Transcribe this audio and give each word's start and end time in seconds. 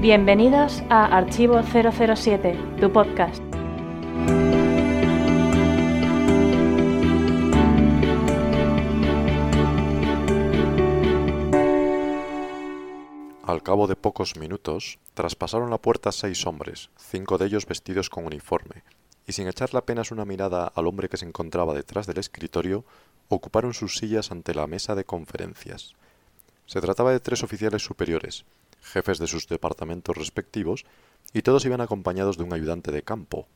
Bienvenidos 0.00 0.84
a 0.88 1.16
Archivo 1.16 1.60
007, 1.62 2.56
tu 2.80 2.92
podcast. 2.92 3.42
Al 13.42 13.62
cabo 13.62 13.86
de 13.86 13.96
pocos 13.96 14.36
minutos, 14.36 14.98
traspasaron 15.14 15.70
la 15.70 15.78
puerta 15.78 16.12
seis 16.12 16.46
hombres, 16.46 16.90
cinco 16.96 17.36
de 17.38 17.46
ellos 17.46 17.66
vestidos 17.66 18.10
con 18.10 18.26
uniforme, 18.26 18.84
y 19.26 19.32
sin 19.32 19.48
echarle 19.48 19.78
apenas 19.78 20.10
una 20.10 20.24
mirada 20.24 20.66
al 20.74 20.86
hombre 20.86 21.08
que 21.08 21.16
se 21.16 21.26
encontraba 21.26 21.74
detrás 21.74 22.06
del 22.06 22.18
escritorio, 22.18 22.84
ocuparon 23.28 23.74
sus 23.74 23.96
sillas 23.96 24.30
ante 24.30 24.54
la 24.54 24.66
mesa 24.66 24.94
de 24.94 25.04
conferencias. 25.04 25.94
Se 26.66 26.80
trataba 26.80 27.12
de 27.12 27.20
tres 27.20 27.42
oficiales 27.42 27.82
superiores, 27.82 28.44
jefes 28.82 29.18
de 29.18 29.26
sus 29.26 29.48
departamentos 29.48 30.16
respectivos, 30.16 30.84
y 31.32 31.42
todos 31.42 31.64
iban 31.64 31.80
acompañados 31.80 32.38
de 32.38 32.44
un 32.44 32.52
ayudante 32.52 32.92
de 32.92 33.02
campo. 33.02 33.46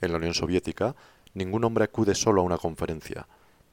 En 0.00 0.12
la 0.12 0.18
Unión 0.18 0.34
Soviética, 0.34 0.94
ningún 1.34 1.64
hombre 1.64 1.84
acude 1.84 2.14
solo 2.14 2.42
a 2.42 2.44
una 2.44 2.58
conferencia. 2.58 3.26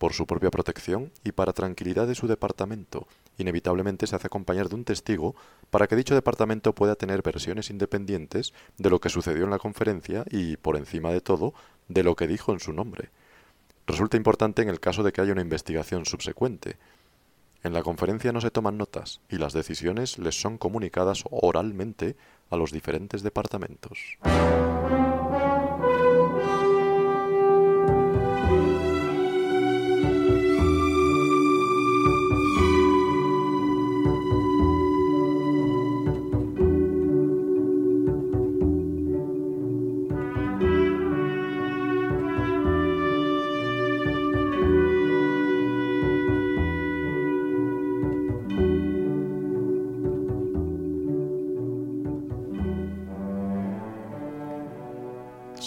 Por 0.04 0.12
su 0.12 0.28
propia 0.28 0.52
protección 0.52 1.14
y 1.24 1.32
para 1.32 1.54
tranquilidad 1.54 2.08
de 2.08 2.16
su 2.16 2.28
departamento, 2.28 3.08
inevitablemente 3.38 4.06
se 4.06 4.18
hace 4.18 4.28
acompañar 4.28 4.68
de 4.68 4.76
un 4.76 4.84
testigo 4.84 5.34
para 5.70 5.88
que 5.88 5.96
dicho 5.96 6.14
departamento 6.14 6.76
pueda 6.76 6.98
tener 6.98 7.22
versiones 7.22 7.70
independientes 7.70 8.52
de 8.78 8.90
lo 8.90 9.00
que 9.00 9.08
sucedió 9.08 9.46
en 9.46 9.50
la 9.50 9.60
conferencia 9.60 10.26
y, 10.30 10.58
por 10.58 10.76
encima 10.76 11.14
de 11.14 11.22
todo, 11.22 11.54
de 11.88 12.04
lo 12.04 12.18
que 12.18 12.28
dijo 12.28 12.52
en 12.52 12.60
su 12.60 12.74
nombre. 12.74 13.12
Resulta 13.88 14.18
importante 14.18 14.62
en 14.62 14.68
el 14.68 14.82
caso 14.82 15.04
de 15.04 15.14
que 15.14 15.22
haya 15.22 15.32
una 15.32 15.42
investigación 15.42 16.06
subsecuente. 16.06 16.76
En 17.64 17.72
la 17.72 17.82
conferencia 17.82 18.34
no 18.34 18.42
se 18.42 18.52
toman 18.52 18.78
notas 18.78 19.22
y 19.30 19.38
las 19.38 19.54
decisiones 19.54 20.20
les 20.20 20.36
son 20.36 20.58
comunicadas 20.58 21.24
oralmente 21.32 22.18
a 22.50 22.58
los 22.58 22.74
diferentes 22.74 23.24
departamentos. 23.24 24.18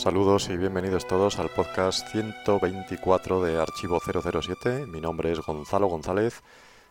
Saludos 0.06 0.48
y 0.50 0.56
bienvenidos 0.56 1.08
todos 1.08 1.40
al 1.40 1.48
podcast 1.48 2.06
124 2.12 3.42
de 3.42 3.60
Archivo 3.60 3.98
007. 3.98 4.86
Mi 4.86 5.00
nombre 5.00 5.32
es 5.32 5.40
Gonzalo 5.40 5.88
González, 5.88 6.44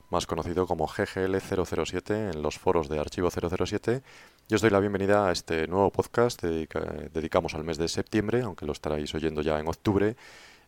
más 0.09 0.27
conocido 0.27 0.67
como 0.67 0.85
GGL007 0.85 2.33
en 2.33 2.41
los 2.41 2.59
foros 2.59 2.89
de 2.89 2.99
Archivo 2.99 3.29
007. 3.31 4.01
Y 4.49 4.55
os 4.55 4.59
doy 4.59 4.69
la 4.69 4.81
bienvenida 4.81 5.29
a 5.29 5.31
este 5.31 5.65
nuevo 5.67 5.91
podcast 5.91 6.41
que 6.41 6.67
dedicamos 7.13 7.55
al 7.55 7.63
mes 7.63 7.77
de 7.77 7.87
septiembre, 7.87 8.41
aunque 8.41 8.65
lo 8.65 8.73
estaréis 8.73 9.15
oyendo 9.15 9.41
ya 9.41 9.61
en 9.61 9.69
octubre 9.69 10.17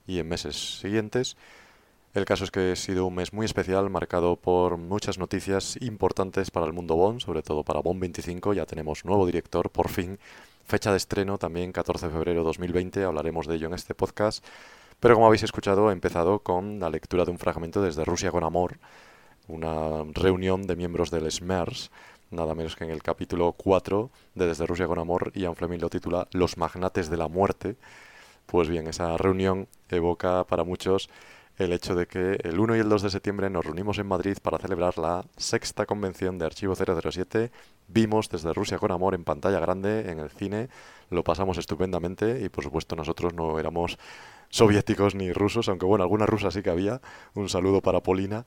y 0.07 0.19
en 0.19 0.29
meses 0.29 0.79
siguientes. 0.79 1.35
El 2.13 2.23
caso 2.23 2.45
es 2.45 2.51
que 2.51 2.71
ha 2.71 2.75
sido 2.77 3.07
un 3.07 3.15
mes 3.15 3.33
muy 3.33 3.45
especial, 3.45 3.89
marcado 3.89 4.37
por 4.37 4.77
muchas 4.77 5.17
noticias 5.17 5.77
importantes 5.81 6.49
para 6.49 6.65
el 6.65 6.71
mundo 6.71 6.95
Bond, 6.95 7.19
sobre 7.19 7.43
todo 7.43 7.65
para 7.65 7.81
Bond 7.81 7.99
25. 7.99 8.53
Ya 8.53 8.65
tenemos 8.65 9.03
nuevo 9.03 9.25
director, 9.25 9.69
por 9.69 9.89
fin 9.89 10.17
Fecha 10.67 10.91
de 10.91 10.97
estreno 10.97 11.37
también 11.37 11.71
14 11.71 12.07
de 12.07 12.11
febrero 12.11 12.43
2020, 12.43 13.05
hablaremos 13.05 13.47
de 13.47 13.55
ello 13.55 13.67
en 13.67 13.73
este 13.73 13.95
podcast. 13.95 14.43
Pero 14.99 15.13
como 15.13 15.27
habéis 15.27 15.43
escuchado, 15.43 15.89
he 15.89 15.93
empezado 15.93 16.39
con 16.39 16.81
la 16.81 16.89
lectura 16.89 17.23
de 17.23 17.31
un 17.31 17.39
fragmento 17.39 17.81
desde 17.81 18.03
Rusia 18.03 18.31
con 18.31 18.43
Amor, 18.43 18.77
una 19.47 20.03
reunión 20.11 20.63
de 20.63 20.75
miembros 20.75 21.09
del 21.09 21.31
SMERS, 21.31 21.89
nada 22.31 22.53
menos 22.53 22.75
que 22.75 22.83
en 22.83 22.89
el 22.89 23.01
capítulo 23.01 23.53
4 23.53 24.11
de 24.35 24.45
Desde 24.45 24.65
Rusia 24.65 24.87
con 24.87 24.99
Amor, 24.99 25.31
Ian 25.35 25.55
Fleming 25.55 25.79
lo 25.79 25.89
titula 25.89 26.27
Los 26.33 26.57
magnates 26.57 27.09
de 27.09 27.15
la 27.15 27.29
muerte. 27.29 27.77
Pues 28.45 28.67
bien, 28.67 28.87
esa 28.87 29.15
reunión 29.15 29.69
evoca 29.87 30.43
para 30.43 30.65
muchos 30.65 31.09
el 31.57 31.71
hecho 31.71 31.95
de 31.95 32.07
que 32.07 32.39
el 32.43 32.59
1 32.59 32.75
y 32.75 32.79
el 32.79 32.89
2 32.89 33.03
de 33.03 33.09
septiembre 33.09 33.49
nos 33.49 33.63
reunimos 33.63 33.99
en 33.99 34.07
Madrid 34.07 34.37
para 34.41 34.57
celebrar 34.57 34.97
la 34.97 35.23
sexta 35.37 35.85
convención 35.85 36.37
de 36.37 36.45
Archivo 36.45 36.75
007. 36.75 37.51
Vimos 37.87 38.29
desde 38.29 38.53
Rusia 38.53 38.79
con 38.79 38.91
amor 38.91 39.15
en 39.15 39.23
pantalla 39.23 39.59
grande, 39.59 40.11
en 40.11 40.19
el 40.19 40.29
cine, 40.29 40.69
lo 41.09 41.23
pasamos 41.23 41.57
estupendamente 41.57 42.41
y 42.43 42.49
por 42.49 42.63
supuesto 42.63 42.95
nosotros 42.95 43.33
no 43.33 43.59
éramos 43.59 43.97
soviéticos 44.49 45.15
ni 45.15 45.31
rusos, 45.31 45.69
aunque 45.69 45.85
bueno, 45.85 46.03
alguna 46.03 46.25
rusa 46.25 46.51
sí 46.51 46.61
que 46.61 46.69
había. 46.69 47.01
Un 47.33 47.49
saludo 47.49 47.81
para 47.81 48.01
Polina. 48.01 48.45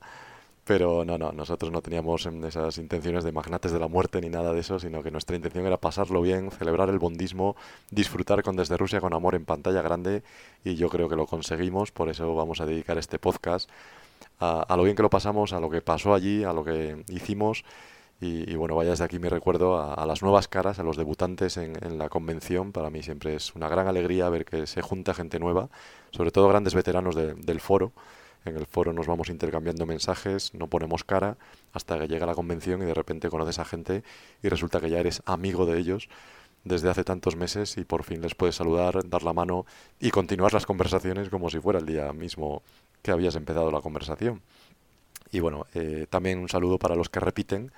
Pero 0.65 1.05
no, 1.05 1.19
no, 1.19 1.33
nosotros 1.33 1.73
no 1.73 1.81
teníamos 1.81 2.27
esas 2.27 2.79
intenciones 2.79 3.25
de 3.25 3.33
magnates 3.33 3.73
de 3.73 3.81
la 3.81 3.89
muerte 3.89 4.21
ni 4.21 4.29
nada 4.29 4.53
de 4.53 4.61
eso, 4.61 4.79
sino 4.79 5.03
que 5.03 5.11
nuestra 5.11 5.35
intención 5.35 5.67
era 5.67 5.79
pasarlo 5.79 6.21
bien, 6.21 6.51
celebrar 6.51 6.91
el 6.91 6.99
bondismo, 6.99 7.57
disfrutar 7.91 8.43
con 8.43 8.57
Desde 8.57 8.77
Rusia 8.77 9.01
con 9.01 9.15
amor 9.15 9.35
en 9.35 9.47
pantalla 9.47 9.83
grande 9.83 10.23
y 10.63 10.77
yo 10.77 10.89
creo 10.91 11.09
que 11.09 11.17
lo 11.17 11.27
conseguimos, 11.27 11.91
por 11.91 12.09
eso 12.09 12.35
vamos 12.35 12.61
a 12.61 12.67
dedicar 12.67 12.99
este 12.99 13.19
podcast 13.19 13.69
a, 14.39 14.77
lo 14.77 14.85
bien 14.85 14.95
que 14.95 15.03
lo 15.03 15.11
pasamos, 15.11 15.53
a 15.53 15.61
lo 15.61 15.71
que 15.71 15.81
pasó 15.81 16.15
allí, 16.15 16.45
a 16.45 16.53
lo 16.53 16.63
que 16.63 17.05
hicimos 17.09 17.65
y, 18.23 18.55
bueno, 18.55 18.77
vaya 18.77 18.91
desde 18.91 19.05
aquí 19.05 19.19
mi 19.19 19.31
recuerdo 19.31 19.81
a, 19.81 20.05
las 20.05 20.21
nuevas 20.21 20.47
caras, 20.47 20.79
a 20.79 20.83
los 20.83 20.99
debutantes 20.99 21.57
en, 21.57 21.99
la 21.99 22.11
convención. 22.11 22.71
Para 22.71 22.91
mí 22.91 23.03
siempre 23.03 23.35
es 23.35 23.55
una 23.55 23.67
gran 23.67 23.89
alegría 23.89 24.29
ver 24.29 24.45
que 24.45 24.67
se 24.67 24.83
junta 24.83 25.15
gente 25.15 25.39
nueva, 25.39 25.71
sobre 26.11 26.31
todo 26.31 26.47
grandes 26.49 26.75
veteranos 26.75 27.15
del 27.17 27.61
foro. 27.61 27.93
En 28.45 28.57
el 28.57 28.67
foro 28.67 28.93
nos 28.93 29.07
vamos 29.07 29.31
intercambiando 29.31 29.87
mensajes, 29.87 30.53
no 30.55 30.67
ponemos 30.67 31.03
cara 31.03 31.39
hasta 31.73 31.99
que 31.99 32.09
llega 32.09 32.27
la 32.27 32.35
convención 32.35 32.83
y 32.83 32.85
de 32.85 32.95
repente 32.95 33.31
conoces 33.31 33.59
a 33.59 33.65
gente 33.65 34.03
y 34.43 34.49
resulta 34.49 34.81
que 34.81 34.91
ya 34.91 34.99
eres 34.99 35.23
amigo 35.25 35.65
de 35.65 35.79
ellos 35.79 36.09
desde 36.65 36.91
hace 36.91 37.05
tantos 37.05 37.37
meses 37.37 37.79
y 37.79 37.85
por 37.85 38.03
fin 38.03 38.21
les 38.21 38.35
puedes 38.35 38.57
saludar, 38.57 39.09
dar 39.09 39.23
la 39.23 39.33
mano 39.33 39.65
y 39.99 40.11
continuar 40.11 40.53
las 40.53 40.67
conversaciones 40.67 41.31
como 41.31 41.49
si 41.49 41.59
fuera 41.59 41.79
el 41.79 41.87
día 41.87 42.13
mismo 42.13 42.63
que 43.03 43.11
habías 43.13 43.35
empezado 43.35 43.71
la 43.71 43.81
conversación. 43.81 44.43
Y 45.33 45.41
bueno, 45.41 45.67
eh, 45.75 46.07
también 46.11 46.39
un 46.39 46.49
saludo 46.49 46.79
para 46.79 46.97
los 46.97 47.09
que 47.09 47.21
repiten, 47.21 47.73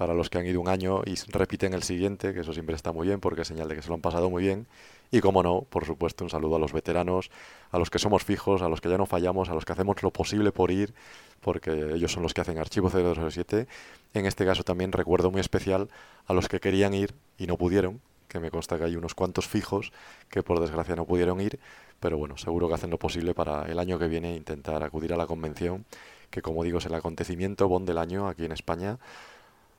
para 0.00 0.14
los 0.14 0.30
que 0.30 0.38
han 0.38 0.46
ido 0.46 0.62
un 0.62 0.68
año 0.68 1.02
y 1.04 1.14
repiten 1.30 1.74
el 1.74 1.82
siguiente, 1.82 2.32
que 2.32 2.40
eso 2.40 2.54
siempre 2.54 2.74
está 2.74 2.90
muy 2.90 3.06
bien 3.06 3.20
porque 3.20 3.42
es 3.42 3.48
señal 3.48 3.68
de 3.68 3.74
que 3.74 3.82
se 3.82 3.88
lo 3.88 3.96
han 3.96 4.00
pasado 4.00 4.30
muy 4.30 4.42
bien. 4.42 4.66
Y 5.10 5.20
como 5.20 5.42
no, 5.42 5.66
por 5.68 5.84
supuesto, 5.84 6.24
un 6.24 6.30
saludo 6.30 6.56
a 6.56 6.58
los 6.58 6.72
veteranos, 6.72 7.30
a 7.70 7.78
los 7.78 7.90
que 7.90 7.98
somos 7.98 8.24
fijos, 8.24 8.62
a 8.62 8.70
los 8.70 8.80
que 8.80 8.88
ya 8.88 8.96
no 8.96 9.04
fallamos, 9.04 9.50
a 9.50 9.54
los 9.54 9.66
que 9.66 9.72
hacemos 9.72 10.02
lo 10.02 10.10
posible 10.10 10.52
por 10.52 10.70
ir, 10.70 10.94
porque 11.42 11.92
ellos 11.92 12.12
son 12.12 12.22
los 12.22 12.32
que 12.32 12.40
hacen 12.40 12.56
Archivo 12.56 12.88
007. 12.88 13.66
En 14.14 14.24
este 14.24 14.46
caso 14.46 14.62
también 14.62 14.90
recuerdo 14.92 15.30
muy 15.30 15.42
especial 15.42 15.90
a 16.26 16.32
los 16.32 16.48
que 16.48 16.60
querían 16.60 16.94
ir 16.94 17.12
y 17.36 17.46
no 17.46 17.58
pudieron, 17.58 18.00
que 18.26 18.40
me 18.40 18.50
consta 18.50 18.78
que 18.78 18.84
hay 18.84 18.96
unos 18.96 19.14
cuantos 19.14 19.48
fijos 19.48 19.92
que 20.30 20.42
por 20.42 20.60
desgracia 20.60 20.96
no 20.96 21.04
pudieron 21.04 21.42
ir, 21.42 21.60
pero 22.00 22.16
bueno, 22.16 22.38
seguro 22.38 22.68
que 22.68 22.74
hacen 22.76 22.88
lo 22.88 22.98
posible 22.98 23.34
para 23.34 23.66
el 23.70 23.78
año 23.78 23.98
que 23.98 24.08
viene 24.08 24.34
intentar 24.34 24.82
acudir 24.82 25.12
a 25.12 25.18
la 25.18 25.26
convención, 25.26 25.84
que 26.30 26.40
como 26.40 26.64
digo 26.64 26.78
es 26.78 26.86
el 26.86 26.94
acontecimiento 26.94 27.68
Bond 27.68 27.86
del 27.86 27.98
año 27.98 28.28
aquí 28.28 28.46
en 28.46 28.52
España 28.52 28.98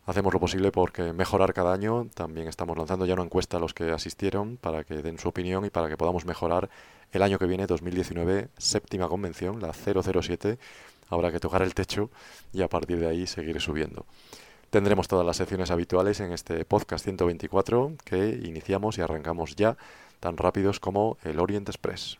hacemos 0.06 0.34
lo 0.34 0.39
posible 0.39 0.72
porque 0.72 1.13
mejorar 1.13 1.53
cada 1.53 1.73
año. 1.73 2.07
También 2.13 2.47
estamos 2.47 2.78
lanzando 2.78 3.06
ya 3.06 3.13
una 3.13 3.23
encuesta 3.23 3.57
a 3.57 3.59
los 3.59 3.73
que 3.73 3.91
asistieron 3.91 4.57
para 4.57 4.84
que 4.84 5.01
den 5.01 5.17
su 5.17 5.29
opinión 5.29 5.66
y 5.66 5.69
para 5.69 5.89
que 5.89 5.97
podamos 5.97 6.25
mejorar 6.25 6.69
el 7.12 7.22
año 7.23 7.38
que 7.39 7.45
viene, 7.45 7.67
2019, 7.67 8.50
séptima 8.57 9.07
convención, 9.07 9.59
la 9.62 9.74
007. 9.74 10.57
Habrá 11.09 11.31
que 11.31 11.39
tocar 11.39 11.62
el 11.62 11.74
techo 11.74 12.09
y 12.53 12.62
a 12.62 12.69
partir 12.69 13.00
de 13.00 13.07
ahí 13.07 13.27
seguir 13.27 13.59
subiendo. 13.59 14.06
Tendremos 14.69 15.09
todas 15.09 15.25
las 15.25 15.36
secciones 15.36 15.69
habituales 15.69 16.21
en 16.21 16.31
este 16.31 16.63
podcast 16.63 17.03
124 17.03 17.94
que 18.06 18.39
iniciamos 18.44 18.98
y 18.98 19.01
arrancamos 19.01 19.57
ya, 19.57 19.75
tan 20.21 20.38
rápidos 20.38 20.80
como 20.80 21.18
el 21.24 21.39
Orient 21.39 21.68
Express. 21.68 22.18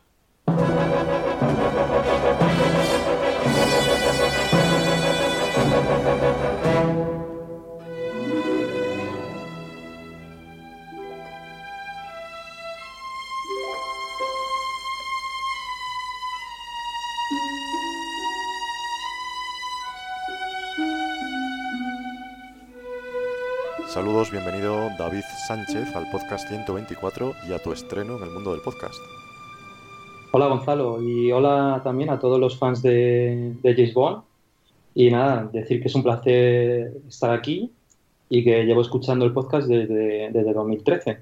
Saludos, 24.02 24.32
bienvenido 24.32 24.90
David 24.98 25.22
Sánchez 25.46 25.94
al 25.94 26.10
podcast 26.10 26.48
124 26.48 27.34
y 27.48 27.52
a 27.52 27.62
tu 27.62 27.70
estreno 27.70 28.16
en 28.16 28.24
el 28.24 28.30
mundo 28.30 28.50
del 28.50 28.60
podcast. 28.60 28.98
Hola 30.32 30.48
Gonzalo 30.48 31.00
y 31.00 31.30
hola 31.30 31.82
también 31.84 32.10
a 32.10 32.18
todos 32.18 32.40
los 32.40 32.58
fans 32.58 32.82
de, 32.82 33.54
de 33.62 33.74
James 33.74 33.94
Bond. 33.94 34.24
Y 34.96 35.08
nada, 35.12 35.48
decir 35.52 35.80
que 35.80 35.86
es 35.86 35.94
un 35.94 36.02
placer 36.02 36.94
estar 37.08 37.30
aquí 37.30 37.70
y 38.28 38.42
que 38.42 38.64
llevo 38.64 38.80
escuchando 38.80 39.24
el 39.24 39.32
podcast 39.32 39.68
desde, 39.68 40.32
desde 40.32 40.52
2013. 40.52 41.18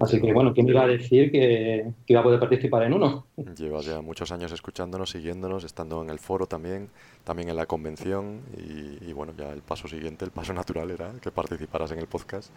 Así 0.00 0.20
que 0.20 0.32
bueno, 0.32 0.52
¿quién 0.52 0.66
me 0.66 0.72
iba 0.72 0.82
a 0.82 0.88
decir 0.88 1.30
que, 1.30 1.86
que, 2.04 2.12
iba 2.12 2.20
a 2.20 2.24
poder 2.24 2.40
participar 2.40 2.82
en 2.82 2.94
uno? 2.94 3.26
Llevas 3.56 3.86
ya 3.86 4.00
muchos 4.00 4.32
años 4.32 4.50
escuchándonos, 4.50 5.10
siguiéndonos, 5.10 5.62
estando 5.62 6.02
en 6.02 6.10
el 6.10 6.18
foro 6.18 6.46
también, 6.46 6.88
también 7.22 7.48
en 7.48 7.56
la 7.56 7.66
convención 7.66 8.40
y, 8.56 9.08
y 9.08 9.12
bueno, 9.12 9.32
ya 9.38 9.52
el 9.52 9.62
paso 9.62 9.86
siguiente, 9.86 10.24
el 10.24 10.32
paso 10.32 10.52
natural 10.52 10.90
era 10.90 11.12
que 11.22 11.30
participaras 11.30 11.92
en 11.92 12.00
el 12.00 12.06
podcast. 12.06 12.50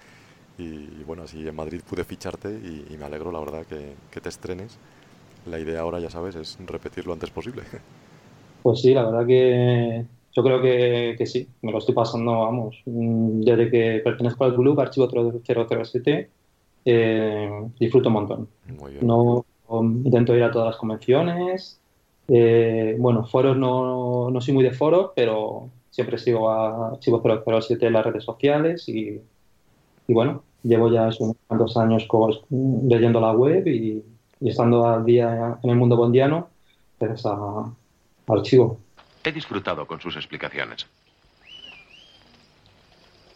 Y, 0.57 0.63
y 0.63 1.03
bueno, 1.05 1.23
así 1.23 1.47
en 1.47 1.55
Madrid 1.55 1.81
pude 1.87 2.03
ficharte 2.03 2.49
y, 2.49 2.87
y 2.91 2.97
me 2.97 3.05
alegro, 3.05 3.31
la 3.31 3.39
verdad, 3.39 3.65
que, 3.65 3.93
que, 4.09 4.19
te 4.19 4.29
estrenes. 4.29 4.79
La 5.45 5.59
idea 5.59 5.81
ahora, 5.81 5.99
ya 5.99 6.09
sabes, 6.09 6.35
es 6.35 6.57
repetir 6.65 7.05
lo 7.05 7.13
antes 7.13 7.29
posible. 7.29 7.61
Pues 8.63 8.81
sí, 8.81 8.93
la 8.93 9.03
verdad 9.03 9.27
que 9.27 10.03
yo 10.35 10.43
creo 10.43 10.61
que, 10.61 11.15
que 11.17 11.25
sí, 11.27 11.47
me 11.61 11.71
lo 11.71 11.77
estoy 11.77 11.93
pasando, 11.93 12.31
vamos, 12.31 12.81
mm, 12.85 13.41
desde 13.41 13.69
que 13.69 14.01
pertenezco 14.03 14.43
al 14.43 14.55
club 14.55 14.79
Archivo 14.79 15.07
007 15.07 16.29
eh, 16.89 17.49
disfruto 17.77 18.07
un 18.07 18.13
montón. 18.13 18.47
No, 19.01 19.45
intento 20.05 20.33
ir 20.33 20.43
a 20.43 20.51
todas 20.51 20.67
las 20.67 20.77
convenciones. 20.77 21.81
Eh, 22.29 22.95
bueno, 22.97 23.25
foros 23.25 23.57
no, 23.57 24.29
no, 24.31 24.39
soy 24.39 24.53
muy 24.53 24.63
de 24.63 24.71
foros, 24.71 25.11
pero 25.13 25.69
siempre 25.89 26.17
sigo 26.17 26.49
a 26.49 26.91
Archivo 26.91 27.21
007 27.21 27.85
en 27.85 27.93
las 27.93 28.05
redes 28.05 28.23
sociales 28.23 28.87
y, 28.87 29.19
y 30.07 30.13
bueno, 30.13 30.43
llevo 30.63 30.89
ya 30.89 31.09
unos 31.19 31.35
cuantos 31.45 31.75
años 31.75 32.07
leyendo 32.49 33.19
la 33.19 33.33
web 33.33 33.67
y, 33.67 34.01
y, 34.39 34.49
estando 34.49 34.87
al 34.87 35.03
día 35.03 35.59
en 35.61 35.69
el 35.69 35.75
mundo 35.75 35.97
bondiano 35.97 36.47
gracias 37.01 37.25
a, 37.25 37.33
a 37.33 37.73
Archivo. 38.27 38.79
He 39.25 39.31
disfrutado 39.33 39.85
con 39.85 39.99
sus 39.99 40.15
explicaciones. 40.15 40.87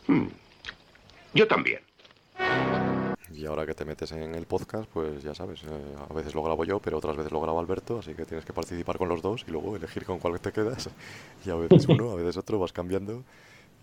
Hmm. 0.08 0.28
Yo 1.34 1.48
también. 1.48 1.82
Y 3.36 3.46
ahora 3.46 3.66
que 3.66 3.74
te 3.74 3.86
metes 3.86 4.12
en 4.12 4.36
el 4.36 4.46
podcast, 4.46 4.90
pues 4.92 5.24
ya 5.24 5.34
sabes, 5.34 5.64
eh, 5.64 5.68
a 6.10 6.14
veces 6.14 6.36
lo 6.36 6.44
grabo 6.44 6.66
yo, 6.66 6.80
pero 6.80 6.98
otras 6.98 7.16
veces 7.16 7.32
lo 7.32 7.42
graba 7.42 7.60
Alberto, 7.60 8.00
así 8.00 8.14
que 8.14 8.26
tienes 8.26 8.46
que 8.46 8.54
participar 8.54 8.98
con 8.98 9.10
los 9.10 9.22
dos 9.22 9.46
y 9.48 9.52
luego 9.52 9.76
elegir 9.76 10.06
con 10.06 10.20
cuál 10.20 10.40
te 10.40 10.52
quedas. 10.52 10.90
Y 11.46 11.50
a 11.50 11.56
veces 11.56 11.88
uno, 11.88 12.12
a 12.12 12.16
veces 12.16 12.38
otro, 12.38 12.60
vas 12.60 12.72
cambiando 12.74 13.24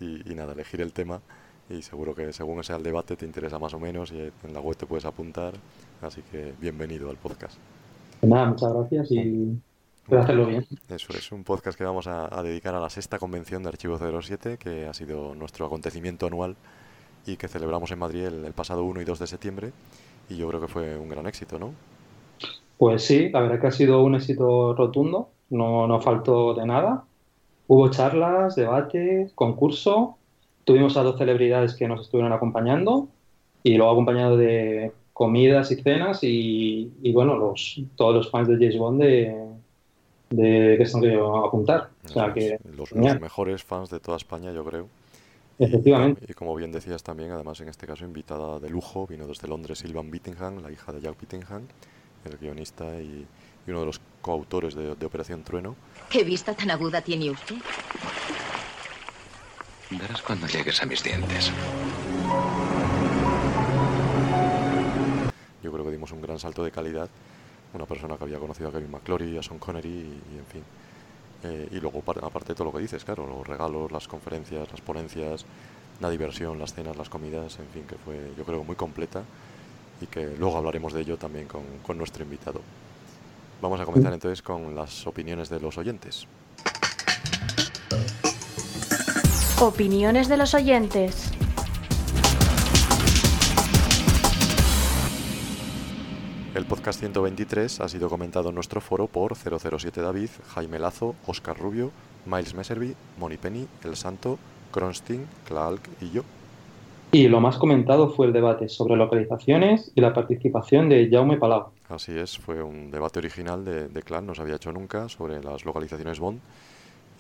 y, 0.01 0.31
y, 0.31 0.35
nada, 0.35 0.53
elegir 0.53 0.81
el 0.81 0.93
tema. 0.93 1.21
Y 1.69 1.83
seguro 1.83 2.15
que 2.15 2.33
según 2.33 2.63
sea 2.65 2.77
el 2.77 2.83
debate 2.83 3.17
te 3.17 3.27
interesa 3.27 3.59
más 3.59 3.75
o 3.75 3.81
menos 3.81 4.13
y 4.13 4.21
en 4.21 4.55
la 4.55 4.61
web 4.61 4.77
te 4.77 4.87
puedes 4.87 5.05
apuntar. 5.05 5.55
Así 6.01 6.23
que 6.31 6.55
bienvenido 6.61 7.11
al 7.11 7.17
podcast. 7.17 7.59
Pues 8.21 8.31
nada, 8.31 8.47
muchas 8.47 8.73
gracias 8.73 9.11
y 9.11 9.61
espero 10.03 10.23
hacerlo 10.23 10.47
bien. 10.47 10.67
Eso 10.89 11.13
es 11.13 11.33
un 11.33 11.45
podcast 11.45 11.77
que 11.77 11.85
vamos 11.85 12.07
a, 12.07 12.37
a 12.37 12.43
dedicar 12.43 12.75
a 12.75 12.81
la 12.81 12.91
sexta 12.91 13.19
convención 13.19 13.63
de 13.63 13.71
Archivo 13.71 13.99
07, 13.99 14.57
que 14.57 14.87
ha 14.87 14.95
sido 14.95 15.35
nuestro 15.35 15.67
acontecimiento 15.67 16.27
anual 16.27 16.57
y 17.27 17.37
que 17.37 17.49
celebramos 17.49 17.91
en 17.91 17.99
Madrid 17.99 18.25
el, 18.25 18.45
el, 18.45 18.53
pasado 18.53 18.85
1 18.85 19.01
y 19.01 19.05
2 19.05 19.19
de 19.19 19.27
septiembre 19.27 19.73
y 20.29 20.37
yo 20.37 20.49
creo 20.49 20.61
que 20.61 20.69
fue 20.69 20.97
un 20.97 21.09
gran 21.09 21.27
éxito, 21.27 21.59
¿no? 21.59 21.73
Pues 22.77 23.05
sí, 23.05 23.29
la 23.31 23.41
verdad 23.41 23.61
que 23.61 23.67
ha 23.67 23.73
sido 23.73 24.03
un 24.03 24.15
éxito 24.15 24.75
rotundo, 24.75 25.31
no, 25.51 25.87
no 25.87 26.01
faltó 26.01 26.55
de 26.55 26.67
nada. 26.67 27.05
Hubo 27.67 27.91
charlas, 27.91 28.55
debates, 28.55 29.33
concurso, 29.35 30.17
tuvimos 30.65 30.97
a 30.97 31.03
dos 31.03 31.19
celebridades 31.19 31.75
que 31.75 31.89
nos 31.89 32.03
estuvieron 32.03 32.33
acompañando 32.33 33.09
y 33.63 33.75
luego 33.75 33.93
acompañado 33.93 34.37
de 34.37 34.93
comidas 35.13 35.73
y 35.73 35.77
cenas 35.83 36.23
y, 36.23 36.93
y 37.03 37.13
bueno, 37.13 37.37
los, 37.37 37.81
todos 37.97 38.15
los 38.15 38.31
fans 38.31 38.49
de 38.49 38.55
James 38.55 38.79
Bond 38.79 39.03
de, 39.03 39.49
de 40.31 40.75
que 40.77 40.83
están 40.83 41.01
queriendo 41.01 41.45
apuntar. 41.45 41.89
O 42.05 42.09
sea, 42.09 42.33
que, 42.33 42.59
los, 42.77 42.93
los 42.93 43.21
mejores 43.21 43.65
fans 43.65 43.91
de 43.91 43.99
toda 43.99 44.17
España, 44.17 44.53
yo 44.53 44.65
creo. 44.65 44.87
Efectivamente. 45.59 46.25
Y, 46.27 46.33
y, 46.33 46.35
como 46.35 46.55
bien 46.55 46.71
decías 46.71 47.03
también, 47.03 47.33
además 47.33 47.61
en 47.61 47.69
este 47.69 47.87
caso 47.87 48.05
invitada 48.05 48.59
de 48.61 48.71
lujo, 48.71 49.07
vino 49.07 49.27
desde 49.27 49.49
Londres 49.49 49.81
Sylvan 49.81 50.11
Bittingham, 50.11 50.63
la 50.63 50.71
hija 50.71 50.93
de 50.93 51.01
Jack 51.01 51.19
Bittingham, 51.21 51.67
el 52.25 52.39
guionista 52.39 53.01
y, 53.01 53.27
y 53.67 53.71
uno 53.71 53.81
de 53.81 53.87
los 53.87 54.01
coautores 54.23 54.75
de, 54.75 54.95
de, 54.95 55.07
Operación 55.07 55.43
Trueno. 55.43 55.77
¿Qué 56.11 56.25
vista 56.25 56.55
tan 56.55 56.71
aguda 56.71 57.01
tiene 57.01 57.31
usted? 57.31 57.57
Verás 59.91 60.23
cuando 60.23 60.47
llegues 60.47 60.83
a 60.83 60.87
mis 60.87 61.03
dientes. 61.03 61.51
Yo 65.63 65.73
creo 65.73 65.85
que 65.85 65.91
dimos 65.91 66.13
un 66.13 66.21
gran 66.23 66.39
salto 66.39 66.63
de 66.63 66.71
calidad. 66.71 67.09
Una 67.75 67.85
persona 67.85 68.17
que 68.17 68.25
había 68.25 68.39
conocido 68.39 68.69
a 68.69 68.73
Kevin 68.73 68.91
McClory, 68.91 69.39
a 69.39 69.43
Sean 69.43 69.59
Connery 69.59 69.89
y, 69.89 70.35
y 70.35 70.39
en 70.39 70.47
fin. 70.47 70.63
Eh, 71.45 71.69
y 71.71 71.81
luego, 71.81 72.03
aparte 72.23 72.49
de 72.49 72.55
todo 72.55 72.67
lo 72.67 72.73
que 72.73 72.81
dices, 72.81 73.05
claro, 73.05 73.27
los 73.27 73.47
regalos, 73.47 73.93
las 73.93 74.09
conferencias, 74.09 74.69
las 74.71 74.81
ponencias, 74.81 75.45
la 76.01 76.11
diversión, 76.11 76.59
las 76.59 76.75
cenas, 76.75 76.97
las 76.97 77.09
comidas, 77.09 77.59
en 77.59 77.69
fin, 77.69 77.85
que 77.85 77.97
fue, 77.97 78.33
yo 78.37 78.45
creo, 78.45 78.65
muy 78.65 78.77
completa 78.77 79.23
y 80.01 80.07
que 80.07 80.37
luego 80.39 80.57
hablaremos 80.57 80.93
de 80.93 81.03
ello 81.03 81.17
también 81.17 81.47
con, 81.47 81.63
con 81.87 81.97
nuestro 81.97 82.25
invitado. 82.25 82.61
Vamos 83.61 83.81
a 83.81 83.85
comenzar 83.85 84.13
entonces 84.13 84.43
con 84.43 84.75
las 84.75 85.07
opiniones 85.07 85.49
de 85.49 85.61
los 85.61 85.79
oyentes. 85.79 86.27
Opiniones 89.61 90.29
de 90.29 90.37
los 90.37 90.55
oyentes. 90.55 91.33
El 96.55 96.65
podcast 96.65 97.01
123 97.01 97.81
ha 97.81 97.89
sido 97.89 98.09
comentado 98.09 98.49
en 98.49 98.55
nuestro 98.55 98.81
foro 98.81 99.07
por 99.07 99.37
007 99.37 100.01
David, 100.01 100.31
Jaime 100.55 100.79
Lazo, 100.79 101.15
Oscar 101.27 101.59
Rubio, 101.59 101.91
Miles 102.25 102.55
Messervy, 102.55 102.95
Moni 103.19 103.37
Penny, 103.37 103.67
El 103.85 103.97
Santo, 103.97 104.39
Kronstein, 104.73 105.27
Clark 105.47 105.81
y 106.01 106.11
yo. 106.11 106.23
Y 107.13 107.29
lo 107.29 107.41
más 107.41 107.59
comentado 107.59 108.11
fue 108.11 108.27
el 108.27 108.33
debate 108.33 108.69
sobre 108.69 108.97
localizaciones 108.97 109.93
y 109.95 110.01
la 110.01 110.15
participación 110.15 110.89
de 110.89 111.09
Jaume 111.11 111.37
Palau. 111.37 111.69
Así 111.89 112.13
es, 112.19 112.39
fue 112.39 112.63
un 112.63 112.91
debate 112.91 113.19
original 113.19 113.65
de, 113.65 113.89
de 113.89 114.03
Clan, 114.03 114.27
no 114.27 114.35
se 114.35 114.43
había 114.43 114.57
hecho 114.57 114.73
nunca, 114.73 115.09
sobre 115.09 115.43
las 115.43 115.65
localizaciones 115.65 116.19
Bond. 116.19 116.41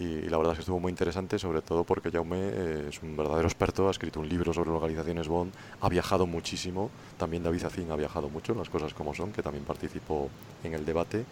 Y, 0.01 0.05
y, 0.05 0.29
la 0.29 0.37
verdad 0.37 0.53
es 0.53 0.59
que 0.59 0.63
estuvo 0.63 0.79
muy 0.79 0.91
interesante, 0.91 1.39
sobre 1.39 1.61
todo 1.61 1.83
porque 1.83 2.11
Jaume 2.11 2.39
eh, 2.39 2.87
es 2.89 3.03
un 3.03 3.17
verdadero 3.17 3.49
experto, 3.49 3.89
ha 3.89 3.91
escrito 3.91 4.21
un 4.21 4.29
libro 4.29 4.53
sobre 4.53 4.71
localizaciones 4.71 5.27
Bond, 5.27 5.53
ha 5.81 5.89
viajado 5.89 6.27
muchísimo, 6.27 6.91
también 7.17 7.43
David 7.43 7.61
Zacín 7.61 7.91
ha 7.91 7.97
viajado 7.97 8.29
mucho, 8.29 8.55
las 8.55 8.69
cosas 8.69 8.95
como 8.95 9.13
son, 9.13 9.33
que 9.33 9.43
también 9.43 9.65
participó 9.65 10.29
en 10.63 10.75
el 10.75 10.85
debate 10.85 11.25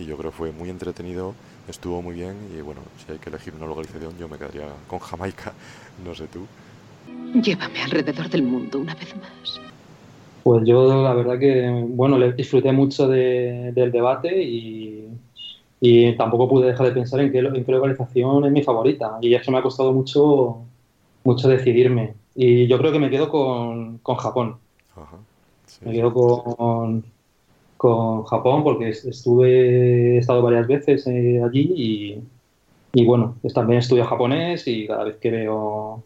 y 0.00 0.06
yo 0.06 0.16
creo 0.16 0.30
que 0.30 0.36
fue 0.36 0.52
muy 0.52 0.70
entretenido, 0.70 1.34
estuvo 1.68 2.02
muy 2.02 2.14
bien 2.14 2.36
y 2.56 2.60
bueno, 2.60 2.80
si 3.04 3.12
hay 3.12 3.18
que 3.18 3.28
elegir 3.28 3.54
una 3.54 3.66
localización 3.66 4.16
yo 4.18 4.28
me 4.28 4.38
quedaría 4.38 4.68
con 4.88 4.98
Jamaica, 4.98 5.52
no 6.04 6.14
sé 6.14 6.26
tú. 6.26 6.46
Llévame 7.40 7.82
alrededor 7.82 8.28
del 8.28 8.42
mundo 8.42 8.78
una 8.78 8.94
vez 8.94 9.14
más. 9.16 9.60
Pues 10.42 10.66
yo 10.66 11.02
la 11.02 11.12
verdad 11.12 11.38
que, 11.38 11.84
bueno, 11.88 12.18
le 12.18 12.32
disfruté 12.32 12.72
mucho 12.72 13.06
de, 13.08 13.72
del 13.74 13.92
debate 13.92 14.42
y 14.42 15.06
y 15.80 16.14
tampoco 16.16 16.48
pude 16.48 16.66
dejar 16.66 16.86
de 16.86 16.92
pensar 16.92 17.20
en 17.20 17.32
qué, 17.32 17.38
en 17.38 17.64
qué 17.64 17.72
localización 17.72 18.44
es 18.44 18.52
mi 18.52 18.62
favorita 18.62 19.18
y 19.20 19.34
eso 19.34 19.50
me 19.50 19.58
ha 19.58 19.62
costado 19.62 19.92
mucho 19.92 20.58
mucho 21.24 21.48
decidirme. 21.48 22.14
Y 22.34 22.66
yo 22.66 22.78
creo 22.78 22.92
que 22.92 22.98
me 22.98 23.10
quedo 23.10 23.28
con, 23.28 23.98
con 23.98 24.16
Japón. 24.16 24.56
Ajá, 24.94 25.18
sí, 25.66 25.84
me 25.84 25.92
quedo 25.92 26.12
con, 26.12 27.04
con 27.76 28.24
Japón 28.24 28.62
porque 28.62 28.90
estuve 28.90 30.16
he 30.16 30.18
estado 30.18 30.42
varias 30.42 30.66
veces 30.66 31.06
eh, 31.06 31.42
allí 31.42 31.72
y, 31.74 32.22
y, 32.92 33.04
bueno 33.06 33.36
también 33.54 33.78
estudio 33.78 34.04
japonés 34.04 34.66
y 34.66 34.86
cada 34.86 35.04
vez 35.04 35.16
que 35.16 35.30
veo 35.30 36.02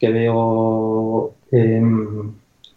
que 0.00 0.10
veo 0.10 1.34
eh, 1.52 1.82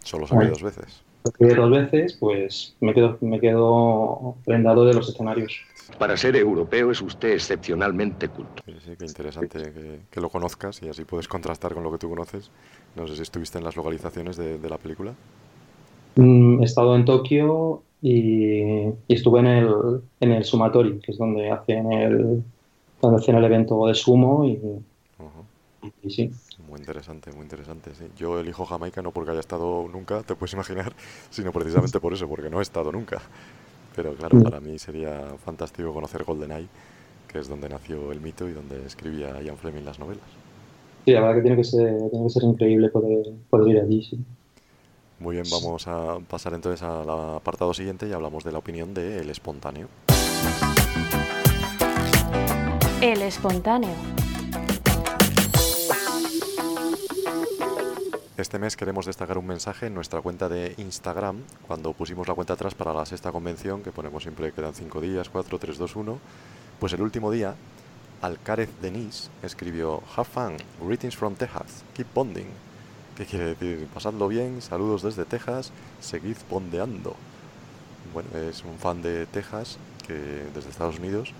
solo 0.06 0.26
se 0.26 0.36
ve 0.36 0.48
dos 0.48 0.62
veces 0.62 1.02
dos 1.38 1.70
veces 1.70 2.16
pues 2.18 2.76
me 2.80 2.94
quedo 2.94 3.18
me 3.20 3.40
quedo 3.40 4.36
prendado 4.44 4.84
de 4.86 4.94
los 4.94 5.08
escenarios 5.08 5.66
para 5.98 6.16
ser 6.16 6.36
europeo 6.36 6.90
es 6.90 7.00
usted 7.00 7.30
excepcionalmente 7.32 8.28
culto. 8.28 8.62
Sí, 8.66 8.74
sí, 8.84 8.90
qué 8.98 9.04
interesante 9.04 9.58
que, 9.72 10.00
que, 10.10 10.20
lo 10.20 10.28
conozcas 10.28 10.82
y 10.82 10.88
así 10.88 11.04
puedes 11.04 11.28
contrastar 11.28 11.74
con 11.74 11.84
lo 11.84 11.92
que 11.92 11.98
tú 11.98 12.08
conoces. 12.08 12.50
No 12.96 13.06
sé 13.06 13.16
si 13.16 13.22
estuviste 13.22 13.58
en 13.58 13.64
las 13.64 13.76
localizaciones 13.76 14.36
de, 14.36 14.58
de 14.58 14.68
la 14.68 14.78
película. 14.78 15.14
Mm, 16.16 16.60
he 16.60 16.64
estado 16.64 16.96
en 16.96 17.04
Tokio 17.04 17.82
y, 18.02 18.62
y, 18.82 18.94
estuve 19.08 19.40
en 19.40 19.46
el, 19.46 19.74
en 20.20 20.32
el 20.32 20.44
Sumatori, 20.44 20.98
que 20.98 21.12
es 21.12 21.18
donde 21.18 21.50
hacen 21.50 21.92
el, 21.92 22.42
donde 23.00 23.18
hacen 23.18 23.36
el 23.36 23.44
evento 23.44 23.86
de 23.86 23.94
sumo 23.94 24.44
y, 24.44 24.52
uh 24.56 24.82
-huh. 25.20 25.90
y, 26.02 26.08
y 26.08 26.10
sí. 26.10 26.30
Muy 26.76 26.82
interesante, 26.82 27.32
muy 27.32 27.42
interesante. 27.42 27.90
Sí. 27.94 28.04
Yo 28.18 28.38
elijo 28.38 28.66
Jamaica 28.66 29.00
no 29.00 29.10
porque 29.10 29.30
haya 29.30 29.40
estado 29.40 29.88
nunca, 29.90 30.22
te 30.22 30.34
puedes 30.34 30.52
imaginar, 30.52 30.92
sino 31.30 31.50
precisamente 31.50 31.98
por 32.00 32.12
eso, 32.12 32.28
porque 32.28 32.50
no 32.50 32.58
he 32.58 32.62
estado 32.62 32.92
nunca. 32.92 33.22
Pero 33.94 34.12
claro, 34.14 34.42
para 34.42 34.60
mí 34.60 34.78
sería 34.78 35.22
fantástico 35.42 35.94
conocer 35.94 36.24
GoldenEye, 36.24 36.68
que 37.28 37.38
es 37.38 37.48
donde 37.48 37.70
nació 37.70 38.12
el 38.12 38.20
mito 38.20 38.46
y 38.46 38.52
donde 38.52 38.84
escribía 38.84 39.40
Ian 39.40 39.56
Fleming 39.56 39.84
las 39.84 39.98
novelas. 39.98 40.26
Sí, 41.06 41.12
la 41.12 41.20
verdad 41.20 41.36
que 41.36 41.40
tiene 41.40 41.56
que 41.56 41.64
ser, 41.64 42.10
tiene 42.10 42.26
que 42.26 42.30
ser 42.30 42.42
increíble 42.42 42.90
poder, 42.90 43.26
poder 43.48 43.68
ir 43.74 43.80
allí, 43.80 44.02
sí. 44.02 44.18
Muy 45.18 45.36
bien, 45.36 45.46
vamos 45.50 45.88
a 45.88 46.18
pasar 46.28 46.52
entonces 46.52 46.82
al 46.82 47.08
apartado 47.36 47.72
siguiente 47.72 48.06
y 48.06 48.12
hablamos 48.12 48.44
de 48.44 48.52
la 48.52 48.58
opinión 48.58 48.92
de 48.92 49.20
El 49.20 49.30
Espontáneo. 49.30 49.88
El 53.00 53.22
espontáneo. 53.22 54.25
Este 58.36 58.58
mes 58.58 58.76
queremos 58.76 59.06
destacar 59.06 59.38
un 59.38 59.46
mensaje 59.46 59.86
en 59.86 59.94
nuestra 59.94 60.20
cuenta 60.20 60.50
de 60.50 60.74
Instagram, 60.76 61.38
cuando 61.66 61.94
pusimos 61.94 62.28
la 62.28 62.34
cuenta 62.34 62.52
atrás 62.52 62.74
para 62.74 62.92
la 62.92 63.06
sexta 63.06 63.32
convención, 63.32 63.82
que 63.82 63.92
ponemos 63.92 64.24
siempre 64.24 64.52
quedan 64.52 64.74
5 64.74 65.00
días, 65.00 65.30
4, 65.30 65.58
3, 65.58 65.78
2, 65.78 65.96
1. 65.96 66.18
Pues 66.78 66.92
el 66.92 67.00
último 67.00 67.30
día, 67.30 67.54
Alcárez 68.20 68.68
Denis 68.82 69.30
escribió 69.42 70.02
Have 70.14 70.28
fun, 70.28 70.56
greetings 70.86 71.16
from 71.16 71.34
Texas, 71.34 71.82
keep 71.94 72.08
bonding. 72.12 72.48
¿Qué 73.16 73.24
quiere 73.24 73.54
decir? 73.54 73.86
Pasadlo 73.86 74.28
bien, 74.28 74.60
saludos 74.60 75.00
desde 75.00 75.24
Texas, 75.24 75.72
seguid 76.02 76.36
bondeando. 76.50 77.16
Bueno, 78.12 78.28
es 78.36 78.62
un 78.64 78.76
fan 78.76 79.00
de 79.00 79.24
Texas, 79.24 79.78
que 80.06 80.44
desde 80.54 80.68
Estados 80.68 80.98
Unidos, 80.98 81.32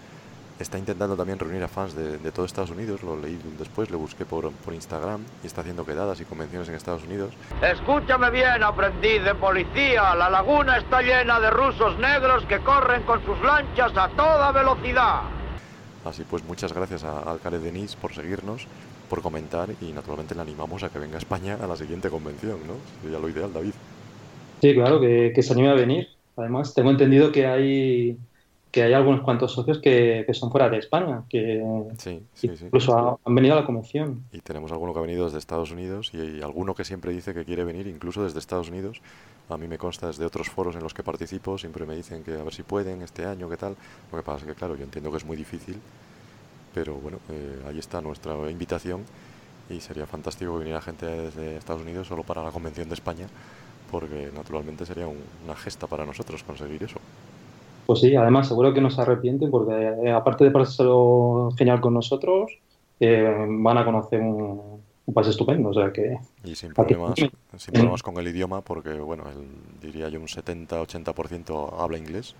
está 0.59 0.79
intentando 0.79 1.17
también 1.17 1.39
reunir 1.39 1.63
a 1.63 1.69
fans 1.69 1.95
de, 1.95 2.19
de 2.19 2.33
todo 2.33 2.47
Estados 2.47 2.71
Unidos, 2.71 3.03
lo 3.03 3.17
leí 3.17 3.39
después, 3.59 3.91
lo 3.91 3.99
busqué 3.99 4.25
por, 4.25 4.51
por 4.53 4.75
Instagram 4.75 5.23
y 5.43 5.47
está 5.47 5.61
haciendo 5.61 5.85
quedadas 5.85 6.21
y 6.21 6.25
convenciones 6.25 6.69
en 6.69 6.75
Estados 6.75 7.05
Unidos. 7.05 7.35
Escúchame 7.63 8.31
bien, 8.31 8.63
aprendiz 8.63 9.23
de 9.23 9.35
policía. 9.35 10.15
La 10.15 10.31
laguna 10.31 10.79
está 10.79 11.03
llena 11.03 11.41
de 11.41 11.51
rusos 11.51 11.99
negros 11.99 12.45
que 12.47 12.59
corren 12.61 13.03
con 13.03 13.25
sus 13.25 13.41
lanchas 13.43 13.93
a 13.97 14.09
toda 14.11 14.53
velocidad. 14.53 15.23
Así 16.05 16.25
pues, 16.29 16.45
muchas 16.45 16.73
gracias 16.73 17.05
a 17.05 17.21
Alcárez 17.31 17.63
Denis 17.63 17.97
por 17.97 18.15
seguirnos, 18.15 18.67
por 19.11 19.23
comentar 19.23 19.69
y 19.81 19.93
naturalmente 19.93 20.35
le 20.35 20.41
animamos 20.41 20.83
a 20.85 20.89
que 20.89 20.99
venga 20.99 21.17
a 21.17 21.19
España 21.19 21.59
a 21.61 21.67
la 21.67 21.77
siguiente 21.77 22.09
convención, 22.09 22.59
¿no? 22.67 22.75
Sería 23.03 23.19
lo 23.19 23.29
ideal, 23.29 23.53
David. 23.53 23.73
Sí, 24.61 24.73
claro, 24.73 25.01
que, 25.01 25.33
que 25.35 25.43
se 25.43 25.53
anime 25.53 25.71
a 25.71 25.75
venir. 25.75 26.09
Además, 26.37 26.75
tengo 26.75 26.91
entendido 26.91 27.33
que 27.33 27.47
hay 27.47 28.19
que 28.71 28.83
hay 28.83 28.93
algunos 28.93 29.23
cuantos 29.23 29.53
socios 29.53 29.79
que, 29.79 30.25
que 30.27 30.35
son 30.35 30.51
fuera 30.51 30.69
de 30.69 30.79
España, 30.79 31.23
que 31.31 31.65
Sí, 31.99 32.21
sí, 32.35 32.51
sí. 32.57 32.65
incluso 32.67 32.97
ha- 32.97 33.17
han 33.25 33.35
venido 33.35 33.55
a 33.55 33.61
la 33.61 33.65
convención. 33.67 34.25
Y 34.33 34.41
tenemos 34.41 34.71
alguno 34.73 34.93
que 34.93 34.99
ha 34.99 35.03
venido 35.03 35.25
desde 35.25 35.39
Estados 35.39 35.71
Unidos 35.71 36.11
y 36.13 36.43
alguno 36.43 36.75
que 36.75 36.85
siempre 36.85 37.13
dice 37.13 37.33
que 37.33 37.45
quiere 37.45 37.65
venir 37.65 37.87
incluso 37.87 38.23
desde 38.25 38.39
Estados 38.39 38.69
Unidos. 38.69 39.01
A 39.49 39.57
mí 39.57 39.67
me 39.69 39.79
consta 39.79 40.09
desde 40.09 40.25
otros 40.27 40.51
foros 40.51 40.75
en 40.77 40.83
los 40.83 40.93
que 40.93 41.03
participo, 41.03 41.57
siempre 41.57 41.87
me 41.87 41.95
dicen 41.97 42.23
que 42.25 42.33
a 42.35 42.43
ver 42.43 42.53
si 42.53 42.65
pueden 42.65 43.01
este 43.03 43.25
año, 43.25 43.49
qué 43.49 43.57
tal. 43.57 43.77
Lo 44.13 44.19
que 44.19 44.25
pasa 44.25 44.41
es 44.41 44.45
que, 44.45 44.55
claro, 44.55 44.77
yo 44.77 44.85
entiendo 44.85 45.11
que 45.11 45.17
es 45.19 45.25
muy 45.25 45.37
difícil, 45.37 45.77
pero 46.75 46.95
bueno, 46.95 47.19
eh, 47.31 47.63
ahí 47.69 47.79
está 47.79 48.01
nuestra 48.01 48.35
invitación 48.51 49.05
y 49.71 49.81
sería 49.81 50.07
fantástico 50.07 50.53
que 50.53 50.59
viniera 50.59 50.81
gente 50.83 51.07
desde 51.07 51.57
Estados 51.57 51.83
Unidos 51.83 52.09
solo 52.09 52.23
para 52.25 52.43
la 52.43 52.51
convención 52.51 52.89
de 52.89 52.95
España, 52.95 53.27
porque 53.91 54.31
naturalmente 54.35 54.85
sería 54.85 55.07
un- 55.07 55.23
una 55.45 55.55
gesta 55.57 55.87
para 55.87 56.05
nosotros 56.05 56.43
conseguir 56.43 56.83
eso. 56.83 56.99
Pues 57.87 58.00
sí, 58.00 58.14
además 58.16 58.49
seguro 58.49 58.75
que 58.75 58.81
no 58.81 58.90
se 58.90 59.00
arrepienten 59.00 59.50
porque 59.50 59.75
eh, 60.05 60.12
aparte 60.12 60.45
de 60.45 60.50
pasárselo 60.50 61.50
genial 61.57 61.81
con 61.81 61.95
nosotros, 61.95 62.50
eh, 63.00 63.47
van 63.49 63.78
a 63.78 63.85
conocer 63.85 64.21
un, 64.21 64.85
un 65.07 65.14
país 65.14 65.28
estupendo. 65.28 65.71
O 65.71 65.75
sea 65.75 65.93
que 65.93 66.19
Y 66.45 66.55
sin 66.55 66.75
¿A 66.76 66.87
qué 66.87 66.97
problemas, 66.97 67.28
sin 67.59 67.75
problemas 67.75 68.02
con 68.02 68.16
el 68.19 68.28
idioma, 68.28 68.61
porque 68.62 68.95
bueno, 68.95 69.25
el- 69.31 69.81
diría 69.81 70.09
yo 70.09 70.21
un 70.21 70.28
70-80% 70.28 71.75
habla 71.78 71.99
inglés. 71.99 72.35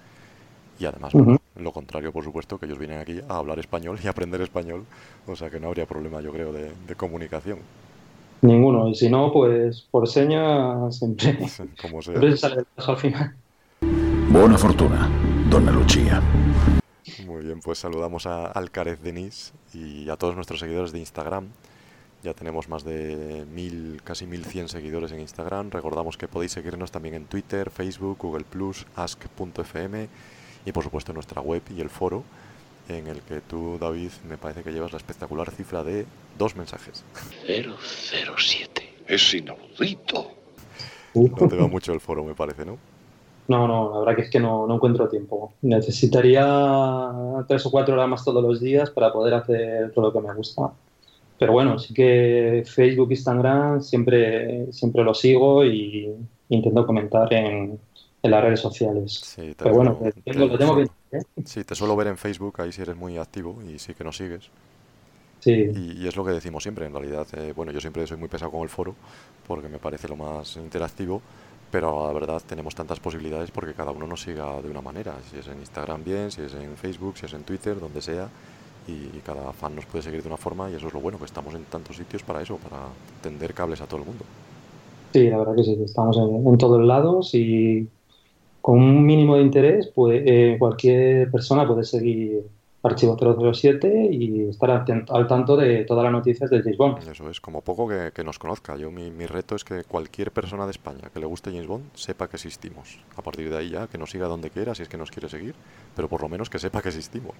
Y 0.78 0.86
además, 0.86 1.14
bueno, 1.14 1.38
lo 1.56 1.72
contrario, 1.72 2.12
por 2.12 2.24
supuesto, 2.24 2.58
que 2.58 2.66
ellos 2.66 2.78
vienen 2.78 3.00
aquí 3.00 3.20
a 3.28 3.36
hablar 3.38 3.58
español 3.60 3.98
y 4.04 4.08
aprender 4.08 4.40
español. 4.42 4.86
O 5.26 5.36
sea 5.36 5.50
que 5.50 5.60
no 5.60 5.68
habría 5.68 5.86
problema, 5.86 6.20
yo 6.22 6.32
creo, 6.32 6.52
de, 6.52 6.72
de 6.74 6.96
comunicación. 6.96 7.60
ninguno. 8.42 8.88
Y 8.88 8.94
si 8.94 9.08
no, 9.10 9.32
pues 9.32 9.82
por 9.90 10.08
señas 10.08 10.98
siempre, 10.98 11.38
Como 11.76 12.02
sea. 12.02 12.24
siempre 12.24 12.30
se 12.32 12.36
sale 12.38 12.56
del 12.56 12.66
paso 12.74 12.92
al 12.92 12.98
final. 12.98 13.36
Buona 14.30 14.58
fortuna, 14.58 15.08
donna 15.50 15.70
Lucia. 15.70 16.22
Muy 17.24 17.44
bien, 17.44 17.60
pues 17.60 17.78
saludamos 17.78 18.26
a 18.26 18.46
Alcarez 18.46 19.00
Denis 19.00 19.52
y 19.72 20.08
a 20.10 20.16
todos 20.16 20.34
nuestros 20.34 20.60
seguidores 20.60 20.92
de 20.92 20.98
Instagram. 20.98 21.48
Ya 22.22 22.34
tenemos 22.34 22.68
más 22.68 22.84
de 22.84 23.46
mil, 23.52 24.00
casi 24.02 24.26
1100 24.26 24.68
seguidores 24.68 25.12
en 25.12 25.20
Instagram. 25.20 25.70
Recordamos 25.70 26.16
que 26.16 26.26
podéis 26.28 26.52
seguirnos 26.52 26.90
también 26.90 27.14
en 27.14 27.26
Twitter, 27.26 27.70
Facebook, 27.70 28.18
Google 28.18 28.44
Ask.fm 28.96 30.08
y 30.64 30.72
por 30.72 30.82
supuesto 30.82 31.12
en 31.12 31.14
nuestra 31.14 31.40
web 31.40 31.62
y 31.74 31.80
el 31.80 31.90
foro 31.90 32.24
en 32.88 33.06
el 33.06 33.20
que 33.22 33.40
tú, 33.40 33.78
David, 33.80 34.10
me 34.28 34.38
parece 34.38 34.62
que 34.62 34.72
llevas 34.72 34.92
la 34.92 34.98
espectacular 34.98 35.50
cifra 35.50 35.84
de 35.84 36.06
dos 36.38 36.56
mensajes. 36.56 37.04
007. 37.46 38.94
Es 39.06 39.34
inaudito. 39.34 40.32
No 41.14 41.48
te 41.48 41.56
va 41.56 41.66
mucho 41.66 41.92
el 41.92 42.00
foro, 42.00 42.24
me 42.24 42.34
parece, 42.34 42.64
¿no? 42.64 42.78
No, 43.48 43.68
no, 43.68 43.92
la 43.92 43.98
verdad 44.00 44.16
que 44.16 44.22
es 44.22 44.30
que 44.30 44.40
no, 44.40 44.66
no 44.66 44.74
encuentro 44.74 45.08
tiempo. 45.08 45.52
Necesitaría 45.62 46.44
tres 47.46 47.64
o 47.66 47.70
cuatro 47.70 47.94
horas 47.94 48.08
más 48.08 48.24
todos 48.24 48.42
los 48.42 48.60
días 48.60 48.90
para 48.90 49.12
poder 49.12 49.34
hacer 49.34 49.92
todo 49.92 50.06
lo 50.06 50.12
que 50.12 50.26
me 50.26 50.34
gusta. 50.34 50.72
Pero 51.38 51.52
bueno, 51.52 51.78
sí 51.78 51.94
que 51.94 52.64
Facebook, 52.66 53.10
Instagram, 53.10 53.82
siempre, 53.82 54.72
siempre 54.72 55.04
lo 55.04 55.14
sigo 55.14 55.64
y 55.64 56.12
intento 56.48 56.86
comentar 56.86 57.32
en, 57.32 57.78
en 58.22 58.30
las 58.30 58.42
redes 58.42 58.60
sociales. 58.60 59.12
Sí, 59.22 59.54
te 59.54 59.54
Pero 59.56 59.74
bueno, 59.74 59.98
tengo- 60.24 60.46
lo 60.46 60.58
tengo 60.58 60.76
que... 60.76 60.82
¿eh? 61.16 61.22
Sí, 61.44 61.62
te 61.64 61.74
suelo 61.74 61.94
ver 61.94 62.08
en 62.08 62.16
Facebook, 62.16 62.60
ahí 62.60 62.72
sí 62.72 62.82
eres 62.82 62.96
muy 62.96 63.16
activo 63.18 63.58
y 63.62 63.78
sí 63.78 63.94
que 63.94 64.02
nos 64.04 64.16
sigues. 64.16 64.50
Sí, 65.40 65.52
Y, 65.74 66.02
y 66.02 66.08
es 66.08 66.16
lo 66.16 66.24
que 66.24 66.32
decimos 66.32 66.62
siempre, 66.62 66.86
en 66.86 66.92
realidad. 66.92 67.26
eh, 67.34 67.52
bueno, 67.54 67.70
yo 67.72 67.80
siempre 67.80 68.06
soy 68.06 68.16
muy 68.16 68.28
pesado 68.28 68.50
con 68.50 68.62
el 68.62 68.68
foro 68.68 68.94
porque 69.46 69.68
me 69.68 69.78
parece 69.78 70.08
lo 70.08 70.16
más 70.16 70.56
interactivo, 70.56 71.22
pero 71.70 72.06
la 72.06 72.12
verdad 72.12 72.42
tenemos 72.46 72.75
tantas 72.75 73.00
posibilidades 73.00 73.50
porque 73.50 73.75
cada 73.75 73.90
uno 73.90 74.06
nos 74.06 74.23
siga 74.23 74.61
de 74.62 74.70
una 74.70 74.80
manera. 74.80 75.14
Si 75.30 75.38
es 75.38 75.49
en 75.49 75.58
Instagram 75.58 76.04
bien, 76.04 76.30
si 76.30 76.42
es 76.42 76.54
en 76.54 76.76
Facebook, 76.76 77.18
si 77.18 77.26
es 77.26 77.32
en 77.32 77.42
Twitter, 77.42 77.78
donde 77.78 78.00
sea. 78.00 78.28
Y, 78.88 79.18
cada 79.26 79.52
fan 79.52 79.75
nos 79.75 79.85
puede 79.87 80.02
seguir 80.02 80.23
de 80.23 80.28
una 80.28 80.37
forma 80.37 80.70
y 80.70 80.75
eso 80.75 80.87
es 80.87 80.94
lo 80.94 81.00
bueno, 81.00 81.18
que 81.18 81.25
estamos 81.25 81.52
en 81.54 81.64
tantos 81.64 81.96
sitios 81.96 82.23
para 82.23 82.40
eso, 82.40 82.56
para 82.58 82.85
tender 83.20 83.52
cables 83.52 83.80
a 83.80 83.87
todo 83.87 84.00
el 84.00 84.06
mundo. 84.06 84.25
sí, 85.12 85.28
la 85.28 85.38
verdad 85.38 85.56
que 85.56 85.64
sí, 85.64 85.76
estamos 85.85 86.16
en, 86.16 86.46
en 86.46 86.56
todos 86.56 86.80
lados 86.87 87.35
y 87.35 87.88
con 88.66 88.80
un 88.80 89.04
mínimo 89.04 89.37
de 89.37 89.42
interés, 89.42 89.92
pues 89.94 90.23
eh, 90.25 90.56
cualquier 90.58 91.30
persona 91.30 91.66
puede 91.66 91.85
seguir 91.85 92.42
Archivo 92.86 93.16
007 93.52 94.08
y 94.10 94.48
estar 94.48 94.70
al 94.70 95.26
tanto 95.26 95.56
de 95.56 95.84
todas 95.84 96.04
las 96.04 96.12
noticias 96.12 96.50
de 96.50 96.62
James 96.62 96.76
Bond. 96.76 97.08
Eso 97.08 97.30
es, 97.30 97.40
como 97.40 97.60
poco 97.60 97.88
que, 97.88 98.12
que 98.14 98.24
nos 98.24 98.38
conozca. 98.38 98.76
Yo 98.76 98.90
mi, 98.90 99.10
mi 99.10 99.26
reto 99.26 99.56
es 99.56 99.64
que 99.64 99.84
cualquier 99.84 100.30
persona 100.32 100.64
de 100.64 100.70
España 100.70 101.10
que 101.12 101.20
le 101.20 101.26
guste 101.26 101.50
James 101.50 101.66
Bond 101.66 101.84
sepa 101.94 102.28
que 102.28 102.36
existimos. 102.36 102.98
A 103.16 103.22
partir 103.22 103.50
de 103.50 103.56
ahí 103.56 103.70
ya, 103.70 103.86
que 103.86 103.98
nos 103.98 104.10
siga 104.10 104.26
donde 104.26 104.50
quiera, 104.50 104.74
si 104.74 104.82
es 104.82 104.88
que 104.88 104.96
nos 104.96 105.10
quiere 105.10 105.28
seguir, 105.28 105.54
pero 105.94 106.08
por 106.08 106.22
lo 106.22 106.28
menos 106.28 106.50
que 106.50 106.58
sepa 106.58 106.82
que 106.82 106.88
existimos. 106.88 107.34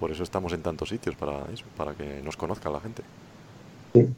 Por 0.00 0.10
eso 0.10 0.22
estamos 0.22 0.52
en 0.52 0.62
tantos 0.62 0.88
sitios, 0.88 1.14
para 1.16 1.44
eso, 1.52 1.64
para 1.76 1.94
que 1.94 2.20
nos 2.22 2.36
conozca 2.36 2.70
la 2.70 2.80
gente. 2.80 3.02
Sí. 3.94 4.08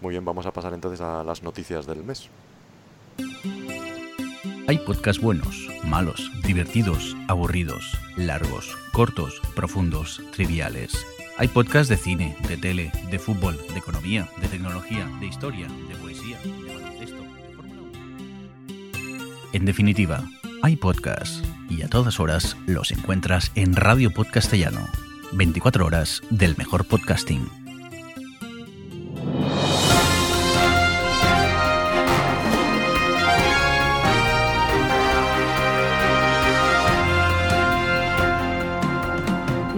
Muy 0.00 0.10
bien, 0.10 0.24
vamos 0.24 0.46
a 0.46 0.52
pasar 0.52 0.74
entonces 0.74 1.00
a 1.00 1.24
las 1.24 1.42
noticias 1.42 1.86
del 1.86 2.04
mes. 2.04 2.28
Hay 4.66 4.78
podcasts 4.78 5.22
buenos, 5.22 5.68
malos, 5.84 6.32
divertidos, 6.42 7.14
aburridos, 7.28 7.98
largos, 8.16 8.74
cortos, 8.92 9.42
profundos, 9.54 10.22
triviales. 10.32 11.04
Hay 11.36 11.48
podcasts 11.48 11.90
de 11.90 11.98
cine, 11.98 12.34
de 12.48 12.56
tele, 12.56 12.90
de 13.10 13.18
fútbol, 13.18 13.58
de 13.74 13.78
economía, 13.78 14.26
de 14.40 14.48
tecnología, 14.48 15.06
de 15.20 15.26
historia, 15.26 15.68
de 15.68 15.96
poesía, 15.96 16.38
de 16.40 16.74
baloncesto, 16.74 17.22
de 17.22 17.54
Fórmula 17.54 17.82
1. 17.82 17.92
En 19.52 19.64
definitiva, 19.66 20.24
hay 20.62 20.76
podcasts 20.76 21.42
y 21.68 21.82
a 21.82 21.88
todas 21.88 22.18
horas 22.18 22.56
los 22.64 22.90
encuentras 22.90 23.52
en 23.56 23.76
Radio 23.76 24.12
Podcastellano. 24.12 24.88
24 25.32 25.84
horas 25.84 26.22
del 26.30 26.56
mejor 26.56 26.86
podcasting. 26.86 27.63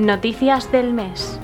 Noticias 0.06 0.70
del 0.70 0.92
mes. 0.92 1.40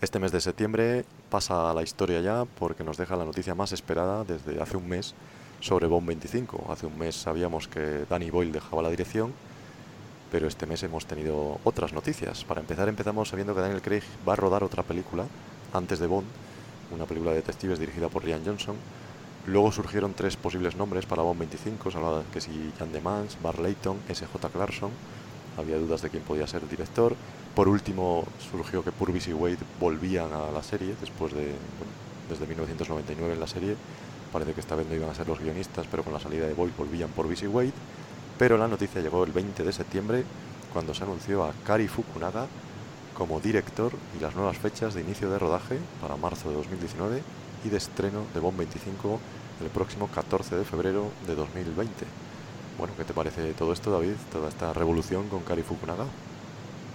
Este 0.00 0.18
mes 0.18 0.32
de 0.32 0.40
septiembre 0.40 1.04
pasa 1.30 1.70
a 1.70 1.74
la 1.74 1.84
historia 1.84 2.20
ya 2.22 2.44
porque 2.44 2.82
nos 2.82 2.96
deja 2.96 3.14
la 3.14 3.24
noticia 3.24 3.54
más 3.54 3.70
esperada 3.70 4.24
desde 4.24 4.60
hace 4.60 4.76
un 4.76 4.88
mes 4.88 5.14
sobre 5.60 5.86
Bond 5.86 6.08
25. 6.08 6.72
Hace 6.72 6.86
un 6.86 6.98
mes 6.98 7.14
sabíamos 7.14 7.68
que 7.68 8.04
Danny 8.10 8.30
Boyle 8.30 8.50
dejaba 8.50 8.82
la 8.82 8.90
dirección, 8.90 9.32
pero 10.32 10.48
este 10.48 10.66
mes 10.66 10.82
hemos 10.82 11.06
tenido 11.06 11.60
otras 11.62 11.92
noticias. 11.92 12.42
Para 12.42 12.62
empezar 12.62 12.88
empezamos 12.88 13.28
sabiendo 13.28 13.54
que 13.54 13.60
Daniel 13.60 13.80
Craig 13.80 14.02
va 14.28 14.32
a 14.32 14.36
rodar 14.36 14.64
otra 14.64 14.82
película 14.82 15.24
antes 15.72 16.00
de 16.00 16.08
Bond, 16.08 16.26
una 16.92 17.04
película 17.04 17.30
de 17.30 17.36
detectives 17.36 17.78
dirigida 17.78 18.08
por 18.08 18.24
Rian 18.24 18.42
Johnson. 18.44 18.74
Luego 19.48 19.72
surgieron 19.72 20.12
tres 20.12 20.36
posibles 20.36 20.76
nombres 20.76 21.06
para 21.06 21.22
Bond 21.22 21.38
25, 21.38 21.90
se 21.90 21.96
hablaba 21.96 22.22
que 22.30 22.38
si 22.38 22.70
Jan 22.78 22.92
de 22.92 23.00
Mans, 23.00 23.38
Bar 23.42 23.58
Layton, 23.58 23.96
S.J. 24.06 24.46
Clarkson. 24.50 24.90
había 25.56 25.78
dudas 25.78 26.02
de 26.02 26.10
quién 26.10 26.22
podía 26.22 26.46
ser 26.46 26.64
el 26.64 26.68
director. 26.68 27.16
Por 27.54 27.66
último, 27.66 28.26
surgió 28.50 28.84
que 28.84 28.92
Purvis 28.92 29.26
y 29.28 29.32
Wade 29.32 29.56
volvían 29.80 30.34
a 30.34 30.50
la 30.50 30.62
serie 30.62 30.94
después 31.00 31.32
de, 31.32 31.54
desde 32.28 32.46
1999 32.46 33.32
en 33.32 33.40
la 33.40 33.46
serie. 33.46 33.74
Parece 34.34 34.52
que 34.52 34.60
esta 34.60 34.74
vez 34.74 34.86
no 34.86 34.94
iban 34.94 35.08
a 35.08 35.14
ser 35.14 35.26
los 35.26 35.40
guionistas, 35.40 35.86
pero 35.90 36.04
con 36.04 36.12
la 36.12 36.20
salida 36.20 36.46
de 36.46 36.52
Boyle 36.52 36.74
volvían 36.76 37.08
Purvis 37.08 37.42
y 37.42 37.46
Wade. 37.46 37.72
Pero 38.38 38.58
la 38.58 38.68
noticia 38.68 39.00
llegó 39.00 39.24
el 39.24 39.32
20 39.32 39.64
de 39.64 39.72
septiembre 39.72 40.24
cuando 40.74 40.92
se 40.92 41.04
anunció 41.04 41.44
a 41.44 41.54
Kari 41.64 41.88
Fukunaga 41.88 42.46
como 43.16 43.40
director 43.40 43.92
y 44.14 44.20
las 44.22 44.36
nuevas 44.36 44.58
fechas 44.58 44.92
de 44.92 45.00
inicio 45.00 45.30
de 45.30 45.38
rodaje 45.38 45.78
para 46.02 46.16
marzo 46.16 46.50
de 46.50 46.56
2019 46.56 47.22
y 47.64 47.70
de 47.70 47.78
estreno 47.78 48.24
de 48.34 48.40
Bond 48.40 48.58
25 48.58 49.18
el 49.62 49.70
próximo 49.70 50.08
14 50.08 50.56
de 50.56 50.64
febrero 50.64 51.06
de 51.26 51.34
2020. 51.34 51.92
Bueno, 52.78 52.92
¿qué 52.96 53.04
te 53.04 53.12
parece 53.12 53.52
todo 53.54 53.72
esto, 53.72 53.90
David? 53.90 54.14
Toda 54.32 54.48
esta 54.48 54.72
revolución 54.72 55.28
con 55.28 55.40
Kari 55.40 55.62
Fukunaga. 55.62 56.04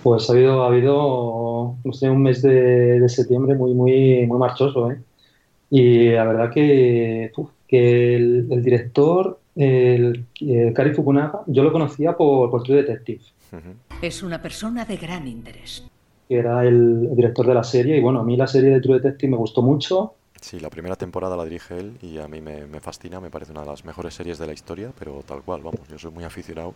Pues 0.02 0.30
ha 0.30 0.34
habido, 0.34 0.64
ha 0.64 0.68
habido 0.68 1.76
no 1.84 1.94
sé, 1.94 2.10
un 2.10 2.22
mes 2.22 2.42
de, 2.42 3.00
de 3.00 3.10
septiembre 3.10 3.56
muy, 3.56 3.74
muy, 3.74 4.26
muy 4.28 4.38
marchoso, 4.38 4.92
¿eh? 4.92 4.98
Y 5.70 6.10
la 6.12 6.26
verdad 6.26 6.52
que, 6.52 7.32
uf, 7.36 7.50
que 7.68 8.16
el, 8.16 8.48
el 8.52 8.64
director, 8.64 9.40
el, 9.56 10.26
el 10.40 10.74
Kari 10.74 10.94
Fukunaga, 10.94 11.42
yo 11.48 11.64
lo 11.64 11.72
conocía 11.72 12.16
por, 12.16 12.52
por 12.52 12.64
True 12.64 12.78
Detective. 12.84 13.22
Uh 13.52 13.56
-huh. 13.56 13.74
Es 14.02 14.22
una 14.24 14.42
persona 14.42 14.86
de 14.86 14.98
gran 14.98 15.28
interés. 15.28 15.84
Que 16.28 16.36
era 16.38 16.62
el, 16.64 17.08
el 17.10 17.16
director 17.16 17.46
de 17.48 17.54
la 17.56 17.64
serie. 17.64 17.98
Y 17.98 18.02
bueno, 18.02 18.20
a 18.20 18.24
mí 18.24 18.38
la 18.38 18.48
serie 18.48 18.70
de 18.70 18.82
True 18.82 19.00
Detective 19.00 19.32
me 19.32 19.38
gustó 19.38 19.62
mucho. 19.62 20.14
Sí, 20.44 20.60
la 20.60 20.70
primera 20.70 20.98
temporada 20.98 21.38
la 21.38 21.46
dirige 21.46 21.80
él 21.80 21.98
y 22.02 22.18
a 22.18 22.28
mí 22.28 22.42
me, 22.42 22.66
me, 22.68 22.82
fascina, 22.82 23.22
me 23.22 23.30
parece 23.30 23.54
una 23.54 23.62
de 23.62 23.68
las 23.68 23.86
mejores 23.86 24.14
series 24.14 24.38
de 24.38 24.46
la 24.46 24.52
historia, 24.52 24.92
pero 25.00 25.24
tal 25.26 25.42
cual, 25.42 25.62
vamos, 25.62 25.80
yo 25.90 25.98
soy 25.98 26.12
muy 26.12 26.26
aficionado 26.26 26.74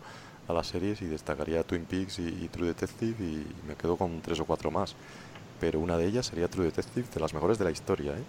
a 0.48 0.54
las 0.54 0.68
series 0.68 1.02
y 1.02 1.04
destacaría 1.04 1.62
Twin 1.64 1.84
Peaks 1.84 2.18
y, 2.18 2.28
y 2.28 2.48
True 2.48 2.68
Detective 2.68 3.22
y 3.22 3.46
me 3.68 3.76
quedo 3.76 3.96
con 3.98 4.22
tres 4.22 4.40
o 4.40 4.46
cuatro 4.46 4.70
más. 4.70 4.96
Pero 5.60 5.80
una 5.80 5.98
de 5.98 6.06
ellas 6.06 6.24
sería 6.26 6.48
True 6.48 6.64
Detective, 6.64 7.06
de 7.12 7.20
las 7.20 7.34
mejores 7.34 7.58
de 7.58 7.64
la 7.64 7.70
historia, 7.70 8.12
¿eh? 8.12 8.24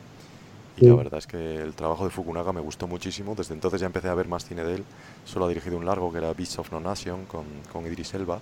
Y 0.77 0.81
sí. 0.81 0.87
la 0.87 0.95
verdad 0.95 1.19
es 1.19 1.27
que 1.27 1.55
el 1.55 1.73
trabajo 1.73 2.03
de 2.03 2.09
Fukunaga 2.11 2.53
me 2.53 2.61
gustó 2.61 2.87
muchísimo. 2.87 3.35
Desde 3.35 3.53
entonces 3.53 3.81
ya 3.81 3.87
empecé 3.87 4.09
a 4.09 4.15
ver 4.15 4.27
más 4.27 4.45
cine 4.45 4.63
de 4.65 4.75
él. 4.75 4.85
Solo 5.25 5.45
ha 5.45 5.47
dirigido 5.49 5.77
un 5.77 5.85
largo 5.85 6.11
que 6.11 6.19
era 6.19 6.33
Beasts 6.33 6.59
of 6.59 6.71
No 6.71 6.81
Nation 6.81 7.25
con, 7.25 7.45
con 7.71 7.85
Idris 7.85 8.13
Elba, 8.13 8.39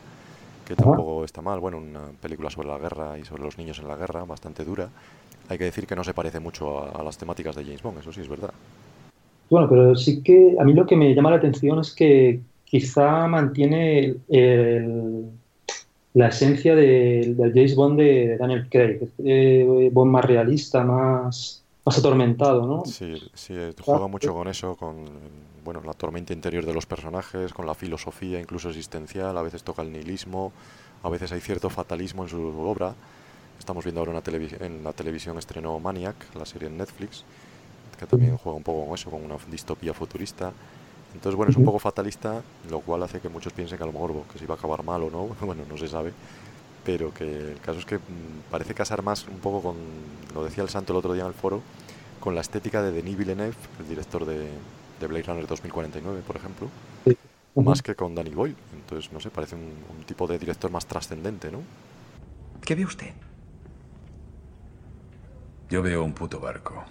que 0.65 0.75
tampoco 0.75 1.23
está 1.25 1.41
mal. 1.41 1.59
Bueno, 1.59 1.77
una 1.77 2.07
película 2.21 2.49
sobre 2.49 2.69
la 2.69 2.77
guerra 2.77 3.17
y 3.17 3.25
sobre 3.25 3.43
los 3.43 3.57
niños 3.57 3.79
en 3.79 3.87
la 3.87 3.95
guerra, 3.95 4.23
bastante 4.25 4.65
dura. 4.65 4.89
Hay 5.49 5.57
que 5.57 5.65
decir 5.65 5.87
que 5.87 5.95
no 5.95 6.03
se 6.03 6.13
parece 6.13 6.39
mucho 6.39 6.79
a, 6.79 6.89
a 6.89 7.03
las 7.03 7.17
temáticas 7.17 7.55
de 7.55 7.63
James 7.63 7.81
Bond, 7.81 7.99
eso 7.99 8.11
sí 8.11 8.21
es 8.21 8.29
verdad. 8.29 8.51
Bueno, 9.49 9.69
pero 9.69 9.95
sí 9.95 10.21
que 10.21 10.55
a 10.59 10.63
mí 10.63 10.73
lo 10.73 10.85
que 10.85 10.95
me 10.95 11.13
llama 11.13 11.29
la 11.29 11.37
atención 11.37 11.79
es 11.79 11.93
que 11.93 12.41
quizá 12.65 13.27
mantiene 13.27 14.15
el, 14.27 15.25
la 16.13 16.27
esencia 16.27 16.75
de, 16.75 17.33
del 17.37 17.53
James 17.53 17.75
Bond 17.75 17.99
de 17.99 18.37
Daniel 18.37 18.67
Craig, 18.69 18.99
eh, 19.23 19.89
Bond 19.91 20.11
más 20.11 20.25
realista, 20.25 20.83
más, 20.83 21.63
más 21.85 21.97
atormentado, 21.97 22.65
¿no? 22.65 22.85
Sí, 22.85 23.15
sí, 23.33 23.55
juega 23.81 24.07
mucho 24.07 24.33
con 24.33 24.47
eso, 24.47 24.75
con 24.75 25.05
bueno, 25.63 25.81
la 25.85 25.93
tormenta 25.93 26.33
interior 26.33 26.65
de 26.65 26.73
los 26.73 26.85
personajes, 26.85 27.53
con 27.53 27.65
la 27.65 27.75
filosofía 27.75 28.39
incluso 28.39 28.69
existencial, 28.69 29.37
a 29.37 29.41
veces 29.41 29.63
toca 29.63 29.81
el 29.81 29.91
nihilismo, 29.91 30.51
a 31.03 31.09
veces 31.09 31.31
hay 31.31 31.39
cierto 31.39 31.69
fatalismo 31.69 32.23
en 32.23 32.29
su 32.29 32.41
obra. 32.41 32.95
Estamos 33.67 33.83
viendo 33.83 33.99
ahora 33.99 34.11
una 34.13 34.21
en 34.65 34.81
la 34.81 34.93
televisión 34.93 35.37
estrenó 35.37 35.77
Maniac, 35.77 36.15
la 36.35 36.45
serie 36.45 36.69
en 36.69 36.77
Netflix, 36.77 37.25
que 37.99 38.05
también 38.05 38.37
juega 38.37 38.55
un 38.55 38.63
poco 38.63 38.85
con 38.85 38.95
eso, 38.95 39.11
con 39.11 39.21
una 39.21 39.35
distopía 39.51 39.93
futurista. 39.93 40.53
Entonces, 41.13 41.35
bueno, 41.35 41.49
es 41.49 41.57
un 41.57 41.65
poco 41.65 41.77
fatalista, 41.77 42.41
lo 42.69 42.79
cual 42.79 43.03
hace 43.03 43.19
que 43.19 43.27
muchos 43.27 43.51
piensen 43.51 43.77
que 43.77 43.83
a 43.83 43.87
lo 43.87 43.91
mejor 43.91 44.23
que 44.31 44.39
se 44.39 44.45
iba 44.45 44.55
a 44.55 44.57
acabar 44.57 44.83
mal 44.83 45.03
o 45.03 45.09
no, 45.09 45.25
bueno, 45.45 45.63
no 45.67 45.77
se 45.77 45.89
sabe, 45.89 46.13
pero 46.85 47.13
que 47.13 47.25
el 47.25 47.59
caso 47.59 47.79
es 47.79 47.85
que 47.85 47.97
mm, 47.97 48.49
parece 48.49 48.73
casar 48.73 49.03
más 49.03 49.27
un 49.27 49.39
poco 49.39 49.61
con, 49.61 49.75
lo 50.33 50.45
decía 50.45 50.63
el 50.63 50.69
santo 50.69 50.93
el 50.93 50.99
otro 50.99 51.11
día 51.11 51.23
en 51.23 51.27
el 51.27 51.33
foro, 51.33 51.61
con 52.21 52.35
la 52.35 52.39
estética 52.39 52.81
de 52.81 52.93
Denis 52.93 53.17
Villeneuve, 53.17 53.57
el 53.81 53.89
director 53.89 54.23
de, 54.25 54.47
de 54.97 55.07
Blade 55.07 55.23
Runner 55.23 55.45
2049, 55.45 56.21
por 56.25 56.37
ejemplo, 56.37 56.69
sí. 57.03 57.17
uh 57.55 57.61
-huh. 57.61 57.65
más 57.65 57.81
que 57.81 57.95
con 57.95 58.15
Danny 58.15 58.29
Boyle. 58.29 58.55
Entonces, 58.73 59.11
no 59.11 59.19
sé, 59.19 59.29
parece 59.29 59.55
un, 59.55 59.73
un 59.93 60.05
tipo 60.05 60.25
de 60.25 60.39
director 60.39 60.71
más 60.71 60.85
trascendente, 60.85 61.51
¿no? 61.51 61.59
¿Qué 62.61 62.73
ve 62.73 62.85
usted? 62.85 63.13
Yo 65.69 65.81
veo 65.81 66.03
un 66.03 66.13
puto 66.13 66.39
barco. 66.39 66.83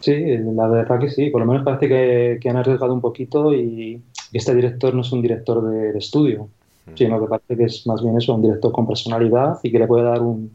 Sí, 0.00 0.14
la 0.38 0.68
verdad 0.68 0.98
que 0.98 1.10
sí. 1.10 1.30
Por 1.30 1.40
lo 1.40 1.46
menos 1.46 1.64
parece 1.64 1.88
que, 1.88 2.38
que 2.40 2.48
han 2.48 2.56
arriesgado 2.56 2.94
un 2.94 3.00
poquito 3.00 3.54
y 3.54 4.02
este 4.32 4.54
director 4.54 4.94
no 4.94 5.02
es 5.02 5.12
un 5.12 5.22
director 5.22 5.62
de, 5.62 5.92
de 5.92 5.98
estudio, 5.98 6.48
mm. 6.86 6.96
sino 6.96 7.20
que 7.20 7.26
parece 7.26 7.56
que 7.56 7.64
es 7.64 7.86
más 7.86 8.02
bien 8.02 8.16
eso, 8.16 8.34
un 8.34 8.42
director 8.42 8.72
con 8.72 8.86
personalidad 8.86 9.58
y 9.62 9.70
que 9.70 9.78
le 9.78 9.86
puede 9.86 10.04
dar 10.04 10.22
un, 10.22 10.50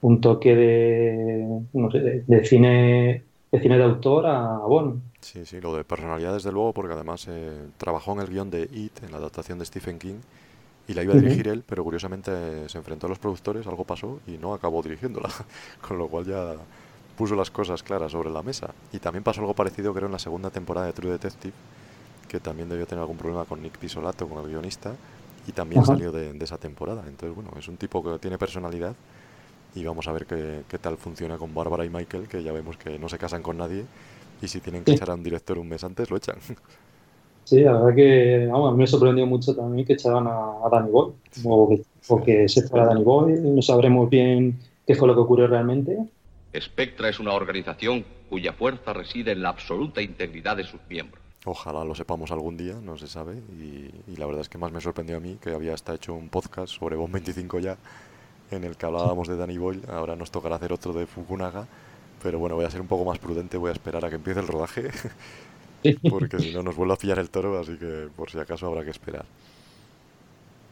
un 0.00 0.20
toque 0.20 0.54
de, 0.54 1.62
no 1.72 1.90
sé, 1.90 2.00
de, 2.00 2.24
de, 2.26 2.44
cine 2.44 3.24
de 3.50 3.60
cine 3.60 3.76
de 3.76 3.84
autor 3.84 4.26
a 4.26 4.58
Bond. 4.58 5.02
Sí, 5.20 5.44
sí, 5.44 5.60
lo 5.60 5.76
de 5.76 5.84
personalidad 5.84 6.32
desde 6.32 6.50
luego, 6.50 6.72
porque 6.72 6.94
además 6.94 7.26
eh, 7.28 7.50
trabajó 7.76 8.12
en 8.12 8.20
el 8.20 8.28
guion 8.28 8.50
de 8.50 8.62
It, 8.72 9.04
en 9.04 9.12
la 9.12 9.18
adaptación 9.18 9.58
de 9.58 9.66
Stephen 9.66 9.98
King, 9.98 10.16
y 10.88 10.94
la 10.94 11.02
iba 11.02 11.14
a 11.14 11.16
dirigir 11.16 11.46
uh 11.46 11.50
-huh. 11.50 11.54
él, 11.54 11.64
pero 11.66 11.84
curiosamente 11.84 12.68
se 12.68 12.78
enfrentó 12.78 13.06
a 13.06 13.10
los 13.10 13.18
productores, 13.18 13.66
algo 13.66 13.84
pasó 13.84 14.20
y 14.26 14.32
no 14.32 14.54
acabó 14.54 14.82
dirigiéndola, 14.82 15.30
con 15.86 15.98
lo 15.98 16.08
cual 16.08 16.24
ya 16.24 16.54
puso 17.16 17.34
las 17.36 17.50
cosas 17.50 17.82
claras 17.82 18.12
sobre 18.12 18.30
la 18.30 18.42
mesa. 18.42 18.70
Y 18.92 18.98
también 18.98 19.22
pasó 19.22 19.40
algo 19.40 19.54
parecido, 19.54 19.94
creo, 19.94 20.06
en 20.06 20.12
la 20.12 20.18
segunda 20.18 20.50
temporada 20.50 20.86
de 20.86 20.92
True 20.92 21.12
Detective, 21.12 21.54
que 22.28 22.40
también 22.40 22.68
debió 22.68 22.86
tener 22.86 23.00
algún 23.00 23.16
problema 23.16 23.44
con 23.44 23.62
Nick 23.62 23.78
Pisolato, 23.78 24.28
con 24.28 24.42
el 24.44 24.50
guionista, 24.50 24.94
y 25.46 25.52
también 25.52 25.80
uh 25.82 25.84
-huh. 25.84 25.86
salió 25.86 26.12
de, 26.12 26.32
de, 26.32 26.44
esa 26.44 26.58
temporada. 26.58 27.04
Entonces, 27.06 27.34
bueno, 27.34 27.50
es 27.58 27.68
un 27.68 27.76
tipo 27.76 28.02
que 28.02 28.18
tiene 28.18 28.38
personalidad 28.38 28.94
y 29.74 29.84
vamos 29.84 30.06
a 30.08 30.12
ver 30.12 30.26
qué, 30.26 30.62
qué 30.68 30.78
tal 30.78 30.96
funciona 30.96 31.38
con 31.38 31.54
Bárbara 31.54 31.84
y 31.84 31.90
Michael, 31.90 32.28
que 32.28 32.42
ya 32.42 32.52
vemos 32.52 32.76
que 32.76 32.98
no 32.98 33.08
se 33.08 33.18
casan 33.18 33.42
con 33.42 33.56
nadie 33.56 33.84
y 34.42 34.48
si 34.48 34.60
tienen 34.60 34.84
que 34.84 34.90
sí. 34.90 34.96
echar 34.96 35.10
a 35.10 35.14
un 35.14 35.22
director 35.22 35.58
un 35.58 35.68
mes 35.68 35.82
antes, 35.84 36.10
lo 36.10 36.16
echan. 36.16 36.36
Sí, 37.44 37.60
la 37.60 37.72
verdad 37.72 37.94
que 37.94 38.48
vamos, 38.50 38.68
a 38.68 38.72
mí 38.72 38.78
me 38.78 38.86
sorprendió 38.86 39.26
mucho 39.26 39.54
también 39.54 39.86
que 39.86 39.94
echaran 39.94 40.26
a, 40.26 40.64
a 40.64 40.68
Danny 40.70 40.90
sí. 41.30 41.42
o, 41.44 41.68
que, 41.68 41.82
o 42.08 42.22
que 42.22 42.48
se 42.48 42.62
fuera 42.68 42.86
Danny 42.86 43.02
Boyle, 43.02 43.54
no 43.54 43.62
sabremos 43.62 44.08
bien 44.08 44.58
qué 44.86 44.94
fue 44.94 45.08
lo 45.08 45.14
que 45.14 45.20
ocurrió 45.20 45.46
realmente. 45.46 45.98
Spectra 46.58 47.08
es 47.08 47.18
una 47.18 47.32
organización 47.32 48.04
cuya 48.28 48.52
fuerza 48.52 48.92
reside 48.92 49.32
en 49.32 49.42
la 49.42 49.50
absoluta 49.50 50.02
integridad 50.02 50.56
de 50.56 50.64
sus 50.64 50.80
miembros. 50.88 51.22
Ojalá 51.44 51.84
lo 51.84 51.94
sepamos 51.94 52.30
algún 52.30 52.56
día, 52.56 52.74
no 52.80 52.96
se 52.96 53.08
sabe. 53.08 53.34
Y, 53.58 53.90
y, 54.06 54.16
la 54.16 54.26
verdad 54.26 54.42
es 54.42 54.48
que 54.48 54.58
más 54.58 54.70
me 54.70 54.80
sorprendió 54.80 55.16
a 55.16 55.20
mí 55.20 55.38
que 55.42 55.50
había 55.50 55.74
hasta 55.74 55.94
hecho 55.94 56.14
un 56.14 56.28
podcast 56.28 56.72
sobre 56.72 56.94
Bomb 56.94 57.12
25 57.12 57.58
ya, 57.58 57.76
en 58.52 58.62
el 58.64 58.76
que 58.76 58.86
hablábamos 58.86 59.26
de 59.26 59.36
Danny 59.36 59.58
Boyle. 59.58 59.82
Ahora 59.88 60.14
nos 60.14 60.30
tocará 60.30 60.56
hacer 60.56 60.72
otro 60.72 60.92
de 60.92 61.06
Fukunaga. 61.06 61.66
Pero 62.22 62.38
bueno, 62.38 62.54
voy 62.54 62.64
a 62.64 62.70
ser 62.70 62.80
un 62.80 62.86
poco 62.86 63.04
más 63.04 63.18
prudente, 63.18 63.56
voy 63.56 63.70
a 63.70 63.72
esperar 63.72 64.04
a 64.04 64.08
que 64.08 64.14
empiece 64.14 64.38
el 64.38 64.46
rodaje. 64.46 64.82
porque 66.08 66.38
si 66.38 66.52
no 66.52 66.62
nos 66.62 66.76
vuelve 66.76 66.94
a 66.94 66.96
pillar 66.96 67.18
el 67.18 67.30
toro, 67.30 67.58
así 67.58 67.76
que 67.76 68.08
por 68.14 68.30
si 68.30 68.38
acaso 68.38 68.66
habrá 68.66 68.84
que 68.84 68.90
esperar. 68.90 69.24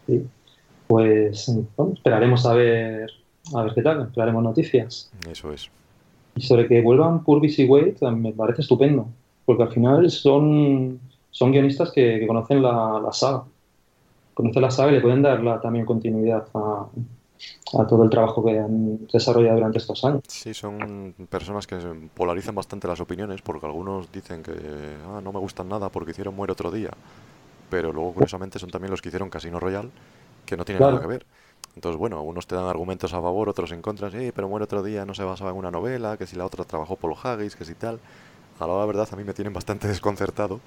Sí. 0.06 0.26
Pues 0.86 1.50
bueno, 1.76 1.94
esperaremos 1.94 2.46
a 2.46 2.54
ver 2.54 3.10
a 3.54 3.62
ver 3.62 3.74
qué 3.74 3.82
tal, 3.82 4.02
esperaremos 4.02 4.42
noticias. 4.42 5.10
Eso 5.30 5.52
es. 5.52 5.70
Y 6.36 6.42
sobre 6.42 6.68
que 6.68 6.80
vuelvan 6.80 7.24
Purvis 7.24 7.58
y 7.58 7.64
Wade 7.64 7.96
me 8.12 8.32
parece 8.32 8.62
estupendo, 8.62 9.08
porque 9.44 9.64
al 9.64 9.72
final 9.72 10.10
son, 10.10 11.00
son 11.30 11.52
guionistas 11.52 11.90
que, 11.90 12.20
que 12.20 12.26
conocen 12.26 12.62
la, 12.62 13.00
la, 13.02 13.12
saga. 13.12 13.44
Conocen 14.34 14.62
la 14.62 14.70
saga 14.70 14.92
y 14.92 14.94
le 14.94 15.00
pueden 15.00 15.22
dar 15.22 15.42
la, 15.42 15.60
también 15.60 15.84
continuidad 15.84 16.46
a, 16.54 16.86
a 17.78 17.86
todo 17.86 18.04
el 18.04 18.10
trabajo 18.10 18.44
que 18.44 18.58
han 18.58 19.06
desarrollado 19.12 19.56
durante 19.56 19.78
estos 19.78 20.04
años. 20.04 20.22
Sí, 20.28 20.54
son 20.54 21.14
personas 21.28 21.66
que 21.66 21.76
polarizan 22.14 22.54
bastante 22.54 22.86
las 22.86 23.00
opiniones, 23.00 23.42
porque 23.42 23.66
algunos 23.66 24.12
dicen 24.12 24.42
que 24.44 24.52
ah, 25.08 25.20
no 25.22 25.32
me 25.32 25.40
gustan 25.40 25.68
nada 25.68 25.88
porque 25.90 26.12
hicieron 26.12 26.36
Muere 26.36 26.52
otro 26.52 26.70
día, 26.70 26.90
pero 27.70 27.92
luego 27.92 28.14
curiosamente 28.14 28.58
son 28.58 28.70
también 28.70 28.90
los 28.92 29.02
que 29.02 29.08
hicieron 29.10 29.30
Casino 29.30 29.60
Royale, 29.60 29.90
que 30.46 30.56
no 30.56 30.64
tienen 30.64 30.82
claro. 30.82 30.96
nada 30.96 31.00
que 31.00 31.06
ver. 31.06 31.26
Entonces, 31.76 31.98
bueno, 31.98 32.22
unos 32.22 32.46
te 32.46 32.56
dan 32.56 32.66
argumentos 32.66 33.14
a 33.14 33.22
favor, 33.22 33.48
otros 33.48 33.72
en 33.72 33.82
contra, 33.82 34.10
sí, 34.10 34.32
pero 34.34 34.48
Muere 34.48 34.64
otro 34.64 34.82
día 34.82 35.06
no 35.06 35.14
se 35.14 35.24
basaba 35.24 35.50
en 35.52 35.56
una 35.58 35.70
novela, 35.72 36.16
que 36.18 36.26
si 36.26 36.36
la 36.36 36.46
otra 36.46 36.64
trabajó 36.64 36.96
Paul 36.96 37.16
Haggis, 37.22 37.56
que 37.56 37.64
si 37.64 37.74
tal. 37.76 38.00
A 38.60 38.66
la 38.66 38.86
verdad 38.86 39.08
a 39.12 39.16
mí 39.16 39.24
me 39.24 39.34
tienen 39.34 39.52
bastante 39.54 39.88
desconcertado, 39.94 40.60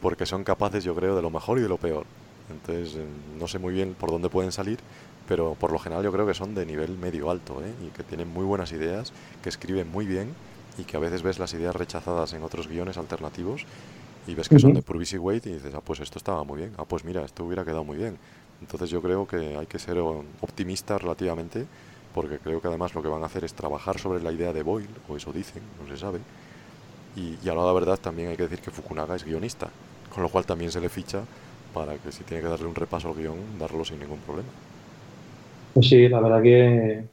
porque 0.00 0.26
son 0.26 0.44
capaces, 0.44 0.84
yo 0.84 0.94
creo, 0.94 1.16
de 1.16 1.22
lo 1.22 1.30
mejor 1.30 1.58
y 1.58 1.62
de 1.62 1.68
lo 1.68 1.78
peor. 1.78 2.06
Entonces, 2.50 2.96
eh, 2.96 3.06
no 3.38 3.48
sé 3.48 3.58
muy 3.58 3.74
bien 3.74 3.94
por 3.94 4.10
dónde 4.10 4.28
pueden 4.30 4.52
salir, 4.52 4.78
pero 5.28 5.54
por 5.54 5.70
lo 5.70 5.78
general 5.78 6.02
yo 6.02 6.10
creo 6.10 6.26
que 6.26 6.34
son 6.34 6.54
de 6.54 6.64
nivel 6.64 6.96
medio 6.96 7.30
alto 7.30 7.62
¿eh? 7.62 7.72
y 7.86 7.88
que 7.90 8.02
tienen 8.02 8.28
muy 8.28 8.44
buenas 8.44 8.72
ideas, 8.72 9.12
que 9.42 9.50
escriben 9.50 9.92
muy 9.92 10.06
bien 10.06 10.34
y 10.78 10.84
que 10.84 10.96
a 10.96 11.00
veces 11.00 11.22
ves 11.22 11.38
las 11.38 11.52
ideas 11.52 11.76
rechazadas 11.76 12.32
en 12.32 12.42
otros 12.42 12.66
guiones 12.66 12.96
alternativos 12.96 13.66
y 14.26 14.34
ves 14.34 14.48
que 14.48 14.54
uh 14.54 14.58
-huh. 14.58 14.62
son 14.62 14.74
de 14.74 14.82
Purvis 14.82 15.12
y 15.12 15.18
Wade 15.18 15.42
y 15.44 15.52
dices, 15.52 15.74
ah, 15.74 15.82
pues 15.84 16.00
esto 16.00 16.18
estaba 16.18 16.42
muy 16.44 16.58
bien, 16.58 16.72
ah, 16.78 16.84
pues 16.86 17.04
mira, 17.04 17.24
esto 17.24 17.44
hubiera 17.44 17.64
quedado 17.64 17.84
muy 17.84 17.98
bien. 17.98 18.18
Entonces 18.60 18.90
yo 18.90 19.00
creo 19.02 19.26
que 19.28 19.56
hay 19.56 19.66
que 19.66 19.78
ser 19.78 19.98
optimistas 19.98 21.00
relativamente 21.02 21.66
porque 22.14 22.38
creo 22.38 22.60
que 22.60 22.68
además 22.68 22.94
lo 22.94 23.02
que 23.02 23.08
van 23.08 23.22
a 23.22 23.26
hacer 23.26 23.44
es 23.44 23.52
trabajar 23.52 23.98
sobre 23.98 24.22
la 24.22 24.32
idea 24.32 24.52
de 24.52 24.62
Boyle, 24.62 24.88
o 25.08 25.16
eso 25.16 25.30
dicen, 25.32 25.62
no 25.80 25.88
se 25.88 26.00
sabe. 26.00 26.20
Y, 27.16 27.38
y 27.42 27.48
a 27.48 27.54
la 27.54 27.72
verdad 27.72 27.98
también 27.98 28.30
hay 28.30 28.36
que 28.36 28.44
decir 28.44 28.60
que 28.60 28.70
Fukunaga 28.70 29.14
es 29.14 29.24
guionista, 29.24 29.68
con 30.12 30.22
lo 30.22 30.28
cual 30.30 30.46
también 30.46 30.72
se 30.72 30.80
le 30.80 30.88
ficha 30.88 31.22
para 31.74 31.96
que 31.98 32.10
si 32.12 32.24
tiene 32.24 32.42
que 32.42 32.48
darle 32.48 32.66
un 32.66 32.74
repaso 32.74 33.08
al 33.08 33.14
guion, 33.14 33.58
darlo 33.58 33.84
sin 33.84 34.00
ningún 34.00 34.20
problema. 34.20 34.48
Sí, 35.82 36.08
la 36.08 36.20
verdad 36.20 36.42
que 36.42 37.04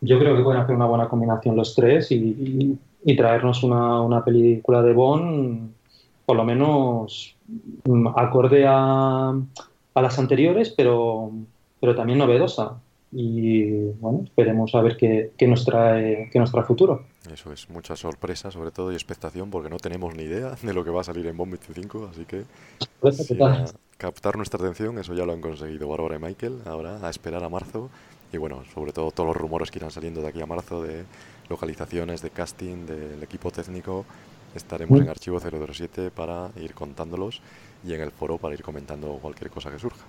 yo 0.00 0.18
creo 0.18 0.36
que 0.36 0.42
pueden 0.42 0.60
hacer 0.60 0.76
una 0.76 0.86
buena 0.86 1.08
combinación 1.08 1.56
los 1.56 1.74
tres 1.74 2.10
y, 2.10 2.78
traernos 3.16 3.62
una, 3.62 4.00
una, 4.00 4.24
película 4.24 4.82
de 4.82 4.92
Bond, 4.92 5.70
por 6.24 6.36
lo 6.36 6.44
menos 6.44 7.36
mm, 7.84 8.08
acorde 8.16 8.66
a, 8.66 9.30
a 9.94 10.02
las 10.02 10.18
anteriores, 10.18 10.70
pero, 10.76 11.30
pero 11.80 11.94
también 11.94 12.18
novedosa 12.18 12.80
y 13.18 13.92
bueno, 13.98 14.24
esperemos 14.24 14.74
a 14.74 14.82
ver 14.82 14.98
qué, 14.98 15.32
qué, 15.38 15.48
nos 15.48 15.64
trae, 15.64 16.28
qué 16.30 16.38
nos 16.38 16.52
trae 16.52 16.64
futuro. 16.64 17.06
Eso 17.32 17.50
es, 17.50 17.70
mucha 17.70 17.96
sorpresa 17.96 18.50
sobre 18.50 18.70
todo 18.70 18.92
y 18.92 18.94
expectación 18.94 19.48
porque 19.48 19.70
no 19.70 19.78
tenemos 19.78 20.14
ni 20.14 20.24
idea 20.24 20.54
de 20.62 20.74
lo 20.74 20.84
que 20.84 20.90
va 20.90 21.00
a 21.00 21.04
salir 21.04 21.26
en 21.26 21.34
Bomb 21.34 21.52
25, 21.52 22.10
así 22.12 22.26
que 22.26 22.42
captar 23.96 24.36
nuestra 24.36 24.60
atención, 24.62 24.98
eso 24.98 25.14
ya 25.14 25.24
lo 25.24 25.32
han 25.32 25.40
conseguido 25.40 25.88
Bárbara 25.88 26.16
y 26.16 26.18
Michael, 26.18 26.58
ahora 26.66 26.98
a 27.06 27.08
esperar 27.08 27.42
a 27.42 27.48
marzo 27.48 27.88
y 28.34 28.36
bueno, 28.36 28.62
sobre 28.74 28.92
todo 28.92 29.10
todos 29.12 29.28
los 29.28 29.36
rumores 29.36 29.70
que 29.70 29.78
irán 29.78 29.90
saliendo 29.90 30.20
de 30.20 30.28
aquí 30.28 30.42
a 30.42 30.46
marzo 30.46 30.82
de 30.82 31.04
localizaciones, 31.48 32.20
de 32.20 32.28
casting, 32.28 32.84
del 32.84 33.22
equipo 33.22 33.50
técnico, 33.50 34.04
estaremos 34.54 35.00
en 35.00 35.08
Archivo 35.08 35.40
007 35.40 36.10
para 36.10 36.50
ir 36.60 36.74
contándolos 36.74 37.40
y 37.82 37.94
en 37.94 38.02
el 38.02 38.10
foro 38.10 38.36
para 38.36 38.52
ir 38.52 38.62
comentando 38.62 39.18
cualquier 39.22 39.50
cosa 39.50 39.70
que 39.70 39.78
surja. 39.78 40.04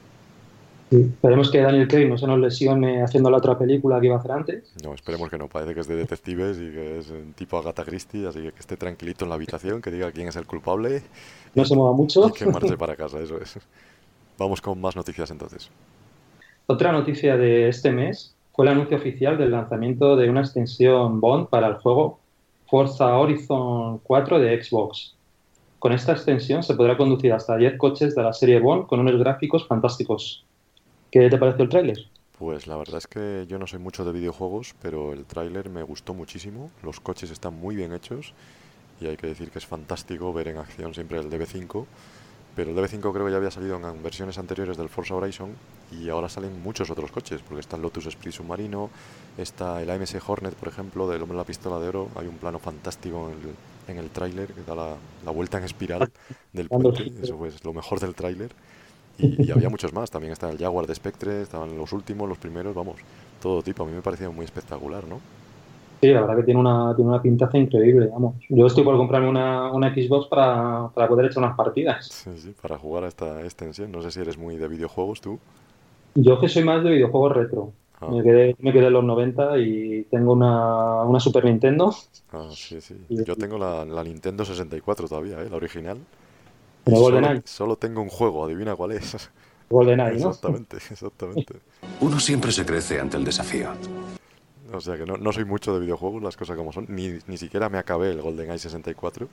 Esperemos 0.90 1.52
que 1.52 1.60
Daniel 1.60 1.88
Craig 1.88 2.08
no 2.08 2.18
se 2.18 2.28
nos 2.28 2.40
lesione 2.40 3.04
haciendo 3.04 3.30
la 3.30 3.38
otra 3.38 3.58
película 3.58 4.00
que 4.00 4.06
iba 4.06 4.16
a 4.16 4.20
hacer 4.20 4.32
antes. 4.32 4.74
No, 4.84 4.94
esperemos 4.94 5.30
que 5.30 5.38
no. 5.38 5.48
Parece 5.50 5.74
que 5.74 5.82
es 5.82 5.88
de 5.88 5.96
detectives 5.96 6.58
y 6.58 6.72
que 6.72 7.00
es 7.00 7.10
un 7.10 7.34
tipo 7.34 7.58
Agatha 7.58 7.84
Christie, 7.84 8.26
así 8.26 8.42
que 8.42 8.52
que 8.54 8.60
esté 8.60 8.78
tranquilito 8.78 9.26
en 9.26 9.30
la 9.30 9.36
habitación, 9.36 9.82
que 9.82 9.92
diga 9.92 10.12
quién 10.12 10.30
es 10.30 10.38
el 10.38 10.46
culpable. 10.46 11.04
No 11.56 11.66
se 11.66 11.76
mueva 11.76 11.92
mucho. 11.92 12.30
Y 12.30 12.32
que 12.32 12.46
marche 12.46 12.78
para 12.78 12.96
casa, 12.96 13.20
eso 13.20 13.38
es. 13.42 13.60
Vamos 14.38 14.62
con 14.62 14.80
más 14.80 14.96
noticias 14.96 15.30
entonces. 15.30 15.70
Otra 16.68 16.92
noticia 16.92 17.36
de 17.36 17.68
este 17.68 17.92
mes 17.92 18.34
fue 18.54 18.66
el 18.66 18.72
anuncio 18.72 18.98
oficial 18.98 19.38
del 19.38 19.52
lanzamiento 19.52 20.16
de 20.16 20.30
una 20.30 20.42
extensión 20.42 21.20
Bond 21.20 21.50
para 21.50 21.68
el 21.68 21.76
juego 21.76 22.20
Forza 22.68 23.18
Horizon 23.18 24.00
4 24.00 24.40
de 24.40 24.64
Xbox. 24.64 25.16
Con 25.80 25.92
esta 25.94 26.14
extensión 26.14 26.64
se 26.64 26.76
podrá 26.76 26.98
conducir 26.98 27.34
hasta 27.34 27.56
10 27.56 27.78
coches 27.78 28.16
de 28.16 28.24
la 28.24 28.34
serie 28.34 28.60
Bond 28.60 28.88
con 28.88 29.00
unos 29.00 29.20
gráficos 29.20 29.68
fantásticos. 29.68 30.44
¿Qué 31.12 31.30
te 31.30 31.38
pareció 31.38 31.64
el 31.64 31.70
tráiler? 31.70 31.98
Pues 32.38 32.68
la 32.68 32.78
verdad 32.78 32.98
es 32.98 33.08
que 33.08 33.46
yo 33.48 33.58
no 33.58 33.66
soy 33.66 33.80
mucho 33.80 34.06
de 34.06 34.12
videojuegos, 34.12 34.76
pero 34.82 35.14
el 35.14 35.26
tráiler 35.26 35.70
me 35.70 35.82
gustó 35.82 36.14
muchísimo. 36.14 36.70
Los 36.84 37.00
coches 37.00 37.32
están 37.32 37.60
muy 37.60 37.76
bien 37.76 37.94
hechos 37.94 38.34
y 39.02 39.08
hay 39.08 39.18
que 39.18 39.28
decir 39.28 39.50
que 39.50 39.60
es 39.60 39.66
fantástico 39.66 40.32
ver 40.34 40.50
en 40.50 40.58
acción 40.58 40.94
siempre 40.94 41.20
el 41.20 41.30
DB5. 41.30 41.86
Pero 42.56 42.72
el 42.72 42.76
DB5 42.76 43.14
creo 43.14 43.26
que 43.26 43.32
ya 43.32 43.38
había 43.38 43.52
salido 43.52 43.76
en 43.76 44.04
versiones 44.04 44.38
anteriores 44.38 44.78
del 44.78 44.90
Forza 44.90 45.14
Horizon 45.14 45.52
y 45.92 46.10
ahora 46.10 46.28
salen 46.28 46.62
muchos 46.62 46.90
otros 46.90 47.12
coches, 47.12 47.42
porque 47.42 47.62
está 47.62 47.76
el 47.76 47.84
Lotus 47.84 48.08
Esprit 48.08 48.34
Submarino, 48.34 48.90
está 49.38 49.82
el 49.82 49.90
AMS 49.92 50.18
Hornet, 50.28 50.56
por 50.56 50.68
ejemplo, 50.68 51.08
del 51.08 51.22
Hombre 51.22 51.36
de 51.36 51.42
la 51.42 51.46
Pistola 51.46 51.80
de 51.80 51.88
Oro. 51.88 52.10
Hay 52.16 52.26
un 52.26 52.38
plano 52.38 52.58
fantástico 52.58 53.30
en 53.30 53.34
el, 53.34 53.96
en 53.96 54.04
el 54.04 54.10
tráiler 54.10 54.48
que 54.54 54.64
da 54.64 54.76
la, 54.76 54.96
la, 55.24 55.32
vuelta 55.32 55.60
en 55.60 55.66
espiral 55.66 56.12
del 56.54 56.68
puente. 56.68 57.14
Eso 57.22 57.46
es 57.46 57.64
lo 57.64 57.74
mejor 57.74 58.00
del 58.00 58.16
tráiler. 58.16 58.52
Y, 59.20 59.52
había 59.52 59.70
muchos 59.70 59.94
más, 59.94 60.12
también 60.12 60.34
está 60.34 60.50
el 60.50 60.58
Jaguar 60.58 60.86
de 60.88 60.96
Spectre, 60.96 61.42
estaban 61.42 61.76
los 61.76 61.92
últimos, 61.94 62.30
los 62.30 62.38
primeros, 62.38 62.76
vamos, 62.76 62.98
todo 63.42 63.62
tipo, 63.62 63.84
a 63.84 63.86
mí 63.88 63.94
me 63.94 64.02
parecía 64.02 64.30
muy 64.30 64.46
espectacular, 64.46 65.08
¿no? 65.08 65.20
Sí, 66.02 66.10
la 66.10 66.22
verdad 66.22 66.38
que 66.38 66.44
tiene 66.44 66.60
una, 66.60 66.96
tiene 66.96 67.10
una 67.10 67.22
pintaza 67.22 67.58
increíble, 67.58 68.08
vamos. 68.12 68.36
Yo 68.50 68.68
estoy 68.68 68.84
por 68.84 68.96
comprarme 68.98 69.30
una, 69.30 69.72
una 69.72 69.94
Xbox 69.94 70.28
para, 70.28 70.90
para, 70.94 71.08
poder 71.08 71.26
echar 71.26 71.44
unas 71.44 71.58
partidas. 71.58 72.08
Sí, 72.08 72.30
sí, 72.38 72.54
para 72.62 72.78
jugar 72.78 73.04
a 73.04 73.08
esta 73.08 73.42
extensión. 73.44 73.92
No 73.92 74.04
sé 74.04 74.12
si 74.12 74.20
eres 74.20 74.38
muy 74.38 74.58
de 74.58 74.68
videojuegos 74.68 75.22
tú. 75.22 75.40
Yo 76.14 76.40
que 76.40 76.50
soy 76.50 76.64
más 76.64 76.84
de 76.84 76.92
videojuegos 76.92 77.36
retro. 77.36 77.72
Ah. 78.00 78.10
Me, 78.12 78.22
quedé, 78.22 78.56
me 78.60 78.72
quedé 78.72 78.88
en 78.88 78.94
los 78.94 79.04
90 79.04 79.58
y 79.58 80.04
tengo 80.04 80.34
una, 80.34 81.02
una 81.02 81.20
Super 81.20 81.46
Nintendo. 81.46 81.92
Ah, 82.32 82.48
sí, 82.52 82.80
sí. 82.80 82.96
Yo 83.10 83.36
tengo 83.36 83.58
la, 83.58 83.84
la 83.84 84.04
Nintendo 84.04 84.46
64 84.46 85.08
todavía, 85.08 85.42
¿eh? 85.42 85.50
la 85.50 85.56
original. 85.56 85.98
Solo, 87.46 87.76
tengo 87.78 88.02
un 88.02 88.10
juego, 88.10 88.46
adivina 88.46 88.76
cuál 88.76 88.94
es. 88.94 89.30
GoldenEye, 89.70 90.20
¿no? 90.20 90.30
Exactamente, 90.30 90.78
exactamente. 90.78 91.56
Uno 92.02 92.20
siempre 92.20 92.52
se 92.52 92.66
crece 92.66 93.00
ante 93.00 93.18
el 93.18 93.26
desafío. 93.26 93.72
O 94.74 94.82
sea 94.82 94.98
que 94.98 95.06
no, 95.06 95.18
no 95.18 95.32
soy 95.32 95.46
mucho 95.46 95.74
de 95.74 95.80
videojuegos, 95.80 96.22
las 96.22 96.38
cosas 96.38 96.58
como 96.58 96.72
son. 96.72 96.86
Ni, 96.90 97.20
ni 97.28 97.38
siquiera 97.38 97.70
me 97.70 97.78
acabé 97.78 98.12
el 98.12 98.22
GoldenEye 98.22 98.60
64. 98.60 99.28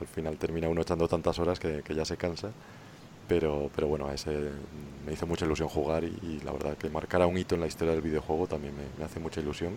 Al 0.00 0.06
final 0.06 0.36
termina 0.36 0.68
uno 0.68 0.82
echando 0.82 1.08
tantas 1.08 1.38
horas 1.38 1.58
que, 1.58 1.82
que 1.82 1.94
ya 1.94 2.04
se 2.04 2.16
cansa. 2.16 2.50
Pero, 3.28 3.70
pero 3.74 3.88
bueno, 3.88 4.08
a 4.08 4.14
ese 4.14 4.30
me 5.06 5.12
hizo 5.12 5.26
mucha 5.26 5.44
ilusión 5.44 5.68
jugar 5.68 6.04
y, 6.04 6.40
la 6.44 6.52
verdad 6.52 6.76
que 6.78 6.88
marcar 6.88 7.24
un 7.26 7.36
hito 7.36 7.54
en 7.54 7.60
la 7.60 7.66
historia 7.66 7.92
del 7.92 8.02
videojuego 8.02 8.46
también 8.46 8.74
me, 8.74 8.84
me 8.98 9.04
hace 9.04 9.20
mucha 9.20 9.40
ilusión. 9.40 9.74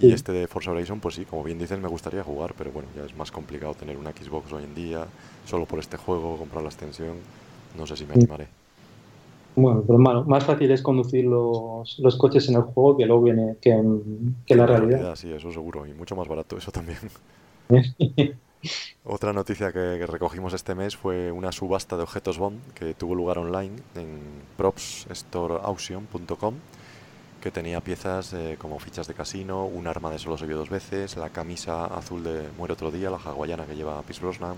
Y 0.00 0.12
este 0.12 0.32
de 0.32 0.46
Forza 0.46 0.70
Horizon, 0.70 1.00
pues 1.00 1.16
sí, 1.16 1.24
como 1.24 1.42
bien 1.42 1.58
dicen, 1.58 1.82
me 1.82 1.88
gustaría 1.88 2.22
jugar, 2.22 2.54
pero 2.56 2.70
bueno, 2.70 2.88
ya 2.96 3.04
es 3.04 3.16
más 3.16 3.32
complicado 3.32 3.74
tener 3.74 3.96
una 3.96 4.12
Xbox 4.12 4.52
hoy 4.52 4.62
en 4.64 4.74
día, 4.74 5.06
solo 5.44 5.66
por 5.66 5.80
este 5.80 5.96
juego, 5.96 6.36
comprar 6.36 6.62
la 6.62 6.68
extensión, 6.68 7.16
no 7.76 7.86
sé 7.86 7.96
si 7.96 8.04
me 8.06 8.14
animaré. 8.14 8.46
Bueno, 9.56 9.82
pero 9.84 9.98
malo, 9.98 10.24
más 10.24 10.44
fácil 10.44 10.70
es 10.70 10.82
conducir 10.82 11.24
los, 11.24 11.98
los 11.98 12.16
coches 12.16 12.48
en 12.48 12.54
el 12.54 12.62
juego 12.62 12.96
que 12.96 13.06
luego 13.06 13.22
viene 13.22 13.56
que 13.60 13.70
en, 13.70 14.36
que 14.46 14.54
la, 14.54 14.66
realidad. 14.66 15.16
Sí, 15.16 15.32
eso 15.32 15.50
seguro, 15.50 15.84
y 15.84 15.92
mucho 15.94 16.14
más 16.14 16.28
barato 16.28 16.56
eso 16.56 16.70
también. 16.70 16.98
Otra 19.04 19.32
noticia 19.32 19.72
que, 19.72 19.96
que, 19.98 20.06
recogimos 20.06 20.52
este 20.52 20.76
mes 20.76 20.96
fue 20.96 21.32
una 21.32 21.50
subasta 21.50 21.96
de 21.96 22.04
objetos 22.04 22.38
Bond 22.38 22.60
que 22.72 22.94
tuvo 22.94 23.16
lugar 23.16 23.38
online 23.38 23.76
en 23.96 24.18
propsstoreauction.com 24.56 26.54
que 27.40 27.50
tenía 27.50 27.80
piezas 27.80 28.32
eh, 28.32 28.56
como 28.58 28.78
fichas 28.78 29.06
de 29.06 29.14
casino, 29.14 29.64
un 29.64 29.86
arma 29.86 30.10
de 30.10 30.18
solo 30.18 30.36
se 30.36 30.46
vio 30.46 30.56
dos 30.56 30.70
veces, 30.70 31.16
la 31.16 31.30
camisa 31.30 31.86
azul 31.86 32.24
de 32.24 32.48
Muere 32.56 32.72
otro 32.72 32.90
día, 32.90 33.10
la 33.10 33.18
hawaiana 33.18 33.64
que 33.64 33.76
lleva 33.76 34.02
Pierce 34.02 34.20
Brosnan, 34.20 34.56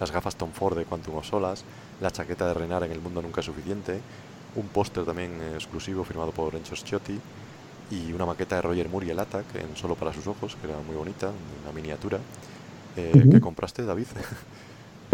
las 0.00 0.10
gafas 0.10 0.36
Tom 0.36 0.50
Ford 0.52 0.76
de 0.76 0.84
Quantum 0.84 1.16
of 1.16 1.26
Solas, 1.26 1.64
la 2.00 2.10
chaqueta 2.10 2.48
de 2.48 2.54
Renar 2.54 2.82
en 2.82 2.92
El 2.92 3.00
Mundo 3.00 3.22
Nunca 3.22 3.40
es 3.40 3.46
Suficiente, 3.46 4.00
un 4.56 4.66
póster 4.68 5.04
también 5.04 5.40
eh, 5.40 5.54
exclusivo 5.54 6.04
firmado 6.04 6.32
por 6.32 6.54
Encho 6.54 6.74
Schiotti 6.74 7.18
y 7.90 8.12
una 8.12 8.26
maqueta 8.26 8.56
de 8.56 8.62
Roger 8.62 8.88
Moore 8.88 9.06
y 9.06 9.10
el 9.10 9.18
Attack 9.18 9.54
en 9.54 9.76
Solo 9.76 9.94
para 9.94 10.12
sus 10.12 10.26
ojos, 10.26 10.56
que 10.56 10.66
era 10.66 10.78
muy 10.80 10.96
bonita, 10.96 11.30
una 11.62 11.72
miniatura. 11.72 12.18
Eh, 12.96 13.28
¿Qué 13.30 13.40
compraste, 13.40 13.84
David? 13.84 14.06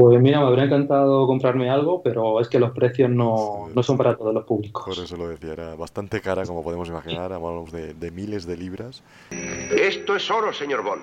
Pues 0.03 0.21
mira, 0.21 0.41
me 0.41 0.47
habría 0.47 0.65
encantado 0.65 1.29
comprarme 1.29 1.71
algo, 1.71 2.03
pero 2.03 2.41
es 2.41 2.49
que 2.49 2.59
los 2.59 2.73
precios 2.73 3.09
no, 3.09 3.69
no, 3.73 3.83
son 3.85 3.97
para 3.97 4.17
todos 4.17 4.35
los 4.35 4.45
públicos. 4.45 4.83
Por 4.85 5.05
eso 5.05 5.17
lo 5.17 5.29
decía, 5.29 5.53
era 5.53 5.77
bastante 5.77 6.21
cara, 6.21 6.45
como 6.45 6.65
podemos 6.65 6.89
imaginar, 6.89 7.33
hablamos 7.33 7.71
de, 7.71 7.95
de 7.95 8.11
miles 8.11 8.45
de 8.45 8.57
libras. 8.57 9.01
Esto 9.31 10.17
es 10.17 10.29
oro, 10.29 10.53
señor 10.53 10.83
Bond. 10.83 11.03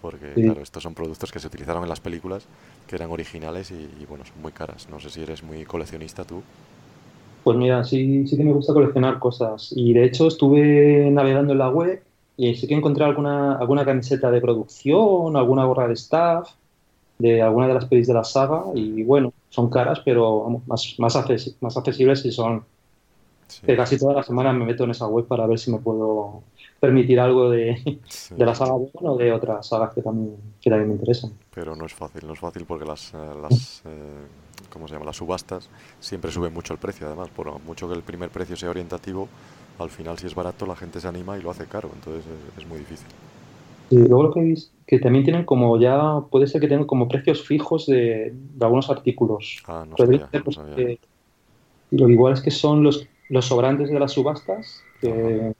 Porque, 0.00 0.32
claro, 0.32 0.62
estos 0.62 0.82
son 0.82 0.94
productos 0.94 1.30
que 1.30 1.38
se 1.38 1.48
utilizaron 1.48 1.82
en 1.82 1.90
las 1.90 2.00
películas, 2.00 2.46
que 2.86 2.96
eran 2.96 3.10
originales 3.10 3.72
y, 3.72 3.74
y, 3.74 4.06
bueno, 4.08 4.24
son 4.24 4.40
muy 4.40 4.52
caras. 4.52 4.88
No 4.88 5.00
sé 5.00 5.10
si 5.10 5.20
eres 5.20 5.42
muy 5.42 5.66
coleccionista 5.66 6.24
tú. 6.24 6.42
Pues 7.44 7.58
mira, 7.58 7.84
sí, 7.84 8.26
sí 8.26 8.38
que 8.38 8.44
me 8.44 8.54
gusta 8.54 8.72
coleccionar 8.72 9.18
cosas. 9.18 9.70
Y 9.76 9.92
de 9.92 10.04
hecho 10.04 10.28
estuve 10.28 11.10
navegando 11.10 11.52
en 11.52 11.58
la 11.58 11.68
web 11.68 12.02
y 12.38 12.54
sí 12.54 12.66
que 12.66 12.72
encontré 12.72 13.04
alguna, 13.04 13.56
alguna 13.56 13.84
camiseta 13.84 14.30
de 14.30 14.40
producción, 14.40 15.36
alguna 15.36 15.64
gorra 15.64 15.88
de 15.88 15.92
staff 15.92 16.48
de 17.20 17.42
alguna 17.42 17.68
de 17.68 17.74
las 17.74 17.84
pelis 17.84 18.06
de 18.08 18.14
la 18.14 18.24
saga 18.24 18.64
y 18.74 19.04
bueno, 19.04 19.32
son 19.50 19.70
caras, 19.70 20.00
pero 20.04 20.62
más, 20.66 20.96
más, 20.98 21.14
más 21.60 21.76
accesibles 21.76 22.24
y 22.24 22.32
son... 22.32 22.64
Que 23.66 23.76
casi 23.76 23.98
todas 23.98 24.14
las 24.14 24.26
semanas 24.26 24.54
me 24.54 24.64
meto 24.64 24.84
en 24.84 24.90
esa 24.90 25.08
web 25.08 25.26
para 25.26 25.44
ver 25.44 25.58
si 25.58 25.72
me 25.72 25.78
puedo 25.78 26.44
permitir 26.78 27.18
algo 27.18 27.50
de, 27.50 28.00
de 28.30 28.46
la 28.46 28.54
saga 28.54 28.74
o 28.74 29.16
de 29.16 29.32
otras 29.32 29.66
sagas 29.66 29.92
que 29.92 30.02
también, 30.02 30.36
que 30.60 30.70
también 30.70 30.88
me 30.88 30.94
interesan. 30.94 31.32
Pero 31.52 31.74
no 31.74 31.84
es 31.84 31.92
fácil, 31.92 32.28
no 32.28 32.32
es 32.34 32.38
fácil 32.38 32.64
porque 32.64 32.84
las, 32.84 33.12
eh, 33.12 33.16
las 33.42 33.82
eh, 33.86 34.24
¿cómo 34.72 34.86
se 34.86 34.94
llama? 34.94 35.06
Las 35.06 35.16
subastas 35.16 35.68
siempre 35.98 36.30
suben 36.30 36.54
mucho 36.54 36.72
el 36.72 36.78
precio, 36.78 37.08
además, 37.08 37.28
por 37.30 37.60
mucho 37.62 37.88
que 37.88 37.94
el 37.94 38.02
primer 38.02 38.30
precio 38.30 38.54
sea 38.56 38.70
orientativo, 38.70 39.28
al 39.80 39.90
final 39.90 40.16
si 40.16 40.28
es 40.28 40.34
barato 40.36 40.64
la 40.64 40.76
gente 40.76 41.00
se 41.00 41.08
anima 41.08 41.36
y 41.36 41.42
lo 41.42 41.50
hace 41.50 41.66
caro, 41.66 41.90
entonces 41.92 42.24
es, 42.56 42.62
es 42.62 42.68
muy 42.68 42.78
difícil. 42.78 43.08
Y 43.90 43.96
luego 43.96 44.22
lo 44.24 44.32
que 44.32 44.40
he 44.40 44.54
que 44.86 44.98
también 44.98 45.24
tienen 45.24 45.44
como 45.44 45.78
ya, 45.78 46.20
puede 46.30 46.46
ser 46.46 46.60
que 46.60 46.68
tengan 46.68 46.86
como 46.86 47.06
precios 47.08 47.46
fijos 47.46 47.86
de, 47.86 48.32
de 48.32 48.64
algunos 48.64 48.90
artículos. 48.90 49.62
Ah, 49.66 49.84
no 49.88 49.96
sabía, 49.96 50.28
no 50.44 50.52
sabía. 50.52 50.98
y 51.90 51.96
lo 51.96 52.08
igual 52.08 52.32
es 52.32 52.40
que 52.40 52.50
son 52.50 52.82
los, 52.82 53.06
los 53.28 53.44
sobrantes 53.44 53.90
de 53.90 54.00
las 54.00 54.12
subastas 54.12 54.82
que, 55.00 55.52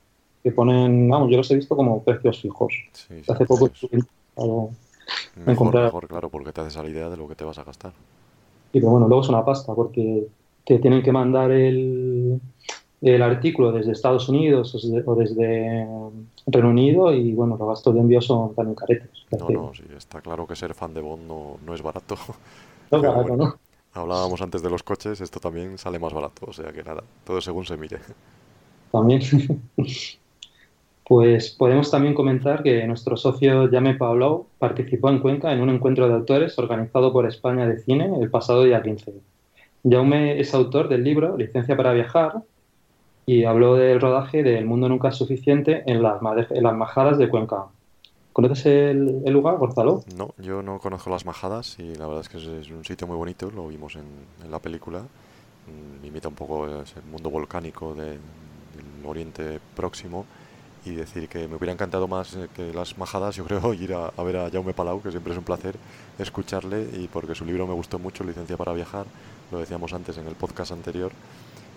que, 0.42 0.52
ponen, 0.52 1.08
vamos, 1.08 1.30
yo 1.30 1.36
los 1.36 1.50
he 1.50 1.56
visto 1.56 1.76
como 1.76 2.02
precios 2.02 2.40
fijos. 2.40 2.74
Sí, 2.92 3.22
sí, 3.22 3.32
Hace 3.32 3.46
poco 3.46 3.68
sí. 3.72 3.88
mejor, 5.44 5.74
mejor, 5.74 6.08
claro, 6.08 6.28
porque 6.28 6.52
te 6.52 6.60
haces 6.60 6.76
a 6.76 6.82
la 6.82 6.88
idea 6.88 7.08
de 7.08 7.16
lo 7.16 7.28
que 7.28 7.36
te 7.36 7.44
vas 7.44 7.58
a 7.58 7.64
gastar. 7.64 7.92
Y 8.72 8.80
pero 8.80 8.90
bueno, 8.90 9.06
luego 9.08 9.22
es 9.22 9.28
una 9.28 9.44
pasta 9.44 9.74
porque 9.74 10.26
te 10.64 10.78
tienen 10.78 11.02
que 11.02 11.12
mandar 11.12 11.50
el, 11.50 12.40
el 13.00 13.22
artículo 13.22 13.72
desde 13.72 13.92
Estados 13.92 14.28
Unidos 14.28 14.74
o 15.06 15.14
desde 15.14 15.86
Reino 16.46 16.68
Unido 16.68 17.14
y 17.14 17.32
bueno, 17.32 17.56
los 17.56 17.68
gastos 17.68 17.94
de 17.94 18.00
envío 18.00 18.20
son 18.20 18.54
también 18.54 18.74
caretos. 18.74 19.26
No, 19.38 19.48
no, 19.48 19.72
sí, 19.74 19.84
está 19.96 20.20
claro 20.20 20.46
que 20.46 20.54
ser 20.54 20.74
fan 20.74 20.92
de 20.92 21.00
Bond 21.00 21.26
no, 21.26 21.56
no 21.64 21.74
es 21.74 21.82
barato. 21.82 22.16
No 22.90 22.98
es 22.98 23.04
barato, 23.04 23.28
bueno, 23.28 23.44
¿no? 23.44 23.58
Hablábamos 23.92 24.42
antes 24.42 24.62
de 24.62 24.70
los 24.70 24.82
coches, 24.82 25.20
esto 25.20 25.38
también 25.38 25.78
sale 25.78 26.00
más 26.00 26.12
barato, 26.12 26.46
o 26.48 26.52
sea 26.52 26.72
que 26.72 26.82
nada, 26.82 27.04
todo 27.24 27.40
según 27.40 27.64
se 27.64 27.76
mire. 27.76 27.98
También. 28.90 29.20
Pues 31.10 31.50
podemos 31.50 31.90
también 31.90 32.14
comentar 32.14 32.62
que 32.62 32.86
nuestro 32.86 33.16
socio 33.16 33.68
Jame 33.68 33.96
Pablo 33.96 34.46
participó 34.60 35.10
en 35.10 35.18
Cuenca 35.18 35.52
en 35.52 35.60
un 35.60 35.68
encuentro 35.68 36.06
de 36.06 36.14
autores 36.14 36.56
organizado 36.56 37.12
por 37.12 37.26
España 37.26 37.66
de 37.66 37.80
Cine 37.80 38.12
el 38.20 38.30
pasado 38.30 38.62
día 38.62 38.80
15. 38.80 39.14
Jaume 39.82 40.38
es 40.38 40.54
autor 40.54 40.88
del 40.88 41.02
libro 41.02 41.36
Licencia 41.36 41.76
para 41.76 41.92
Viajar 41.94 42.44
y 43.26 43.44
habló 43.44 43.76
del 43.76 44.00
rodaje 44.00 44.42
de 44.42 44.58
El 44.58 44.66
Mundo 44.66 44.88
Nunca 44.88 45.08
es 45.08 45.16
Suficiente 45.16 45.82
en 45.86 46.02
las, 46.02 46.20
Majadas 46.22 47.18
de 47.18 47.28
Cuenca. 47.28 47.66
¿Conoces 48.32 48.66
el, 48.66 49.22
lugar, 49.32 49.58
Gonzalo? 49.58 50.02
No, 50.16 50.34
yo 50.38 50.62
no 50.62 50.78
conozco 50.78 51.10
las 51.10 51.26
Majadas 51.26 51.78
y 51.78 51.94
la 51.94 52.06
verdad 52.06 52.22
es 52.22 52.28
que 52.28 52.38
es, 52.38 52.70
un 52.70 52.84
sitio 52.84 53.06
muy 53.06 53.16
bonito, 53.16 53.50
lo 53.50 53.68
vimos 53.68 53.96
en, 53.96 54.50
la 54.50 54.58
película. 54.58 55.02
Me 55.66 56.02
mm, 56.02 56.06
imita 56.06 56.28
un 56.28 56.34
poco 56.34 56.66
el 56.66 56.84
mundo 57.10 57.30
volcánico 57.30 57.94
del 57.94 58.18
Oriente 59.04 59.60
Próximo 59.76 60.24
y 60.84 60.94
decir 60.94 61.28
que 61.28 61.46
me 61.46 61.56
hubiera 61.56 61.72
encantado 61.72 62.08
más 62.08 62.34
eh, 62.34 62.48
que 62.54 62.72
las 62.72 62.96
majadas, 62.96 63.36
yo 63.36 63.44
creo, 63.44 63.74
ir 63.74 63.94
a, 63.94 64.10
ver 64.22 64.36
a 64.36 64.50
Jaume 64.50 64.72
Palau, 64.72 65.02
que 65.02 65.10
siempre 65.10 65.32
es 65.32 65.38
un 65.38 65.44
placer 65.44 65.76
escucharle 66.18 66.88
y 66.94 67.08
porque 67.08 67.34
su 67.34 67.44
libro 67.44 67.66
me 67.66 67.74
gustó 67.74 67.98
mucho, 67.98 68.24
Licencia 68.24 68.56
para 68.56 68.72
Viajar, 68.72 69.06
lo 69.50 69.58
decíamos 69.58 69.92
antes 69.92 70.16
en 70.18 70.26
el 70.26 70.34
podcast 70.34 70.72
anterior, 70.72 71.12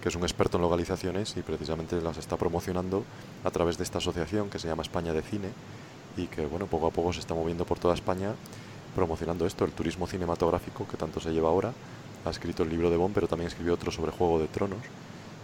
que 0.03 0.09
es 0.09 0.15
un 0.15 0.23
experto 0.23 0.57
en 0.57 0.63
localizaciones 0.63 1.37
y 1.37 1.43
precisamente 1.43 2.01
las 2.01 2.17
está 2.17 2.35
promocionando 2.35 3.05
a 3.45 3.51
través 3.51 3.77
de 3.77 3.85
esta 3.85 3.99
asociación 3.99 4.49
que 4.49 4.59
se 4.59 4.67
llama 4.67 4.81
España 4.81 5.13
de 5.13 5.21
Cine 5.21 5.47
y 6.17 6.27
que 6.27 6.45
bueno, 6.45 6.67
poco 6.67 6.87
a 6.87 6.91
poco 6.91 7.13
se 7.13 7.21
está 7.21 7.33
moviendo 7.33 7.63
por 7.63 7.79
toda 7.79 7.93
España 7.93 8.33
promocionando 8.95 9.45
esto, 9.45 9.63
el 9.63 9.71
turismo 9.71 10.05
cinematográfico 10.05 10.85
que 10.91 10.97
tanto 10.97 11.21
se 11.21 11.31
lleva 11.31 11.47
ahora. 11.47 11.71
Ha 12.25 12.29
escrito 12.31 12.63
el 12.63 12.69
libro 12.69 12.89
de 12.89 12.97
Bond, 12.97 13.15
pero 13.15 13.29
también 13.29 13.47
escribió 13.47 13.75
otro 13.75 13.91
sobre 13.91 14.11
Juego 14.11 14.39
de 14.39 14.47
Tronos 14.47 14.81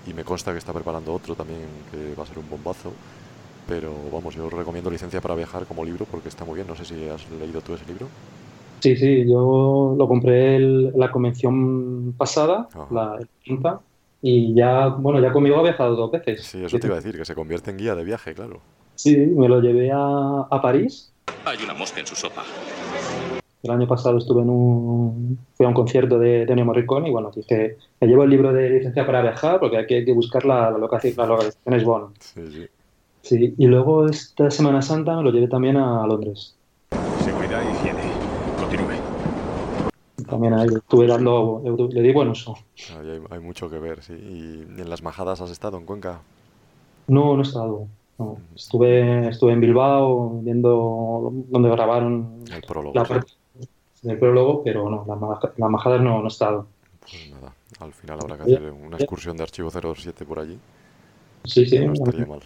y 0.06 0.14
me 0.14 0.26
consta 0.26 0.52
que 0.52 0.58
está 0.58 0.74
preparando 0.74 1.14
otro 1.14 1.36
también 1.36 1.62
que 1.90 2.14
va 2.16 2.24
a 2.24 2.28
ser 2.28 2.40
un 2.40 2.50
bombazo 2.50 2.92
pero 3.66 3.94
vamos, 4.12 4.36
yo 4.36 4.48
os 4.48 4.52
recomiendo 4.52 4.90
Licencia 4.90 5.22
para 5.22 5.36
Viajar 5.36 5.66
como 5.68 5.86
libro 5.86 6.06
porque 6.10 6.28
está 6.28 6.44
muy 6.44 6.56
bien. 6.56 6.68
No 6.68 6.76
sé 6.76 6.86
si 6.86 7.08
has 7.08 7.30
leído 7.32 7.62
tú 7.62 7.76
ese 7.76 7.86
libro. 7.86 8.08
Sí, 8.80 8.96
sí, 8.96 9.30
yo 9.30 9.96
lo 9.96 10.08
compré 10.08 10.56
en 10.56 11.00
la 11.00 11.12
convención 11.12 12.16
pasada, 12.18 12.68
la 12.90 13.20
quinta, 13.44 13.82
y 14.22 14.54
ya, 14.54 14.88
bueno, 14.88 15.20
ya 15.20 15.32
conmigo 15.32 15.58
ha 15.58 15.64
viajado 15.64 15.96
dos 15.96 16.12
veces. 16.12 16.44
Sí, 16.44 16.64
eso 16.64 16.78
te 16.80 16.88
iba 16.88 16.96
a 16.96 17.00
decir, 17.00 17.18
que 17.18 17.26
se 17.26 17.36
convierte 17.36 17.72
en 17.72 17.78
guía 17.78 17.96
de 17.96 18.04
viaje, 18.04 18.34
claro. 18.34 18.60
Sí, 18.96 19.16
me 19.16 19.48
lo 19.48 19.62
llevé 19.62 19.92
a, 19.92 20.48
a 20.50 20.62
París. 20.62 21.12
Hay 21.46 21.58
una 21.64 21.74
mosca 21.74 22.00
en 22.00 22.08
su 22.08 22.16
sopa. 22.16 22.44
El 23.62 23.72
año 23.72 23.88
pasado 23.88 24.18
estuve 24.18 24.42
en 24.42 24.50
un, 24.50 25.40
fui 25.56 25.66
a 25.66 25.70
un 25.70 25.76
concierto 25.76 26.18
de, 26.18 26.46
de 26.46 26.52
Ennio 26.52 26.66
Morricone 26.66 27.10
y 27.10 27.12
bueno, 27.12 27.32
dije, 27.36 27.78
me 28.00 28.08
llevo 28.08 28.24
el 28.24 28.30
libro 28.30 28.54
de 28.54 28.70
licencia 28.70 29.06
para 29.06 29.22
viajar 29.22 29.60
porque 29.60 29.78
hay 29.78 30.06
que, 30.06 30.14
buscar 30.14 30.46
la, 30.46 30.72
la, 30.72 30.78
locación, 30.78 31.14
la 31.18 31.26
localización 31.26 31.74
es 31.76 31.84
bueno. 31.84 32.14
Sí, 32.20 32.42
sí. 32.52 32.68
Sí, 33.22 33.54
y 33.58 33.68
luego 33.68 34.08
esta 34.08 34.50
Semana 34.50 34.82
Santa 34.82 35.16
me 35.18 35.24
lo 35.24 35.32
llevé 35.32 35.48
también 35.48 35.76
a 35.78 36.08
Londres. 36.08 36.56
Seguridad. 37.24 37.62
También 40.30 40.54
ahí 40.54 40.68
estuve 40.68 41.08
dando, 41.08 41.62
le 41.92 42.02
di 42.02 42.14
buen 42.14 42.30
uso. 42.30 42.56
Hay, 42.98 43.22
hay, 43.30 43.40
mucho 43.40 43.70
que 43.70 43.80
ver, 43.80 44.04
sí. 44.04 44.14
¿Y 44.14 44.82
en 44.82 44.90
las 44.90 45.02
majadas 45.02 45.42
has 45.42 45.50
estado 45.50 45.78
en 45.78 45.86
Cuenca? 45.86 46.22
No, 47.08 47.36
no 47.36 47.40
he 47.40 47.46
estado. 47.46 47.88
Estuve, 48.56 49.30
estuve 49.30 49.54
en 49.54 49.62
Bilbao 49.62 50.42
viendo 50.42 51.32
donde 51.48 51.70
grabaron 51.70 52.44
el 52.54 52.62
prólogo, 52.62 52.94
la 52.94 53.06
parte 53.06 53.32
del 54.02 54.20
prólogo, 54.20 54.62
pero 54.64 54.90
no, 54.90 55.06
las 55.08 55.58
la 55.58 55.70
majadas 55.70 56.02
no, 56.02 56.20
no 56.20 56.26
he 56.26 56.28
estado. 56.28 56.68
Pues 57.00 57.32
nada, 57.32 57.54
al 57.80 57.94
final 57.94 58.20
habrá 58.22 58.38
que 58.38 58.44
hacer 58.44 58.72
una 58.72 58.98
excursión 58.98 59.38
de 59.38 59.44
archivo 59.44 59.70
07 59.72 60.26
por 60.26 60.40
allí. 60.40 60.60
Sí, 61.46 61.66
sí. 61.66 61.80
No 61.80 61.94
estaría 61.94 62.26
mal. 62.26 62.42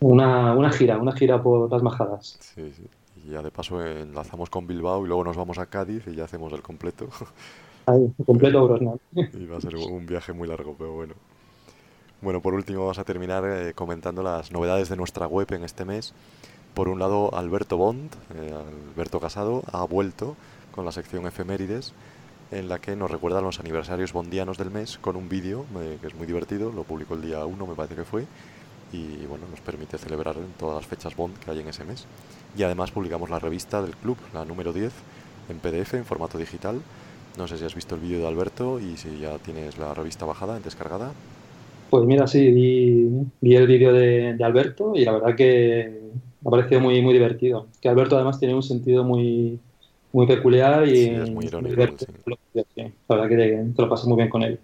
Una, 0.00 0.54
una 0.54 0.70
gira, 0.70 0.98
una 0.98 1.12
gira 1.12 1.42
por 1.42 1.70
las 1.70 1.82
majadas. 1.82 2.38
Sí, 2.40 2.72
sí. 2.72 2.84
Y 3.28 3.32
ya 3.32 3.42
de 3.42 3.50
paso 3.50 3.84
enlazamos 3.84 4.48
con 4.48 4.66
Bilbao 4.66 5.04
y 5.04 5.08
luego 5.08 5.22
nos 5.22 5.36
vamos 5.36 5.58
a 5.58 5.66
Cádiz 5.66 6.06
y 6.06 6.14
ya 6.14 6.24
hacemos 6.24 6.50
el 6.54 6.62
completo. 6.62 7.08
Ahí, 7.86 8.10
completo 8.24 8.66
Brosnan. 8.66 8.98
y 9.14 9.46
va 9.46 9.58
a 9.58 9.60
ser 9.60 9.76
un 9.76 10.06
viaje 10.06 10.32
muy 10.32 10.48
largo, 10.48 10.74
pero 10.76 10.92
bueno. 10.92 11.14
Bueno, 12.22 12.40
por 12.40 12.54
último 12.54 12.80
vamos 12.80 12.98
a 12.98 13.04
terminar 13.04 13.44
eh, 13.46 13.74
comentando 13.74 14.22
las 14.22 14.50
novedades 14.50 14.88
de 14.88 14.96
nuestra 14.96 15.26
web 15.26 15.46
en 15.52 15.62
este 15.62 15.84
mes. 15.84 16.14
Por 16.74 16.88
un 16.88 16.98
lado, 16.98 17.34
Alberto 17.34 17.76
Bond, 17.76 18.10
eh, 18.34 18.54
Alberto 18.94 19.20
Casado, 19.20 19.62
ha 19.72 19.84
vuelto 19.84 20.34
con 20.72 20.84
la 20.84 20.92
sección 20.92 21.26
efemérides 21.26 21.92
en 22.50 22.68
la 22.68 22.78
que 22.78 22.96
nos 22.96 23.10
recuerdan 23.10 23.44
los 23.44 23.60
aniversarios 23.60 24.12
bondianos 24.12 24.56
del 24.56 24.70
mes 24.70 24.98
con 24.98 25.16
un 25.16 25.28
vídeo 25.28 25.66
eh, 25.78 25.98
que 26.00 26.06
es 26.06 26.14
muy 26.14 26.26
divertido, 26.26 26.72
lo 26.72 26.84
publicó 26.84 27.14
el 27.14 27.22
día 27.22 27.44
1 27.44 27.66
me 27.66 27.74
parece 27.74 27.94
que 27.94 28.04
fue, 28.04 28.24
y 28.92 29.26
bueno, 29.26 29.44
nos 29.50 29.60
permite 29.60 29.98
celebrar 29.98 30.36
en 30.36 30.52
todas 30.58 30.76
las 30.76 30.86
fechas 30.86 31.16
Bond 31.16 31.38
que 31.38 31.50
hay 31.50 31.60
en 31.60 31.68
ese 31.68 31.84
mes. 31.84 32.06
Y 32.56 32.62
además 32.62 32.90
publicamos 32.90 33.30
la 33.30 33.38
revista 33.38 33.82
del 33.82 33.92
club, 33.92 34.16
la 34.32 34.44
número 34.44 34.72
10, 34.72 34.92
en 35.50 35.58
PDF, 35.58 35.94
en 35.94 36.04
formato 36.04 36.38
digital. 36.38 36.80
No 37.36 37.46
sé 37.46 37.58
si 37.58 37.64
has 37.64 37.74
visto 37.74 37.94
el 37.94 38.00
vídeo 38.00 38.20
de 38.20 38.26
Alberto 38.26 38.80
y 38.80 38.96
si 38.96 39.20
ya 39.20 39.38
tienes 39.38 39.78
la 39.78 39.94
revista 39.94 40.24
bajada, 40.24 40.58
descargada. 40.60 41.12
Pues 41.90 42.04
mira, 42.04 42.26
sí, 42.26 42.50
vi, 42.50 43.54
el 43.54 43.66
vídeo 43.66 43.92
de, 43.92 44.36
Alberto 44.42 44.92
y 44.94 45.04
la 45.04 45.12
verdad 45.12 45.36
que 45.36 46.00
me 46.42 46.48
ha 46.48 46.50
parecido 46.50 46.80
muy, 46.80 47.00
muy 47.00 47.12
divertido. 47.12 47.66
Que 47.80 47.88
Alberto 47.88 48.16
además 48.16 48.38
tiene 48.38 48.54
un 48.54 48.62
sentido 48.62 49.04
muy, 49.04 49.58
muy 50.12 50.26
peculiar 50.26 50.86
y 50.86 50.96
sí, 50.96 51.10
es 51.10 51.30
muy 51.30 51.46
irónico. 51.46 51.80
La 53.08 53.16
verdad 53.16 53.28
que 53.28 53.36
te 53.74 53.82
lo 53.82 53.88
pasas 53.88 54.06
muy 54.06 54.16
bien 54.16 54.28
con 54.28 54.42
él. 54.42 54.58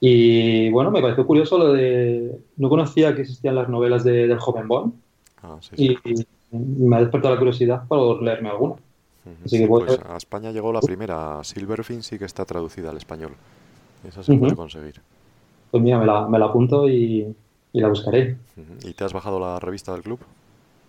Y 0.00 0.70
bueno, 0.70 0.90
me 0.90 1.00
pareció 1.00 1.26
curioso 1.26 1.58
lo 1.58 1.72
de. 1.72 2.38
No 2.56 2.68
conocía 2.68 3.14
que 3.14 3.22
existían 3.22 3.54
las 3.54 3.68
novelas 3.68 4.04
de, 4.04 4.26
del 4.26 4.38
joven 4.38 4.68
Bond. 4.68 4.94
Ah, 5.42 5.56
sí, 5.60 5.96
Y, 6.06 6.26
me 6.56 6.96
ha 6.96 7.00
despertado 7.00 7.34
la 7.34 7.38
curiosidad 7.38 7.86
por 7.88 8.22
leerme 8.22 8.50
alguna. 8.50 8.76
Así 9.44 9.58
que 9.58 9.66
pues 9.66 9.98
a 10.08 10.16
España 10.16 10.52
llegó 10.52 10.72
la 10.72 10.80
primera. 10.80 11.42
Silverfin 11.42 12.02
sí 12.02 12.18
que 12.18 12.24
está 12.24 12.44
traducida 12.44 12.90
al 12.90 12.96
español. 12.96 13.32
Esa 14.06 14.22
se 14.22 14.34
puede 14.36 14.54
conseguir. 14.54 15.00
Pues 15.70 15.82
mira, 15.82 15.98
me 15.98 16.06
la, 16.06 16.28
me 16.28 16.38
la 16.38 16.46
apunto 16.46 16.88
y, 16.88 17.34
y, 17.72 17.80
la 17.80 17.88
buscaré. 17.88 18.36
¿Y 18.84 18.92
te 18.92 19.04
has 19.04 19.12
bajado 19.12 19.40
la 19.40 19.58
revista 19.58 19.92
del 19.92 20.02
club? 20.02 20.20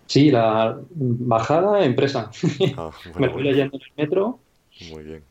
Sí, 0.06 0.30
la 0.30 0.78
bajada 0.94 1.84
empresa. 1.84 2.30
Ah, 2.76 2.90
me 3.18 3.28
fui 3.30 3.42
leyendo 3.42 3.76
en 3.76 3.82
el 3.82 3.92
metro. 3.96 4.38
Muy 4.92 5.02
bien. 5.02 5.22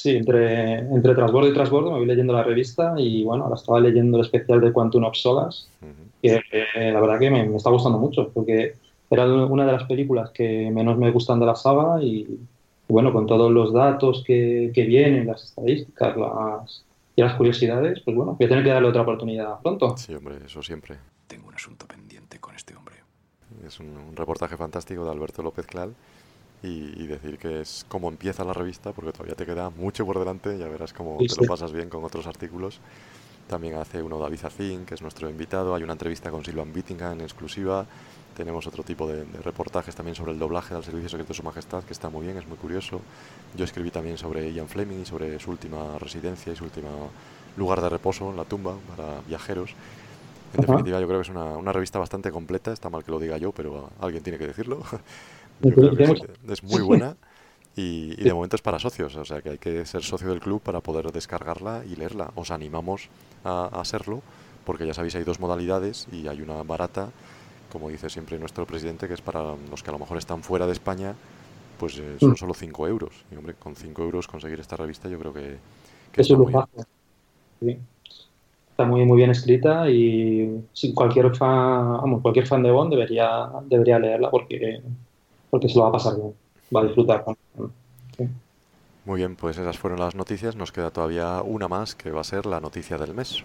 Sí, 0.00 0.16
entre, 0.16 0.78
entre 0.78 1.14
transbordo 1.14 1.46
y 1.46 1.52
transbordo 1.52 1.90
me 1.90 1.98
voy 1.98 2.06
leyendo 2.06 2.32
la 2.32 2.42
revista 2.42 2.94
y 2.96 3.22
bueno, 3.22 3.44
ahora 3.44 3.56
estaba 3.56 3.80
leyendo 3.80 4.16
el 4.16 4.24
especial 4.24 4.58
de 4.58 4.72
Quantum 4.72 5.04
of 5.04 5.14
Solace, 5.14 5.66
que 6.22 6.40
eh, 6.52 6.90
la 6.90 7.02
verdad 7.02 7.18
que 7.18 7.30
me, 7.30 7.54
está 7.54 7.68
gustando 7.68 7.98
mucho, 7.98 8.30
porque 8.30 8.76
era 9.10 9.26
una 9.26 9.66
de 9.66 9.72
las 9.72 9.84
películas 9.84 10.30
que 10.30 10.70
menos 10.70 10.96
me 10.96 11.10
gustan 11.10 11.38
de 11.38 11.44
la 11.44 11.54
saga 11.54 12.02
y, 12.02 12.26
bueno, 12.88 13.12
con 13.12 13.26
todos 13.26 13.52
los 13.52 13.74
datos 13.74 14.24
que, 14.26 14.70
que 14.74 14.84
vienen, 14.86 15.26
las 15.26 15.44
estadísticas 15.44 16.16
las, 16.16 16.82
y 17.14 17.20
las 17.20 17.34
curiosidades, 17.34 18.00
pues 18.00 18.16
bueno, 18.16 18.36
voy 18.38 18.46
a 18.46 18.48
tener 18.48 18.64
que 18.64 18.70
darle 18.70 18.88
otra 18.88 19.02
oportunidad 19.02 19.60
pronto. 19.60 19.98
Sí, 19.98 20.14
hombre, 20.14 20.36
eso 20.46 20.62
siempre. 20.62 20.96
Tengo 21.26 21.48
un 21.48 21.54
asunto 21.54 21.86
pendiente 21.86 22.38
con 22.38 22.54
este 22.54 22.74
hombre. 22.74 22.94
Es 23.66 23.78
un, 23.80 23.88
un 23.88 24.16
reportaje 24.16 24.56
fantástico 24.56 25.04
de 25.04 25.10
Alberto 25.10 25.42
López 25.42 25.66
Clal 25.66 25.94
y, 26.62 27.06
decir 27.06 27.38
que 27.38 27.62
es 27.62 27.86
como 27.88 28.08
empieza 28.08 28.44
la 28.44 28.52
revista, 28.52 28.92
porque 28.92 29.12
todavía 29.12 29.34
te 29.34 29.46
queda 29.46 29.70
mucho 29.70 30.04
por 30.04 30.18
delante, 30.18 30.58
ya 30.58 30.68
verás 30.68 30.92
cómo 30.92 31.16
te 31.18 31.42
lo 31.42 31.48
pasas 31.48 31.72
bien 31.72 31.88
con 31.88 32.04
otros 32.04 32.26
artículos. 32.26 32.80
También 33.48 33.74
hace 33.74 34.02
uno 34.02 34.18
David 34.18 34.38
Zacín, 34.38 34.84
que 34.84 34.94
es 34.94 35.02
nuestro 35.02 35.28
invitado, 35.28 35.74
hay 35.74 35.82
una 35.82 35.94
entrevista 35.94 36.30
con 36.30 36.44
Silvan 36.44 36.72
Bittingham 36.72 37.14
en 37.14 37.22
exclusiva, 37.22 37.86
tenemos 38.36 38.66
otro 38.66 38.82
tipo 38.82 39.08
de, 39.08 39.24
reportajes 39.42 39.94
también 39.94 40.14
sobre 40.14 40.32
el 40.32 40.38
doblaje 40.38 40.74
del 40.74 40.84
Servicio 40.84 41.08
Secreto 41.08 41.28
de 41.28 41.34
Su 41.34 41.42
Majestad, 41.42 41.82
que 41.84 41.92
está 41.92 42.08
muy 42.08 42.26
bien, 42.26 42.36
es 42.36 42.46
muy 42.46 42.56
curioso. 42.56 43.00
Yo 43.56 43.64
escribí 43.64 43.90
también 43.90 44.18
sobre 44.18 44.52
Ian 44.52 44.68
Fleming 44.68 45.00
y 45.00 45.04
sobre 45.04 45.38
su 45.40 45.50
última 45.50 45.98
residencia 45.98 46.52
y 46.52 46.56
su 46.56 46.64
último 46.64 47.10
lugar 47.56 47.80
de 47.80 47.88
reposo 47.88 48.30
en 48.30 48.36
la 48.36 48.44
tumba 48.44 48.76
para 48.96 49.20
viajeros. 49.26 49.74
En 50.54 50.62
definitiva, 50.62 51.00
yo 51.00 51.06
creo 51.06 51.18
que 51.20 51.24
es 51.24 51.28
una, 51.28 51.44
una, 51.44 51.72
revista 51.72 51.98
bastante 51.98 52.30
completa, 52.30 52.72
está 52.72 52.88
mal 52.88 53.04
que 53.04 53.10
lo 53.10 53.18
diga 53.18 53.36
yo, 53.36 53.52
pero 53.52 53.90
alguien 54.00 54.22
tiene 54.22 54.38
que 54.38 54.46
decirlo. 54.46 54.82
es, 55.62 56.62
muy 56.62 56.82
buena 56.82 57.16
y, 57.76 58.16
de 58.16 58.32
momento 58.32 58.56
es 58.56 58.62
para 58.62 58.78
socios, 58.78 59.16
o 59.16 59.24
sea 59.24 59.42
que 59.42 59.50
hay 59.50 59.58
que 59.58 59.86
ser 59.86 60.02
socio 60.02 60.28
del 60.28 60.40
club 60.40 60.60
para 60.60 60.80
poder 60.80 61.12
descargarla 61.12 61.82
y 61.90 61.96
leerla. 61.96 62.30
Os 62.34 62.50
animamos 62.50 63.08
a, 63.44 63.66
a 63.66 63.84
serlo 63.84 64.22
porque 64.64 64.86
ya 64.86 64.94
sabéis 64.94 65.14
hay 65.16 65.24
dos 65.24 65.40
modalidades 65.40 66.06
y 66.12 66.28
hay 66.28 66.42
una 66.42 66.62
barata, 66.62 67.10
como 67.72 67.88
dice 67.88 68.10
siempre 68.10 68.38
nuestro 68.38 68.66
presidente, 68.66 69.08
que 69.08 69.14
es 69.14 69.20
para 69.20 69.54
los 69.70 69.82
que 69.82 69.90
a 69.90 69.92
lo 69.92 69.98
mejor 69.98 70.18
están 70.18 70.42
fuera 70.42 70.66
de 70.66 70.72
España, 70.72 71.14
pues 71.80 71.98
eh, 71.98 72.16
son 72.20 72.32
mm. 72.32 72.36
solo 72.36 72.54
5 72.54 72.88
euros. 72.88 73.24
Y 73.32 73.36
hombre, 73.36 73.54
con 73.54 73.74
5 73.74 74.02
euros 74.02 74.28
conseguir 74.28 74.60
esta 74.60 74.76
revista 74.76 75.08
yo 75.08 75.18
creo 75.18 75.32
que, 75.32 75.56
que 76.12 76.20
es 76.20 76.30
un 76.30 76.52
sí. 77.60 77.78
Está 78.70 78.84
muy, 78.84 79.04
muy 79.04 79.16
bien 79.16 79.30
escrita 79.30 79.90
y 79.90 80.62
cualquier 80.94 81.34
fan, 81.34 81.98
vamos, 81.98 82.22
cualquier 82.22 82.46
fan 82.46 82.62
de 82.62 82.70
Bond 82.70 82.92
debería, 82.92 83.50
debería 83.64 83.98
leerla 83.98 84.30
porque 84.30 84.80
porque 85.50 85.68
se 85.68 85.76
lo 85.76 85.82
va 85.82 85.88
a 85.88 85.92
pasar 85.92 86.16
bien, 86.16 86.34
va 86.74 86.80
a 86.80 86.84
disfrutar. 86.84 87.24
Muy 89.04 89.16
bien, 89.16 89.34
pues 89.34 89.58
esas 89.58 89.78
fueron 89.78 89.98
las 89.98 90.14
noticias. 90.14 90.56
Nos 90.56 90.72
queda 90.72 90.90
todavía 90.90 91.42
una 91.42 91.68
más 91.68 91.94
que 91.94 92.10
va 92.10 92.20
a 92.20 92.24
ser 92.24 92.46
la 92.46 92.60
noticia 92.60 92.98
del 92.98 93.14
mes. 93.14 93.44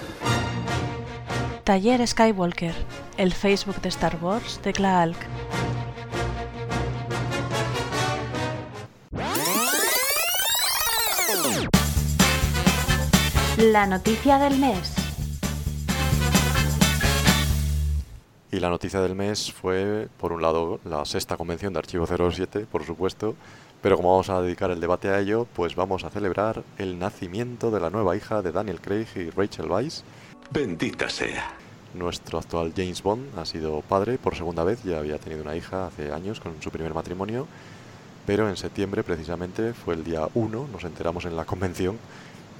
Taller 1.71 2.05
Skywalker, 2.05 2.75
el 3.15 3.31
Facebook 3.31 3.79
de 3.79 3.87
Star 3.87 4.17
Wars 4.21 4.59
de 4.61 4.73
Klaalk. 4.73 5.15
La 13.57 13.85
noticia 13.85 14.37
del 14.37 14.59
mes. 14.59 14.95
Y 18.51 18.59
la 18.59 18.67
noticia 18.67 18.99
del 18.99 19.15
mes 19.15 19.53
fue, 19.53 20.09
por 20.17 20.33
un 20.33 20.41
lado, 20.41 20.81
la 20.83 21.05
sexta 21.05 21.37
convención 21.37 21.71
de 21.71 21.79
Archivo 21.79 22.05
07, 22.05 22.67
por 22.69 22.83
supuesto, 22.83 23.33
pero 23.81 23.95
como 23.95 24.11
vamos 24.11 24.29
a 24.29 24.41
dedicar 24.41 24.71
el 24.71 24.81
debate 24.81 25.07
a 25.07 25.19
ello, 25.19 25.47
pues 25.55 25.75
vamos 25.75 26.03
a 26.03 26.09
celebrar 26.09 26.63
el 26.77 26.99
nacimiento 26.99 27.71
de 27.71 27.79
la 27.79 27.89
nueva 27.89 28.17
hija 28.17 28.41
de 28.41 28.51
Daniel 28.51 28.81
Craig 28.81 29.07
y 29.15 29.29
Rachel 29.29 29.71
Weisz. 29.71 30.03
Bendita 30.51 31.09
sea. 31.09 31.60
Nuestro 31.93 32.39
actual 32.39 32.71
James 32.75 33.03
Bond 33.03 33.37
ha 33.37 33.45
sido 33.45 33.81
padre 33.81 34.17
por 34.17 34.35
segunda 34.35 34.63
vez, 34.63 34.81
ya 34.83 34.99
había 34.99 35.17
tenido 35.17 35.43
una 35.43 35.57
hija 35.57 35.87
hace 35.87 36.11
años 36.13 36.39
con 36.39 36.53
su 36.61 36.71
primer 36.71 36.93
matrimonio, 36.93 37.47
pero 38.25 38.47
en 38.47 38.55
septiembre 38.55 39.03
precisamente 39.03 39.73
fue 39.73 39.95
el 39.95 40.03
día 40.03 40.27
1, 40.33 40.67
nos 40.71 40.83
enteramos 40.85 41.25
en 41.25 41.35
la 41.35 41.43
convención 41.43 41.97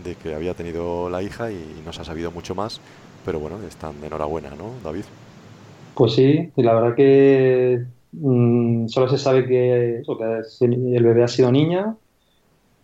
de 0.04 0.16
que 0.16 0.36
había 0.36 0.54
tenido 0.54 1.10
la 1.10 1.24
hija 1.24 1.50
y 1.52 1.82
no 1.86 1.94
se 1.94 2.02
ha 2.02 2.06
sabido 2.06 2.32
mucho 2.32 2.56
más, 2.56 2.82
pero 3.26 3.40
bueno, 3.40 3.58
están 3.68 4.02
de 4.02 4.08
enhorabuena, 4.08 4.50
¿no, 4.50 4.72
David? 4.84 5.04
Pues 5.96 6.14
sí, 6.14 6.52
y 6.56 6.64
la 6.64 6.74
verdad 6.74 6.96
que 6.96 7.86
mm, 8.12 8.88
solo 8.88 9.08
se 9.08 9.18
sabe 9.18 9.48
que, 9.48 10.02
que 10.06 10.66
el 10.66 11.04
bebé 11.04 11.24
ha 11.24 11.28
sido 11.30 11.52
niña 11.52 11.96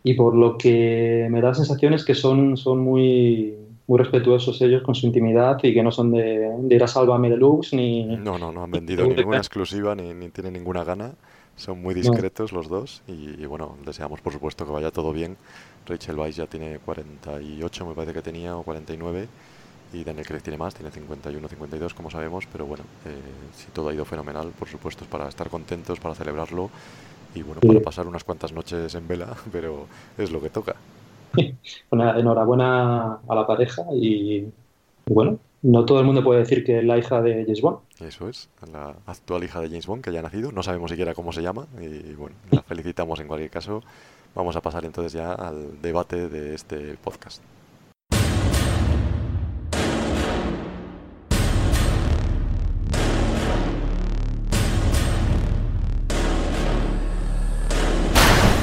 y 0.03 0.13
por 0.13 0.35
lo 0.35 0.57
que 0.57 1.27
me 1.29 1.41
da 1.41 1.49
la 1.49 1.55
sensación 1.55 1.93
es 1.93 2.05
que 2.05 2.15
son, 2.15 2.55
son 2.55 2.79
muy, 2.79 3.66
muy 3.87 3.99
respetuosos 3.99 4.61
ellos 4.61 4.83
con 4.83 4.95
su 4.95 5.05
intimidad 5.05 5.57
y 5.63 5.73
que 5.73 5.81
no 5.81 5.91
son 5.91 6.11
de, 6.11 6.51
de 6.59 6.75
ir 6.75 6.83
a 6.83 6.87
Sálvame 6.87 7.29
Deluxe 7.29 7.73
ni... 7.73 8.03
No, 8.03 8.37
no, 8.37 8.51
no 8.51 8.63
han 8.63 8.71
vendido 8.71 9.07
ninguna 9.07 9.37
exclusiva 9.37 9.95
ni, 9.95 10.13
ni 10.13 10.29
tienen 10.29 10.53
ninguna 10.53 10.83
gana. 10.83 11.11
Son 11.55 11.81
muy 11.81 11.95
discretos 11.95 12.51
los 12.51 12.69
dos 12.69 13.01
y, 13.07 13.41
y, 13.41 13.45
bueno, 13.47 13.77
deseamos 13.83 14.21
por 14.21 14.31
supuesto 14.31 14.65
que 14.65 14.71
vaya 14.71 14.91
todo 14.91 15.11
bien. 15.11 15.37
Rachel 15.87 16.19
Weisz 16.19 16.35
ya 16.35 16.45
tiene 16.45 16.79
48, 16.79 17.85
me 17.85 17.95
parece 17.95 18.13
que 18.13 18.21
tenía, 18.21 18.55
o 18.57 18.63
49, 18.63 19.27
y 19.93 20.03
Daniel 20.03 20.25
Craig 20.27 20.41
tiene 20.41 20.57
más, 20.57 20.75
tiene 20.75 20.91
51, 20.91 21.47
52, 21.47 21.93
como 21.93 22.11
sabemos, 22.11 22.45
pero 22.51 22.65
bueno, 22.65 22.83
eh, 23.05 23.15
si 23.55 23.71
todo 23.71 23.89
ha 23.89 23.93
ido 23.93 24.05
fenomenal, 24.05 24.51
por 24.59 24.67
supuesto 24.67 25.05
es 25.05 25.09
para 25.09 25.29
estar 25.29 25.49
contentos, 25.49 25.99
para 25.99 26.13
celebrarlo 26.13 26.69
y 27.33 27.41
bueno, 27.41 27.61
para 27.61 27.79
pasar 27.79 28.07
unas 28.07 28.23
cuantas 28.23 28.51
noches 28.51 28.93
en 28.95 29.07
vela, 29.07 29.35
pero 29.51 29.87
es 30.17 30.31
lo 30.31 30.41
que 30.41 30.49
toca. 30.49 30.75
Una 31.91 32.17
enhorabuena 32.19 33.19
a 33.27 33.35
la 33.35 33.47
pareja 33.47 33.83
y, 33.93 34.51
y 35.05 35.13
bueno, 35.13 35.39
no 35.61 35.85
todo 35.85 35.99
el 35.99 36.05
mundo 36.05 36.23
puede 36.23 36.41
decir 36.41 36.63
que 36.63 36.79
es 36.79 36.83
la 36.83 36.97
hija 36.97 37.21
de 37.21 37.43
James 37.43 37.61
Bond. 37.61 37.79
Eso 37.99 38.29
es, 38.29 38.49
la 38.71 38.95
actual 39.05 39.43
hija 39.43 39.59
de 39.59 39.67
James 39.67 39.87
Bond 39.87 40.03
que 40.03 40.11
ya 40.11 40.19
ha 40.19 40.23
nacido. 40.23 40.51
No 40.51 40.63
sabemos 40.63 40.91
siquiera 40.91 41.13
cómo 41.13 41.31
se 41.31 41.41
llama 41.41 41.67
y 41.81 42.13
bueno, 42.13 42.35
la 42.51 42.61
felicitamos 42.61 43.19
en 43.19 43.27
cualquier 43.27 43.49
caso. 43.49 43.81
Vamos 44.35 44.55
a 44.55 44.61
pasar 44.61 44.85
entonces 44.85 45.13
ya 45.13 45.33
al 45.33 45.81
debate 45.81 46.29
de 46.29 46.53
este 46.53 46.95
podcast. 47.03 47.41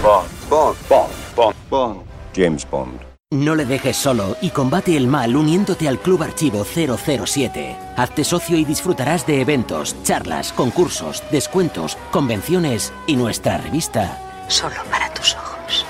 Bond, 0.03 0.29
Bond, 0.49 0.77
Bond, 0.89 1.13
Bond, 1.35 1.57
Bond. 1.71 2.14
James 2.35 2.69
Bond. 2.71 3.01
No 3.33 3.57
le 3.57 3.65
dejes 3.65 3.97
solo 3.97 4.37
y 4.41 4.51
combate 4.51 4.97
el 4.97 5.09
mal 5.09 5.35
uniéndote 5.35 5.89
al 5.89 5.99
Club 5.99 6.23
Archivo 6.23 6.65
007. 6.65 7.77
Hazte 7.97 8.23
socio 8.23 8.57
y 8.57 8.65
disfrutarás 8.65 9.27
de 9.27 9.41
eventos, 9.41 9.97
charlas, 10.05 10.53
concursos, 10.53 11.23
descuentos, 11.33 11.97
convenciones 12.13 12.93
y 13.09 13.17
nuestra 13.17 13.59
revista. 13.59 14.21
Solo 14.47 14.77
para 14.89 15.13
tus 15.15 15.35
ojos. 15.35 15.85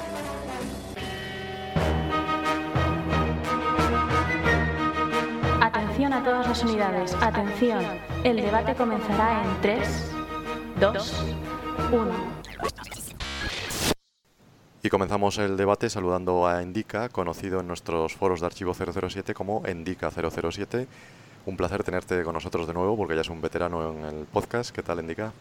Atención 5.61 6.15
a 6.15 6.25
todas 6.25 6.49
las 6.49 6.63
unidades. 6.65 7.15
Atención. 7.21 7.85
El 8.23 8.37
debate 8.37 8.75
comenzará 8.75 9.43
en 9.43 9.61
3, 9.61 10.13
2, 10.81 11.25
1. 11.93 12.35
Y 14.85 14.91
comenzamos 14.91 15.39
el 15.39 15.57
debate 15.57 15.89
saludando 15.89 16.47
a 16.47 16.61
Endica, 16.61 17.09
conocido 17.09 17.61
en 17.61 17.67
nuestros 17.67 18.13
foros 18.13 18.41
de 18.41 18.47
archivo 18.47 18.75
007 18.75 19.33
como 19.33 19.63
Endica007. 19.63 20.87
Un 21.47 21.57
placer 21.57 21.83
tenerte 21.83 22.23
con 22.23 22.35
nosotros 22.35 22.67
de 22.67 22.75
nuevo 22.75 22.95
porque 22.95 23.15
ya 23.15 23.23
es 23.23 23.31
un 23.31 23.41
veterano 23.41 23.91
en 23.91 24.05
el 24.05 24.27
podcast. 24.27 24.77
¿Qué 24.77 24.83
tal, 24.83 24.99
Endica? 24.99 25.33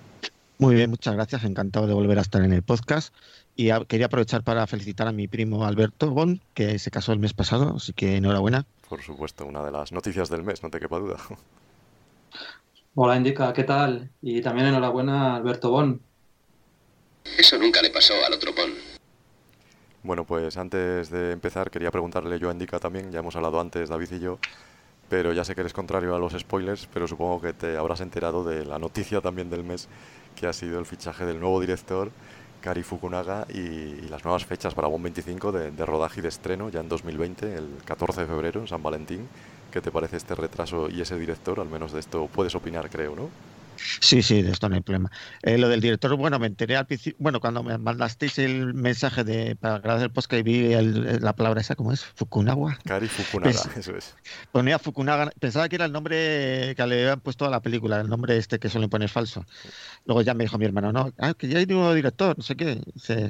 Muy 0.60 0.75
bien, 0.75 0.91
muchas 0.91 1.15
gracias. 1.15 1.43
Encantado 1.43 1.88
de 1.88 1.93
volver 1.93 2.19
a 2.19 2.21
estar 2.21 2.41
en 2.41 2.53
el 2.53 2.63
podcast. 2.63 3.13
Y 3.58 3.71
a, 3.71 3.84
quería 3.84 4.06
aprovechar 4.06 4.43
para 4.43 4.65
felicitar 4.65 5.10
a 5.10 5.12
mi 5.12 5.27
primo 5.27 5.65
Alberto 5.65 6.12
Bon, 6.12 6.39
que 6.53 6.79
se 6.79 6.89
casó 6.89 7.12
el 7.12 7.19
mes 7.19 7.34
pasado, 7.34 7.73
así 7.75 7.91
que 7.91 8.15
enhorabuena. 8.15 8.65
Por 8.88 9.01
supuesto, 9.01 9.45
una 9.45 9.62
de 9.62 9.73
las 9.73 9.91
noticias 9.91 10.29
del 10.29 10.43
mes, 10.43 10.63
no 10.63 10.69
te 10.69 10.79
quepa 10.79 10.99
duda. 10.99 11.17
Hola, 12.95 13.17
Indica, 13.17 13.51
¿qué 13.51 13.65
tal? 13.65 14.10
Y 14.21 14.41
también 14.41 14.67
enhorabuena 14.67 15.34
a 15.34 15.36
Alberto 15.36 15.69
Bon. 15.69 15.99
Eso 17.38 17.58
nunca 17.58 17.82
le 17.82 17.89
pasó 17.89 18.13
al 18.25 18.32
otro 18.32 18.53
Bon. 18.53 18.92
Bueno, 20.03 20.25
pues 20.25 20.57
antes 20.57 21.09
de 21.09 21.31
empezar 21.31 21.71
quería 21.71 21.89
preguntarle 21.89 22.37
yo 22.37 22.49
a 22.49 22.51
Indica 22.51 22.77
también, 22.77 23.09
ya 23.09 23.19
hemos 23.19 23.37
hablado 23.37 23.61
antes 23.61 23.87
David 23.87 24.11
y 24.11 24.19
yo, 24.19 24.37
pero 25.07 25.31
ya 25.31 25.45
sé 25.45 25.55
que 25.55 25.61
eres 25.61 25.71
contrario 25.71 26.13
a 26.13 26.19
los 26.19 26.33
spoilers, 26.33 26.89
pero 26.93 27.07
supongo 27.07 27.39
que 27.39 27.53
te 27.53 27.77
habrás 27.77 28.01
enterado 28.01 28.43
de 28.43 28.65
la 28.65 28.79
noticia 28.79 29.21
también 29.21 29.49
del 29.49 29.63
mes, 29.63 29.87
que 30.35 30.45
ha 30.45 30.51
sido 30.51 30.77
el 30.77 30.85
fichaje 30.85 31.25
del 31.25 31.39
nuevo 31.39 31.61
director, 31.61 32.11
Kari 32.59 32.83
Fukunaga, 32.83 33.47
y, 33.47 34.01
las 34.09 34.25
nuevas 34.25 34.45
fechas 34.45 34.73
para 34.73 34.89
Bond 34.89 35.03
25 35.03 35.53
de, 35.53 35.71
de, 35.71 35.85
rodaje 35.85 36.19
y 36.19 36.23
de 36.23 36.29
estreno 36.29 36.67
ya 36.67 36.81
en 36.81 36.89
2020, 36.89 37.55
el 37.55 37.69
14 37.85 38.21
de 38.21 38.27
febrero, 38.27 38.59
en 38.59 38.67
San 38.67 38.83
Valentín. 38.83 39.29
¿Qué 39.71 39.79
te 39.79 39.89
parece 39.89 40.17
este 40.17 40.35
retraso 40.35 40.89
y 40.89 40.99
ese 40.99 41.17
director? 41.17 41.61
Al 41.61 41.69
menos 41.69 41.93
de 41.93 42.01
esto 42.01 42.27
puedes 42.27 42.55
opinar, 42.55 42.89
creo, 42.89 43.15
¿no? 43.15 43.29
Sí, 44.00 44.22
sí, 44.22 44.41
de 44.41 44.52
esto 44.52 44.69
no 44.69 44.76
hay 44.76 44.82
problema. 44.82 45.12
Eh, 45.41 45.58
lo 45.58 45.69
del 45.69 45.82
director, 45.82 46.15
bueno, 46.15 46.39
me 46.39 46.48
enteré 46.48 46.76
al 46.78 46.86
principio, 46.86 47.17
bueno, 47.19 47.39
cuando 47.39 47.63
me 47.63 47.78
mandasteis 47.78 48.39
el 48.39 48.74
mensaje 48.74 49.24
de 49.24 49.56
para 49.56 49.80
grabar 49.80 50.04
el 50.04 50.12
podcast 50.12 50.39
y 50.39 50.43
vi 50.43 50.74
el, 50.74 51.22
la 51.22 51.36
palabra 51.36 51.62
esa, 51.62 51.76
¿cómo 51.76 51.91
es? 51.91 52.04
Fukunaga. 52.04 52.78
Kari 52.86 53.08
Fukunaga, 53.08 53.62
Pens 53.63 53.78
eso 53.78 53.96
es. 53.96 54.15
Ponía 54.52 54.80
Fukunaga, 54.80 55.32
pensaba 55.39 55.69
que 55.69 55.76
era 55.76 55.86
el 55.86 55.91
nombre 55.91 56.74
que 56.76 56.88
le 56.88 57.02
habían 57.04 57.19
puesto 57.22 57.46
a 57.46 57.50
la 57.50 57.62
película, 57.62 58.00
el 58.00 58.10
nombre 58.10 58.38
este 58.38 58.60
que 58.60 58.69
suelen 58.69 58.89
poner 58.89 59.10
falso. 59.10 59.46
Luego 60.06 60.22
ya 60.22 60.34
me 60.34 60.43
dijo 60.43 60.58
mi 60.58 60.65
hermano, 60.65 60.91
no, 60.91 61.13
ah, 61.19 61.34
que 61.34 61.48
ya 61.48 61.60
hay 61.60 61.65
un 61.65 61.76
nuevo 61.76 61.93
director, 61.93 62.38
no 62.38 62.43
sé 62.43 62.56
qué. 62.56 62.82
Se, 62.96 63.30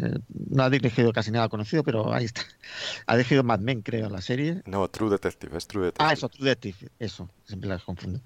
no 0.50 0.64
ha 0.64 0.70
dirigido 0.70 1.12
casi 1.14 1.32
nada 1.32 1.50
conocido, 1.50 1.84
pero 1.84 2.14
ahí 2.14 2.26
está. 2.26 2.42
Ha 3.06 3.16
dirigido 3.16 3.44
Mad 3.44 3.60
Men, 3.60 3.82
creo, 3.82 4.10
la 4.10 4.22
serie. 4.22 4.62
No, 4.66 4.88
True 4.88 5.10
Detective, 5.10 5.58
es 5.58 5.68
True 5.68 5.86
Detective. 5.86 6.10
Ah, 6.10 6.14
eso, 6.14 6.30
True 6.30 6.50
Detective, 6.50 6.92
eso, 7.00 7.30
siempre 7.46 7.70
las 7.70 7.84
confundo. 7.84 8.22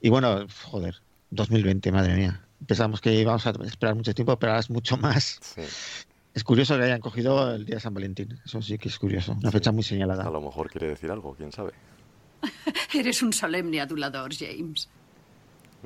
Y 0.00 0.10
bueno, 0.10 0.46
joder, 0.64 1.00
2020, 1.30 1.92
madre 1.92 2.14
mía. 2.14 2.40
Pensamos 2.66 3.00
que 3.00 3.14
íbamos 3.14 3.46
a 3.46 3.50
esperar 3.64 3.94
mucho 3.94 4.14
tiempo, 4.14 4.38
pero 4.38 4.52
ahora 4.52 4.60
es 4.60 4.70
mucho 4.70 4.96
más. 4.96 5.38
Sí. 5.40 5.62
Es 6.34 6.44
curioso 6.44 6.76
que 6.76 6.84
hayan 6.84 7.00
cogido 7.00 7.54
el 7.54 7.64
día 7.64 7.76
de 7.76 7.80
San 7.80 7.94
Valentín. 7.94 8.38
Eso 8.44 8.62
sí 8.62 8.78
que 8.78 8.88
es 8.88 8.98
curioso. 8.98 9.32
Una 9.32 9.50
sí. 9.50 9.58
fecha 9.58 9.72
muy 9.72 9.82
señalada. 9.82 10.24
A 10.24 10.30
lo 10.30 10.40
mejor 10.40 10.70
quiere 10.70 10.88
decir 10.88 11.10
algo, 11.10 11.34
quién 11.34 11.52
sabe. 11.52 11.72
Eres 12.94 13.22
un 13.22 13.32
solemne 13.32 13.80
adulador, 13.80 14.34
James. 14.34 14.88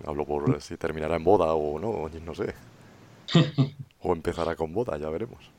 Hablo 0.07 0.27
por 0.27 0.61
si 0.61 0.77
terminará 0.77 1.17
en 1.17 1.25
boda 1.25 1.53
o 1.55 1.79
no, 1.79 2.09
no 2.09 2.35
sé. 2.35 2.55
o 4.01 4.13
empezará 4.13 4.57
con 4.57 4.73
boda, 4.73 4.97
ya 4.99 5.09
veremos. 5.09 5.51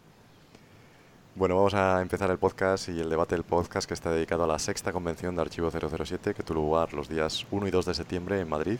Bueno, 1.36 1.56
vamos 1.56 1.74
a 1.74 2.02
empezar 2.02 2.30
el 2.30 2.38
podcast 2.38 2.90
y 2.90 3.00
el 3.00 3.10
debate 3.10 3.34
del 3.34 3.44
podcast 3.44 3.88
que 3.88 3.96
está 3.96 4.12
dedicado 4.12 4.44
a 4.44 4.48
la 4.48 4.60
sexta 4.60 4.92
convención 4.92 5.36
de 5.36 5.42
Archivo 5.42 5.72
007 5.72 6.36
que 6.36 6.44
tuvo 6.44 6.62
lugar 6.62 6.94
los 6.94 7.10
días 7.10 7.48
1 7.50 7.68
y 7.68 7.72
2 7.72 7.86
de 7.88 7.94
septiembre 7.96 8.40
en 8.40 8.48
Madrid. 8.48 8.78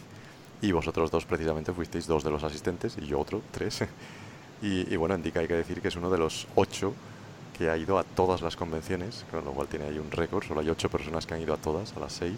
Y 0.64 0.72
vosotros 0.72 1.12
dos 1.12 1.26
precisamente 1.26 1.74
fuisteis 1.74 2.08
dos 2.08 2.24
de 2.24 2.32
los 2.32 2.42
asistentes 2.42 2.98
y 2.98 3.06
yo 3.06 3.20
otro, 3.20 3.42
tres. 3.52 3.84
y, 4.62 4.92
y, 4.92 4.96
bueno, 4.96 5.14
indica 5.14 5.42
hay 5.42 5.48
que 5.48 5.56
decir 5.56 5.82
que 5.82 5.90
es 5.90 5.96
uno 5.98 6.10
de 6.10 6.18
los 6.18 6.48
ocho 6.56 6.94
que 7.58 7.70
ha 7.70 7.78
ido 7.78 8.00
a 8.00 8.04
todas 8.06 8.42
las 8.42 8.56
convenciones, 8.56 9.26
con 9.30 9.44
lo 9.44 9.52
cual 9.52 9.68
tiene 9.68 9.86
ahí 9.86 10.00
un 10.00 10.10
récord. 10.10 10.42
Solo 10.46 10.62
hay 10.62 10.70
ocho 10.70 10.90
personas 10.90 11.28
que 11.28 11.34
han 11.34 11.42
ido 11.42 11.54
a 11.54 11.58
todas, 11.58 11.96
a 11.98 12.00
las 12.00 12.14
seis. 12.14 12.38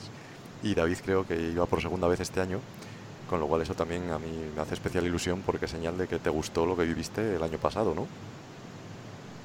Y 0.64 0.74
David 0.74 0.98
creo 1.06 1.28
que 1.28 1.40
iba 1.40 1.68
por 1.68 1.84
segunda 1.84 2.08
vez 2.08 2.20
este 2.20 2.42
año, 2.42 2.62
con 3.30 3.40
lo 3.40 3.46
cual 3.46 3.62
eso 3.62 3.76
también 3.76 4.10
a 4.10 4.18
mí 4.18 4.32
me 4.56 4.60
hace 4.60 4.74
especial 4.74 5.06
ilusión 5.06 5.44
porque 5.46 5.68
señal 5.68 5.96
de 5.96 6.08
que 6.08 6.18
te 6.18 6.32
gustó 6.32 6.66
lo 6.66 6.76
que 6.76 6.84
viviste 6.84 7.36
el 7.36 7.44
año 7.44 7.60
pasado, 7.60 7.94
¿no? 7.94 8.08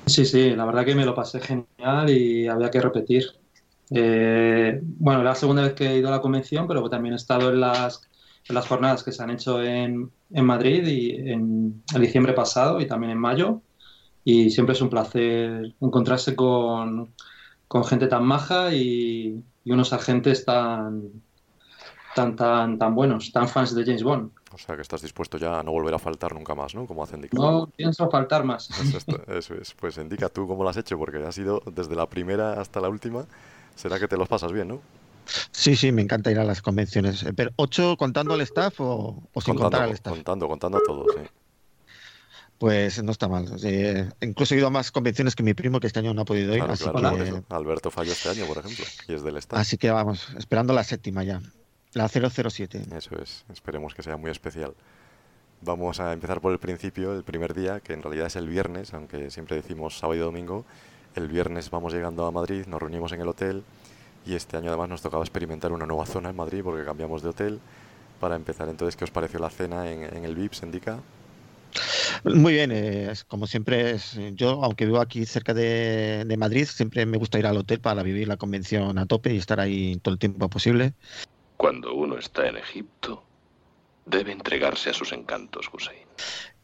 Sí, 0.07 0.24
sí, 0.24 0.57
la 0.57 0.64
verdad 0.64 0.87
que 0.87 0.95
me 0.95 1.05
lo 1.05 1.14
pasé 1.14 1.39
genial 1.41 2.09
y 2.09 2.49
había 2.49 2.70
que 2.70 2.81
repetir. 2.81 3.26
Eh, 3.91 4.81
bueno, 4.83 5.22
la 5.22 5.35
segunda 5.35 5.62
vez 5.62 5.74
que 5.74 5.87
he 5.87 5.99
ido 5.99 6.09
a 6.09 6.12
la 6.12 6.20
convención, 6.20 6.66
pero 6.66 6.89
también 6.89 7.12
he 7.12 7.16
estado 7.16 7.51
en 7.51 7.61
las, 7.61 8.10
en 8.51 8.55
las 8.55 8.69
jornadas 8.69 9.03
que 9.03 9.13
se 9.13 9.23
han 9.23 9.31
hecho 9.31 9.63
en, 9.63 10.11
en 10.31 10.45
Madrid 10.45 10.87
y 10.87 11.31
en, 11.31 11.83
diciembre 11.99 12.35
pasado 12.35 12.81
y 12.81 12.87
también 12.87 13.13
en 13.13 13.19
mayo. 13.19 13.63
Y 14.25 14.51
siempre 14.51 14.75
es 14.75 14.83
un 14.83 14.91
placer 14.91 15.75
encontrarse 15.81 16.37
con, 16.37 17.11
con 17.67 17.85
gente 17.85 18.07
tan 18.07 18.25
maja 18.25 18.75
y, 18.75 19.43
y 19.65 19.73
unos 19.73 19.93
agentes 19.93 20.45
tan, 20.45 21.23
tan, 22.15 22.37
tan, 22.37 22.79
tan 22.79 22.95
buenos, 22.95 23.33
tan 23.33 23.49
fans 23.49 23.75
de 23.75 23.85
James 23.85 24.03
Bond. 24.03 24.31
O 24.53 24.59
sea, 24.59 24.75
que 24.75 24.83
estás 24.83 25.01
dispuesto 25.03 25.39
ya 25.39 25.61
a 25.61 25.63
no 25.63 25.71
volver 25.71 25.95
a 25.95 25.99
faltar 25.99 26.35
nunca 26.35 26.55
más, 26.55 26.75
¿no? 26.75 26.87
Como 26.87 27.05
hacen 27.05 27.17
Indica. 27.19 27.39
No 27.39 27.71
pienso 27.75 28.11
faltar 28.11 28.45
más. 28.45 28.69
Eso 29.29 29.55
es. 29.55 29.75
Pues 29.75 29.97
indica 29.99 30.29
tú 30.29 30.47
cómo 30.47 30.65
lo 30.65 30.69
has 30.69 30.77
hecho, 30.77 30.99
porque 30.99 31.19
has 31.19 31.39
ido 31.39 31.63
desde 31.73 31.95
la 31.95 32.07
primera 32.07 32.61
hasta 32.61 32.81
la 32.81 32.89
última. 32.89 33.25
Será 33.77 33.99
que 33.99 34.09
te 34.09 34.17
los 34.17 34.29
pasas 34.29 34.53
bien, 34.53 34.69
¿no? 34.69 34.81
Sí, 35.53 35.76
sí, 35.76 35.93
me 35.93 36.03
encanta 36.03 36.31
ir 36.31 36.39
a 36.39 36.45
las 36.45 36.62
convenciones. 36.62 37.22
Eh, 37.22 37.33
Pero, 37.35 37.51
¿ocho 37.57 37.97
contando 37.97 38.35
al 38.35 38.41
staff 38.43 38.81
o, 38.81 39.22
o 39.33 39.41
sin 39.41 39.55
contar 39.55 39.83
al 39.83 39.93
staff? 39.93 40.14
contando, 40.14 40.49
contando 40.49 40.78
a 40.78 40.83
todos, 40.85 41.07
sí. 41.16 41.22
Pues 42.59 43.03
no 43.03 43.11
está 43.12 43.26
mal. 43.26 43.47
Eh, 43.62 44.07
incluso 44.20 44.55
he 44.55 44.59
ido 44.59 44.66
a 44.66 44.70
más 44.70 44.93
convenciones 44.93 45.35
que 45.35 45.43
mi 45.43 45.55
primo, 45.55 45.81
que 45.81 45.87
este 45.87 46.01
año 46.01 46.12
no 46.12 46.22
ha 46.22 46.24
podido 46.26 46.53
ir. 46.53 46.59
Claro, 46.59 46.74
así, 46.74 46.85
claro, 46.91 47.16
que. 47.16 47.55
Alberto 47.55 47.91
falló 47.91 48.12
este 48.12 48.28
año, 48.28 48.45
por 48.45 48.59
ejemplo, 48.59 48.85
y 49.09 49.14
es 49.14 49.22
del 49.22 49.39
staff. 49.39 49.59
así 49.59 49.78
que 49.78 49.91
vamos, 49.91 50.28
esperando 50.37 50.74
la 50.74 50.85
séptima 50.85 51.24
ya. 51.24 51.41
La 51.95 52.07
007. 52.09 52.85
Eso 52.95 53.16
es, 53.20 53.45
esperemos 53.51 53.95
que 53.95 54.03
sea 54.03 54.18
muy 54.18 54.31
especial. 54.31 54.74
Vamos 55.62 56.01
a 56.01 56.12
empezar 56.12 56.43
por 56.43 56.53
el 56.53 56.59
principio, 56.59 57.14
el 57.14 57.24
primer 57.24 57.55
día, 57.55 57.81
que 57.81 57.95
en 57.95 58.03
realidad 58.03 58.26
es 58.26 58.37
el 58.37 58.47
viernes, 58.47 58.93
aunque 58.93 59.31
siempre 59.31 59.57
decimos 59.57 59.99
sábado 59.99 60.16
y 60.16 60.20
domingo. 60.20 60.66
El 61.14 61.28
viernes 61.28 61.70
vamos 61.70 61.95
llegando 61.95 62.26
a 62.26 62.31
Madrid, 62.31 62.66
nos 62.66 62.81
reunimos 62.81 63.12
en 63.12 63.22
el 63.22 63.28
hotel 63.28 63.64
y 64.27 64.35
este 64.35 64.57
año 64.57 64.68
además 64.68 64.89
nos 64.89 65.03
tocaba 65.03 65.23
experimentar 65.25 65.73
una 65.73 65.87
nueva 65.87 66.07
zona 66.07 66.31
en 66.31 66.37
Madrid 66.37 66.62
porque 66.62 66.85
cambiamos 66.85 67.23
de 67.23 67.31
hotel. 67.31 67.61
Para 68.21 68.37
empezar, 68.37 68.68
entonces, 68.68 68.97
¿qué 68.97 69.05
os 69.05 69.11
pareció 69.11 69.41
la 69.41 69.49
cena 69.49 69.91
en, 69.91 70.03
en 70.03 70.25
el 70.27 70.35
VIPS, 70.35 70.62
indica? 70.64 70.99
Muy 72.25 72.53
bien, 72.53 72.71
eh, 72.73 73.12
como 73.29 73.47
siempre, 73.47 73.93
es, 73.93 74.18
yo, 74.35 74.62
aunque 74.62 74.85
vivo 74.85 75.01
aquí 75.01 75.25
cerca 75.25 75.55
de, 75.55 76.25
de 76.27 76.37
Madrid, 76.37 76.66
siempre 76.66 77.07
me 77.07 77.16
gusta 77.16 77.39
ir 77.39 77.47
al 77.47 77.57
hotel 77.57 77.81
para 77.81 78.03
vivir 78.03 78.29
la 78.29 78.37
convención 78.37 78.99
a 78.99 79.07
tope 79.07 79.33
y 79.33 79.39
estar 79.39 79.61
ahí 79.61 79.97
todo 80.03 80.12
el 80.12 80.18
tiempo 80.18 80.49
posible. 80.51 80.93
Cuando 81.57 81.95
uno 81.95 82.18
está 82.18 82.47
en 82.47 82.57
Egipto, 82.57 83.23
debe 84.07 84.33
entregarse 84.33 84.91
a 84.91 84.95
sus 84.95 85.12
encantos, 85.12 85.71
Hussein. 85.73 85.99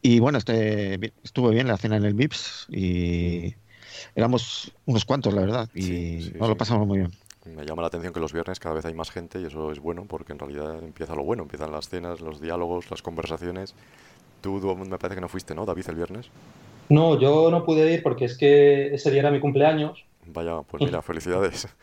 Y 0.01 0.19
bueno, 0.19 0.37
este, 0.37 1.13
estuvo 1.23 1.49
bien 1.49 1.67
la 1.67 1.77
cena 1.77 1.97
en 1.97 2.05
el 2.05 2.13
VIPS 2.13 2.67
y 2.69 3.55
éramos 4.15 4.71
unos 4.85 5.05
cuantos, 5.05 5.33
la 5.33 5.41
verdad, 5.41 5.69
y 5.73 5.81
Sí, 5.81 6.21
sí, 6.21 6.33
nos 6.39 6.49
lo 6.49 6.57
pasamos 6.57 6.85
muy 6.85 6.99
bien. 6.99 7.11
Me 7.55 7.65
llama 7.65 7.81
la 7.81 7.87
atención 7.87 8.13
que 8.13 8.19
los 8.19 8.33
viernes 8.33 8.59
cada 8.59 8.75
vez 8.75 8.85
hay 8.85 8.93
más 8.93 9.11
gente 9.11 9.39
y 9.39 9.45
eso 9.45 9.71
es 9.71 9.79
bueno 9.79 10.05
porque 10.07 10.33
en 10.33 10.39
realidad 10.39 10.83
empieza 10.83 11.15
lo 11.15 11.23
bueno, 11.23 11.43
empiezan 11.43 11.71
las 11.71 11.89
cenas, 11.89 12.21
los 12.21 12.41
diálogos, 12.41 12.89
las 12.91 13.01
conversaciones. 13.01 13.75
Tú, 14.41 14.59
tú 14.59 14.75
me 14.75 14.97
parece 14.97 15.15
que 15.15 15.21
no 15.21 15.29
fuiste, 15.29 15.55
¿no, 15.55 15.65
David, 15.65 15.85
el 15.89 15.95
viernes? 15.95 16.29
No, 16.89 17.19
yo 17.19 17.51
no 17.51 17.65
pude 17.65 17.91
ir 17.91 18.03
porque 18.03 18.25
es 18.25 18.37
que 18.37 18.93
ese 18.93 19.11
día 19.11 19.21
era 19.21 19.31
mi 19.31 19.39
cumpleaños. 19.39 20.05
Vaya, 20.25 20.61
pues 20.61 20.83
mira, 20.83 21.01
felicidades. 21.01 21.67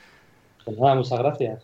Pues 0.65 0.79
nada, 0.79 0.95
muchas 0.95 1.19
gracias. 1.19 1.63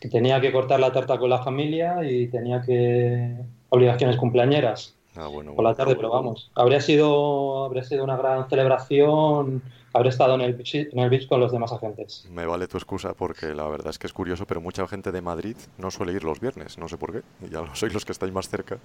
Que 0.00 0.08
tenía 0.08 0.40
que 0.40 0.50
cortar 0.50 0.80
la 0.80 0.90
tarta 0.90 1.18
con 1.18 1.28
la 1.28 1.42
familia 1.42 2.02
y 2.10 2.28
tenía 2.28 2.62
que 2.62 3.36
obligaciones 3.68 4.16
cumpleañeras 4.16 4.97
Ah, 5.18 5.26
bueno, 5.28 5.52
por 5.54 5.64
la 5.64 5.74
tarde, 5.74 5.96
pero 5.96 6.10
vamos, 6.10 6.50
habría 6.54 6.80
sido, 6.80 7.64
habría 7.64 7.82
sido 7.84 8.04
una 8.04 8.16
gran 8.16 8.48
celebración 8.48 9.62
haber 9.92 10.08
estado 10.08 10.34
en 10.36 10.42
el 10.42 10.54
beach, 10.54 10.74
en 10.76 10.98
el 11.00 11.10
beach 11.10 11.28
con 11.28 11.40
los 11.40 11.52
demás 11.52 11.72
agentes. 11.72 12.30
Me 12.30 12.44
vale 12.46 12.68
tu 12.68 12.76
excusa 12.76 13.14
porque 13.14 13.54
la 13.54 13.66
verdad 13.68 13.88
es 13.90 13.98
que 13.98 14.06
es 14.06 14.12
curioso, 14.12 14.44
pero 14.46 14.60
mucha 14.60 14.86
gente 14.86 15.12
de 15.12 15.22
Madrid 15.22 15.56
no 15.78 15.90
suele 15.90 16.12
ir 16.12 16.24
los 16.24 16.40
viernes, 16.40 16.76
no 16.76 16.88
sé 16.88 16.98
por 16.98 17.12
qué. 17.12 17.22
Y 17.40 17.48
ya 17.50 17.60
lo 17.62 17.74
sois 17.74 17.94
los 17.94 18.04
que 18.04 18.12
estáis 18.12 18.32
más 18.32 18.48
cerca 18.48 18.78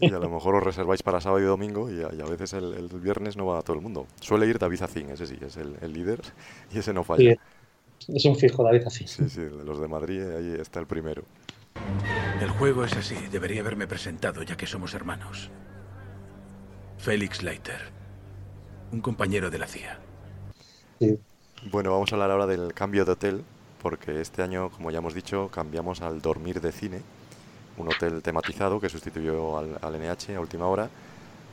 y 0.00 0.12
a 0.12 0.18
lo 0.18 0.28
mejor 0.28 0.54
os 0.56 0.62
reserváis 0.62 1.02
para 1.02 1.20
sábado 1.20 1.40
y 1.42 1.46
domingo 1.46 1.90
y 1.90 2.02
a, 2.02 2.12
y 2.14 2.20
a 2.20 2.26
veces 2.26 2.52
el, 2.54 2.74
el 2.74 2.88
viernes 3.00 3.36
no 3.36 3.46
va 3.46 3.58
a 3.58 3.62
todo 3.62 3.76
el 3.76 3.82
mundo. 3.82 4.06
Suele 4.20 4.46
ir 4.46 4.58
David 4.58 4.82
Acín, 4.82 5.10
ese 5.10 5.26
sí, 5.26 5.38
es 5.40 5.56
el, 5.56 5.76
el 5.80 5.92
líder 5.92 6.20
y 6.72 6.78
ese 6.78 6.92
no 6.92 7.04
falla. 7.04 7.34
Sí, 7.98 8.14
es 8.14 8.24
un 8.26 8.36
fijo, 8.36 8.64
David, 8.64 8.84
así. 8.86 9.06
Sí, 9.06 9.28
sí, 9.28 9.42
de 9.42 9.64
los 9.64 9.80
de 9.80 9.88
Madrid 9.88 10.22
ahí 10.22 10.60
está 10.60 10.80
el 10.80 10.86
primero. 10.86 11.24
El 12.40 12.50
juego 12.50 12.84
es 12.84 12.94
así. 12.94 13.14
Debería 13.30 13.62
haberme 13.62 13.86
presentado 13.86 14.42
ya 14.42 14.56
que 14.56 14.66
somos 14.66 14.92
hermanos. 14.92 15.50
Félix 17.02 17.42
Leiter. 17.42 17.80
Un 18.92 19.00
compañero 19.00 19.50
de 19.50 19.58
la 19.58 19.66
CIA. 19.66 19.98
Bueno, 21.72 21.90
vamos 21.90 22.12
a 22.12 22.14
hablar 22.14 22.30
ahora 22.30 22.46
del 22.46 22.72
cambio 22.74 23.04
de 23.04 23.10
hotel, 23.10 23.42
porque 23.82 24.20
este 24.20 24.40
año, 24.40 24.70
como 24.70 24.92
ya 24.92 24.98
hemos 24.98 25.12
dicho, 25.12 25.50
cambiamos 25.52 26.00
al 26.00 26.22
dormir 26.22 26.60
de 26.60 26.70
cine, 26.70 27.00
un 27.76 27.88
hotel 27.88 28.22
tematizado 28.22 28.78
que 28.78 28.88
sustituyó 28.88 29.58
al, 29.58 29.78
al 29.82 30.00
NH 30.00 30.36
a 30.36 30.40
última 30.40 30.68
hora. 30.68 30.88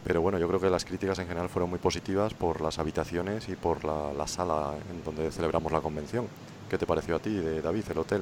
Pero 0.03 0.21
bueno, 0.21 0.37
yo 0.37 0.47
creo 0.47 0.59
que 0.59 0.69
las 0.69 0.85
críticas 0.85 1.17
en 1.17 1.25
general 1.25 1.49
fueron 1.49 1.71
muy 1.71 1.79
positivas 1.79 2.35
por 2.35 2.61
las 2.61 2.77
habitaciones 2.77 3.49
y 3.49 3.55
por 3.55 3.83
la, 3.83 4.13
la 4.13 4.27
sala 4.27 4.75
en 4.91 5.03
donde 5.03 5.31
celebramos 5.31 5.71
la 5.71 5.81
convención. 5.81 6.27
¿Qué 6.69 6.77
te 6.77 6.85
pareció 6.85 7.15
a 7.15 7.19
ti, 7.19 7.33
de 7.33 7.59
David, 7.63 7.85
el 7.89 7.97
hotel? 7.97 8.21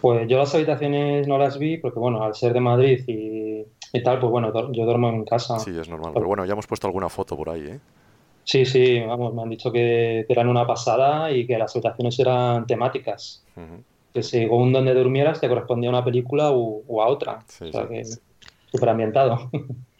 Pues 0.00 0.26
yo 0.26 0.38
las 0.38 0.52
habitaciones 0.56 1.28
no 1.28 1.38
las 1.38 1.56
vi 1.56 1.78
porque, 1.78 2.00
bueno, 2.00 2.24
al 2.24 2.34
ser 2.34 2.52
de 2.52 2.60
Madrid 2.60 3.04
y, 3.06 3.64
y 3.92 4.02
tal, 4.02 4.20
pues 4.20 4.30
bueno, 4.30 4.52
yo 4.72 4.84
duermo 4.84 5.08
en 5.08 5.24
casa. 5.24 5.58
Sí, 5.58 5.70
es 5.78 5.88
normal. 5.88 6.12
Pero 6.14 6.26
bueno, 6.26 6.44
ya 6.44 6.52
hemos 6.52 6.66
puesto 6.66 6.86
alguna 6.86 7.08
foto 7.08 7.36
por 7.36 7.50
ahí, 7.50 7.62
¿eh? 7.62 7.80
Sí, 8.44 8.64
sí, 8.64 9.00
vamos, 9.00 9.34
me 9.34 9.42
han 9.42 9.50
dicho 9.50 9.70
que, 9.70 10.26
eran 10.28 10.48
una 10.48 10.66
pasada 10.66 11.30
y 11.30 11.46
que 11.46 11.58
las 11.58 11.74
habitaciones 11.74 12.18
eran 12.18 12.66
temáticas. 12.66 13.44
Ujú. 13.56 13.82
Que 14.12 14.22
según 14.22 14.72
donde 14.72 14.94
durmieras 14.94 15.40
te 15.40 15.48
correspondía 15.48 15.90
a 15.90 15.92
una 15.92 16.04
película 16.04 16.50
u, 16.50 16.82
u 16.86 17.00
a 17.00 17.06
otra. 17.06 17.40
Sí, 17.46 17.66
o 17.66 17.72
sea 17.72 17.82
sí. 17.82 17.88
que 17.88 18.04
súper 18.72 18.88
ambientado. 18.88 19.50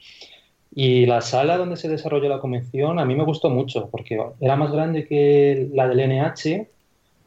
Y 0.72 1.06
la 1.06 1.20
sala 1.20 1.56
donde 1.56 1.76
se 1.76 1.88
desarrolló 1.88 2.28
la 2.28 2.38
convención 2.38 3.00
a 3.00 3.04
mí 3.04 3.16
me 3.16 3.24
gustó 3.24 3.50
mucho 3.50 3.88
porque 3.90 4.20
era 4.40 4.56
más 4.56 4.70
grande 4.70 5.04
que 5.06 5.68
la 5.72 5.88
del 5.88 5.98
NH 5.98 6.68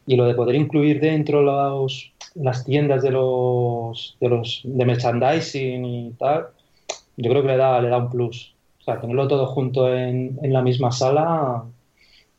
y 0.05 0.15
lo 0.15 0.25
de 0.25 0.33
poder 0.33 0.55
incluir 0.55 1.01
dentro 1.01 1.41
los, 1.41 2.12
las 2.35 2.65
tiendas 2.65 3.03
de 3.03 3.11
los, 3.11 4.17
de 4.19 4.29
los 4.29 4.61
de 4.63 4.85
merchandising 4.85 5.85
y 5.85 6.11
tal, 6.13 6.47
yo 7.17 7.29
creo 7.31 7.41
que 7.43 7.49
le 7.49 7.57
da, 7.57 7.81
le 7.81 7.89
da 7.89 7.97
un 7.97 8.09
plus. 8.09 8.55
O 8.81 8.83
sea, 8.83 8.99
tenerlo 8.99 9.27
todo 9.27 9.47
junto 9.47 9.87
en, 9.93 10.39
en 10.41 10.53
la 10.53 10.61
misma 10.61 10.91
sala, 10.91 11.63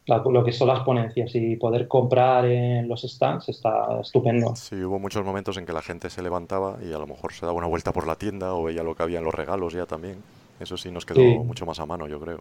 la- 0.06 0.18
lo 0.18 0.44
que 0.44 0.52
son 0.52 0.68
las 0.68 0.80
ponencias 0.80 1.30
y 1.34 1.56
poder 1.56 1.88
comprar 1.88 2.46
en 2.46 2.88
los 2.88 3.02
stands 3.02 3.48
está 3.48 4.00
estupendo. 4.00 4.54
Sí, 4.54 4.76
hubo 4.82 4.98
muchos 4.98 5.24
momentos 5.24 5.56
en 5.56 5.66
que 5.66 5.72
la 5.72 5.82
gente 5.82 6.10
se 6.10 6.22
levantaba 6.22 6.78
y 6.82 6.92
a 6.92 6.98
lo 6.98 7.06
mejor 7.06 7.32
se 7.32 7.46
daba 7.46 7.58
una 7.58 7.66
vuelta 7.66 7.92
por 7.92 8.06
la 8.06 8.16
tienda 8.16 8.54
o 8.54 8.64
veía 8.64 8.82
lo 8.82 8.94
que 8.94 9.02
había 9.02 9.18
en 9.18 9.24
los 9.24 9.34
regalos 9.34 9.72
ya 9.72 9.86
también. 9.86 10.22
Eso 10.60 10.76
sí 10.76 10.90
nos 10.90 11.04
quedó 11.06 11.22
Sí. 11.22 11.38
mucho 11.44 11.66
más 11.66 11.78
a 11.80 11.86
mano, 11.86 12.06
yo 12.06 12.20
creo. 12.20 12.40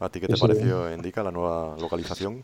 ¿A 0.00 0.08
ti 0.10 0.20
qué 0.20 0.28
te 0.28 0.36
sí. 0.36 0.40
pareció, 0.42 0.92
Indica, 0.92 1.22
la 1.22 1.30
nueva 1.30 1.76
localización? 1.78 2.42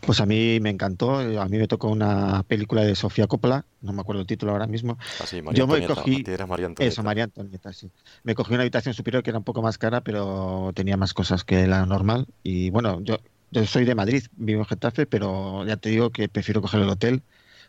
Pues 0.00 0.20
a 0.20 0.26
mí 0.26 0.58
me 0.60 0.70
encantó. 0.70 1.18
A 1.18 1.48
mí 1.48 1.58
me 1.58 1.68
tocó 1.68 1.88
una 1.88 2.42
película 2.44 2.82
de 2.82 2.94
Sofía 2.94 3.26
Coppola, 3.26 3.64
no 3.80 3.92
me 3.92 4.00
acuerdo 4.00 4.20
el 4.20 4.26
título 4.26 4.52
ahora 4.52 4.66
mismo. 4.66 4.98
María 5.42 5.52
Yo 5.52 5.66
me 5.66 5.86
cogí. 5.86 6.24
María 6.46 6.66
Antonieta. 6.66 6.84
Eso, 6.84 7.02
María 7.02 7.24
Antonieta, 7.24 7.72
sí. 7.72 7.90
Me 8.22 8.34
cogí 8.34 8.54
una 8.54 8.62
habitación 8.62 8.94
superior 8.94 9.22
que 9.22 9.30
era 9.30 9.38
un 9.38 9.44
poco 9.44 9.62
más 9.62 9.78
cara, 9.78 10.00
pero 10.00 10.72
tenía 10.74 10.96
más 10.96 11.14
cosas 11.14 11.44
que 11.44 11.66
la 11.66 11.86
normal. 11.86 12.26
Y 12.42 12.70
bueno, 12.70 13.00
yo, 13.02 13.18
yo 13.50 13.66
soy 13.66 13.84
de 13.84 13.94
Madrid, 13.94 14.24
vivo 14.36 14.60
en 14.60 14.66
Getafe, 14.66 15.06
pero 15.06 15.64
ya 15.66 15.76
te 15.76 15.90
digo 15.90 16.10
que 16.10 16.28
prefiero 16.28 16.60
coger 16.60 16.80
el 16.80 16.88
hotel 16.88 17.22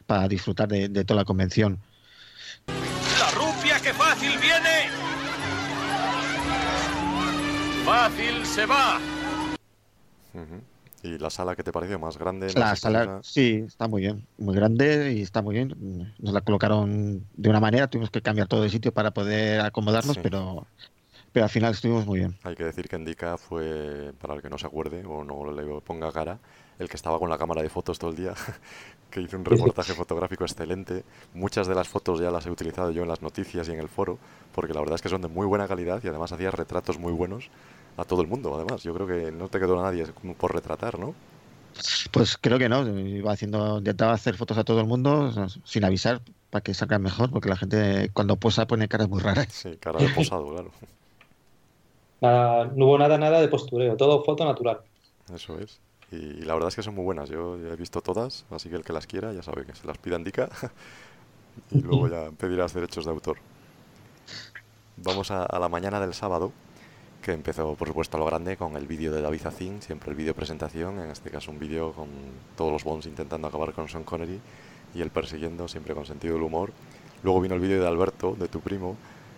para 0.06 0.28
disfrutar 0.28 0.68
de, 0.68 0.90
de 0.90 1.06
toda 1.06 1.22
la 1.22 1.26
convención. 1.26 1.80
¡La 2.68 3.32
rupia 3.32 3.80
que 3.80 3.94
fácil 3.94 4.32
viene! 4.40 4.90
¡Fácil 7.86 8.46
se 8.46 8.66
va! 8.66 9.00
¿Y 11.04 11.18
la 11.18 11.30
sala 11.30 11.56
qué 11.56 11.64
te 11.64 11.72
pareció? 11.72 11.98
¿Más 11.98 12.18
grande? 12.18 12.52
La 12.54 12.76
sala, 12.76 13.20
sí, 13.24 13.64
está 13.66 13.88
muy 13.88 14.02
bien, 14.02 14.26
muy 14.38 14.54
grande 14.56 15.14
y 15.14 15.22
está 15.22 15.42
muy 15.42 15.56
bien. 15.56 16.14
Nos 16.20 16.34
la 16.34 16.42
colocaron 16.42 17.26
de 17.36 17.50
una 17.50 17.60
manera, 17.60 17.88
tuvimos 17.90 18.10
que 18.12 18.22
cambiar 18.22 18.48
todo 18.48 18.62
de 18.64 18.70
sitio 18.70 18.92
para 18.92 19.12
poder 19.12 19.62
acomodarnos, 19.62 20.16
Sí. 20.16 20.20
pero, 20.22 20.68
pero 21.32 21.46
al 21.46 21.50
final 21.50 21.72
estuvimos 21.72 22.06
muy 22.06 22.20
bien. 22.20 22.36
Hay 22.44 22.56
que 22.56 22.66
decir 22.66 22.90
que 22.90 22.98
Indica 22.98 23.38
fue, 23.38 24.12
para 24.20 24.34
el 24.36 24.42
que 24.42 24.50
no 24.50 24.58
se 24.58 24.68
acuerde 24.68 25.06
o 25.06 25.24
no 25.24 25.50
le 25.52 25.64
ponga 25.82 26.12
cara, 26.12 26.40
el 26.80 26.90
que 26.90 26.98
estaba 26.98 27.18
con 27.18 27.30
la 27.30 27.38
cámara 27.38 27.62
de 27.62 27.70
fotos 27.70 27.98
todo 27.98 28.10
el 28.12 28.18
día, 28.18 28.34
que 29.10 29.22
hizo 29.22 29.38
un 29.38 29.46
reportaje 29.46 29.94
fotográfico 29.94 30.44
excelente. 30.44 31.04
Muchas 31.34 31.68
de 31.68 31.76
las 31.76 31.88
fotos 31.88 32.20
ya 32.20 32.30
las 32.30 32.46
he 32.46 32.52
utilizado 32.52 32.92
yo 32.92 33.04
en 33.04 33.08
las 33.08 33.22
noticias 33.22 33.70
y 33.70 33.72
en 33.72 33.80
el 33.80 33.88
foro, 33.88 34.18
porque 34.54 34.74
la 34.74 34.82
verdad 34.82 34.96
es 34.96 35.02
que 35.02 35.10
son 35.10 35.22
de 35.22 35.30
muy 35.30 35.48
buena 35.48 35.68
calidad 35.68 36.02
y 36.04 36.08
además 36.10 36.32
hacía 36.34 36.52
retratos 36.52 37.00
muy 37.00 37.14
buenos. 37.14 37.50
A 38.00 38.06
todo 38.06 38.22
el 38.22 38.28
mundo, 38.28 38.56
además. 38.56 38.84
Yo 38.84 38.94
creo 38.94 39.08
que 39.08 39.32
no 39.32 39.48
te 39.50 39.60
quedó 39.60 39.80
a 39.80 39.84
nadie 39.84 40.06
por 40.38 40.54
retratar, 40.54 41.00
¿no? 41.00 41.14
Pues 42.12 42.38
creo 42.38 42.58
que 42.58 42.70
no. 42.70 42.88
Iba 42.88 43.32
haciendo, 43.32 43.80
intentaba 43.80 44.14
hacer 44.14 44.36
fotos 44.36 44.58
a 44.58 44.64
todo 44.64 44.82
el 44.82 44.88
mundo 44.88 45.48
sin 45.64 45.84
avisar 45.86 46.22
para 46.50 46.64
que 46.64 46.74
salgan 46.74 47.02
mejor, 47.02 47.30
porque 47.32 47.50
la 47.50 47.56
gente 47.56 48.10
cuando 48.14 48.36
posa 48.36 48.68
pone 48.68 48.88
caras 48.88 49.10
muy 49.10 49.20
raras. 49.20 49.48
Sí, 49.52 49.78
cara 49.80 50.00
de 50.00 50.10
posado, 50.10 50.50
claro. 50.52 50.72
Nada, 52.22 52.72
no 52.76 52.86
hubo 52.86 52.98
nada, 52.98 53.18
nada 53.18 53.40
de 53.40 53.48
postureo, 53.48 53.96
todo 53.96 54.24
foto 54.24 54.44
natural. 54.44 54.80
Eso 55.34 55.58
es. 55.60 55.80
Y, 56.12 56.42
la 56.42 56.54
verdad 56.54 56.70
es 56.70 56.76
que 56.76 56.84
son 56.84 56.96
muy 56.96 57.04
buenas. 57.04 57.30
Yo 57.30 57.56
he 57.56 57.76
visto 57.76 58.02
todas, 58.02 58.46
así 58.50 58.70
que 58.70 58.76
el 58.76 58.84
que 58.84 58.94
las 58.94 59.08
quiera 59.08 59.32
ya 59.32 59.44
sabe 59.44 59.66
que 59.66 59.76
se 59.76 59.88
las 59.88 59.98
pida 59.98 60.18
indica 60.18 60.50
y 61.72 61.82
luego 61.82 62.08
ya 62.08 62.32
pedirás 62.32 62.74
derechos 62.74 63.06
de 63.06 63.12
autor. 63.12 63.38
Vamos 64.98 65.32
a, 65.32 65.48
la 65.60 65.70
mañana 65.70 66.00
del 66.00 66.14
sábado, 66.14 66.52
que 67.22 67.34
empezó 67.34 67.76
por 67.76 67.88
supuesto 67.88 68.18
a 68.18 68.20
lo 68.20 68.26
grande 68.26 68.58
con 68.58 68.76
el 68.76 68.88
vídeo 68.88 69.12
de 69.12 69.22
David 69.22 69.46
Azin, 69.46 69.82
siempre 69.82 70.12
el 70.12 70.16
vídeo 70.16 70.34
presentación, 70.34 71.00
en 71.00 71.12
este 71.12 71.30
caso 71.30 71.52
un 71.52 71.60
vídeo 71.60 71.92
con 71.92 72.08
todos 72.56 72.72
los 72.72 72.84
Bonds 72.84 73.06
intentando 73.06 73.48
acabar 73.48 73.74
con 73.74 73.90
Sean 73.90 74.04
Connery 74.04 74.40
y 74.94 75.02
él 75.02 75.10
persiguiendo, 75.12 75.68
siempre 75.68 75.94
con 75.94 76.06
sentido 76.06 76.36
del 76.36 76.44
humor. 76.44 76.72
Luego 77.24 77.42
vino 77.42 77.56
el 77.56 77.62
vídeo 77.62 77.82
de 77.82 77.88
Alberto, 77.88 78.36
de 78.40 78.48
tu 78.48 78.62
primo, 78.62 78.96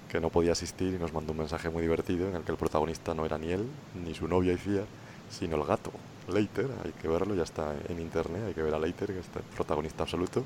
que 0.10 0.20
no 0.20 0.30
podía 0.30 0.52
asistir 0.52 0.94
y 0.94 1.00
nos 1.00 1.14
mandó 1.14 1.32
un 1.32 1.40
mensaje 1.40 1.70
muy 1.70 1.82
divertido 1.82 2.28
en 2.28 2.36
el 2.36 2.44
que 2.44 2.52
el 2.52 2.58
protagonista 2.58 3.14
no 3.14 3.26
era 3.26 3.38
ni 3.38 3.52
él, 3.52 3.66
ni 4.06 4.14
su 4.14 4.28
novia 4.28 4.54
Icía, 4.54 4.84
sino 5.30 5.56
el 5.56 5.64
gato, 5.64 5.92
Leiter, 6.28 6.70
hay 6.84 6.92
que 6.92 7.08
verlo, 7.08 7.34
ya 7.34 7.44
está 7.44 7.74
en 7.90 8.00
internet, 8.00 8.44
hay 8.48 8.54
que 8.54 8.62
ver 8.62 8.74
a 8.74 8.80
Leiter, 8.80 9.08
que 9.08 9.20
es 9.20 9.30
el 9.36 9.42
protagonista 9.56 10.04
absoluto. 10.04 10.46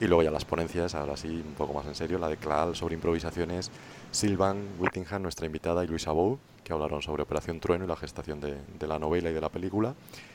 Y 0.00 0.06
luego 0.06 0.22
ya 0.22 0.30
las 0.30 0.44
ponencias, 0.44 0.94
ahora 0.94 1.16
sí, 1.16 1.28
un 1.28 1.54
poco 1.54 1.74
más 1.74 1.86
en 1.86 1.94
serio, 1.94 2.18
la 2.18 2.28
de 2.28 2.36
Clal 2.36 2.74
sobre 2.74 2.94
improvisaciones, 2.94 3.70
Silvan 4.10 4.66
Whittingham, 4.78 5.22
nuestra 5.22 5.44
invitada, 5.46 5.84
y 5.84 5.88
Luisa 5.88 6.12
Bow, 6.12 6.38
hablaron 6.74 7.02
sobre 7.02 7.22
Operación 7.22 7.60
Trueno 7.60 7.84
y 7.84 7.88
la 7.88 7.96
gestación 7.96 8.40
de, 8.40 8.86
la 8.86 8.98
novela 8.98 9.30
y 9.30 9.34
de 9.34 9.40
la 9.40 9.48
película. 9.48 9.94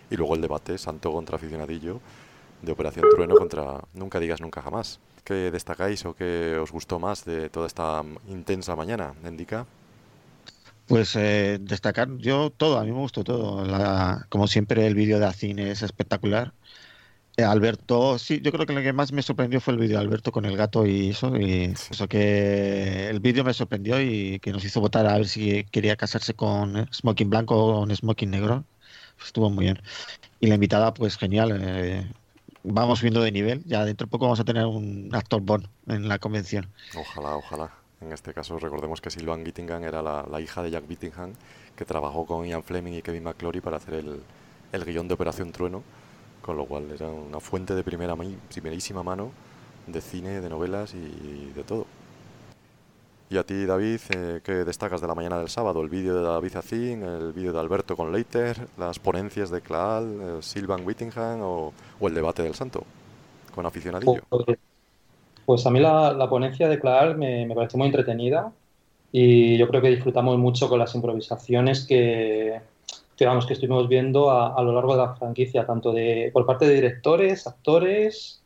Y 0.10 0.16
luego 0.16 0.36
el 0.36 0.42
debate 0.42 0.78
Santo 0.78 1.12
contra 1.12 1.38
Aficionadillo, 1.38 2.00
de 2.62 2.72
Operación 2.72 3.06
Trueno 3.10 3.36
contra 3.36 3.82
Nunca 3.94 4.20
digas 4.20 4.42
nunca 4.42 4.62
jamás. 4.62 5.00
¿Qué 5.24 5.52
destacáis 5.52 6.06
o 6.06 6.14
qué 6.14 6.58
os 6.62 6.72
gustó 6.72 7.00
más 7.00 7.26
de 7.26 7.50
toda 7.50 7.68
esta 7.68 8.04
intensa 8.28 8.76
mañana, 8.76 9.14
Indica? 9.28 9.66
Pues 10.88 11.16
eh, 11.16 11.58
destacar 11.60 12.16
yo 12.18 12.52
todo, 12.52 12.78
a 12.78 12.84
mí 12.84 12.92
me 12.92 13.00
gustó 13.00 13.24
todo. 13.24 13.66
como 14.30 14.48
siempre, 14.48 14.86
el 14.86 14.94
vídeo 14.94 15.20
de 15.20 15.26
Acine 15.26 15.72
es 15.72 15.82
espectacular. 15.82 16.54
Eh, 17.38 17.44
Alberto, 17.44 18.18
sí, 18.18 18.40
yo 18.42 18.52
creo 18.54 18.66
que 18.66 18.74
lo 18.74 18.82
que 18.82 18.94
más 18.94 19.12
me 19.12 19.22
sorprendió 19.22 19.60
fue 19.60 19.74
el 19.74 19.80
vídeo 19.80 19.98
de 19.98 20.06
Alberto 20.06 20.32
con 20.32 20.46
el 20.46 20.56
gato 20.56 20.86
y 20.86 21.10
eso. 21.10 21.36
Y 21.36 21.74
eso 21.92 22.08
que 22.08 23.10
el 23.10 23.20
vídeo 23.20 23.44
me 23.44 23.54
sorprendió 23.54 24.00
y 24.02 24.40
que 24.40 24.54
nos 24.54 24.64
hizo 24.64 24.80
votar 24.80 25.06
a 25.06 25.18
ver 25.18 25.28
si 25.28 25.66
quería 25.66 25.98
casarse 25.98 26.34
con 26.34 26.88
Smoking 26.94 27.30
Blanco 27.30 27.58
o 27.58 27.80
con 27.82 27.94
Smoking 27.94 28.32
Negro. 28.32 28.64
Estuvo 29.24 29.50
muy 29.50 29.66
bien. 29.66 29.82
Y 30.40 30.48
la 30.48 30.56
invitada, 30.56 30.94
pues 30.94 31.18
genial. 31.18 31.60
Eh, 31.62 32.10
vamos 32.64 33.02
viendo 33.02 33.22
de 33.22 33.32
nivel. 33.32 33.64
Ya 33.66 33.84
dentro 33.84 34.08
de 34.08 34.12
poco 34.12 34.26
vamos 34.26 34.40
a 34.40 34.46
tener 34.46 34.66
un 34.66 35.10
actor 35.14 35.42
Bond 35.42 35.68
en 35.88 36.08
la 36.08 36.20
convención. 36.20 36.70
Ojalá, 36.96 37.36
ojalá. 37.36 37.72
En 38.02 38.14
este 38.14 38.34
caso 38.34 38.60
recordemos 38.60 39.02
que 39.02 39.10
Sylvan 39.10 39.46
Gittingham 39.46 39.84
era 39.84 40.02
la, 40.02 40.42
hija 40.42 40.62
de 40.62 40.72
Jack 40.72 40.88
Whittingham, 40.88 41.34
que 41.76 41.86
trabajó 41.86 42.26
con 42.26 42.46
Ian 42.46 42.64
Fleming 42.64 42.94
y 42.94 43.02
Kevin 43.02 43.24
McClory 43.24 43.62
para 43.62 43.78
hacer 43.78 43.96
el, 43.96 44.22
el 44.72 44.86
guion 44.86 45.08
de 45.08 45.14
Operación 45.14 45.52
Trueno, 45.52 45.84
con 46.46 46.58
lo 46.58 46.66
cual 46.66 46.92
era 46.92 47.08
una 47.08 47.40
fuente 47.40 47.74
de 47.74 47.84
primera, 47.84 48.16
primerísima 48.54 49.02
mano 49.02 49.32
de 49.88 50.00
cine, 50.00 50.42
de 50.42 50.48
novelas 50.48 50.94
y, 50.94 51.52
de 51.56 51.64
todo. 51.64 51.88
Y 53.32 53.38
a 53.38 53.44
ti, 53.44 53.66
David, 53.66 54.00
eh, 54.12 54.42
¿qué 54.44 54.64
destacas 54.64 55.02
de 55.02 55.08
la 55.08 55.16
mañana 55.16 55.40
del 55.40 55.50
sábado? 55.50 55.82
¿El 55.82 55.90
vídeo 55.90 56.16
de 56.16 56.22
David 56.22 56.56
Azin, 56.56 57.02
el 57.02 57.34
vídeo 57.34 57.52
de 57.52 57.60
Alberto 57.60 57.98
con 57.98 58.12
Leiter, 58.12 58.68
las 58.78 59.00
ponencias 59.00 59.50
de 59.50 59.62
Claal, 59.62 60.20
eh, 60.22 60.38
Sylvan 60.42 60.86
Whittingham 60.86 61.40
o, 61.42 61.74
el 62.02 62.14
debate 62.14 62.44
del 62.44 62.54
santo 62.54 62.84
con 63.56 63.66
aficionadillo? 63.66 64.22
Pues, 64.30 64.60
pues 65.48 65.66
a 65.66 65.72
mí 65.72 65.80
la, 65.80 66.28
ponencia 66.30 66.70
de 66.70 66.80
Clar 66.80 67.18
me, 67.18 67.48
me, 67.48 67.56
pareció 67.56 67.80
muy 67.80 67.88
entretenida 67.88 68.52
y 69.12 69.58
yo 69.58 69.68
creo 69.68 69.82
que 69.82 69.90
disfrutamos 69.90 70.38
mucho 70.38 70.70
con 70.70 70.78
las 70.78 70.94
improvisaciones 70.94 71.88
que, 71.88 72.62
que, 73.16 73.26
que 73.48 73.54
estuvimos 73.54 73.88
viendo 73.88 74.32
a, 74.32 74.62
lo 74.62 74.74
largo 74.74 74.96
de 74.96 75.04
la 75.04 75.16
franquicia, 75.16 75.66
tanto 75.66 75.92
de, 75.92 76.30
por 76.34 76.46
parte 76.46 76.68
de 76.68 76.76
directores, 76.76 77.48
actores 77.48 78.42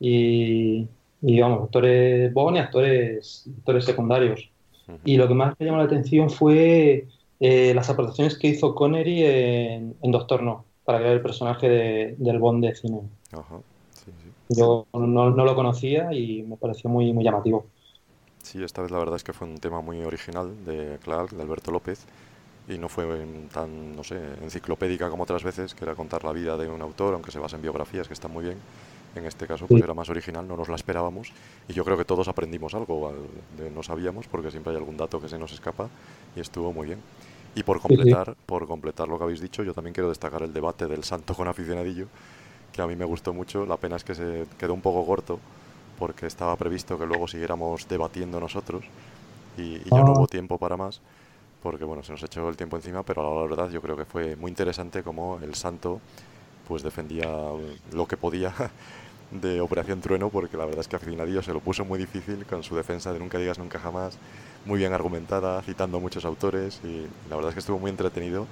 y, 0.00 0.86
y 1.22 1.40
vamos, 1.40 1.64
actores 1.64 2.32
Bond 2.32 2.56
y 2.56 2.60
actores, 2.60 3.48
actores 3.58 3.84
secundarios. 3.84 4.50
Y 5.04 5.16
lo 5.18 5.28
que 5.28 5.34
más 5.34 5.54
me 5.58 5.66
llamó 5.66 5.78
la 5.78 5.84
atención 5.84 6.30
fue 6.30 7.06
eh, 7.40 7.72
las 7.74 7.90
aportaciones 7.90 8.38
que 8.38 8.48
hizo 8.48 8.74
Connery 8.74 9.22
en, 9.24 9.94
Doctor 10.02 10.42
No, 10.42 10.64
para 10.84 10.98
crear 10.98 11.14
el 11.14 11.20
personaje 11.20 11.68
de, 11.68 12.14
del 12.16 12.38
Bond 12.38 12.64
de 12.64 12.74
cine. 12.74 13.00
Ajá. 13.32 13.60
Yo 14.48 14.86
no, 14.94 15.30
lo 15.30 15.54
conocía 15.54 16.12
y 16.12 16.42
me 16.42 16.56
pareció 16.56 16.88
muy, 16.88 17.12
muy 17.12 17.22
llamativo. 17.22 17.66
Sí, 18.42 18.62
esta 18.62 18.80
vez 18.80 18.90
la 18.90 18.98
verdad 18.98 19.16
es 19.16 19.24
que 19.24 19.32
fue 19.32 19.46
un 19.46 19.58
tema 19.58 19.82
muy 19.82 20.02
original 20.02 20.64
de 20.64 20.98
Clark, 21.02 21.30
de 21.30 21.42
Alberto 21.42 21.70
López, 21.70 22.06
y 22.68 22.76
no 22.76 22.88
fue 22.88 23.06
tan, 23.52 23.96
no 23.96 24.04
sé, 24.04 24.20
enciclopédica 24.42 25.08
como 25.08 25.22
otras 25.22 25.42
veces, 25.42 25.74
que 25.74 25.84
era 25.84 25.94
contar 25.94 26.24
la 26.24 26.32
vida 26.32 26.56
de 26.56 26.68
un 26.68 26.82
autor, 26.82 27.14
aunque 27.14 27.30
se 27.30 27.38
basa 27.38 27.56
en 27.56 27.62
biografías, 27.62 28.06
que 28.06 28.14
están 28.14 28.30
muy 28.30 28.44
bien. 28.44 28.58
En 29.14 29.24
este 29.24 29.46
caso, 29.46 29.66
pues 29.66 29.82
era 29.82 29.94
más 29.94 30.10
original, 30.10 30.46
no 30.46 30.56
nos 30.56 30.68
la 30.68 30.76
esperábamos, 30.76 31.32
y 31.66 31.72
yo 31.72 31.84
creo 31.84 31.96
que 31.96 32.04
todos 32.04 32.28
aprendimos 32.28 32.74
algo, 32.74 33.12
no 33.74 33.82
sabíamos, 33.82 34.26
porque 34.28 34.50
siempre 34.50 34.72
hay 34.72 34.76
algún 34.76 34.98
dato 34.98 35.20
que 35.20 35.28
se 35.30 35.38
nos 35.38 35.52
escapa, 35.52 35.88
y 36.36 36.40
estuvo 36.40 36.72
muy 36.72 36.88
bien. 36.88 37.00
Y 37.54 37.62
por 37.62 37.80
completar, 37.80 38.36
por 38.44 38.66
completar 38.66 39.08
lo 39.08 39.16
que 39.16 39.24
habéis 39.24 39.40
dicho, 39.40 39.62
yo 39.62 39.72
también 39.72 39.94
quiero 39.94 40.10
destacar 40.10 40.42
el 40.42 40.52
debate 40.52 40.86
del 40.86 41.04
santo 41.04 41.34
con 41.34 41.48
aficionadillo, 41.48 42.06
que 42.70 42.82
a 42.82 42.86
mí 42.86 42.94
me 42.96 43.06
gustó 43.06 43.32
mucho. 43.32 43.64
La 43.64 43.78
pena 43.78 43.96
es 43.96 44.04
que 44.04 44.14
se 44.14 44.46
quedó 44.58 44.74
un 44.74 44.82
poco 44.82 45.04
corto 45.06 45.40
porque 45.98 46.26
estaba 46.26 46.54
previsto 46.56 46.98
que 46.98 47.06
luego 47.06 47.26
siguiéramos 47.26 47.88
debatiendo 47.88 48.38
nosotros 48.38 48.84
y, 49.56 49.78
ya 49.78 50.02
no 50.02 50.12
ah. 50.12 50.12
hubo 50.12 50.26
tiempo 50.28 50.58
para 50.58 50.76
más 50.76 51.00
porque 51.62 51.84
bueno, 51.84 52.02
se 52.02 52.12
nos 52.12 52.22
echó 52.22 52.48
el 52.48 52.56
tiempo 52.56 52.76
encima, 52.76 53.02
pero 53.02 53.34
la 53.34 53.48
verdad 53.48 53.70
yo 53.70 53.80
creo 53.80 53.96
que 53.96 54.04
fue 54.04 54.36
muy 54.36 54.50
interesante 54.50 55.02
como 55.02 55.38
el 55.42 55.54
santo 55.54 56.00
pues 56.66 56.82
defendía 56.82 57.28
lo 57.92 58.06
que 58.06 58.16
podía 58.16 58.54
de 59.30 59.60
Operación 59.60 60.00
Trueno, 60.00 60.28
porque 60.28 60.56
la 60.56 60.64
verdad 60.64 60.80
es 60.80 60.88
que 60.88 60.96
Aficionadillo 60.96 61.42
se 61.42 61.52
lo 61.52 61.60
puso 61.60 61.84
muy 61.84 61.98
difícil 61.98 62.44
con 62.46 62.62
su 62.62 62.76
defensa 62.76 63.12
de 63.12 63.18
Nunca 63.18 63.38
digas 63.38 63.58
nunca 63.58 63.78
jamás, 63.78 64.18
muy 64.64 64.78
bien 64.78 64.92
argumentada, 64.92 65.60
citando 65.62 66.00
muchos 66.00 66.24
autores, 66.24 66.80
y 66.84 67.06
la 67.28 67.36
verdad 67.36 67.50
es 67.50 67.54
que 67.54 67.60
estuvo 67.60 67.78
muy 67.78 67.90
entretenido 67.90 68.46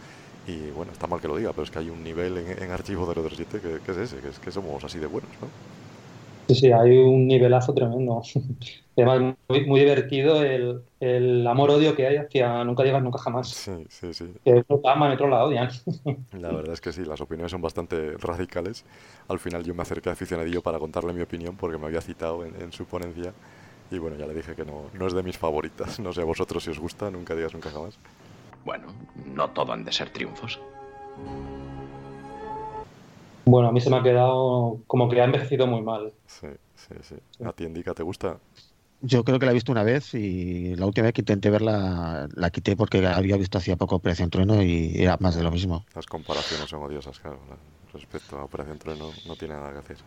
y 0.47 0.71
bueno, 0.71 0.93
está 0.93 1.07
mal 1.07 1.21
que 1.21 1.29
lo 1.29 1.37
diga, 1.37 1.51
pero 1.51 1.65
es 1.65 1.71
que 1.71 1.81
hay 1.81 1.91
un 1.91 2.05
nivel 2.05 2.39
en, 2.39 2.71
Archivo 2.71 3.13
037 3.13 3.61
que, 3.61 3.81
que, 3.81 3.93
es 3.93 3.99
ese, 3.99 4.19
que 4.19 4.29
es 4.29 4.39
que 4.39 4.53
somos 4.53 4.83
así 4.85 4.99
de 4.99 5.07
buenos, 5.07 5.31
¿no? 5.41 5.76
Sí, 6.49 6.55
sí, 6.55 6.73
hay 6.73 6.97
un 6.99 7.27
nivelazo 7.27 7.75
tremendo. 7.75 8.23
Además, 8.97 9.37
muy, 9.49 9.67
muy 9.67 9.81
divertido 9.81 10.43
el, 10.43 10.81
el 11.01 11.47
amor-odio 11.47 11.95
que 11.95 12.07
hay 12.07 12.17
hacia 12.17 12.65
Nunca 12.65 12.83
digas 12.83 13.03
nunca 13.03 13.19
jamás. 13.19 13.49
Sí, 13.51 13.85
sí, 13.91 14.15
sí. 14.15 14.33
Que 14.45 14.65
otro 14.67 14.89
aman 14.89 15.11
y 15.11 15.15
otro 15.15 15.29
la 15.29 15.45
odian. 15.45 15.69
La 16.33 16.53
verdad 16.53 16.73
es 16.73 16.81
que 16.81 16.93
sí, 16.93 17.05
las 17.05 17.21
opiniones 17.21 17.51
son 17.51 17.61
bastante 17.61 18.17
radicales. 18.17 18.85
Al 19.29 19.39
final 19.39 19.65
yo 19.65 19.75
me 19.75 19.83
acerqué 19.83 20.09
a 20.09 20.13
aficionadillo 20.13 20.63
para 20.63 20.79
contarle 20.79 21.13
mi 21.13 21.21
opinión 21.21 21.57
porque 21.57 21.77
me 21.77 21.87
había 21.87 22.01
citado 22.01 22.45
en, 22.45 22.55
en 22.61 22.73
su 22.73 22.87
ponencia 22.87 23.33
y 23.91 23.99
bueno, 23.99 24.17
ya 24.17 24.27
le 24.27 24.35
dije 24.35 24.55
que 24.55 24.65
no, 24.65 24.91
no 24.95 25.07
es 25.07 25.13
de 25.13 25.23
mis 25.23 25.37
favoritas. 25.39 26.01
No 26.01 26.13
sé 26.13 26.23
a 26.23 26.25
vosotros 26.25 26.65
si 26.65 26.71
os 26.71 26.79
gusta, 26.79 27.11
Nunca 27.11 27.35
digas 27.35 27.53
nunca 27.53 27.71
jamás. 27.71 27.99
Bueno, 28.65 28.89
no 29.35 29.51
todo 29.51 29.73
han 29.73 29.85
de 29.85 29.93
ser 29.93 30.11
triunfos. 30.11 30.59
Bueno, 33.47 33.69
a 33.69 33.73
mí 33.73 33.81
se 33.81 33.91
me 33.91 33.97
ha 33.97 34.03
quedado 34.03 34.81
como 34.89 35.09
que 35.09 35.21
ha 35.21 35.25
envejecido 35.25 35.69
muy 35.69 35.81
mal. 35.81 36.13
Sí, 36.27 36.49
sí, 36.75 36.95
sí. 37.03 37.15
¿A 37.45 37.53
ti, 37.53 37.65
Indica, 37.65 37.95
te 37.95 38.03
gusta? 38.03 38.39
Yo 39.03 39.23
creo 39.23 39.39
que 39.39 39.47
la 39.47 39.53
he 39.53 39.55
visto 39.55 39.71
una 39.71 39.85
vez 39.85 40.15
y 40.15 40.75
la 40.75 40.85
última 40.87 41.05
vez 41.05 41.15
que 41.15 41.21
intenté 41.21 41.51
verla 41.51 42.29
la 42.35 42.51
quité 42.51 42.77
porque 42.77 43.07
había 43.07 43.37
visto 43.37 43.59
hacía 43.59 43.77
poco 43.77 43.97
Operación 43.97 44.31
Trueno 44.31 44.63
y 44.63 44.95
era 44.97 45.17
más 45.21 45.37
de 45.37 45.45
lo 45.45 45.53
mismo. 45.53 45.85
Las 45.95 46.07
comparaciones 46.07 46.69
son 46.69 46.83
odiosas, 46.83 47.21
claro. 47.21 47.39
Respecto 47.93 48.37
a 48.37 48.45
Operación 48.45 48.79
Trueno 48.79 49.11
no 49.29 49.37
tiene 49.37 49.55
nada 49.55 49.73
que 49.73 49.79
hacer. 49.79 49.99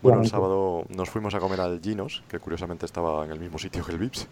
Bueno, 0.00 0.22
el 0.22 0.28
sábado 0.28 0.84
nos 0.88 1.10
fuimos 1.10 1.34
a 1.34 1.40
comer 1.40 1.60
al 1.60 1.80
Ginos, 1.80 2.22
que 2.28 2.38
curiosamente 2.38 2.86
estaba 2.86 3.24
en 3.24 3.32
el 3.32 3.38
mismo 3.38 3.58
sitio 3.58 3.84
que 3.84 3.92
el 3.92 3.98
Vips 3.98 4.26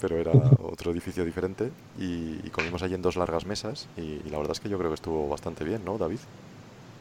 pero 0.00 0.18
era 0.18 0.32
otro 0.62 0.90
edificio 0.90 1.24
diferente 1.24 1.70
y, 1.98 2.36
comimos 2.50 2.82
allí 2.82 2.94
en 2.94 3.02
dos 3.02 3.16
largas 3.16 3.46
mesas 3.46 3.86
y, 3.96 4.28
la 4.30 4.38
verdad 4.38 4.52
es 4.52 4.60
que 4.60 4.68
yo 4.68 4.78
creo 4.78 4.90
que 4.90 4.94
estuvo 4.94 5.28
bastante 5.28 5.64
bien, 5.64 5.84
¿no, 5.84 5.98
David? 5.98 6.20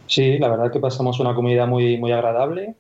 Sí, 0.07 0.37
la 0.37 0.49
verdad 0.49 0.71
que 0.71 0.79
pasamos 0.79 1.19
una 1.19 1.35
comida 1.35 1.65
muy, 1.65 1.97
muy 1.97 2.11
agradable. 2.11 2.75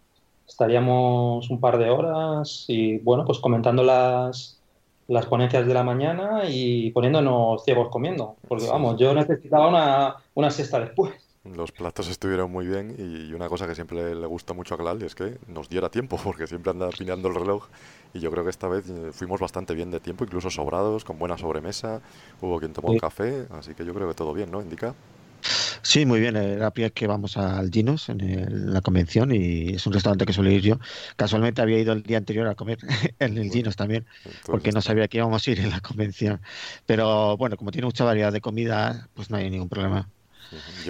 Estaríamos 0.47 1.49
un 1.49 1.59
par 1.59 1.77
de 1.77 1.89
horas 1.89 2.65
y, 2.67 2.99
bueno, 2.99 3.25
pues 3.25 3.39
comentando 3.39 3.83
las, 3.83 4.59
las 5.07 5.25
ponencias 5.25 5.65
de 5.65 5.73
la 5.73 5.83
mañana 5.83 6.43
y 6.47 6.91
poniéndonos 6.91 7.63
ciegos 7.63 7.89
comiendo. 7.89 8.35
Porque, 8.47 8.67
vamos, 8.67 8.97
yo 8.99 9.13
necesitaba 9.13 9.67
una, 9.67 10.15
una 10.35 10.51
siesta 10.51 10.79
después. 10.79 11.13
Los 11.45 11.71
platos 11.71 12.07
estuvieron 12.09 12.51
muy 12.51 12.65
bien 12.65 12.95
y 12.97 13.31
una 13.33 13.47
cosa 13.47 13.67
que 13.67 13.75
siempre 13.75 14.15
le 14.15 14.25
gusta 14.25 14.55
mucho 14.55 14.73
a 14.73 14.77
Clal 14.79 14.99
es 15.03 15.13
que 15.13 15.37
nos 15.47 15.69
diera 15.69 15.89
tiempo, 15.89 16.17
porque 16.23 16.47
siempre 16.47 16.71
anda 16.71 16.89
pinando 16.89 17.27
el 17.27 17.35
reloj 17.35 17.67
y 18.15 18.19
yo 18.19 18.31
creo 18.31 18.43
que 18.43 18.49
esta 18.49 18.67
vez 18.67 18.89
eh, 18.89 19.11
fuimos 19.11 19.39
bastante 19.39 19.75
bien 19.75 19.91
de 19.91 19.99
tiempo, 19.99 20.23
incluso 20.23 20.49
sobrados, 20.49 21.03
con 21.03 21.19
buena 21.19 21.37
sobremesa, 21.37 22.01
hubo 22.41 22.59
quien 22.59 22.73
tomó 22.73 22.89
un 22.89 22.97
café, 22.97 23.45
así 23.51 23.75
que 23.75 23.85
yo 23.85 23.93
creo 23.93 24.07
que 24.07 24.15
todo 24.15 24.33
bien, 24.33 24.49
¿no? 24.49 24.59
Indica. 24.59 24.95
Sí, 25.81 26.05
muy 26.05 26.19
bien. 26.19 26.35
Era 26.35 26.71
pie 26.71 26.91
que 26.91 27.07
vamos 27.07 27.37
al 27.37 27.69
Ginos 27.71 28.09
en, 28.09 28.73
la 28.73 28.81
convención 28.81 29.31
y 29.33 29.75
es 29.75 29.85
un 29.85 29.93
restaurante 29.93 30.25
que 30.25 30.33
suelo 30.33 30.51
ir 30.51 30.61
yo. 30.61 30.79
Casualmente 31.15 31.61
había 31.61 31.79
ido 31.79 31.93
el 31.93 32.03
día 32.03 32.17
anterior 32.17 32.47
a 32.47 32.55
comer 32.55 32.79
en 33.19 33.37
el 33.37 33.51
Ginos 33.51 33.75
también, 33.75 34.05
porque 34.45 34.71
no 34.71 34.81
sabía 34.81 35.07
que 35.07 35.17
íbamos 35.17 35.47
a 35.47 35.51
ir 35.51 35.59
en 35.59 35.69
la 35.69 35.81
convención. 35.81 36.41
Pero 36.85 37.37
bueno, 37.37 37.57
como 37.57 37.71
tiene 37.71 37.85
mucha 37.85 38.03
variedad 38.03 38.33
de 38.33 38.41
comida, 38.41 39.07
pues 39.13 39.29
no 39.29 39.37
hay 39.37 39.49
ningún 39.49 39.69
problema. 39.69 40.09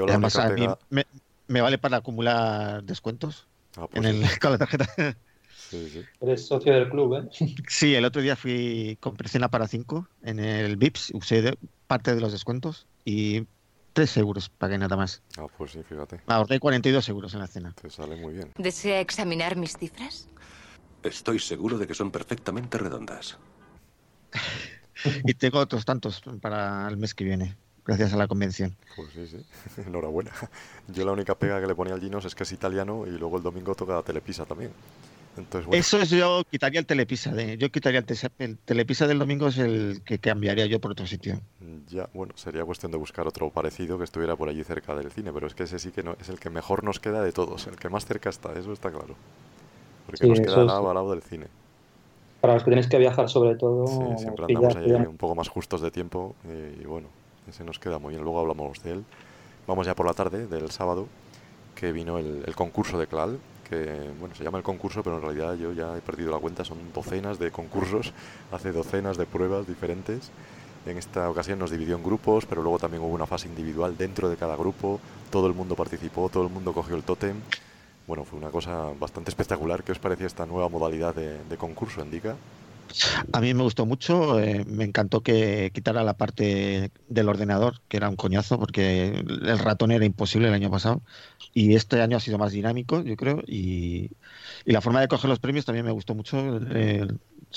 Además, 0.08 0.36
a 0.38 0.50
mí 0.50 0.68
me, 0.90 1.62
vale 1.62 1.78
para 1.78 1.98
acumular 1.98 2.84
descuentos 2.84 3.48
ah, 3.78 3.88
pues 3.88 4.06
en 4.06 4.24
el, 4.24 4.30
con 4.40 4.52
la 4.52 4.58
tarjeta. 4.58 4.88
Eres 6.22 6.48
socio 6.48 6.74
del 6.74 6.90
club, 6.90 7.16
¿eh? 7.16 7.56
Sí, 7.68 7.96
el 7.96 8.06
otro 8.06 8.22
día 8.22 8.36
fui, 8.36 8.98
con 9.00 9.18
cena 9.26 9.50
para 9.50 9.68
cinco 9.68 10.08
en 10.24 10.40
el 10.40 10.78
VIPS, 10.78 11.12
usé 11.14 11.58
parte 11.88 12.14
de 12.14 12.22
los 12.22 12.32
descuentos 12.32 12.86
y 13.04 13.46
3 13.96 14.18
euros 14.18 14.50
pagué 14.50 14.78
nada 14.78 14.98
más. 14.98 15.22
Ah, 15.38 15.48
pues 15.58 15.72
sí, 15.72 15.82
fíjate. 15.82 16.20
Ahorré 16.28 16.60
42 16.60 17.08
euros 17.08 17.34
en 17.34 17.40
la 17.40 17.48
cena. 17.48 17.74
Te 17.82 17.90
sale 17.90 18.18
muy 18.18 18.34
bien. 18.34 18.52
¿Desea 18.58 19.00
examinar 19.00 19.56
mis 19.56 19.78
cifras? 19.78 20.28
Estoy 21.02 21.40
seguro 21.40 21.78
de 21.78 21.88
que 21.88 21.94
son 21.94 22.12
perfectamente 22.12 22.78
redondas. 22.78 23.38
y 25.24 25.34
tengo 25.36 25.60
otros 25.60 25.86
tantos 25.86 26.22
para 26.42 26.86
el 26.90 26.98
mes 26.98 27.14
que 27.14 27.24
viene 27.24 27.56
gracias 27.86 28.12
a 28.12 28.18
la 28.18 28.28
convención. 28.28 28.76
Pues 28.98 29.14
sí, 29.14 29.28
sí, 29.28 29.82
enhorabuena. 29.88 30.32
Yo 30.90 31.06
la 31.06 31.14
única 31.14 31.36
pega 31.36 31.62
que 31.62 31.68
le 31.68 31.76
ponía 31.76 31.94
al 31.94 32.02
Ginos 32.02 32.26
es 32.26 32.36
que 32.36 32.44
es 32.44 32.52
italiano 32.52 33.08
y 33.08 33.12
luego 33.12 33.38
el 33.38 33.44
domingo 33.44 33.76
toca 33.76 34.02
Telepisa 34.02 34.46
también. 34.46 34.72
Entonces, 35.38 35.70
Eso 35.74 36.00
es, 36.00 36.10
yo 36.10 36.44
quitaría 36.50 36.80
el 36.80 36.86
Telepisa. 36.86 37.32
De, 37.32 37.58
yo 37.58 37.70
quitaría 37.70 38.04
el, 38.40 38.58
Telepisa 38.58 39.08
del 39.08 39.20
domingo, 39.20 39.48
es 39.48 39.58
el 39.58 40.02
que 40.06 40.20
cambiaría 40.20 40.66
yo 40.66 40.80
por 40.80 40.92
otro 40.92 41.06
sitio. 41.06 41.40
Ya, 41.88 42.10
bueno, 42.14 42.34
sería 42.38 42.64
cuestión 42.64 42.92
de 42.92 42.98
buscar 42.98 43.28
otro 43.28 43.50
parecido 43.50 43.98
que 43.98 44.06
estuviera 44.06 44.36
por 44.36 44.50
allí 44.50 44.64
cerca 44.64 44.96
del 44.96 45.12
cine, 45.12 45.32
pero 45.34 45.48
es 45.48 45.54
que 45.54 45.64
ese 45.64 45.80
sí 45.80 45.92
que 45.92 46.04
no, 46.04 46.16
es 46.20 46.30
el 46.30 46.40
que 46.40 46.50
mejor 46.50 46.84
nos 46.84 47.00
queda 47.00 47.22
de 47.22 47.32
todos, 47.32 47.68
el 47.68 47.76
que 47.76 47.90
más 47.90 48.06
cerca 48.06 48.30
está, 48.30 48.54
eso 48.54 48.72
está 48.72 48.92
claro. 48.92 49.16
Porque 50.06 50.28
nos 50.28 50.40
queda 50.40 50.64
lado 50.64 50.90
a 50.90 50.94
lado 50.94 51.12
del 51.12 51.22
cine. 51.22 51.48
Para 52.42 52.54
los 52.54 52.64
que 52.64 52.70
tenéis 52.70 52.88
que 52.88 52.98
viajar, 52.98 53.28
sobre 53.30 53.56
todo. 53.56 53.88
Sí, 53.88 54.24
siempre 54.24 54.46
andamos 54.46 54.76
ahí 54.76 54.92
un 54.92 55.18
poco 55.18 55.36
más 55.36 55.50
justos 55.50 55.82
de 55.82 55.92
tiempo 55.92 56.36
y 56.80 56.86
bueno, 56.86 57.08
ese 57.50 57.64
nos 57.64 57.80
queda 57.80 58.00
muy 58.00 58.12
bien. 58.12 58.24
Luego 58.24 58.40
hablamos 58.40 58.82
de 58.84 58.92
él. 58.94 59.04
Vamos 59.68 59.88
ya 59.88 59.96
por 59.96 60.06
la 60.06 60.14
tarde 60.14 60.46
del 60.46 60.70
sábado, 60.70 61.08
que 61.74 61.92
vino 61.92 62.20
el, 62.20 62.56
concurso 62.56 63.00
de 63.00 63.08
Clal, 63.08 63.40
que 63.70 64.12
bueno, 64.20 64.36
se 64.36 64.44
llama 64.44 64.58
el 64.58 64.64
concurso, 64.64 65.04
pero 65.04 65.18
en 65.18 65.22
realidad 65.22 65.56
yo 65.56 65.74
ya 65.74 65.98
he 65.98 66.02
perdido 66.02 66.32
la 66.32 66.40
cuenta, 66.40 66.64
son 66.64 66.78
docenas 66.94 67.40
de 67.40 67.52
concursos, 67.52 68.14
hace 68.52 68.72
docenas 68.72 69.18
de 69.18 69.26
pruebas 69.26 69.68
diferentes. 69.68 70.32
En 70.86 70.98
esta 70.98 71.30
ocasión 71.30 71.58
nos 71.58 71.72
dividió 71.72 71.96
en 71.96 72.04
grupos, 72.04 72.46
pero 72.46 72.62
luego 72.62 72.78
también 72.78 73.02
hubo 73.04 73.14
una 73.14 73.26
fase 73.26 73.48
individual 73.48 73.98
dentro 73.98 74.30
de 74.30 74.38
cada 74.38 74.56
grupo, 74.56 75.00
todo 75.32 75.48
el 75.48 75.54
mundo 75.54 75.76
participó, 75.76 76.30
todo 76.30 76.44
el 76.44 76.50
mundo 76.50 76.74
cogió 76.74 76.96
el 76.96 77.04
tótem. 77.04 77.36
Bueno, 78.06 78.24
fue 78.24 78.38
una 78.38 78.50
cosa 78.50 78.92
bastante 79.00 79.32
espectacular. 79.32 79.84
¿Qué 79.84 79.92
os 79.92 80.00
parecía 80.00 80.28
esta 80.28 80.46
nueva 80.46 80.70
modalidad 80.70 81.16
de, 81.16 81.44
de 81.44 81.58
concurso, 81.58 82.04
Indica? 82.04 82.36
A 83.34 83.42
mí 83.42 83.54
me 83.54 83.64
gustó 83.64 83.86
mucho, 83.86 84.40
eh, 84.40 84.64
me 84.66 84.84
encantó 84.86 85.22
que 85.22 85.72
quitara 85.74 86.04
la 86.04 86.16
parte 86.16 86.92
del 87.10 87.30
ordenador, 87.30 87.82
que 87.88 87.98
era 87.98 88.10
un 88.10 88.16
coñazo, 88.16 88.60
porque 88.60 89.10
el 89.10 89.60
ratón 89.60 89.92
era 89.92 90.06
imposible 90.06 90.48
el 90.48 90.54
año 90.54 90.72
pasado. 90.72 91.02
Y 91.54 91.76
este 91.76 92.02
año 92.02 92.18
ha 92.18 92.20
sido 92.20 92.38
más 92.38 92.52
dinámico, 92.52 93.02
yo 93.02 93.16
creo. 93.16 93.42
Y, 93.48 94.12
la 94.66 94.82
forma 94.82 95.02
de 95.02 95.08
coger 95.08 95.30
los 95.30 95.40
premios 95.40 95.66
también 95.66 95.86
me 95.86 95.92
gustó 95.92 96.16
mucho. 96.16 96.38
Eh, 96.72 97.08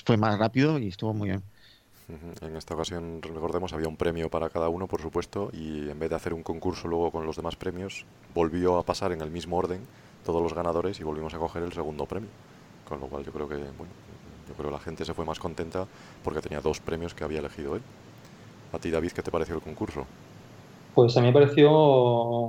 fue 0.04 0.16
más 0.16 0.38
rápido 0.38 0.78
y 0.78 0.88
estuvo 0.88 1.14
muy 1.14 1.28
bien. 1.30 1.42
En 2.40 2.56
esta 2.56 2.74
ocasión, 2.74 3.20
recordemos, 3.20 3.72
había 3.74 3.88
un 3.88 3.96
premio 3.96 4.30
para 4.30 4.48
cada 4.48 4.70
uno, 4.70 4.86
por 4.86 5.02
supuesto, 5.02 5.50
y 5.52 5.90
en 5.90 5.98
vez 5.98 6.08
de 6.08 6.16
hacer 6.16 6.32
un 6.32 6.42
concurso 6.42 6.88
luego 6.88 7.10
con 7.10 7.26
los 7.26 7.36
demás 7.36 7.56
premios, 7.56 8.06
volvió 8.34 8.78
a 8.78 8.82
pasar 8.82 9.12
en 9.12 9.20
el 9.20 9.30
mismo 9.30 9.58
orden 9.58 9.80
todos 10.24 10.42
los 10.42 10.54
ganadores 10.54 10.98
y 11.00 11.04
volvimos 11.04 11.34
a 11.34 11.38
coger 11.38 11.62
el 11.62 11.72
segundo 11.72 12.06
premio. 12.06 12.30
Con 12.88 13.00
lo 13.00 13.08
cual 13.08 13.24
yo 13.24 13.32
creo 13.32 13.48
que, 13.48 13.56
bueno, 13.56 13.92
que 14.66 14.72
la 14.72 14.80
gente 14.80 15.04
se 15.04 15.14
fue 15.14 15.24
más 15.24 15.38
contenta 15.38 15.86
porque 16.24 16.40
tenía 16.40 16.60
dos 16.60 16.80
premios 16.80 17.14
que 17.14 17.24
había 17.24 17.38
elegido 17.38 17.76
él. 17.76 17.82
A 18.72 18.78
ti, 18.78 18.90
David, 18.90 19.12
¿qué 19.12 19.22
te 19.22 19.30
pareció 19.30 19.54
el 19.54 19.62
concurso? 19.62 20.06
Pues 20.94 21.16
a 21.16 21.20
mí 21.20 21.28
me 21.28 21.32
pareció 21.32 21.70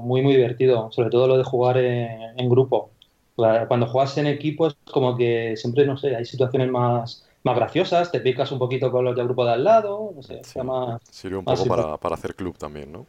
muy, 0.04 0.22
muy 0.22 0.34
divertido, 0.34 0.92
sobre 0.92 1.10
todo 1.10 1.28
lo 1.28 1.38
de 1.38 1.44
jugar 1.44 1.78
en, 1.78 2.50
grupo. 2.50 2.90
Cuando 3.36 3.86
juegas 3.86 4.18
en 4.18 4.28
equipo 4.28 4.68
es 4.68 4.76
como 4.92 5.16
que 5.16 5.56
siempre, 5.56 5.86
no 5.86 5.98
sé, 5.98 6.16
hay 6.16 6.26
situaciones 6.26 6.70
más, 6.70 7.30
más 7.44 7.56
graciosas, 7.56 8.12
te 8.12 8.20
picas 8.20 8.52
un 8.52 8.60
poquito 8.60 8.92
con 8.92 9.06
los 9.06 9.16
del 9.16 9.26
grupo 9.26 9.46
de 9.46 9.52
al 9.52 9.64
lado, 9.64 10.12
no 10.16 10.24
sé, 10.24 10.42
Sirve 10.44 11.38
un 11.38 11.46
poco 11.46 11.66
para, 11.68 11.98
para 11.98 12.16
hacer 12.16 12.34
club 12.34 12.58
también, 12.58 12.92
¿no? 12.92 13.06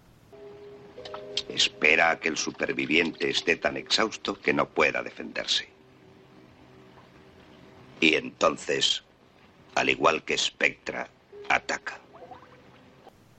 Espera 1.48 2.10
a 2.10 2.20
que 2.20 2.28
el 2.28 2.36
superviviente 2.36 3.30
esté 3.30 3.56
tan 3.56 3.78
exhausto 3.78 4.34
que 4.34 4.52
no 4.52 4.68
pueda 4.68 5.02
defenderse. 5.02 5.69
Y 8.00 8.14
entonces, 8.14 9.04
al 9.74 9.90
igual 9.90 10.22
que 10.22 10.36
Spectra, 10.36 11.08
ataca. 11.48 12.00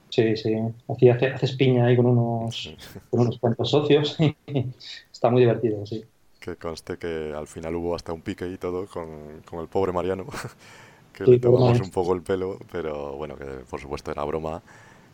Sí, 0.10 0.36
sí. 0.36 0.56
Así 0.90 1.10
haces 1.10 1.54
piña 1.54 1.86
ahí 1.86 1.96
con 1.96 2.06
unos, 2.06 2.76
con 3.10 3.22
unos 3.22 3.40
cuantos 3.40 3.72
socios. 3.72 4.18
Está 5.12 5.30
muy 5.30 5.42
divertido, 5.42 5.86
sí. 5.86 6.04
Que 6.40 6.56
conste 6.56 6.98
que 6.98 7.34
al 7.36 7.48
final 7.48 7.76
hubo 7.76 7.96
hasta 7.96 8.12
un 8.12 8.22
pique 8.22 8.48
y 8.48 8.58
todo 8.58 8.88
con, 8.88 9.42
con 9.46 9.60
el 9.60 9.68
pobre 9.68 9.92
Mariano, 9.94 10.26
que 11.14 11.26
le 11.26 11.40
tomamos 11.40 11.80
un 11.80 11.92
poco 11.92 12.14
el 12.14 12.22
pelo, 12.22 12.58
pero 12.72 13.14
bueno, 13.14 13.38
que 13.38 13.46
por 13.70 13.80
supuesto 13.80 14.12
era 14.12 14.24
broma, 14.24 14.62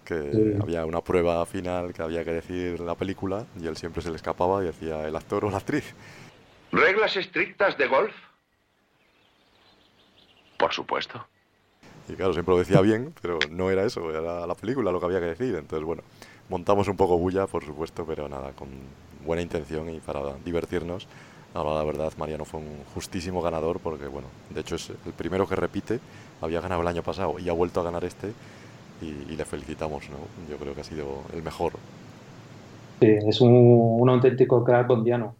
que 0.03 0.57
había 0.61 0.85
una 0.85 1.01
prueba 1.01 1.45
final 1.45 1.93
que 1.93 2.01
había 2.01 2.23
que 2.23 2.31
decir 2.31 2.79
la 2.79 2.95
película 2.95 3.45
y 3.61 3.67
él 3.67 3.75
siempre 3.75 4.01
se 4.01 4.09
le 4.09 4.15
escapaba 4.15 4.63
y 4.63 4.67
decía 4.67 5.05
el 5.05 5.15
actor 5.15 5.43
o 5.45 5.51
la 5.51 5.57
actriz. 5.57 5.93
¿Reglas 6.71 7.17
estrictas 7.17 7.77
de 7.77 7.87
golf? 7.87 8.15
Por 10.57 10.73
supuesto. 10.73 11.25
Y 12.09 12.13
claro, 12.13 12.33
siempre 12.33 12.53
lo 12.53 12.59
decía 12.59 12.81
bien, 12.81 13.13
pero 13.21 13.37
no 13.51 13.69
era 13.69 13.83
eso, 13.83 14.09
era 14.09 14.47
la 14.47 14.55
película 14.55 14.91
lo 14.91 14.99
que 14.99 15.05
había 15.05 15.19
que 15.19 15.25
decir. 15.25 15.55
Entonces, 15.55 15.85
bueno, 15.85 16.03
montamos 16.49 16.87
un 16.87 16.95
poco 16.95 17.17
bulla, 17.17 17.47
por 17.47 17.65
supuesto, 17.65 18.05
pero 18.05 18.29
nada, 18.29 18.51
con 18.53 18.69
buena 19.25 19.41
intención 19.41 19.89
y 19.89 19.99
para 19.99 20.21
divertirnos. 20.45 21.07
Ahora, 21.53 21.75
la 21.75 21.83
verdad, 21.83 22.13
Mariano 22.17 22.45
fue 22.45 22.61
un 22.61 22.83
justísimo 22.93 23.41
ganador 23.41 23.79
porque, 23.79 24.07
bueno, 24.07 24.27
de 24.49 24.61
hecho 24.61 24.75
es 24.75 24.89
el 24.89 25.13
primero 25.13 25.47
que 25.47 25.55
repite, 25.55 25.99
había 26.41 26.61
ganado 26.61 26.81
el 26.81 26.87
año 26.87 27.03
pasado 27.03 27.39
y 27.39 27.49
ha 27.49 27.53
vuelto 27.53 27.81
a 27.81 27.83
ganar 27.83 28.03
este 28.03 28.31
y, 29.01 29.35
le 29.35 29.45
felicitamos, 29.45 30.09
¿no? 30.09 30.17
Yo 30.49 30.57
creo 30.57 30.73
que 30.73 30.81
ha 30.81 30.83
sido 30.83 31.23
el 31.33 31.43
mejor. 31.43 31.73
Sí, 32.99 33.07
es 33.07 33.41
un, 33.41 34.07
auténtico 34.09 34.63
crack 34.63 34.87
bondiano. 34.87 35.35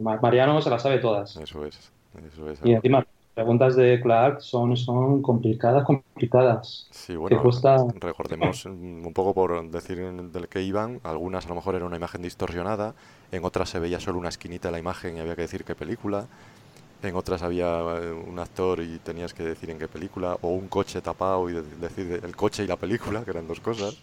Mariano 0.00 0.60
se 0.62 0.70
las 0.70 0.82
sabe 0.82 0.98
todas. 0.98 1.36
Eso 1.36 1.64
es, 1.64 1.90
eso 2.32 2.50
es. 2.50 2.60
Y 2.64 2.72
encima 2.72 3.04
preguntas 3.34 3.76
de 3.76 4.00
Clark 4.00 4.40
son, 4.40 4.76
son 4.76 5.22
complicadas, 5.22 5.84
complicadas. 5.84 6.88
Sí, 6.90 7.16
bueno, 7.16 7.42
recordemos 8.00 8.64
un 8.66 9.12
poco 9.14 9.34
por 9.34 9.70
decir 9.70 9.98
del 9.98 10.48
que 10.48 10.62
iban, 10.62 11.00
algunas 11.04 11.46
a 11.46 11.48
lo 11.48 11.54
mejor 11.54 11.74
era 11.74 11.84
una 11.84 11.96
imagen 11.96 12.22
distorsionada, 12.22 12.94
en 13.32 13.44
otras 13.44 13.70
se 13.70 13.78
veía 13.78 14.00
solo 14.00 14.18
una 14.18 14.28
esquinita 14.28 14.68
de 14.68 14.72
la 14.72 14.78
imagen 14.78 15.16
y 15.16 15.20
había 15.20 15.36
que 15.36 15.42
decir 15.42 15.64
qué 15.64 15.74
película, 15.74 16.26
en 17.02 17.14
otras 17.14 17.42
había 17.42 17.80
eh, 17.80 18.12
un 18.12 18.38
actor 18.38 18.80
y 18.80 18.98
tenías 18.98 19.32
que 19.32 19.42
decir 19.42 19.70
en 19.70 19.78
qué 19.78 19.88
película, 19.88 20.36
o 20.42 20.48
un 20.48 20.68
coche 20.68 21.00
tapado 21.00 21.48
y 21.48 21.54
decir 21.54 22.20
el 22.22 22.36
coche 22.36 22.64
y 22.64 22.66
la 22.66 22.76
película, 22.76 23.24
que 23.24 23.30
eran 23.30 23.48
dos 23.48 23.60
cosas. 23.60 23.96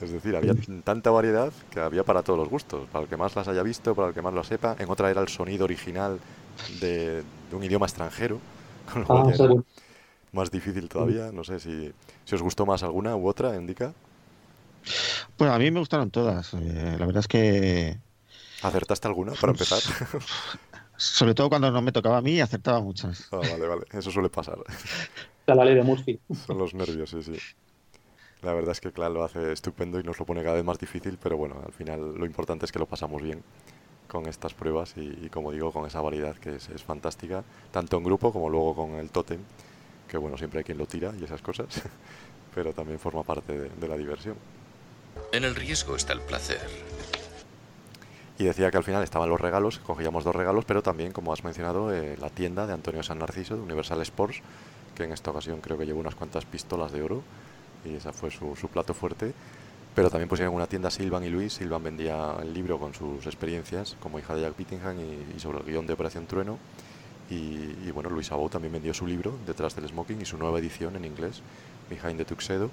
Es 0.00 0.10
decir, 0.10 0.34
había 0.34 0.54
tanta 0.82 1.10
variedad 1.10 1.52
que 1.70 1.80
había 1.80 2.02
para 2.02 2.22
todos 2.22 2.38
los 2.38 2.48
gustos, 2.48 2.88
para 2.90 3.04
el 3.04 3.08
que 3.08 3.16
más 3.16 3.36
las 3.36 3.46
haya 3.46 3.62
visto, 3.62 3.94
para 3.94 4.08
el 4.08 4.14
que 4.14 4.22
más 4.22 4.34
lo 4.34 4.42
sepa. 4.42 4.74
En 4.78 4.90
otra 4.90 5.10
era 5.10 5.20
el 5.20 5.28
sonido 5.28 5.64
original 5.64 6.18
de, 6.80 7.22
un 7.56 7.64
idioma 7.64 7.86
extranjero, 7.86 8.38
con 8.92 9.02
lo 9.02 9.58
ah, 9.58 9.62
más 10.32 10.50
difícil 10.50 10.88
todavía. 10.88 11.30
No 11.32 11.44
sé 11.44 11.60
si, 11.60 11.92
si 12.24 12.34
os 12.34 12.42
gustó 12.42 12.66
más 12.66 12.82
alguna 12.82 13.16
u 13.16 13.28
otra, 13.28 13.56
Indica. 13.56 13.92
Pues 15.36 15.50
a 15.50 15.58
mí 15.58 15.70
me 15.70 15.80
gustaron 15.80 16.10
todas. 16.10 16.54
Eh, 16.54 16.96
la 16.98 17.06
verdad 17.06 17.20
es 17.20 17.28
que... 17.28 17.98
¿Acertaste 18.62 19.08
alguna 19.08 19.32
para 19.32 19.52
empezar? 19.52 19.80
Sobre 20.96 21.34
todo 21.34 21.48
cuando 21.48 21.70
no 21.70 21.82
me 21.82 21.92
tocaba 21.92 22.18
a 22.18 22.22
mí, 22.22 22.40
acertaba 22.40 22.80
muchas. 22.80 23.28
Ah, 23.32 23.38
vale, 23.38 23.66
vale. 23.66 23.82
Eso 23.92 24.10
suele 24.10 24.28
pasar. 24.28 24.58
La 25.46 25.64
ley 25.64 25.74
de 25.74 25.82
Murphy. 25.82 26.20
Son 26.46 26.56
los 26.58 26.72
nervios, 26.72 27.10
sí, 27.10 27.22
sí. 27.22 27.36
La 28.42 28.52
verdad 28.52 28.72
es 28.72 28.80
que, 28.80 28.92
claro, 28.92 29.14
lo 29.14 29.24
hace 29.24 29.52
estupendo 29.52 29.98
y 29.98 30.04
nos 30.04 30.18
lo 30.18 30.26
pone 30.26 30.42
cada 30.42 30.54
vez 30.54 30.64
más 30.64 30.78
difícil, 30.78 31.18
pero 31.20 31.36
bueno, 31.36 31.60
al 31.64 31.72
final 31.72 32.14
lo 32.14 32.26
importante 32.26 32.64
es 32.64 32.72
que 32.72 32.78
lo 32.78 32.86
pasamos 32.86 33.20
bien 33.22 33.42
con 34.12 34.26
estas 34.26 34.52
pruebas 34.52 34.92
y, 34.96 35.30
como 35.30 35.52
digo, 35.52 35.72
con 35.72 35.86
esa 35.86 36.02
variedad 36.02 36.36
que 36.36 36.56
es, 36.56 36.68
fantástica, 36.86 37.42
tanto 37.70 37.96
en 37.96 38.04
grupo 38.04 38.30
como 38.30 38.50
luego 38.50 38.76
con 38.76 38.90
el 38.96 39.08
tótem, 39.08 39.40
que 40.06 40.18
bueno, 40.18 40.36
siempre 40.36 40.58
hay 40.58 40.64
quien 40.64 40.76
lo 40.76 40.86
tira 40.86 41.14
y 41.18 41.24
esas 41.24 41.40
cosas, 41.40 41.68
pero 42.54 42.74
también 42.74 42.98
forma 42.98 43.22
parte 43.22 43.70
de, 43.70 43.88
la 43.88 43.96
diversión. 43.96 44.36
En 45.32 45.44
el 45.44 45.54
riesgo 45.54 45.96
está 45.96 46.12
el 46.12 46.20
placer. 46.20 46.60
Y 48.38 48.44
decía 48.44 48.70
que 48.70 48.76
al 48.76 48.84
final 48.84 49.02
estaban 49.02 49.30
los 49.30 49.40
regalos, 49.40 49.78
cogíamos 49.78 50.24
dos 50.24 50.36
regalos, 50.36 50.66
pero 50.66 50.82
también, 50.82 51.12
como 51.12 51.32
has 51.32 51.42
mencionado, 51.42 51.90
eh, 51.94 52.18
la 52.20 52.28
tienda 52.28 52.66
de 52.66 52.74
Antonio 52.74 53.02
San 53.02 53.18
Narciso, 53.18 53.56
de 53.56 53.62
Universal 53.62 54.02
Sports, 54.02 54.42
que 54.94 55.04
en 55.04 55.12
esta 55.12 55.30
ocasión 55.30 55.62
creo 55.62 55.78
que 55.78 55.86
llevó 55.86 56.00
unas 56.00 56.16
cuantas 56.16 56.44
pistolas 56.44 56.92
de 56.92 57.00
oro, 57.00 57.22
y 57.86 57.94
esa 57.94 58.12
fue 58.12 58.30
su, 58.30 58.56
su 58.56 58.68
plato 58.68 58.92
fuerte. 58.92 59.32
Pero 59.94 60.08
también 60.08 60.28
pusieron 60.28 60.54
una 60.54 60.66
tienda 60.66 60.90
Silvan 60.90 61.24
y 61.24 61.28
Luis. 61.28 61.52
Silvan 61.54 61.82
vendía 61.82 62.36
el 62.40 62.54
libro 62.54 62.78
con 62.78 62.94
sus 62.94 63.26
experiencias 63.26 63.96
como 64.00 64.18
hija 64.18 64.34
de 64.34 64.42
Jack 64.42 64.58
Whittingham 64.58 64.96
y, 64.98 65.38
sobre 65.38 65.58
el 65.58 65.64
guion 65.64 65.86
de 65.86 65.92
Operación 65.92 66.26
Trueno. 66.26 66.58
Y, 67.28 67.90
bueno, 67.92 68.10
Luis 68.10 68.30
Abou 68.30 68.50
también 68.50 68.72
vendió 68.72 68.92
su 68.92 69.06
libro, 69.06 69.34
Detrás 69.46 69.74
del 69.74 69.88
Smoking, 69.88 70.20
y 70.20 70.26
su 70.26 70.36
nueva 70.36 70.58
edición 70.58 70.96
en 70.96 71.06
inglés, 71.06 71.40
Behind 71.88 72.18
the 72.18 72.26
Tuxedo. 72.26 72.70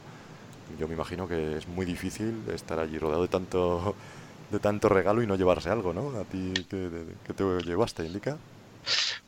Yo 0.78 0.88
me 0.88 0.96
imagino 0.96 1.28
que 1.30 1.58
es 1.58 1.68
muy 1.68 1.86
difícil 1.86 2.44
estar 2.54 2.78
allí 2.80 2.98
rodeado 2.98 3.22
de 3.22 3.30
tanto, 3.30 3.96
de 4.52 4.60
tanto 4.60 4.90
regalo 4.90 5.24
y 5.24 5.28
no 5.28 5.36
llevarse 5.36 5.70
algo, 5.70 5.94
¿no? 5.94 6.20
¿A 6.20 6.26
ti 6.26 6.54
qué, 6.70 7.08
te 7.34 7.44
llevaste, 7.64 8.06
Indica? 8.06 8.38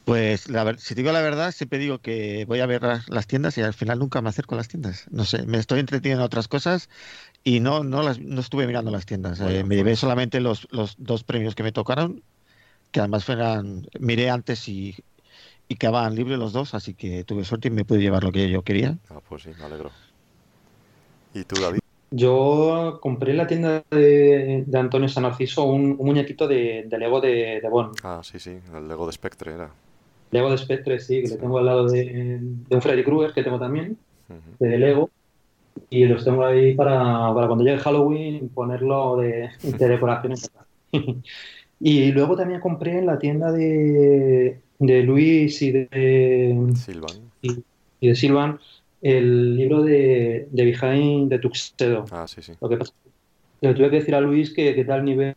Pues 0.04 0.48
si 0.78 0.96
te 0.96 1.02
digo 1.02 1.14
la 1.14 1.22
verdad, 1.22 1.52
siempre 1.52 1.80
digo 1.80 2.00
que 2.00 2.46
voy 2.46 2.60
a 2.60 2.66
ver 2.66 2.82
las, 2.84 3.08
las 3.08 3.28
tiendas 3.28 3.58
y 3.58 3.62
al 3.62 3.74
final 3.74 4.00
nunca 4.00 4.22
me 4.22 4.30
acerco 4.30 4.56
a 4.56 4.58
las 4.58 4.68
tiendas. 4.68 5.06
No 5.12 5.24
sé, 5.24 5.44
me 5.46 5.60
estoy 5.60 5.80
entreteniendo 5.80 6.24
en 6.24 6.26
otras 6.26 6.48
cosas 6.48 6.89
y 7.44 7.60
no, 7.60 7.84
no, 7.84 8.04
las, 8.04 8.20
no 8.20 8.42
estuve 8.42 8.68
mirando 8.68 8.92
las 8.92 9.06
tiendas. 9.06 9.39
Eh, 9.42 9.64
me 9.64 9.76
llevé 9.76 9.92
pues- 9.92 10.00
solamente 10.00 10.39
los, 10.39 10.68
los 10.72 10.96
dos 10.98 11.24
premios 11.24 11.56
que 11.56 11.64
me 11.64 11.72
tocaron, 11.72 12.22
que 12.92 13.00
además 13.00 13.26
fueran, 13.26 13.88
miré 14.00 14.30
antes 14.30 14.68
y, 14.68 14.96
y 15.68 15.76
quedaban 15.76 16.16
libres 16.16 16.38
los 16.39 16.54
dos, 16.54 16.74
así 16.74 16.94
que 16.94 17.24
tuve 17.24 17.46
suerte 17.46 17.70
y 17.70 17.72
me 17.72 17.86
pude 17.86 18.00
llevar 18.02 18.24
lo 18.24 18.32
que 18.32 18.50
yo 18.50 18.64
quería. 18.64 18.98
Ah, 19.10 19.20
pues 19.28 19.44
sí, 19.44 19.50
me 19.60 19.66
alegro. 19.66 19.92
¿Y 21.34 21.44
tú, 21.44 21.56
David? 21.56 21.80
Yo 22.12 23.00
compré 23.02 23.32
en 23.32 23.38
la 23.38 23.48
tienda 23.48 23.84
de, 23.89 24.66
de 24.68 24.78
Antonio 24.78 25.08
San 25.08 25.24
Narciso 25.24 25.64
un, 25.64 25.96
un 25.98 26.06
muñequito 26.06 26.48
de, 26.48 26.84
de 26.88 26.98
Lego 26.98 27.22
de, 27.22 27.60
de 27.62 27.70
Bond. 27.70 27.96
Ah, 28.04 28.22
sí, 28.24 28.38
sí, 28.38 28.58
el 28.76 28.88
Lego 28.88 29.06
de 29.08 29.14
Spectre 29.14 29.54
era. 29.54 29.72
Lego 30.32 30.50
de 30.52 30.58
Spectre, 30.58 31.00
sí, 31.00 31.22
que 31.22 31.30
le 31.30 31.38
tengo 31.38 31.58
al 31.58 31.66
lado 31.66 31.88
de, 31.88 32.39
de 32.42 32.76
un 32.76 32.82
Freddy 32.82 33.04
Krueger 33.04 33.34
que 33.34 33.44
tengo 33.44 33.60
también, 33.60 33.98
de 34.60 34.78
Lego. 34.78 35.10
Y 35.92 36.06
los 36.06 36.26
tengo 36.26 36.44
ahí 36.44 36.74
para, 36.74 37.32
para 37.34 37.48
cuando 37.48 37.64
llegue 37.64 37.78
Halloween 37.78 38.50
ponerlo 38.50 39.18
de, 39.18 39.50
de 39.62 39.88
decoración. 39.88 40.34
Y 41.84 42.12
luego 42.12 42.38
también 42.38 42.60
compré 42.60 43.00
en 43.00 43.08
la 43.08 43.18
tienda 43.18 43.52
de, 43.52 44.60
de 44.78 45.02
Luis 45.02 45.60
y 45.64 45.72
de, 45.72 46.68
Silvan. 46.76 47.32
y, 47.42 47.64
y 48.00 48.08
de 48.08 48.16
Silvan 48.16 48.60
el 49.02 49.56
libro 49.56 49.82
de, 49.82 50.48
de 50.52 50.64
Behind 50.64 51.30
the 51.30 51.39
Tuxedo. 51.39 52.06
Ah, 52.12 52.28
sí, 52.28 52.44
sí. 52.44 52.54
Lo 52.62 52.70
que 52.70 52.78
pasa 52.78 52.94
es 52.94 53.12
que 53.62 53.68
le 53.68 53.74
tuve 53.74 53.89
que 53.89 53.96
decir 53.96 54.14
a 54.14 54.22
Luis 54.22 54.54
que, 54.54 54.76
que 54.76 54.86
tal 54.86 55.04
nivel 55.04 55.36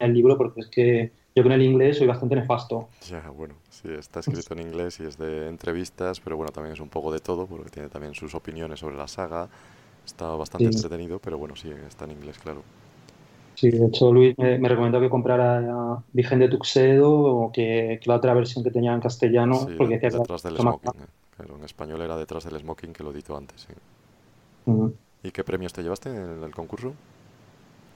el 0.00 0.12
libro 0.12 0.36
porque 0.36 0.60
es 0.62 0.66
que 0.66 1.10
yo 1.36 1.42
con 1.44 1.52
el 1.52 1.62
inglés 1.62 1.98
soy 1.98 2.06
bastante 2.08 2.34
nefasto. 2.36 2.88
Ya, 3.08 3.30
bueno, 3.30 3.54
sí, 3.70 3.88
está 3.92 4.20
escrito 4.20 4.54
en 4.54 4.60
inglés 4.60 5.00
y 5.00 5.04
es 5.04 5.16
de 5.18 5.48
entrevistas, 5.48 6.20
pero 6.20 6.36
bueno, 6.36 6.50
también 6.52 6.72
es 6.74 6.80
un 6.80 6.88
poco 6.88 7.12
de 7.12 7.20
todo, 7.20 7.46
porque 7.46 7.70
tiene 7.70 7.88
también 7.88 8.14
sus 8.14 8.34
opiniones 8.34 8.80
sobre 8.80 8.96
la 8.96 9.06
saga. 9.08 9.48
Está 10.04 10.28
bastante 10.36 10.68
Sí. 10.70 10.70
entretenido, 10.70 11.18
pero 11.20 11.38
bueno, 11.38 11.56
sí, 11.56 11.70
está 11.88 12.04
en 12.06 12.12
inglés, 12.12 12.38
claro. 12.38 12.62
Sí, 13.54 13.70
de 13.70 13.86
hecho 13.86 14.12
Luis 14.12 14.34
me, 14.38 14.58
me 14.58 14.68
recomendó 14.68 15.00
que 15.00 15.08
comprara 15.08 16.04
Virgen 16.12 16.38
de 16.40 16.48
Tuxedo 16.48 17.10
o 17.10 17.52
que, 17.52 17.98
que 18.02 18.08
la 18.10 18.16
otra 18.16 18.34
versión 18.34 18.62
que 18.62 18.70
tenía 18.70 18.92
en 18.92 19.00
castellano, 19.00 19.54
Sí, 19.66 19.74
porque 19.76 19.94
decía 19.94 20.10
que 20.10 20.18
detrás 20.18 20.42
del 20.42 20.56
smoking. 20.58 21.00
eh. 21.00 21.06
Claro, 21.36 21.56
en 21.56 21.64
español 21.64 22.00
era 22.02 22.16
detrás 22.16 22.44
del 22.44 22.58
smoking 22.60 22.92
que 22.92 23.02
lo 23.02 23.12
editó 23.12 23.36
antes, 23.36 23.62
sí. 23.62 23.74
¿Y 25.22 25.30
qué 25.30 25.44
premios 25.44 25.72
te 25.72 25.82
llevaste 25.82 26.08
en 26.08 26.42
el 26.42 26.54
concurso? 26.54 26.94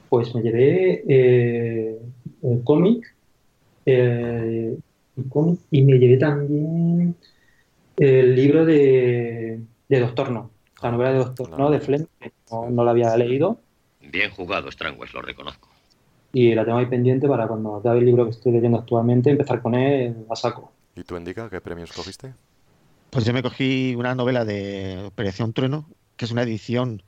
Pues 0.09 0.35
me 0.35 0.43
llevé 0.43 1.05
eh, 1.09 1.99
el 2.43 2.65
cómic, 2.65 3.05
eh, 3.87 4.77
y 5.71 5.83
me 5.83 5.99
llevé 5.99 6.17
también 6.17 7.15
el 7.97 8.35
libro 8.35 8.65
de, 8.65 9.61
de 9.89 10.01
Doctor 10.01 10.31
No, 10.31 10.51
la 10.83 10.91
novela 10.91 11.13
de 11.13 11.19
Doctor 11.19 11.51
No 11.51 11.71
de 11.71 11.81
que 11.81 12.33
no, 12.51 12.71
no 12.71 12.85
la 12.85 12.93
había 12.93 13.17
leído 13.17 13.61
Bien 14.01 14.31
jugado, 14.31 14.71
Strangwell, 14.71 15.11
lo 15.13 15.23
reconozco. 15.23 15.69
y 16.33 16.55
la 16.55 16.65
tengo 16.65 16.79
ahí 16.79 16.87
pendiente 16.87 17.29
para 17.29 17.47
cuando 17.47 17.77
acabe 17.77 17.99
el 17.99 18.07
libro 18.07 18.25
que 18.25 18.31
estoy 18.31 18.53
leyendo 18.53 18.79
actualmente 18.79 19.31
empezar 19.31 19.61
con 19.61 19.75
él 19.75 20.17
a 20.31 20.37
saco. 20.37 20.73
¿Y 20.97 21.03
tú, 21.03 21.17
Indica, 21.17 21.51
qué 21.51 21.61
premios 21.61 21.93
cogiste? 21.93 22.33
Pues 23.11 23.25
yo 23.25 23.33
me 23.33 23.43
cogí 23.43 23.95
una 23.97 24.15
novela 24.15 24.45
de 24.45 25.03
Operación 25.05 25.53
Trueno, 25.53 25.87
que 26.17 26.25
es 26.25 26.31
una 26.31 26.43
edición 26.43 27.03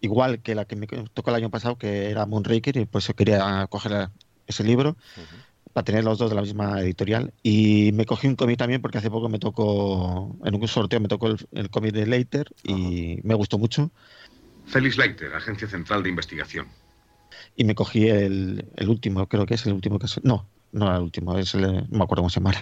igual 0.00 0.40
que 0.40 0.54
la 0.54 0.64
que 0.64 0.76
me 0.76 0.86
tocó 0.86 1.30
el 1.30 1.36
año 1.36 1.50
pasado, 1.50 1.76
que 1.78 2.10
era 2.10 2.26
Moonraker, 2.26 2.76
y 2.76 2.84
pues 2.86 3.06
yo 3.06 3.14
quería 3.14 3.66
coger 3.68 4.08
ese 4.46 4.64
libro 4.64 4.96
para 5.76 5.84
tener 5.84 6.04
los 6.04 6.16
dos 6.16 6.30
de 6.30 6.36
la 6.36 6.40
misma 6.40 6.80
editorial. 6.80 7.34
Y 7.42 7.90
me 7.92 8.06
cogí 8.06 8.26
un 8.26 8.34
cómic 8.34 8.56
también 8.56 8.80
porque 8.80 8.96
hace 8.96 9.10
poco 9.10 9.28
me 9.28 9.38
tocó, 9.38 10.34
en 10.42 10.54
un 10.54 10.66
sorteo 10.68 11.00
me 11.00 11.06
tocó 11.08 11.26
el, 11.26 11.46
el 11.52 11.68
cómic 11.68 11.92
de 11.92 12.06
Leiter 12.06 12.50
y 12.62 13.18
me 13.24 13.34
gustó 13.34 13.58
mucho. 13.58 13.90
Félix 14.64 14.96
Leiter, 14.96 15.34
Agencia 15.34 15.68
Central 15.68 16.02
de 16.02 16.08
Investigación. 16.08 16.66
Y 17.56 17.64
me 17.64 17.74
cogí 17.74 18.08
el, 18.08 18.64
el 18.74 18.88
último, 18.88 19.26
creo 19.28 19.44
que 19.44 19.52
es 19.52 19.66
el 19.66 19.74
último 19.74 19.98
que. 19.98 20.06
No, 20.22 20.46
no 20.72 20.86
era 20.86 20.96
el 20.96 21.02
último, 21.02 21.36
es 21.36 21.54
el, 21.54 21.60
no 21.60 21.86
me 21.90 22.04
acuerdo 22.04 22.22
cómo 22.22 22.30
se 22.30 22.40
llama. 22.40 22.54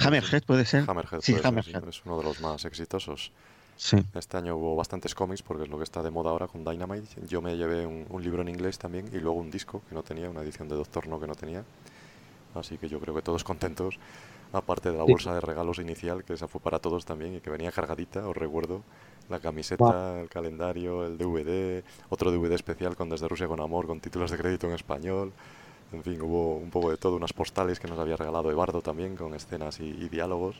Hammerhead 0.00 0.42
puede 0.42 0.64
ser. 0.64 0.82
Hammerhead, 0.90 1.20
sí, 1.20 1.34
puede 1.34 1.44
ser, 1.44 1.46
Hammerhead. 1.46 1.88
es 1.88 2.02
uno 2.04 2.18
de 2.18 2.24
los 2.24 2.40
más 2.40 2.64
exitosos. 2.64 3.30
Sí. 3.76 3.98
Este 4.16 4.36
año 4.36 4.56
hubo 4.56 4.74
bastantes 4.74 5.14
cómics 5.14 5.42
porque 5.42 5.62
es 5.62 5.68
lo 5.68 5.78
que 5.78 5.84
está 5.84 6.02
de 6.02 6.10
moda 6.10 6.30
ahora 6.30 6.48
con 6.48 6.64
Dynamite. 6.64 7.24
Yo 7.28 7.40
me 7.40 7.56
llevé 7.56 7.86
un, 7.86 8.04
un 8.08 8.20
libro 8.20 8.42
en 8.42 8.48
inglés 8.48 8.78
también 8.78 9.06
y 9.12 9.20
luego 9.20 9.38
un 9.38 9.52
disco 9.52 9.80
que 9.88 9.94
no 9.94 10.02
tenía, 10.02 10.28
una 10.28 10.42
edición 10.42 10.68
de 10.68 10.74
Doctor 10.74 11.06
No 11.06 11.20
que 11.20 11.28
no 11.28 11.36
tenía. 11.36 11.62
Así 12.54 12.76
que 12.78 12.88
yo 12.88 13.00
creo 13.00 13.14
que 13.14 13.22
todos 13.22 13.44
contentos, 13.44 13.98
aparte 14.52 14.90
de 14.90 14.98
la 14.98 15.04
Sí. 15.04 15.12
bolsa 15.12 15.34
de 15.34 15.40
regalos 15.40 15.78
inicial, 15.78 16.24
que 16.24 16.34
esa 16.34 16.48
fue 16.48 16.60
para 16.60 16.78
todos 16.78 17.04
también 17.04 17.36
y 17.36 17.40
que 17.40 17.50
venía 17.50 17.72
cargadita, 17.72 18.26
os 18.28 18.36
recuerdo. 18.36 18.82
La 19.28 19.38
camiseta, 19.40 20.20
el 20.20 20.28
calendario, 20.28 21.06
el 21.06 21.16
DVD, 21.16 21.82
otro 22.10 22.30
DVD 22.30 22.54
especial 22.54 22.96
con 22.96 23.08
Desde 23.08 23.28
Rusia 23.28 23.46
con 23.48 23.60
Amor, 23.60 23.86
con 23.86 24.00
títulos 24.00 24.30
de 24.30 24.36
crédito 24.38 24.66
en 24.66 24.74
español. 24.74 25.32
En 25.92 26.02
fin, 26.02 26.20
hubo 26.22 26.56
un 26.56 26.70
poco 26.70 26.90
de 26.90 26.96
todo, 26.96 27.16
unas 27.16 27.32
postales 27.32 27.78
que 27.78 27.86
nos 27.88 27.98
había 27.98 28.16
regalado 28.16 28.50
Eduardo 28.50 28.80
también, 28.82 29.16
con 29.16 29.34
escenas 29.34 29.78
y, 29.80 29.84
y 29.84 30.08
diálogos. 30.08 30.56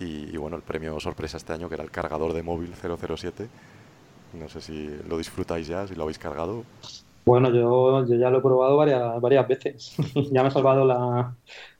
Y, 0.00 0.32
y 0.32 0.36
bueno, 0.36 0.56
el 0.56 0.62
premio 0.62 0.98
sorpresa 1.00 1.36
este 1.38 1.52
año, 1.52 1.68
que 1.68 1.74
era 1.74 1.84
el 1.84 1.90
cargador 1.90 2.32
de 2.32 2.42
móvil 2.42 2.72
007. 2.74 3.48
No 4.34 4.48
sé 4.48 4.60
si 4.60 4.86
lo 5.08 5.16
disfrutáis 5.16 5.66
ya, 5.66 5.86
si 5.88 5.94
lo 5.94 6.02
habéis 6.04 6.18
cargado. 6.18 6.64
Bueno, 7.28 7.50
yo, 7.50 8.06
yo 8.06 8.14
ya 8.16 8.30
lo 8.30 8.38
he 8.38 8.40
probado 8.40 8.76
varias, 8.76 9.20
varias 9.20 9.46
veces. 9.46 9.96
ya 10.32 10.42
me 10.42 10.48
ha 10.48 10.50
salvado 10.50 10.86
la, 10.86 11.34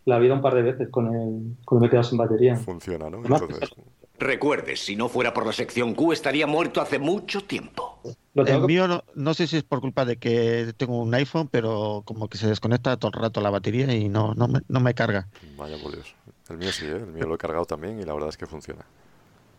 la 0.05 0.19
vida 0.19 0.35
un 0.35 0.43
par 0.43 0.55
de 0.55 0.63
veces 0.63 0.89
con 0.91 1.07
el, 1.07 1.57
con 1.65 1.79
el 1.79 1.81
me 1.81 1.87
he 1.87 1.91
quedado 1.91 2.05
sin 2.05 2.19
batería. 2.19 2.57
Funciona, 2.57 3.09
¿no? 3.09 3.19
Además, 3.21 3.43
Entonces, 3.43 3.71
Recuerde, 4.19 4.77
si 4.77 4.97
no 4.97 5.09
fuera 5.09 5.33
por 5.33 5.47
la 5.47 5.53
sección 5.53 5.95
Q 5.95 6.13
estaría 6.13 6.47
muerto 6.47 6.81
hace 6.81 6.99
mucho 6.99 7.41
tiempo. 7.43 8.01
El 8.35 8.63
mío 8.63 8.89
no, 8.89 9.05
no 9.15 9.33
sé 9.33 9.47
si 9.47 9.57
es 9.57 9.63
por 9.63 9.81
culpa 9.81 10.05
de 10.05 10.17
que 10.17 10.75
tengo 10.77 11.01
un 11.01 11.15
iPhone, 11.15 11.49
pero 11.49 12.03
como 12.05 12.29
que 12.29 12.37
se 12.37 12.49
desconecta 12.49 12.97
todo 12.97 13.13
el 13.15 13.23
rato 13.23 13.41
la 13.41 13.51
batería 13.51 13.95
y 13.95 14.09
no, 14.09 14.35
no, 14.35 14.49
me, 14.49 14.61
no 14.69 14.81
me 14.81 14.93
carga. 14.95 15.29
vaya 15.57 15.77
por 15.81 15.93
Dios. 15.93 16.15
El 16.51 16.59
mío 16.59 16.73
sí, 16.73 16.85
¿eh? 16.87 16.97
el 16.97 17.07
mío 17.07 17.27
lo 17.27 17.37
he 17.37 17.39
cargado 17.39 17.65
también 17.65 18.01
y 18.01 18.05
la 18.05 18.13
verdad 18.13 18.29
es 18.31 18.37
que 18.37 18.47
funciona. 18.47 18.85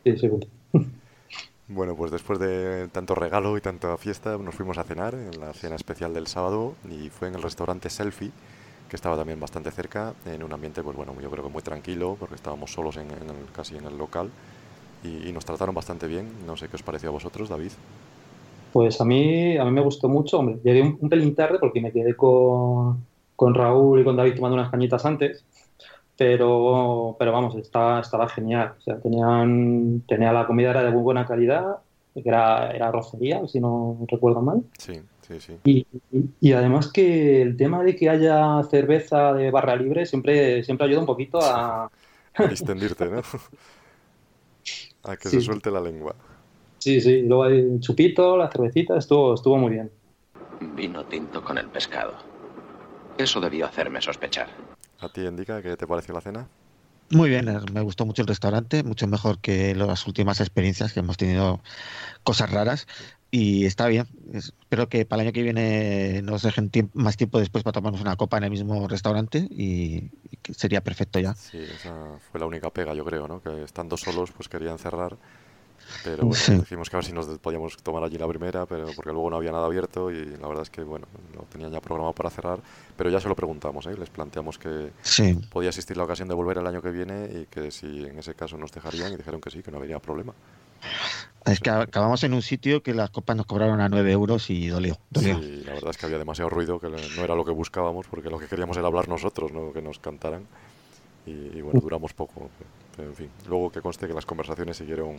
Sí, 0.03 0.17
sí. 0.17 0.29
Bueno, 1.69 1.95
pues 1.95 2.11
después 2.11 2.39
de 2.39 2.87
tanto 2.91 3.13
regalo 3.15 3.55
y 3.57 3.61
tanta 3.61 3.95
fiesta, 3.97 4.37
nos 4.39 4.55
fuimos 4.55 4.77
a 4.79 4.83
cenar 4.83 5.13
en 5.13 5.39
la 5.39 5.53
cena 5.53 5.75
especial 5.75 6.13
del 6.13 6.25
sábado 6.27 6.75
y 6.89 7.09
fue 7.09 7.27
en 7.27 7.35
el 7.35 7.43
restaurante 7.43 7.89
Selfie, 7.91 8.31
que 8.89 8.95
estaba 8.95 9.15
también 9.15 9.39
bastante 9.39 9.69
cerca, 9.71 10.15
en 10.25 10.43
un 10.43 10.51
ambiente, 10.51 10.81
pues 10.83 10.97
bueno, 10.97 11.13
yo 11.21 11.29
creo 11.29 11.43
que 11.43 11.51
muy 11.51 11.61
tranquilo, 11.61 12.17
porque 12.19 12.35
estábamos 12.35 12.71
solos 12.73 12.97
en, 12.97 13.11
el- 13.11 13.51
casi 13.53 13.77
en 13.77 13.85
el 13.85 13.97
local 13.97 14.31
y, 15.03 15.29
y 15.29 15.33
nos 15.33 15.45
trataron 15.45 15.75
bastante 15.75 16.07
bien. 16.07 16.45
No 16.47 16.57
sé 16.57 16.69
qué 16.69 16.77
os 16.77 16.83
pareció 16.83 17.09
a 17.09 17.13
vosotros, 17.13 17.49
David. 17.49 17.71
Pues 18.71 19.01
a 19.01 19.05
mí, 19.05 19.57
a 19.57 19.65
mí 19.65 19.71
me 19.71 19.81
gustó 19.81 20.07
mucho, 20.09 20.37
hombre. 20.39 20.59
Llegué 20.63 20.81
un, 20.83 20.97
un 21.01 21.09
pelín 21.09 21.33
tarde 21.35 21.57
porque 21.59 21.81
me 21.81 21.91
quedé 21.91 22.15
con, 22.15 23.07
con 23.35 23.53
Raúl 23.55 24.01
y 24.01 24.03
con 24.03 24.15
David 24.15 24.35
tomando 24.35 24.55
unas 24.57 24.69
cañitas 24.71 25.05
antes, 25.05 25.47
pero, 26.19 27.15
pero 27.17 27.31
vamos, 27.31 27.55
estaba, 27.55 28.01
estaba 28.01 28.27
genial. 28.27 28.73
O 28.77 28.81
sea, 28.81 28.99
tenían, 28.99 30.01
tenía 30.05 30.33
la 30.33 30.45
comida 30.45 30.71
era 30.71 30.83
de 30.83 30.91
muy 30.91 31.01
buena 31.01 31.25
calidad, 31.25 31.77
que 32.13 32.23
era, 32.25 32.71
era 32.71 32.89
arrocería, 32.89 33.47
si 33.47 33.61
no 33.61 33.97
recuerdo 34.05 34.41
mal. 34.41 34.61
Sí, 34.77 35.01
sí, 35.21 35.39
sí. 35.39 35.57
Y, 35.63 35.87
y- 36.11 36.29
y 36.41 36.51
además 36.51 36.91
que 36.91 37.41
el 37.41 37.55
tema 37.55 37.81
de 37.83 37.95
que 37.95 38.09
haya 38.09 38.61
cerveza 38.69 39.31
de 39.33 39.49
barra 39.49 39.77
libre 39.77 40.05
siempre, 40.05 40.61
siempre 40.63 40.87
ayuda 40.87 40.99
un 40.99 41.05
poquito 41.05 41.39
a... 41.41 41.89
A 42.35 42.47
distendirte, 42.47 43.05
¿no? 43.05 43.21
A 45.03 45.15
que 45.15 45.29
Sí. 45.29 45.39
se 45.39 45.45
suelte 45.45 45.71
la 45.71 45.79
lengua. 45.79 46.15
Sí, 46.79 46.99
sí, 46.99 47.21
luego 47.21 47.45
el 47.45 47.79
chupito, 47.79 48.35
la 48.37 48.49
cervecita, 48.51 48.97
estuvo, 48.97 49.35
estuvo 49.35 49.57
muy 49.57 49.71
bien. 49.71 49.89
Vino 50.75 51.05
tinto 51.05 51.41
con 51.41 51.57
el 51.57 51.67
pescado. 51.67 52.13
Eso 53.17 53.39
debió 53.39 53.65
hacerme 53.65 54.01
sospechar. 54.01 54.47
¿A 55.01 55.09
ti, 55.09 55.21
Indica, 55.21 55.61
qué 55.61 55.77
te 55.77 55.87
pareció 55.87 56.13
la 56.13 56.21
cena? 56.21 56.47
Muy 57.11 57.29
bien, 57.29 57.47
eh, 57.47 57.59
me 57.73 57.81
gustó 57.81 58.05
mucho 58.05 58.21
el 58.21 58.27
restaurante, 58.27 58.83
mucho 58.83 59.07
mejor 59.07 59.39
que 59.39 59.73
las 59.73 60.05
últimas 60.05 60.39
experiencias 60.41 60.93
que 60.93 60.99
hemos 60.99 61.17
tenido, 61.17 61.59
cosas 62.23 62.51
raras. 62.51 62.87
y 63.31 63.65
está 63.65 63.87
bien. 63.87 64.07
Espero 64.33 64.89
que 64.89 65.05
para 65.05 65.21
el 65.21 65.27
año 65.27 65.33
que 65.33 65.43
viene 65.43 66.21
nos 66.23 66.41
dejen 66.43 66.71
más 66.93 67.17
tiempo 67.17 67.39
después 67.39 67.63
para 67.63 67.73
tomarnos 67.73 68.01
una 68.01 68.15
copa 68.15 68.37
en 68.37 68.43
el 68.45 68.51
mismo 68.51 68.87
restaurante 68.87 69.47
y, 69.49 70.09
que 70.41 70.53
sería 70.53 70.81
perfecto 70.81 71.19
ya. 71.19 71.33
Sí, 71.35 71.57
esa 71.57 72.17
fue 72.31 72.39
la 72.39 72.45
única 72.45 72.69
pega, 72.71 72.93
yo 72.93 73.05
creo, 73.05 73.27
¿no? 73.27 73.41
Que 73.41 73.63
estando 73.63 73.97
solos, 73.97 74.31
pues 74.31 74.49
querían 74.49 74.79
cerrar. 74.79 75.17
Pero 76.03 76.25
bueno, 76.25 76.59
dijimos 76.59 76.89
que 76.89 76.95
a 76.95 76.99
ver 76.99 77.05
si 77.05 77.13
nos 77.13 77.25
podíamos 77.39 77.77
tomar 77.77 78.03
allí 78.03 78.17
la 78.17 78.27
primera, 78.27 78.65
pero 78.65 78.87
porque 78.95 79.11
luego 79.11 79.29
no 79.29 79.37
había 79.37 79.51
nada 79.51 79.65
abierto 79.65 80.11
y 80.11 80.25
la 80.25 80.47
verdad 80.47 80.63
es 80.63 80.69
que, 80.69 80.83
bueno, 80.83 81.07
no 81.35 81.41
tenían 81.51 81.71
ya 81.71 81.81
programado 81.81 82.13
para 82.13 82.29
cerrar. 82.29 82.59
Pero 82.97 83.09
ya 83.09 83.19
se 83.19 83.27
lo 83.27 83.35
preguntamos, 83.35 83.85
¿eh? 83.85 83.95
Les 83.97 84.09
planteamos 84.09 84.57
que 84.57 84.91
podía 85.49 85.69
existir 85.69 85.97
la 85.97 86.03
ocasión 86.03 86.27
de 86.27 86.35
volver 86.35 86.57
el 86.57 86.67
año 86.67 86.81
que 86.81 86.91
viene 86.91 87.29
y 87.41 87.45
que 87.45 87.71
si 87.71 88.05
en 88.05 88.19
ese 88.19 88.33
caso 88.33 88.57
nos 88.57 88.71
dejarían 88.71 89.13
y 89.13 89.17
dijeron 89.17 89.41
que 89.41 89.49
sí, 89.49 89.61
que 89.61 89.71
no 89.71 89.77
habría 89.77 89.99
problema. 89.99 90.33
Es 91.45 91.59
que 91.59 91.69
acabamos 91.69 92.23
en 92.23 92.33
un 92.33 92.41
sitio 92.41 92.83
que 92.83 92.93
las 92.93 93.09
copas 93.09 93.35
nos 93.35 93.45
cobraron 93.45 93.81
a 93.81 93.89
9 93.89 94.11
euros 94.11 94.49
y 94.49 94.67
dolió, 94.67 94.97
Sí, 95.15 95.63
la 95.65 95.73
verdad 95.73 95.91
es 95.91 95.97
que 95.97 96.05
había 96.05 96.17
demasiado 96.17 96.49
ruido, 96.49 96.79
que 96.79 96.89
no 96.89 97.23
era 97.23 97.35
lo 97.35 97.45
que 97.45 97.51
buscábamos, 97.51 98.07
porque 98.07 98.29
lo 98.29 98.39
que 98.39 98.47
queríamos 98.47 98.77
era 98.77 98.87
hablar 98.87 99.07
nosotros, 99.07 99.51
no 99.51 99.71
que 99.73 99.81
nos 99.81 99.99
cantaran. 99.99 100.45
Y, 101.25 101.61
bueno, 101.61 101.79
duramos 101.79 102.13
poco. 102.13 102.49
En 103.01 103.15
fin, 103.15 103.29
luego 103.47 103.71
que 103.71 103.81
conste 103.81 104.07
que 104.07 104.13
las 104.13 104.25
conversaciones 104.25 104.77
siguieron, 104.77 105.15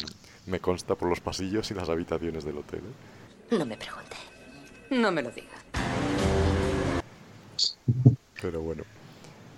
me 0.47 0.61
consta, 0.61 0.95
por 0.95 1.09
los 1.09 1.20
pasillos 1.20 1.70
y 1.70 1.74
las 1.74 1.89
habitaciones 1.89 2.45
del 2.45 2.59
hotel. 2.59 2.81
¿eh? 2.81 3.57
No 3.57 3.64
me 3.64 3.76
pregunte. 3.76 4.16
No 4.91 5.11
me 5.11 5.22
lo 5.22 5.31
diga. 5.31 5.57
Pero 8.41 8.61
bueno. 8.61 8.85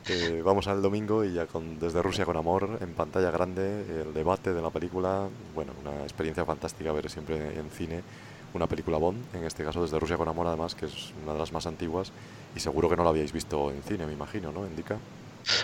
Eh, 0.08 0.42
vamos 0.44 0.66
al 0.66 0.82
domingo 0.82 1.24
y 1.24 1.34
ya 1.34 1.46
con 1.46 1.78
Desde 1.78 2.02
Rusia 2.02 2.24
con 2.24 2.36
Amor 2.36 2.78
en 2.80 2.92
pantalla 2.92 3.30
grande, 3.30 4.02
el 4.02 4.12
debate 4.12 4.52
de 4.52 4.60
la 4.60 4.70
película, 4.70 5.28
bueno, 5.54 5.72
una 5.80 6.02
experiencia 6.02 6.44
fantástica 6.44 6.90
ver 6.90 7.08
siempre 7.08 7.56
en 7.56 7.70
cine 7.70 8.02
una 8.54 8.66
película 8.66 8.98
Bond, 8.98 9.34
en 9.34 9.44
este 9.44 9.64
caso 9.64 9.82
Desde 9.82 9.98
Rusia 9.98 10.16
con 10.16 10.28
Amor 10.28 10.46
además, 10.46 10.74
que 10.74 10.86
es 10.86 11.12
una 11.22 11.32
de 11.32 11.38
las 11.38 11.52
más 11.52 11.66
antiguas 11.66 12.12
y 12.54 12.60
seguro 12.60 12.88
que 12.88 12.96
no 12.96 13.04
la 13.04 13.10
habíais 13.10 13.32
visto 13.32 13.70
en 13.70 13.82
cine, 13.82 14.06
me 14.06 14.12
imagino, 14.12 14.52
¿no? 14.52 14.66
Indica. 14.66 14.98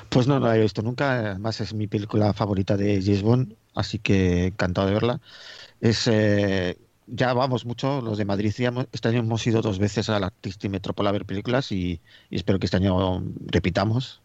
Pues 0.09 0.27
no, 0.27 0.41
no 0.41 0.47
la 0.47 0.57
he 0.57 0.63
visto 0.63 0.83
nunca, 0.83 1.31
además 1.31 1.61
es 1.61 1.75
mi 1.75 1.87
película 1.87 2.33
favorita 2.33 2.77
de 2.77 3.01
James 3.03 3.23
Bond, 3.23 3.55
así 3.75 3.99
que 3.99 4.47
encantado 4.47 4.87
de 4.87 4.95
verla. 4.95 5.21
Es... 5.81 6.07
Eh, 6.07 6.77
ya 7.11 7.33
vamos 7.33 7.65
mucho, 7.65 8.03
los 8.03 8.19
de 8.19 8.27
Madrid. 8.27 8.53
este 8.93 9.09
año 9.09 9.21
hemos 9.21 9.47
ido 9.47 9.63
dos 9.63 9.79
veces 9.79 10.11
al 10.11 10.25
Artista 10.25 10.67
y 10.67 10.71
Metropol 10.71 11.07
a 11.07 11.13
ver 11.13 11.25
películas 11.25 11.73
y, 11.73 12.03
y, 12.29 12.37
espero 12.37 12.59
que 12.59 12.67
este 12.67 12.77
año 12.77 13.25
repitamos 13.47 14.21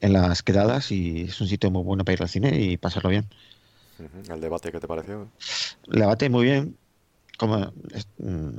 en 0.00 0.12
las 0.12 0.42
quedadas 0.42 0.92
y 0.92 1.22
es 1.22 1.40
un 1.40 1.48
sitio 1.48 1.70
muy 1.70 1.82
bueno 1.82 2.04
para 2.04 2.14
ir 2.14 2.22
al 2.22 2.28
cine 2.28 2.60
y 2.60 2.76
pasarlo 2.76 3.10
bien. 3.10 3.26
¿El 4.28 4.40
debate 4.40 4.72
qué 4.72 4.80
te 4.80 4.88
pareció? 4.88 5.28
El 5.90 6.00
debate 6.00 6.28
muy 6.30 6.44
bien, 6.44 6.76
como 7.38 7.72
mm, 8.18 8.58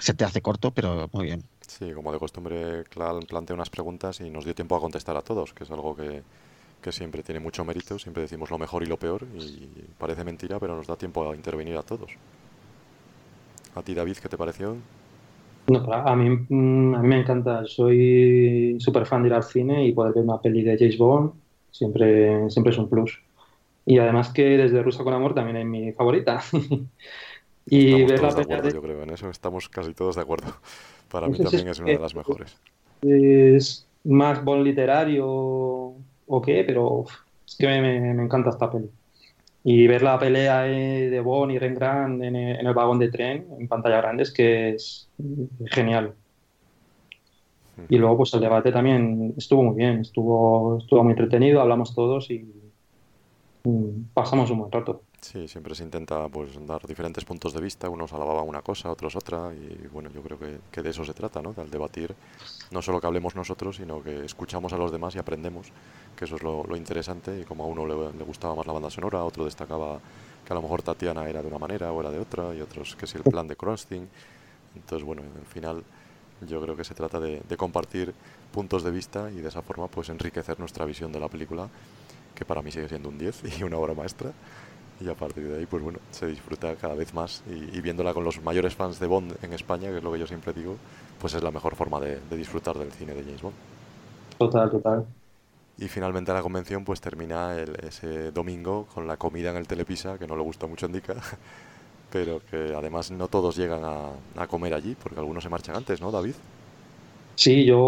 se 0.00 0.14
te 0.14 0.24
hace 0.24 0.42
corto, 0.42 0.70
pero 0.70 1.08
muy 1.12 1.26
bien. 1.26 1.44
Sí, 1.78 1.90
como 1.92 2.12
de 2.12 2.20
costumbre, 2.20 2.84
Clal 2.84 3.18
plantea 3.28 3.54
unas 3.54 3.68
preguntas 3.68 4.20
y 4.20 4.30
nos 4.30 4.44
dio 4.44 4.54
tiempo 4.54 4.76
a 4.76 4.80
contestar 4.80 5.16
a 5.16 5.22
todos, 5.22 5.52
que 5.52 5.64
es 5.64 5.70
algo 5.72 5.96
que, 5.96 6.22
que 6.80 6.92
siempre 6.92 7.24
tiene 7.24 7.40
mucho 7.40 7.64
mérito, 7.64 7.98
siempre 7.98 8.22
decimos 8.22 8.48
lo 8.48 8.58
mejor 8.58 8.84
y 8.84 8.86
lo 8.86 8.96
peor 8.96 9.22
y 9.36 9.68
parece 9.98 10.22
mentira, 10.22 10.60
pero 10.60 10.76
nos 10.76 10.86
da 10.86 10.94
tiempo 10.94 11.28
a 11.28 11.34
intervenir 11.34 11.76
a 11.76 11.82
todos. 11.82 12.12
¿A 13.74 13.82
ti, 13.82 13.92
David, 13.92 14.18
qué 14.22 14.28
te 14.28 14.38
pareció? 14.38 14.76
No, 15.66 15.92
a 15.92 16.14
mí, 16.14 16.30
mm, 16.48 16.94
a 16.94 17.02
mí 17.02 17.08
me 17.08 17.20
encanta. 17.20 17.64
Soy 17.66 18.76
súper 18.78 19.04
fan 19.04 19.22
de 19.22 19.30
ir 19.30 19.34
al 19.34 19.42
cine 19.42 19.84
y 19.84 19.92
poder 19.92 20.14
ver 20.14 20.22
una 20.22 20.40
peli 20.40 20.62
de 20.62 20.78
James 20.78 20.96
Bond 20.96 21.32
siempre, 21.72 22.48
siempre 22.50 22.72
es 22.72 22.78
un 22.78 22.88
plus. 22.88 23.20
Y 23.84 23.98
además 23.98 24.32
que 24.32 24.56
desde 24.56 24.80
Rusa 24.80 25.02
con 25.02 25.12
Amor 25.12 25.34
también 25.34 25.56
es 25.56 25.66
mi 25.66 25.92
favorita. 25.92 26.40
y 27.66 28.04
ver 28.04 28.22
la 28.22 28.34
de 28.34 28.72
Yo 28.72 28.80
creo, 28.80 29.02
en 29.02 29.10
eso 29.10 29.28
estamos 29.28 29.68
casi 29.68 29.92
todos 29.92 30.14
de 30.14 30.22
acuerdo. 30.22 30.54
Para 31.10 31.28
mí 31.28 31.38
también 31.38 31.68
es, 31.68 31.78
una 31.78 31.92
de 31.92 31.98
las 31.98 32.14
mejores. 32.14 32.56
Es 33.02 33.86
más 34.04 34.44
Bond 34.44 34.64
literario 34.64 35.26
o 35.26 36.42
qué, 36.42 36.64
pero 36.64 37.04
es 37.46 37.56
que 37.56 37.66
me 37.66 38.22
encanta 38.22 38.50
esta 38.50 38.70
peli. 38.70 38.90
Y 39.66 39.86
ver 39.86 40.02
la 40.02 40.18
pelea 40.18 40.60
de 40.60 41.20
Bond 41.20 41.52
y 41.52 41.58
Rembrandt 41.58 42.22
en 42.22 42.36
el, 42.36 42.60
en 42.60 42.66
el 42.66 42.74
vagón 42.74 42.98
de 42.98 43.10
tren 43.10 43.46
en 43.58 43.66
pantalla 43.66 43.96
grande 43.96 44.24
es 44.24 44.30
que 44.30 44.74
es 44.74 45.08
genial. 45.66 46.12
Y 47.88 47.96
luego 47.96 48.18
pues 48.18 48.34
el 48.34 48.40
debate 48.40 48.70
también 48.70 49.32
estuvo 49.38 49.62
muy 49.62 49.74
bien, 49.74 50.00
estuvo, 50.00 50.78
estuvo 50.78 51.02
muy 51.02 51.12
entretenido, 51.12 51.62
hablamos 51.62 51.94
todos 51.94 52.30
y 52.30 52.46
pasamos 54.12 54.50
un 54.50 54.58
buen 54.58 54.70
rato. 54.70 55.00
Sí, 55.24 55.48
siempre 55.48 55.74
se 55.74 55.82
intenta 55.82 56.28
pues 56.28 56.50
dar 56.66 56.86
diferentes 56.86 57.24
puntos 57.24 57.54
de 57.54 57.60
vista, 57.62 57.88
unos 57.88 58.12
alababan 58.12 58.46
una 58.46 58.60
cosa, 58.60 58.90
otros 58.90 59.16
otra, 59.16 59.54
y 59.54 59.88
bueno, 59.90 60.10
yo 60.10 60.20
creo 60.20 60.38
que, 60.38 60.82
de 60.82 60.90
eso 60.90 61.02
se 61.02 61.14
trata, 61.14 61.40
¿no? 61.40 61.54
Al 61.56 61.70
debatir, 61.70 62.14
no 62.70 62.82
solo 62.82 63.00
que 63.00 63.06
hablemos 63.06 63.34
nosotros, 63.34 63.76
sino 63.76 64.02
que 64.02 64.26
escuchamos 64.26 64.74
a 64.74 64.76
los 64.76 64.92
demás 64.92 65.14
y 65.14 65.18
aprendemos, 65.18 65.68
que 66.14 66.26
eso 66.26 66.36
es 66.36 66.42
lo, 66.42 66.76
interesante, 66.76 67.40
y 67.40 67.44
como 67.44 67.64
a 67.64 67.66
uno 67.68 67.86
le, 67.86 68.24
gustaba 68.24 68.54
más 68.54 68.66
la 68.66 68.74
banda 68.74 68.90
sonora, 68.90 69.24
otro 69.24 69.46
destacaba 69.46 69.98
que 70.44 70.52
a 70.52 70.56
lo 70.56 70.60
mejor 70.60 70.82
Tatiana 70.82 71.26
era 71.26 71.40
de 71.40 71.48
una 71.48 71.58
manera 71.58 71.90
o 71.90 72.00
era 72.02 72.10
de 72.10 72.18
otra, 72.18 72.54
y 72.54 72.60
otros 72.60 72.94
que 72.94 73.06
si 73.06 73.16
el 73.16 73.22
plan 73.22 73.48
de 73.48 73.56
crossing, 73.56 74.06
entonces 74.76 75.06
bueno, 75.06 75.22
al 75.22 75.46
final 75.46 75.82
yo 76.46 76.60
creo 76.60 76.76
que 76.76 76.84
se 76.84 76.94
trata 76.94 77.18
de, 77.18 77.40
de 77.48 77.56
compartir 77.56 78.12
puntos 78.52 78.82
de 78.84 78.90
vista 78.90 79.30
y 79.30 79.36
de 79.36 79.48
esa 79.48 79.62
forma 79.62 79.88
pues 79.88 80.10
enriquecer 80.10 80.60
nuestra 80.60 80.84
visión 80.84 81.12
de 81.12 81.20
la 81.20 81.30
película, 81.30 81.70
que 82.34 82.44
para 82.44 82.60
mí 82.60 82.70
sigue 82.70 82.90
siendo 82.90 83.08
un 83.08 83.16
10 83.16 83.58
y 83.58 83.62
una 83.62 83.78
obra 83.78 83.94
maestra 83.94 84.30
y 85.00 85.08
a 85.08 85.14
partir 85.14 85.48
de 85.48 85.58
ahí, 85.58 85.66
pues 85.66 85.82
bueno, 85.82 85.98
se 86.10 86.26
disfruta 86.26 86.74
cada 86.76 86.94
vez 86.94 87.12
más 87.14 87.42
y, 87.48 87.80
viéndola 87.80 88.14
con 88.14 88.24
los 88.24 88.40
mayores 88.42 88.74
fans 88.74 89.00
de 89.00 89.06
Bond 89.06 89.34
en 89.42 89.52
España, 89.52 89.90
que 89.90 89.98
es 89.98 90.04
lo 90.04 90.12
que 90.12 90.18
yo 90.18 90.26
siempre 90.26 90.52
digo, 90.52 90.76
pues 91.20 91.34
es 91.34 91.42
la 91.42 91.50
mejor 91.50 91.74
forma 91.74 92.00
de, 92.00 92.18
disfrutar 92.36 92.78
del 92.78 92.92
cine 92.92 93.14
de 93.14 93.22
James 93.24 93.42
Bond. 93.42 93.54
Total, 94.38 94.70
total. 94.70 95.04
Y 95.78 95.88
finalmente 95.88 96.32
la 96.32 96.42
convención 96.42 96.84
pues 96.84 97.00
termina 97.00 97.56
ese 97.82 98.30
domingo 98.30 98.86
con 98.94 99.08
la 99.08 99.16
comida 99.16 99.50
en 99.50 99.56
el 99.56 99.66
Telepisa, 99.66 100.18
que 100.18 100.26
no 100.26 100.36
le 100.36 100.42
gusta 100.42 100.66
mucho 100.68 100.86
a 100.86 100.88
Indica, 100.88 101.14
pero 102.12 102.40
que 102.48 102.74
además 102.76 103.10
no 103.10 103.26
todos 103.26 103.56
llegan 103.56 103.82
a, 103.84 104.46
comer 104.46 104.74
allí, 104.74 104.96
porque 105.02 105.18
algunos 105.18 105.42
se 105.42 105.50
marchan 105.50 105.74
antes, 105.74 106.00
¿no, 106.00 106.12
David? 106.12 106.34
Sí, 107.34 107.64
yo, 107.64 107.78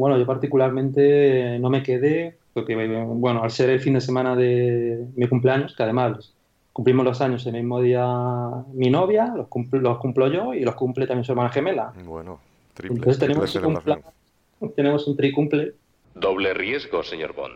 bueno, 0.00 0.18
yo 0.18 0.26
particularmente 0.26 1.60
no 1.60 1.70
me 1.70 1.84
quedé, 1.84 2.36
porque, 2.52 2.74
bueno, 2.74 3.44
al 3.44 3.52
ser 3.52 3.70
el 3.70 3.78
fin 3.78 3.94
de 3.94 4.00
semana 4.00 4.34
de 4.34 5.06
mi 5.14 5.28
cumpleaños, 5.28 5.76
que 5.76 5.84
además 5.84 6.35
cumplimos 6.76 7.06
los 7.06 7.22
años 7.22 7.46
el 7.46 7.54
mismo 7.54 7.80
día 7.80 8.06
mi 8.74 8.90
novia, 8.90 9.32
los, 9.34 9.48
los 9.72 9.98
cumplo 9.98 10.28
yo 10.28 10.52
y 10.52 10.60
los 10.60 10.74
cumple 10.74 11.06
también 11.06 11.24
su 11.24 11.32
hermana 11.32 11.48
gemela. 11.48 11.94
Bueno, 12.04 12.38
triple. 12.74 12.98
Entonces 12.98 13.18
tenemos, 13.18 13.54
un, 14.60 14.74
tenemos 14.74 15.08
un 15.08 15.16
tricumple. 15.16 15.72
Doble 16.14 16.52
riesgo, 16.52 17.02
señor 17.02 17.34
Bond. 17.34 17.54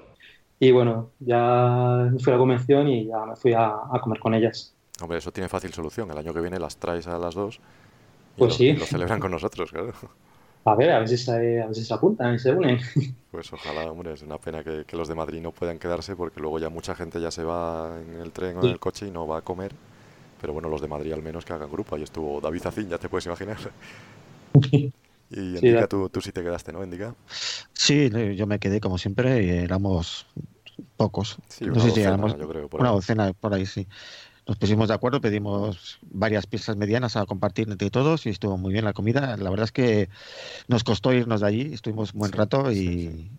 Y 0.58 0.70
bueno, 0.70 1.10
ya 1.18 2.10
fui 2.18 2.32
a 2.32 2.36
la 2.36 2.38
convención 2.38 2.88
y 2.88 3.08
ya 3.08 3.26
me 3.26 3.36
fui 3.36 3.52
a, 3.52 3.74
comer 4.02 4.20
con 4.20 4.32
ellas. 4.32 4.74
Hombre, 5.02 5.18
eso 5.18 5.30
tiene 5.30 5.50
fácil 5.50 5.70
solución. 5.74 6.10
El 6.10 6.16
año 6.16 6.32
que 6.32 6.40
viene 6.40 6.58
las 6.58 6.78
traes 6.78 7.06
a 7.06 7.18
las 7.18 7.34
dos 7.34 7.60
y 8.36 8.38
pues 8.38 8.54
sí. 8.54 8.72
lo 8.72 8.86
celebran 8.86 9.20
con 9.20 9.32
nosotros, 9.32 9.70
claro. 9.70 9.92
A 10.64 10.74
ver, 10.74 10.90
a 10.90 10.98
ver 10.98 11.08
si 11.08 11.16
se, 11.16 11.62
a 11.62 11.66
ver 11.66 11.74
si 11.74 11.84
se 11.84 11.94
apuntan 11.94 12.34
y 12.34 12.38
se 12.38 12.52
unen. 12.52 12.78
Pues 13.30 13.52
ojalá, 13.52 13.90
hombre, 13.90 14.12
es 14.12 14.22
una 14.22 14.38
pena 14.38 14.64
que, 14.64 14.84
los 14.92 15.08
de 15.08 15.14
Madrid 15.14 15.40
no 15.40 15.52
puedan 15.52 15.78
quedarse 15.78 16.16
porque 16.16 16.40
luego 16.40 16.58
ya 16.58 16.68
mucha 16.68 16.94
gente 16.94 17.20
ya 17.20 17.30
se 17.30 17.44
va 17.44 17.98
en 18.00 18.20
el 18.20 18.32
tren 18.32 18.56
o 18.56 18.64
en 18.64 18.70
el 18.70 18.80
coche 18.80 19.06
y 19.06 19.10
no 19.10 19.26
va 19.26 19.38
a 19.38 19.42
comer. 19.42 19.72
Pero 20.40 20.52
bueno, 20.52 20.68
los 20.68 20.80
de 20.80 20.88
Madrid 20.88 21.12
al 21.12 21.22
menos 21.22 21.44
que 21.44 21.52
hagan 21.52 21.70
grupo. 21.70 21.94
Ahí 21.94 22.02
estuvo 22.02 22.40
David 22.40 22.60
Zacín, 22.60 22.88
ya 22.88 22.98
te 22.98 23.08
puedes 23.08 23.26
imaginar. 23.26 23.58
Y 25.32 25.54
Indica, 25.54 25.86
tú, 25.86 26.08
tú 26.08 26.20
sí 26.20 26.32
te 26.32 26.42
quedaste, 26.42 26.72
¿no, 26.72 26.82
Indica? 26.82 27.14
Sí, 27.72 28.10
yo 28.34 28.48
me 28.48 28.58
quedé 28.58 28.80
como 28.80 28.98
siempre 28.98 29.44
y 29.44 29.50
éramos 29.50 30.26
pocos. 30.96 31.38
no 31.60 31.80
sé 31.80 31.92
si 31.92 32.00
éramos 32.00 32.34
una 32.72 32.88
docena 32.88 33.32
por 33.32 33.54
ahí, 33.54 33.64
sí 33.64 33.86
nos 34.50 34.58
pusimos 34.58 34.88
de 34.88 34.94
acuerdo, 34.94 35.20
pedimos 35.20 36.00
varias 36.02 36.44
piezas 36.44 36.76
medianas 36.76 37.14
a 37.14 37.24
compartir 37.24 37.70
entre 37.70 37.88
todos 37.88 38.26
y 38.26 38.30
estuvo 38.30 38.58
muy 38.58 38.72
bien 38.72 38.84
la 38.84 38.92
comida. 38.92 39.36
La 39.36 39.48
verdad 39.48 39.66
es 39.66 39.70
que 39.70 40.08
nos 40.66 40.82
costó 40.82 41.12
irnos 41.12 41.42
de 41.42 41.46
allí, 41.46 41.72
estuvimos 41.72 42.14
un 42.14 42.18
buen 42.18 42.32
rato 42.32 42.72
y 42.72 43.30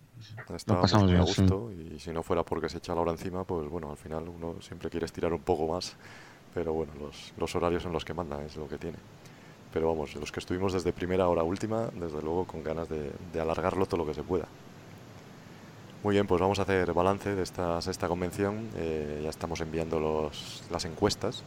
nos 0.48 0.64
pasamos 0.64 1.10
bien. 1.10 1.20
A 1.20 1.24
gusto 1.24 1.70
y 1.70 1.98
si 1.98 2.12
no 2.12 2.22
fuera 2.22 2.42
porque 2.44 2.70
se 2.70 2.78
echa 2.78 2.94
la 2.94 3.02
hora 3.02 3.12
encima, 3.12 3.44
pues 3.44 3.68
bueno, 3.68 3.90
al 3.90 3.98
final 3.98 4.26
uno 4.26 4.56
siempre 4.62 4.88
quiere 4.88 5.04
estirar 5.04 5.34
un 5.34 5.42
poco 5.42 5.70
más, 5.70 5.96
pero 6.54 6.72
bueno, 6.72 6.94
los, 6.98 7.34
los 7.36 7.54
horarios 7.56 7.82
son 7.82 7.92
los 7.92 8.06
que 8.06 8.14
mandan, 8.14 8.40
es 8.46 8.56
lo 8.56 8.66
que 8.66 8.78
tiene. 8.78 8.96
Pero 9.70 9.88
vamos, 9.88 10.14
los 10.14 10.32
que 10.32 10.40
estuvimos 10.40 10.72
desde 10.72 10.94
primera 10.94 11.28
hora 11.28 11.42
última, 11.42 11.90
desde 11.92 12.22
luego 12.22 12.46
con 12.46 12.64
ganas 12.64 12.88
de, 12.88 13.12
de 13.34 13.38
alargarlo 13.38 13.84
todo 13.84 13.98
lo 13.98 14.06
que 14.06 14.14
se 14.14 14.22
pueda. 14.22 14.48
Muy 16.02 16.16
bien, 16.16 16.26
pues 16.26 16.40
vamos 16.40 16.58
a 16.58 16.62
hacer 16.62 16.92
balance 16.92 17.32
de 17.32 17.44
esta 17.44 17.80
sexta 17.80 18.08
convención. 18.08 18.68
Eh, 18.74 19.20
ya 19.22 19.30
estamos 19.30 19.60
enviando 19.60 20.00
los, 20.00 20.64
las 20.68 20.84
encuestas, 20.84 21.44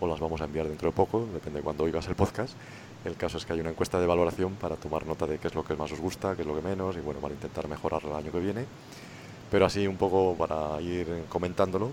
o 0.00 0.06
las 0.06 0.18
vamos 0.18 0.40
a 0.40 0.44
enviar 0.44 0.66
dentro 0.66 0.88
de 0.88 0.96
poco, 0.96 1.28
depende 1.34 1.58
de 1.58 1.62
cuando 1.62 1.84
oigas 1.84 2.06
el 2.08 2.14
podcast. 2.14 2.54
El 3.04 3.16
caso 3.16 3.36
es 3.36 3.44
que 3.44 3.52
hay 3.52 3.60
una 3.60 3.68
encuesta 3.68 4.00
de 4.00 4.06
valoración 4.06 4.54
para 4.54 4.76
tomar 4.76 5.04
nota 5.04 5.26
de 5.26 5.36
qué 5.36 5.48
es 5.48 5.54
lo 5.54 5.64
que 5.64 5.74
más 5.76 5.92
os 5.92 6.00
gusta, 6.00 6.34
qué 6.34 6.42
es 6.42 6.48
lo 6.48 6.54
que 6.54 6.62
menos, 6.62 6.96
y 6.96 7.00
bueno, 7.00 7.20
para 7.20 7.34
intentar 7.34 7.68
mejorar 7.68 8.00
el 8.06 8.12
año 8.12 8.32
que 8.32 8.40
viene. 8.40 8.64
Pero 9.50 9.66
así 9.66 9.86
un 9.86 9.98
poco 9.98 10.34
para 10.34 10.80
ir 10.80 11.24
comentándolo, 11.28 11.92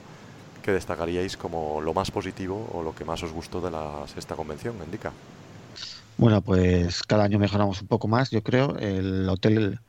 ¿qué 0.64 0.72
destacaríais 0.72 1.36
como 1.36 1.82
lo 1.82 1.94
más 1.94 2.10
positivo 2.10 2.70
o 2.74 2.84
lo 2.84 2.96
que 2.96 3.04
más 3.04 3.22
os 3.24 3.34
gustó 3.34 3.60
de 3.60 3.72
la 3.72 4.08
sexta 4.08 4.36
convención, 4.36 4.76
Indica? 4.82 5.12
Bueno, 6.16 6.42
pues 6.42 7.04
cada 7.04 7.26
año 7.26 7.38
mejoramos 7.38 7.82
un 7.82 7.90
poco 7.90 8.08
más, 8.08 8.30
yo 8.30 8.42
creo. 8.44 8.78
El 8.78 9.28
hotel 9.28 9.82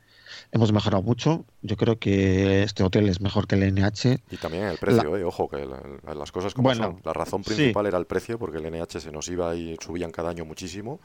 hemos 0.51 0.71
mejorado 0.71 1.03
mucho. 1.03 1.45
Yo 1.61 1.77
creo 1.77 1.99
que 1.99 2.63
este 2.63 2.83
hotel 2.83 3.09
es 3.09 3.21
mejor 3.21 3.47
que 3.47 3.55
el 3.55 3.73
NH. 3.73 4.21
Y 4.31 4.37
también 4.37 4.65
el 4.65 4.77
precio, 4.77 5.17
eh, 5.17 5.23
ojo, 5.23 5.49
que 5.49 5.67
las 6.15 6.31
cosas 6.31 6.53
como 6.53 6.73
son. 6.75 6.99
La 7.03 7.13
razón 7.13 7.43
principal 7.43 7.85
era 7.85 7.97
el 7.97 8.05
precio, 8.05 8.37
porque 8.39 8.57
el 8.57 8.65
NH 8.71 9.01
se 9.01 9.11
nos 9.11 9.27
iba 9.29 9.55
y 9.55 9.77
subían 9.79 10.11
cada 10.11 10.29
año 10.29 10.45
muchísimo. 10.45 10.99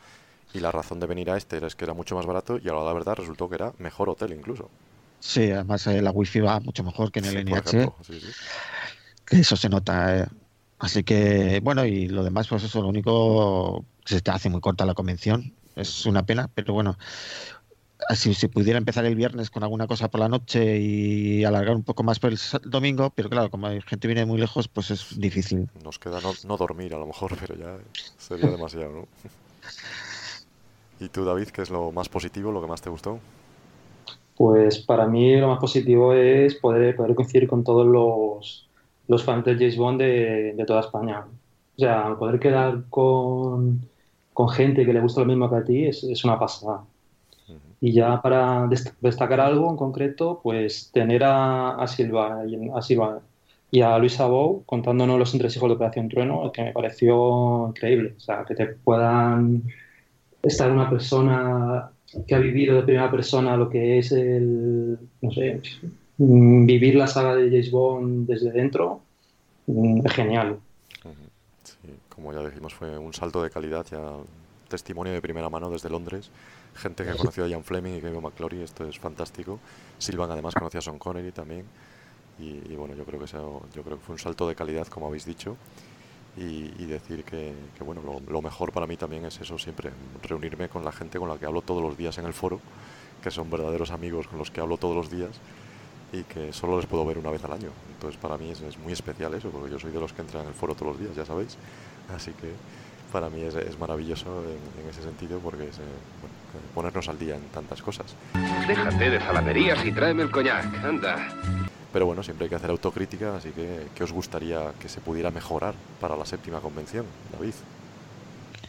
Y 0.52 0.60
la 0.60 0.70
razón 0.70 1.00
de 1.00 1.06
venir 1.06 1.30
a 1.30 1.36
este 1.36 1.64
es 1.66 1.74
que 1.74 1.84
era 1.84 1.94
mucho 1.94 2.14
más 2.14 2.26
barato 2.26 2.58
y 2.62 2.68
ahora 2.68 2.84
la 2.84 2.92
verdad 2.92 3.16
resultó 3.16 3.48
que 3.48 3.56
era 3.56 3.72
mejor 3.78 4.08
hotel 4.08 4.32
incluso. 4.32 4.70
Sí, 5.18 5.50
además 5.50 5.86
eh, 5.86 6.00
la 6.00 6.10
wifi 6.10 6.40
va 6.40 6.60
mucho 6.60 6.84
mejor 6.84 7.10
que 7.10 7.20
en 7.20 7.24
el 7.24 7.44
NH. 7.44 7.92
que 9.24 9.36
eso 9.40 9.56
se 9.56 9.68
nota. 9.68 10.18
Eh. 10.18 10.26
Así 10.78 11.02
que, 11.02 11.60
bueno, 11.62 11.84
y 11.86 12.08
lo 12.08 12.22
demás, 12.22 12.46
pues 12.46 12.62
eso, 12.62 12.82
lo 12.82 12.88
único, 12.88 13.84
se 14.04 14.20
te 14.20 14.30
hace 14.30 14.50
muy 14.50 14.60
corta 14.60 14.84
la 14.84 14.94
convención. 14.94 15.54
Es 15.76 16.06
una 16.06 16.24
pena, 16.24 16.50
pero 16.54 16.74
bueno, 16.74 16.98
si, 18.14 18.34
si 18.34 18.48
pudiera 18.48 18.78
empezar 18.78 19.04
el 19.04 19.14
viernes 19.14 19.50
con 19.50 19.62
alguna 19.62 19.86
cosa 19.86 20.08
por 20.10 20.20
la 20.20 20.28
noche 20.28 20.78
y 20.78 21.44
alargar 21.44 21.76
un 21.76 21.82
poco 21.82 22.02
más 22.02 22.18
por 22.18 22.32
el 22.32 22.38
domingo, 22.64 23.10
pero 23.14 23.28
claro, 23.28 23.50
como 23.50 23.66
hay 23.66 23.80
gente 23.82 24.06
viene 24.06 24.26
muy 24.26 24.38
lejos, 24.38 24.68
pues 24.68 24.90
es 24.90 25.18
difícil. 25.18 25.68
Nos 25.82 25.98
queda 25.98 26.18
no, 26.20 26.56
dormir 26.56 26.94
a 26.94 26.98
lo 26.98 27.06
mejor, 27.06 27.36
pero 27.40 27.54
ya 27.54 27.76
sería 28.18 28.50
demasiado, 28.50 28.92
¿no? 28.92 29.08
¿Y 31.00 31.08
tú, 31.08 31.24
David, 31.24 31.48
qué 31.48 31.62
es 31.62 31.70
lo 31.70 31.90
más 31.92 32.08
positivo, 32.08 32.52
lo 32.52 32.60
que 32.60 32.68
más 32.68 32.80
te 32.80 32.90
gustó? 32.90 33.18
Pues 34.36 34.78
para 34.78 35.06
mí 35.06 35.36
lo 35.36 35.48
más 35.48 35.58
positivo 35.58 36.12
es 36.12 36.54
poder, 36.56 36.96
poder 36.96 37.14
coincidir 37.14 37.48
con 37.48 37.64
todos 37.64 37.86
los, 37.86 38.68
los 39.08 39.24
fans 39.24 39.44
de 39.44 39.54
James 39.54 39.76
Bond 39.76 40.00
de, 40.00 40.54
de 40.54 40.64
toda 40.64 40.80
España. 40.80 41.24
O 41.76 41.80
sea, 41.80 42.16
poder 42.18 42.38
quedar 42.38 42.84
con, 42.88 43.88
con 44.32 44.48
gente 44.48 44.84
que 44.84 44.92
le 44.92 45.00
gusta 45.00 45.20
lo 45.20 45.26
mismo 45.26 45.50
que 45.50 45.56
a 45.56 45.64
ti 45.64 45.86
es, 45.86 46.04
es 46.04 46.24
una 46.24 46.38
pasada. 46.38 46.84
Y 47.80 47.92
ya 47.92 48.20
para 48.22 48.68
destacar 49.00 49.40
algo 49.40 49.70
en 49.70 49.76
concreto, 49.76 50.40
pues 50.42 50.90
tener 50.92 51.22
a, 51.24 51.84
Silva, 51.86 52.44
y 53.70 53.80
a 53.80 53.98
Luis 53.98 54.20
Abou 54.20 54.64
contándonos 54.64 55.18
los 55.18 55.34
entresijos 55.34 55.68
de 55.68 55.74
Operación 55.74 56.08
Trueno, 56.08 56.50
que 56.52 56.62
me 56.62 56.72
pareció 56.72 57.68
increíble. 57.68 58.14
O 58.16 58.20
sea, 58.20 58.44
que 58.44 58.54
te 58.54 58.66
puedan 58.66 59.62
estar 60.42 60.70
una 60.70 60.88
persona 60.88 61.90
que 62.26 62.34
ha 62.34 62.38
vivido 62.38 62.76
de 62.76 62.82
primera 62.82 63.10
persona 63.10 63.56
lo 63.56 63.68
que 63.68 63.98
es 63.98 64.12
el, 64.12 64.98
no 65.20 65.32
sé, 65.32 65.60
vivir 66.16 66.94
la 66.94 67.06
saga 67.06 67.34
de 67.34 67.50
James 67.50 67.70
Bond 67.70 68.28
desde 68.28 68.52
dentro, 68.52 69.00
mm, 69.66 70.06
es 70.06 70.12
genial. 70.12 70.58
Como 72.08 72.32
ya 72.32 72.46
dijimos, 72.46 72.72
fue 72.74 72.96
un 72.96 73.12
salto 73.12 73.42
de 73.42 73.50
calidad, 73.50 73.84
ya 73.90 74.00
testimonio 74.68 75.12
de 75.12 75.20
primera 75.20 75.48
mano 75.48 75.70
desde 75.70 75.90
Londres 75.90 76.30
gente 76.74 77.04
que 77.04 77.10
ha 77.10 77.16
conocido 77.16 77.46
a 77.46 77.48
Ian 77.48 77.64
Fleming 77.64 77.94
y 77.94 78.00
Kevin 78.00 78.22
McClory, 78.22 78.62
esto 78.62 78.86
es 78.86 78.98
fantástico. 78.98 79.58
Silvan 79.98 80.30
además 80.30 80.54
conocía 80.54 80.78
a 80.78 80.82
Sean 80.82 80.98
Connery 80.98 81.32
también. 81.32 81.64
Y, 82.38 82.74
bueno, 82.74 82.94
yo 82.94 83.04
creo 83.04 83.20
que 83.20 83.26
yo 83.26 83.82
creo 83.82 83.98
que 83.98 84.04
fue 84.04 84.14
un 84.14 84.18
salto 84.18 84.48
de 84.48 84.56
calidad, 84.56 84.88
como 84.88 85.06
habéis 85.06 85.24
dicho. 85.24 85.56
Y, 86.36 86.86
decir 86.86 87.22
que, 87.24 87.54
bueno, 87.84 88.02
lo, 88.26 88.42
mejor 88.42 88.72
para 88.72 88.86
mí 88.86 88.96
también 88.96 89.24
es 89.24 89.40
eso, 89.40 89.56
siempre 89.56 89.90
reunirme 90.22 90.68
con 90.68 90.84
la 90.84 90.90
gente 90.90 91.18
con 91.18 91.28
la 91.28 91.38
que 91.38 91.46
hablo 91.46 91.62
todos 91.62 91.80
los 91.80 91.96
días 91.96 92.18
en 92.18 92.26
el 92.26 92.34
foro, 92.34 92.60
que 93.22 93.30
son 93.30 93.48
verdaderos 93.50 93.92
amigos 93.92 94.26
con 94.26 94.38
los 94.38 94.50
que 94.50 94.60
hablo 94.60 94.76
todos 94.76 94.96
los 94.96 95.10
días 95.10 95.30
y 96.12 96.24
que 96.24 96.52
solo 96.52 96.76
les 96.76 96.86
puedo 96.86 97.04
ver 97.04 97.18
una 97.18 97.30
vez 97.30 97.44
al 97.44 97.52
año. 97.52 97.70
Entonces 97.92 98.20
para 98.20 98.36
mí 98.36 98.50
es, 98.50 98.78
muy 98.78 98.92
especial 98.92 99.32
eso, 99.34 99.50
porque 99.50 99.70
yo 99.70 99.78
soy 99.78 99.92
de 99.92 100.00
los 100.00 100.12
que 100.12 100.22
entran 100.22 100.42
en 100.42 100.48
el 100.48 100.54
foro 100.54 100.74
todos 100.74 100.92
los 100.92 101.00
días, 101.00 101.14
ya 101.14 101.24
sabéis. 101.24 101.56
Así 102.14 102.32
que 102.32 102.50
para 103.12 103.30
mí 103.30 103.42
es, 103.42 103.78
maravilloso 103.78 104.42
en, 104.42 104.88
ese 104.88 105.02
sentido 105.02 105.38
porque 105.38 105.68
es, 105.68 105.78
eh, 105.78 105.82
ponernos 106.74 107.08
al 107.08 107.18
día 107.18 107.36
en 107.36 107.42
tantas 107.52 107.82
cosas. 107.82 108.14
Déjate 108.66 109.10
de 109.10 109.20
zaladerías 109.20 109.84
y 109.84 109.92
tráeme 109.92 110.22
el 110.22 110.30
coñac, 110.30 110.84
anda. 110.84 111.16
Pero 111.92 112.06
bueno, 112.06 112.22
siempre 112.22 112.46
hay 112.46 112.50
que 112.50 112.56
hacer 112.56 112.70
autocrítica, 112.70 113.36
así 113.36 113.50
que 113.50 113.86
¿qué 113.94 114.02
os 114.02 114.12
gustaría 114.12 114.72
que 114.80 114.88
se 114.88 115.00
pudiera 115.00 115.30
mejorar 115.30 115.74
para 116.00 116.16
la 116.16 116.26
séptima 116.26 116.58
convención, 116.58 117.06
David? 117.32 117.54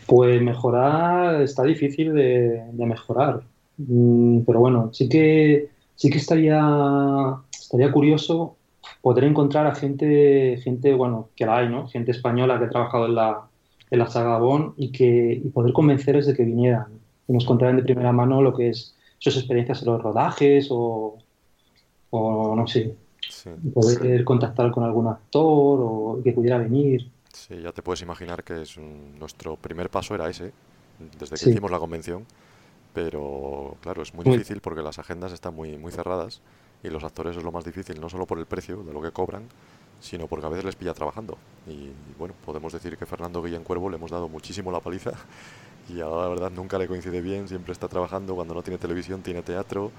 Pues 0.05 0.41
mejorar 0.41 1.41
está 1.41 1.63
difícil 1.63 2.13
de, 2.13 2.61
mejorar, 2.73 3.41
mm, 3.77 4.41
pero 4.41 4.59
bueno, 4.59 4.91
sí 4.93 5.09
que 5.09 5.69
sí 5.95 6.11
que 6.11 6.19
estaría 6.19 7.35
estaría 7.49 7.91
curioso 7.91 8.55
poder 9.01 9.23
encontrar 9.23 9.65
a 9.65 9.73
gente 9.73 10.59
gente 10.63 10.93
bueno 10.93 11.29
que 11.35 11.47
la 11.47 11.57
hay, 11.57 11.69
¿no? 11.69 11.87
Gente 11.87 12.11
española 12.11 12.59
que 12.59 12.65
ha 12.65 12.69
trabajado 12.69 13.07
en 13.07 13.15
la 13.15 13.41
en 13.89 13.99
la 13.99 14.07
saga 14.07 14.37
Bond 14.37 14.73
y, 14.77 14.91
que, 14.91 15.41
y 15.43 15.49
poder 15.49 15.73
convencerles 15.73 16.27
de 16.27 16.35
que 16.35 16.43
vinieran 16.43 16.87
y 17.27 17.33
nos 17.33 17.45
contaran 17.45 17.77
de 17.77 17.83
primera 17.83 18.11
mano 18.11 18.41
lo 18.41 18.55
que 18.55 18.69
es 18.69 18.95
sus 19.19 19.37
experiencias 19.37 19.81
en 19.81 19.87
los 19.87 20.01
rodajes 20.01 20.67
o, 20.69 21.17
o 22.09 22.55
no 22.55 22.67
sé, 22.67 22.95
poder 23.73 24.23
contactar 24.23 24.71
con 24.71 24.83
algún 24.83 25.07
actor 25.07 25.79
o 25.81 26.21
que 26.23 26.31
pudiera 26.31 26.57
venir. 26.57 27.09
Sí, 27.33 27.61
ya 27.61 27.71
te 27.71 27.81
puedes 27.81 28.01
imaginar 28.01 28.43
que 28.43 28.61
es 28.61 28.77
nuestro 28.77 29.55
primer 29.55 29.89
paso 29.89 30.15
era 30.15 30.29
ese, 30.29 30.53
desde 31.19 31.35
que 31.35 31.49
hicimos 31.49 31.71
la 31.71 31.79
convención, 31.79 32.25
pero 32.93 33.75
claro, 33.81 34.03
es 34.03 34.13
muy, 34.13 34.23
difícil 34.23 34.61
porque 34.61 34.81
las 34.81 34.99
agendas 34.99 35.33
están 35.33 35.53
muy, 35.53 35.77
muy 35.77 35.91
cerradas 35.91 36.41
y 36.83 36.89
los 36.89 37.03
actores 37.03 37.35
es 37.35 37.43
lo 37.43 37.51
más 37.51 37.65
difícil, 37.65 37.99
no 37.99 38.09
solo 38.09 38.25
por 38.25 38.39
el 38.39 38.45
precio 38.45 38.83
de 38.83 38.93
lo 38.93 39.01
que 39.01 39.11
cobran, 39.11 39.43
sino 39.99 40.27
porque 40.27 40.45
a 40.45 40.49
veces 40.49 40.65
les 40.65 40.75
pilla 40.75 40.93
trabajando. 40.93 41.37
Y 41.67 41.89
bueno, 42.17 42.35
podemos 42.45 42.71
decir 42.71 42.97
que 42.97 43.05
Fernando 43.05 43.41
Guillén 43.41 43.63
Cuervo 43.63 43.89
le 43.89 43.97
hemos 43.97 44.11
dado 44.11 44.29
muchísimo 44.29 44.71
la 44.71 44.79
paliza 44.79 45.11
y 45.89 46.01
ahora 46.01 46.23
la 46.23 46.29
verdad 46.29 46.51
nunca 46.51 46.77
le 46.77 46.87
coincide 46.87 47.21
bien, 47.21 47.47
siempre 47.47 47.73
está 47.73 47.87
trabajando, 47.87 48.35
cuando 48.35 48.53
no 48.53 48.61
tiene 48.61 48.77
televisión 48.77 49.21
tiene 49.21 49.41
teatro 49.41 49.91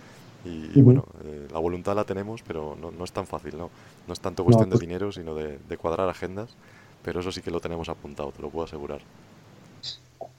y, 0.44 0.80
bueno, 0.80 1.04
eh, 1.24 1.48
la 1.52 1.58
voluntad 1.58 1.96
la 1.96 2.04
tenemos, 2.04 2.42
pero 2.42 2.76
no, 2.80 2.92
no, 2.92 3.04
es 3.04 3.10
tan 3.10 3.26
fácil, 3.26 3.56
¿no? 3.56 3.70
No 4.06 4.12
es 4.12 4.20
tanto 4.20 4.44
cuestión 4.44 4.68
de 4.68 4.74
pues 4.74 4.80
dinero, 4.80 5.10
sino 5.10 5.34
de, 5.34 5.58
cuadrar 5.76 6.08
agendas, 6.08 6.54
pero 7.02 7.20
eso 7.20 7.32
sí 7.32 7.42
que 7.42 7.50
lo 7.50 7.60
tenemos 7.60 7.88
apuntado, 7.88 8.30
te 8.30 8.42
lo 8.42 8.48
puedo 8.48 8.64
asegurar. 8.64 9.00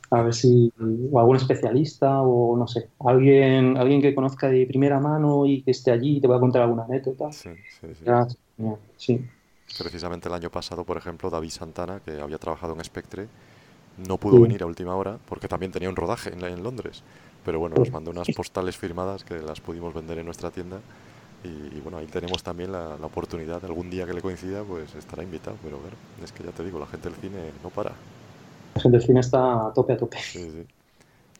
A 0.09 0.21
ver 0.21 0.33
si 0.33 0.71
o 1.11 1.19
algún 1.19 1.35
especialista 1.35 2.21
o 2.21 2.55
no 2.55 2.65
sé, 2.67 2.89
alguien 2.99 3.75
alguien 3.75 4.01
que 4.01 4.15
conozca 4.15 4.47
de 4.47 4.65
primera 4.65 5.01
mano 5.01 5.45
y 5.45 5.63
que 5.63 5.71
esté 5.71 5.91
allí 5.91 6.17
y 6.17 6.21
te 6.21 6.27
pueda 6.27 6.39
contar 6.39 6.61
alguna 6.61 6.85
anécdota. 6.85 7.29
Sí, 7.33 7.49
sí, 7.81 7.87
sí. 7.93 8.05
sí. 8.95 9.25
Precisamente 9.77 10.29
el 10.29 10.35
año 10.35 10.49
pasado, 10.49 10.85
por 10.85 10.95
ejemplo, 10.95 11.29
David 11.29 11.49
Santana, 11.49 11.99
que 11.99 12.21
había 12.21 12.37
trabajado 12.37 12.73
en 12.73 12.83
Spectre, 12.85 13.27
no 14.07 14.17
pudo 14.17 14.41
venir 14.41 14.63
a 14.63 14.65
última 14.65 14.95
hora 14.95 15.17
porque 15.27 15.47
también 15.47 15.71
tenía 15.71 15.89
un 15.89 15.95
rodaje 15.95 16.31
en, 16.33 16.43
en, 16.43 16.63
Londres. 16.63 17.03
Pero 17.45 17.59
bueno, 17.59 17.75
nos 17.77 17.91
mandó 17.91 18.11
unas 18.11 18.27
postales 18.35 18.77
firmadas 18.77 19.23
que 19.23 19.39
las 19.39 19.61
pudimos 19.61 19.93
vender 19.93 20.19
en 20.19 20.25
nuestra 20.25 20.51
tienda. 20.51 20.79
Y, 21.43 21.79
bueno, 21.79 21.99
ahí 21.99 22.07
tenemos 22.07 22.43
también 22.43 22.73
la, 22.73 22.95
oportunidad, 22.95 23.63
algún 23.63 23.89
día 23.89 24.05
que 24.05 24.13
le 24.13 24.21
coincida, 24.21 24.63
pues 24.63 24.93
estará 24.95 25.23
invitado. 25.23 25.55
Pero 25.63 25.77
bueno, 25.77 25.95
es 26.23 26.31
que 26.31 26.43
ya 26.43 26.51
te 26.51 26.63
digo, 26.63 26.79
la 26.79 26.87
gente 26.87 27.09
del 27.09 27.17
cine 27.19 27.51
no 27.63 27.69
para. 27.69 27.91
La 28.75 28.81
gente 28.81 28.97
del 28.97 29.05
cine 29.05 29.19
está 29.21 29.67
a 29.67 29.73
tope, 29.73 29.93
a 29.93 29.97
tope. 29.97 30.17
Sí, 30.17 30.49
sí. 30.51 30.65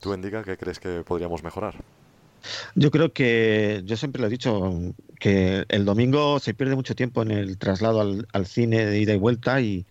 ¿Tú, 0.00 0.14
Indica, 0.14 0.44
qué 0.44 0.56
crees 0.56 0.78
que 0.78 1.02
podríamos 1.04 1.42
mejorar? 1.42 1.74
Yo 2.74 2.90
creo 2.90 3.12
que, 3.12 3.82
yo 3.84 3.96
siempre 3.96 4.20
lo 4.20 4.28
he 4.28 4.30
dicho, 4.30 4.72
que 5.18 5.64
el 5.68 5.84
domingo 5.84 6.38
se 6.38 6.54
pierde 6.54 6.76
mucho 6.76 6.94
tiempo 6.94 7.22
en 7.22 7.30
el 7.30 7.58
traslado 7.58 8.00
al, 8.00 8.46
cine 8.46 8.86
de 8.86 9.00
ida 9.00 9.14
y 9.14 9.18
vuelta 9.18 9.60
y 9.60 9.86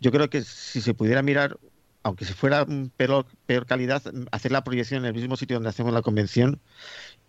yo 0.00 0.10
creo 0.10 0.28
que 0.28 0.42
si 0.42 0.80
se 0.80 0.94
pudiera 0.94 1.22
mirar, 1.22 1.56
aunque 2.04 2.24
si 2.26 2.34
fuera 2.34 2.66
peor, 2.96 3.26
peor 3.46 3.66
calidad, 3.66 4.02
hacer 4.30 4.52
la 4.52 4.62
proyección 4.62 5.04
en 5.04 5.06
el 5.06 5.14
mismo 5.14 5.36
sitio 5.36 5.56
donde 5.56 5.70
hacemos 5.70 5.92
la 5.92 6.02
convención, 6.02 6.60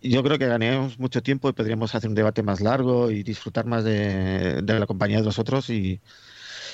yo 0.02 0.22
creo 0.22 0.38
que 0.38 0.46
ganaríamos 0.46 0.98
mucho 0.98 1.22
tiempo 1.22 1.48
y 1.48 1.54
podríamos 1.54 1.94
hacer 1.94 2.08
un 2.08 2.14
debate 2.14 2.42
más 2.42 2.60
largo 2.60 3.10
y 3.10 3.22
disfrutar 3.22 3.64
más 3.64 3.84
de, 3.84 4.62
la 4.62 4.86
compañía 4.86 5.18
de 5.18 5.24
los 5.24 5.38
otros 5.38 5.70
y, 5.70 6.00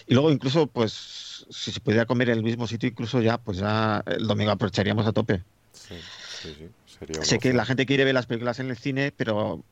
y 0.07 0.14
luego 0.14 0.32
incluso, 0.32 0.66
pues, 0.66 1.46
si 1.48 1.70
se 1.70 1.80
pudiera 1.80 2.05
comer 2.05 2.30
en 2.30 2.38
el 2.38 2.44
mismo 2.44 2.66
sitio, 2.66 2.88
incluso 2.88 3.22
ya, 3.22 3.38
pues 3.38 3.59
ya 3.59 4.03
el 4.07 4.26
domingo 4.26 4.50
aprovecharíamos 4.50 5.07
a 5.07 5.12
tope. 5.12 5.42
Sí, 5.72 5.94
sí, 6.42 6.55
sí 6.59 6.68
sé 7.22 7.38
que 7.38 7.53
la 7.53 7.64
gente 7.64 7.86
quiere 7.86 8.05
ver 8.05 8.14
las 8.14 8.26
películas 8.26 8.59
en 8.61 8.70
el 8.70 8.76
cine, 8.76 9.12
pero 9.16 9.64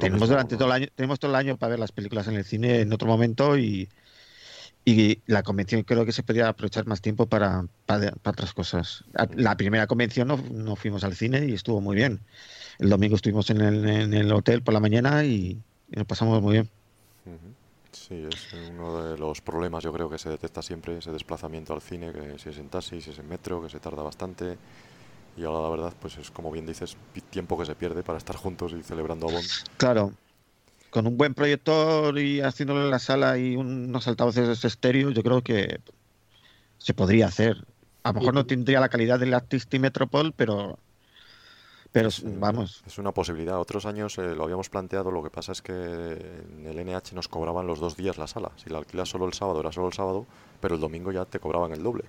tenemos 0.00 0.28
durante 0.28 0.56
todo 0.56 0.66
el 0.66 0.72
año, 0.72 0.86
tenemos 0.94 1.18
todo 1.18 1.30
el 1.30 1.36
año 1.36 1.56
para 1.56 1.70
ver 1.70 1.78
las 1.78 1.92
películas 1.92 2.26
en 2.28 2.36
el 2.36 2.44
cine 2.44 2.80
en 2.80 2.92
otro 2.92 3.08
momento 3.08 3.58
y, 3.58 3.88
y 4.84 5.22
la 5.26 5.42
convención 5.42 5.82
creo 5.82 6.04
que 6.04 6.12
se 6.12 6.22
podría 6.22 6.48
aprovechar 6.48 6.86
más 6.86 7.00
tiempo 7.00 7.26
para, 7.26 7.66
para, 7.86 8.12
otras 8.24 8.52
cosas. 8.52 9.04
La 9.34 9.56
primera 9.56 9.86
convención 9.86 10.28
no, 10.28 10.36
no, 10.52 10.76
fuimos 10.76 11.04
al 11.04 11.14
cine 11.14 11.46
y 11.46 11.54
estuvo 11.54 11.80
muy 11.80 11.96
bien. 11.96 12.20
El 12.78 12.90
domingo 12.90 13.16
estuvimos 13.16 13.48
en 13.50 13.60
el, 13.60 13.88
en 13.88 14.12
el 14.12 14.30
hotel 14.32 14.62
por 14.62 14.74
la 14.74 14.80
mañana 14.80 15.24
y, 15.24 15.62
nos 15.88 16.06
pasamos 16.06 16.42
muy 16.42 16.54
bien. 16.54 16.70
Sí, 17.92 18.26
es 18.28 18.52
uno 18.70 19.02
de 19.02 19.16
los 19.16 19.40
problemas 19.40 19.84
yo 19.84 19.92
creo 19.92 20.10
que 20.10 20.18
se 20.18 20.28
detecta 20.28 20.60
siempre, 20.60 20.98
ese 20.98 21.12
desplazamiento 21.12 21.72
al 21.72 21.80
cine, 21.80 22.12
que 22.12 22.38
si 22.38 22.50
es 22.50 22.58
en 22.58 22.68
taxi, 22.68 23.00
si 23.00 23.10
es 23.10 23.18
en 23.18 23.28
metro, 23.28 23.62
que 23.62 23.70
se 23.70 23.80
tarda 23.80 24.02
bastante 24.02 24.58
y 25.36 25.44
ahora 25.44 25.62
la 25.62 25.68
verdad 25.68 25.94
pues 26.00 26.16
es 26.18 26.30
como 26.30 26.50
bien 26.50 26.66
dices 26.66 26.96
tiempo 27.30 27.58
que 27.58 27.66
se 27.66 27.74
pierde 27.74 28.02
para 28.02 28.18
estar 28.18 28.36
juntos 28.36 28.72
y 28.72 28.82
celebrando 28.82 29.28
a 29.28 29.32
Bond. 29.32 29.48
Claro, 29.76 30.12
con 30.94 31.08
un 31.08 31.16
buen 31.16 31.34
proyector 31.34 32.16
y 32.20 32.40
haciéndolo 32.40 32.84
en 32.84 32.90
la 32.92 33.00
sala 33.00 33.36
y 33.36 33.56
unos 33.56 34.06
altavoces 34.06 34.64
estéreo 34.64 35.10
yo 35.10 35.24
creo 35.24 35.42
que 35.42 35.80
se 36.78 36.94
podría 36.94 37.26
hacer 37.26 37.66
A 38.04 38.12
lo 38.12 38.20
mejor 38.20 38.34
no 38.34 38.46
tendría 38.46 38.78
la 38.78 38.88
calidad 38.88 39.18
del 39.18 39.34
Artistic 39.34 39.80
Metropol, 39.80 40.32
pero 40.32 40.78
pero 41.90 42.10
vamos. 42.38 42.82
Es 42.86 42.98
una 42.98 43.12
posibilidad. 43.12 43.60
Otros 43.60 43.86
años 43.86 44.18
eh, 44.18 44.34
lo 44.34 44.44
habíamos 44.44 44.68
planteado, 44.68 45.10
lo 45.12 45.22
que 45.22 45.30
pasa 45.30 45.52
es 45.52 45.62
que 45.62 45.72
en 45.72 46.66
el 46.66 46.84
NH 46.84 47.12
nos 47.14 47.28
cobraban 47.28 47.66
los 47.68 47.78
dos 47.78 47.96
días 47.96 48.18
la 48.18 48.26
sala. 48.26 48.50
Si 48.56 48.68
la 48.70 48.78
alquilas 48.78 49.08
solo 49.08 49.26
el 49.26 49.32
sábado, 49.32 49.60
era 49.60 49.70
solo 49.70 49.88
el 49.88 49.92
sábado, 49.92 50.26
pero 50.60 50.74
el 50.74 50.80
domingo 50.80 51.12
ya 51.12 51.24
te 51.24 51.38
cobraban 51.38 51.72
el 51.72 51.82
doble. 51.82 52.04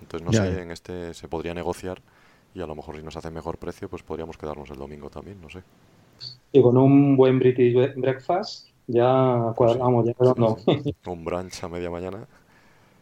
Entonces, 0.00 0.26
no 0.26 0.32
sé, 0.32 0.62
en 0.62 0.70
este 0.72 1.14
se 1.14 1.28
podría 1.28 1.54
negociar 1.54 2.00
y 2.54 2.60
a 2.60 2.66
lo 2.66 2.74
mejor 2.74 2.96
si 2.96 3.02
nos 3.02 3.16
hace 3.16 3.30
mejor 3.30 3.58
precio, 3.58 3.88
pues 3.88 4.02
podríamos 4.02 4.36
quedarnos 4.36 4.70
el 4.70 4.78
domingo 4.78 5.10
también, 5.10 5.40
no 5.40 5.48
sé. 5.48 5.62
Y 6.52 6.62
con 6.62 6.76
un 6.76 7.16
buen 7.16 7.38
British 7.38 7.74
breakfast 7.96 8.68
ya 8.86 9.52
cuadramos, 9.56 10.06
ya 10.06 10.14
no. 10.36 10.56
Un 11.06 11.24
brunch 11.24 11.64
a 11.64 11.68
media 11.68 11.90
mañana 11.90 12.26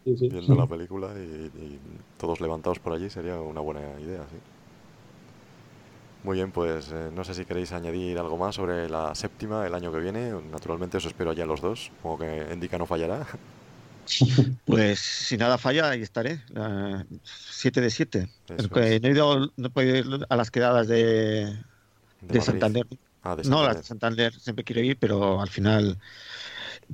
viendo 0.05 0.55
la 0.55 0.67
película 0.67 1.13
y, 1.15 1.45
y 1.57 1.79
todos 2.17 2.41
levantados 2.41 2.79
por 2.79 2.93
allí 2.93 3.09
sería 3.09 3.39
una 3.39 3.61
buena 3.61 3.81
idea, 3.99 4.25
sí. 4.29 4.37
Muy 6.23 6.37
bien, 6.37 6.51
pues 6.51 6.89
eh, 6.93 7.09
no 7.13 7.25
sé 7.25 7.33
si 7.33 7.43
queréis 7.43 7.73
añadir 7.73 8.17
algo 8.17 8.37
más 8.37 8.55
sobre 8.55 8.87
la 8.87 9.13
séptima 9.13 9.67
el 9.67 9.73
año 9.73 9.91
que 9.91 9.99
viene. 9.99 10.31
Naturalmente 10.51 10.95
os 10.97 11.05
espero 11.05 11.33
ya 11.33 11.45
los 11.45 11.59
dos, 11.59 11.91
como 12.01 12.17
que 12.17 12.47
Indica 12.51 12.77
no 12.77 12.85
fallará. 12.85 13.25
Pues 14.65 14.99
si 14.99 15.37
nada 15.37 15.57
falla, 15.57 15.89
ahí 15.89 16.01
estaré. 16.01 16.41
7 17.23 17.79
de 17.79 17.89
7. 17.89 18.27
No, 18.49 18.81
he 18.81 18.97
ido, 18.97 19.49
no 19.55 19.71
he 19.73 19.85
ir 19.85 20.05
a 20.27 20.35
las 20.35 20.51
quedadas 20.51 20.89
de, 20.89 21.57
de, 22.27 22.41
Santander. 22.41 22.85
Ah, 23.21 23.35
de 23.35 23.43
Santander. 23.43 23.45
No, 23.45 23.63
las 23.63 23.77
de 23.77 23.83
Santander 23.83 24.33
siempre 24.33 24.63
quiero 24.63 24.81
ir, 24.81 24.97
pero 24.97 25.41
al 25.41 25.49
final 25.49 25.97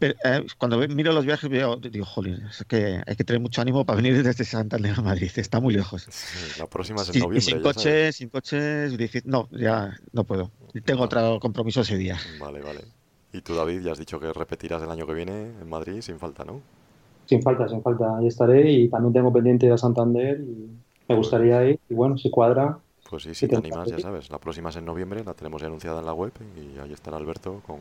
eh, 0.02 0.46
cuando 0.58 0.78
miro 0.88 1.12
los 1.12 1.26
viajes 1.26 1.50
veo, 1.50 1.78
digo, 1.78 2.06
jolín, 2.06 2.46
es 2.50 2.64
que 2.66 3.02
hay 3.06 3.16
que 3.16 3.24
tener 3.24 3.42
mucho 3.42 3.62
ánimo 3.62 3.86
para 3.86 3.98
venir 3.98 4.22
desde 4.24 4.44
Santander 4.44 4.94
a 4.98 5.02
Madrid, 5.02 5.32
está 5.36 5.60
muy 5.60 5.74
lejos. 5.74 6.08
la 6.58 6.68
próxima 6.68 7.02
es 7.02 7.10
en 7.10 7.20
noviembre. 7.20 7.42
sin 7.42 7.62
coches, 7.62 8.16
sin 8.16 8.30
coches, 8.30 9.26
no, 9.26 9.50
ya 9.52 9.98
no 10.14 10.24
puedo. 10.24 10.52
Tengo 10.86 11.04
otro 11.04 11.40
compromiso 11.40 11.82
ese 11.82 11.98
día. 11.98 12.18
Vale, 12.40 12.62
vale. 12.62 12.82
Y 13.34 13.42
tú, 13.42 13.56
David, 13.56 13.82
ya 13.82 13.92
has 13.92 14.00
dicho 14.00 14.20
que 14.20 14.32
repetirás 14.34 14.82
el 14.82 14.90
año 14.90 15.06
que 15.06 15.14
viene 15.14 15.52
en 15.62 15.70
Madrid 15.70 16.02
sin 16.02 16.18
falta, 16.18 16.46
¿no? 16.46 16.62
Sin 17.26 17.42
falta, 17.42 17.68
sin 17.68 17.82
falta. 17.84 18.18
Ahí 18.18 18.28
estaré 18.28 18.72
y 18.72 18.90
también 18.90 19.14
tengo 19.14 19.32
pendiente 19.32 19.72
a 19.72 19.78
Santander 19.78 20.40
y 20.40 20.70
me 21.08 21.16
gustaría 21.16 21.64
ir. 21.70 21.80
Y 21.90 21.94
bueno, 21.94 22.18
si 22.18 22.32
cuadra, 22.32 22.80
pues 23.10 23.24
sí, 23.24 23.34
si 23.34 23.47
te 23.47 23.55
animas, 23.55 23.89
ya 23.89 23.99
sabes. 23.99 24.30
La 24.30 24.38
próxima 24.38 24.70
es 24.70 24.76
en 24.76 24.86
noviembre, 24.86 25.24
la 25.24 25.34
tenemos 25.34 25.62
ya 25.62 25.68
anunciada 25.68 25.99
en 25.99 26.05
la 26.05 26.14
web 26.14 26.32
y 26.55 26.78
ahí 26.78 26.93
estará 26.93 27.18
Alberto 27.18 27.62
con 27.66 27.80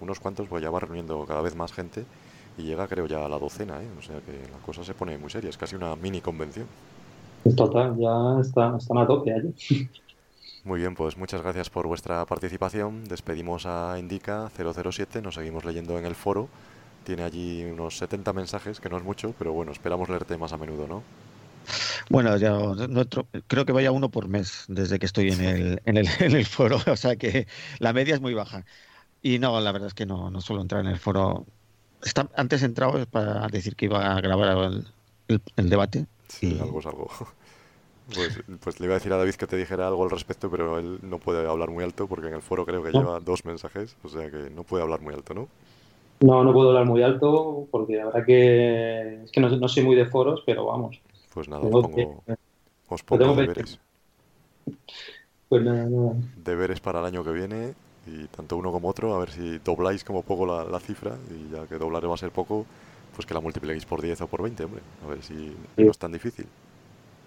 unos 0.00 0.20
cuantos, 0.20 0.46
pues 0.46 0.62
ya 0.62 0.70
va 0.70 0.78
reuniendo 0.78 1.24
cada 1.26 1.42
vez 1.42 1.56
más 1.56 1.72
gente 1.72 2.04
y 2.56 2.62
llega 2.62 2.86
creo 2.86 3.06
ya 3.06 3.24
a 3.24 3.28
la 3.28 3.38
docena, 3.38 3.82
¿eh? 3.82 3.88
o 3.98 4.02
sea 4.02 4.20
que 4.20 4.32
la 4.32 4.58
cosa 4.64 4.84
se 4.84 4.94
pone 4.94 5.18
muy 5.18 5.30
seria, 5.30 5.50
es 5.50 5.56
casi 5.56 5.74
una 5.74 5.96
mini 5.96 6.20
convención. 6.20 6.66
Total, 7.56 7.96
ya 7.96 8.40
está, 8.40 8.76
están 8.76 8.98
a 8.98 9.06
tope 9.06 9.32
allí. 9.32 9.54
Muy 10.64 10.80
bien, 10.80 10.94
pues 10.96 11.16
muchas 11.16 11.40
gracias 11.40 11.70
por 11.70 11.86
vuestra 11.86 12.26
participación. 12.26 13.04
Despedimos 13.04 13.64
a 13.64 13.96
Indica 13.98 14.50
007, 14.54 15.22
nos 15.22 15.36
seguimos 15.36 15.64
leyendo 15.64 15.98
en 15.98 16.04
el 16.04 16.14
foro. 16.14 16.48
Tiene 17.04 17.22
allí 17.22 17.64
unos 17.64 17.96
70 17.96 18.32
mensajes, 18.34 18.80
que 18.80 18.90
no 18.90 18.98
es 18.98 19.04
mucho, 19.04 19.32
pero 19.38 19.52
bueno, 19.52 19.72
esperamos 19.72 20.10
leerte 20.10 20.36
más 20.36 20.52
a 20.52 20.58
menudo, 20.58 20.86
¿no? 20.86 21.02
Bueno, 22.10 22.36
ya 22.36 22.50
nuestro, 22.88 23.28
creo 23.46 23.64
que 23.64 23.72
vaya 23.72 23.92
uno 23.92 24.10
por 24.10 24.28
mes 24.28 24.64
desde 24.68 24.98
que 24.98 25.06
estoy 25.06 25.30
en 25.30 25.40
el, 25.40 25.82
en 25.84 25.96
el, 25.96 26.08
en 26.20 26.32
el 26.32 26.46
foro, 26.46 26.78
o 26.86 26.96
sea 26.96 27.16
que 27.16 27.46
la 27.78 27.92
media 27.92 28.14
es 28.14 28.20
muy 28.20 28.34
baja. 28.34 28.64
Y 29.22 29.38
no, 29.38 29.60
la 29.60 29.72
verdad 29.72 29.88
es 29.88 29.94
que 29.94 30.06
no, 30.06 30.30
no 30.30 30.40
suelo 30.40 30.62
entrar 30.62 30.80
en 30.80 30.90
el 30.90 30.98
foro. 30.98 31.46
Está, 32.02 32.28
antes 32.36 32.62
he 32.62 32.66
entrado 32.66 33.04
para 33.06 33.46
decir 33.48 33.74
que 33.74 33.86
iba 33.86 34.16
a 34.16 34.20
grabar 34.20 34.72
el, 35.28 35.42
el, 35.56 35.68
debate. 35.68 36.06
Sí, 36.28 36.58
algo 36.60 36.80
es 36.80 36.86
algo. 36.86 37.08
Pues, 38.14 38.40
pues, 38.60 38.80
le 38.80 38.86
iba 38.86 38.94
a 38.94 38.96
decir 38.98 39.12
a 39.12 39.18
David 39.18 39.34
que 39.34 39.46
te 39.46 39.58
dijera 39.58 39.86
algo 39.86 40.02
al 40.02 40.08
respecto, 40.08 40.50
pero 40.50 40.78
él 40.78 40.98
no 41.02 41.18
puede 41.18 41.46
hablar 41.46 41.68
muy 41.68 41.84
alto 41.84 42.06
porque 42.06 42.28
en 42.28 42.32
el 42.32 42.40
foro 42.40 42.64
creo 42.64 42.82
que 42.82 42.90
lleva 42.90 43.20
dos 43.20 43.44
mensajes, 43.44 43.98
o 44.02 44.08
sea 44.08 44.30
que 44.30 44.48
no 44.48 44.62
puede 44.62 44.82
hablar 44.82 45.02
muy 45.02 45.12
alto, 45.12 45.34
¿no? 45.34 45.46
No, 46.20 46.42
no 46.42 46.54
puedo 46.54 46.70
hablar 46.70 46.86
muy 46.86 47.02
alto 47.02 47.68
porque 47.70 47.96
la 47.96 48.06
verdad 48.06 48.24
que 48.24 49.24
es 49.24 49.30
que 49.30 49.40
no, 49.40 49.50
no 49.50 49.68
soy 49.68 49.82
muy 49.82 49.94
de 49.94 50.06
foros, 50.06 50.42
pero 50.46 50.64
vamos. 50.64 50.98
Pues 51.38 51.48
nada, 51.48 51.62
os 51.62 51.70
pongo, 51.70 52.24
os 52.88 53.02
pongo 53.04 53.36
deberes. 53.36 53.78
Pues 55.48 55.62
nada, 55.62 55.86
nada. 55.86 56.16
Deberes 56.34 56.80
para 56.80 56.98
el 56.98 57.06
año 57.06 57.22
que 57.22 57.30
viene 57.30 57.74
y 58.08 58.26
tanto 58.26 58.56
uno 58.56 58.72
como 58.72 58.88
otro, 58.88 59.14
a 59.14 59.20
ver 59.20 59.30
si 59.30 59.58
dobláis 59.58 60.02
como 60.02 60.24
poco 60.24 60.44
la, 60.44 60.80
cifra 60.80 61.16
y 61.30 61.54
ya 61.54 61.64
que 61.68 61.78
doblar 61.78 62.10
va 62.10 62.14
a 62.14 62.16
ser 62.16 62.32
poco, 62.32 62.66
pues 63.14 63.24
que 63.24 63.34
la 63.34 63.40
multipliquéis 63.40 63.86
por 63.86 64.02
10 64.02 64.20
o 64.22 64.26
por 64.26 64.42
20, 64.42 64.64
hombre, 64.64 64.80
a 65.04 65.06
ver 65.10 65.22
si 65.22 65.54
no 65.76 65.90
es 65.92 65.98
tan 65.98 66.10
difícil. 66.10 66.46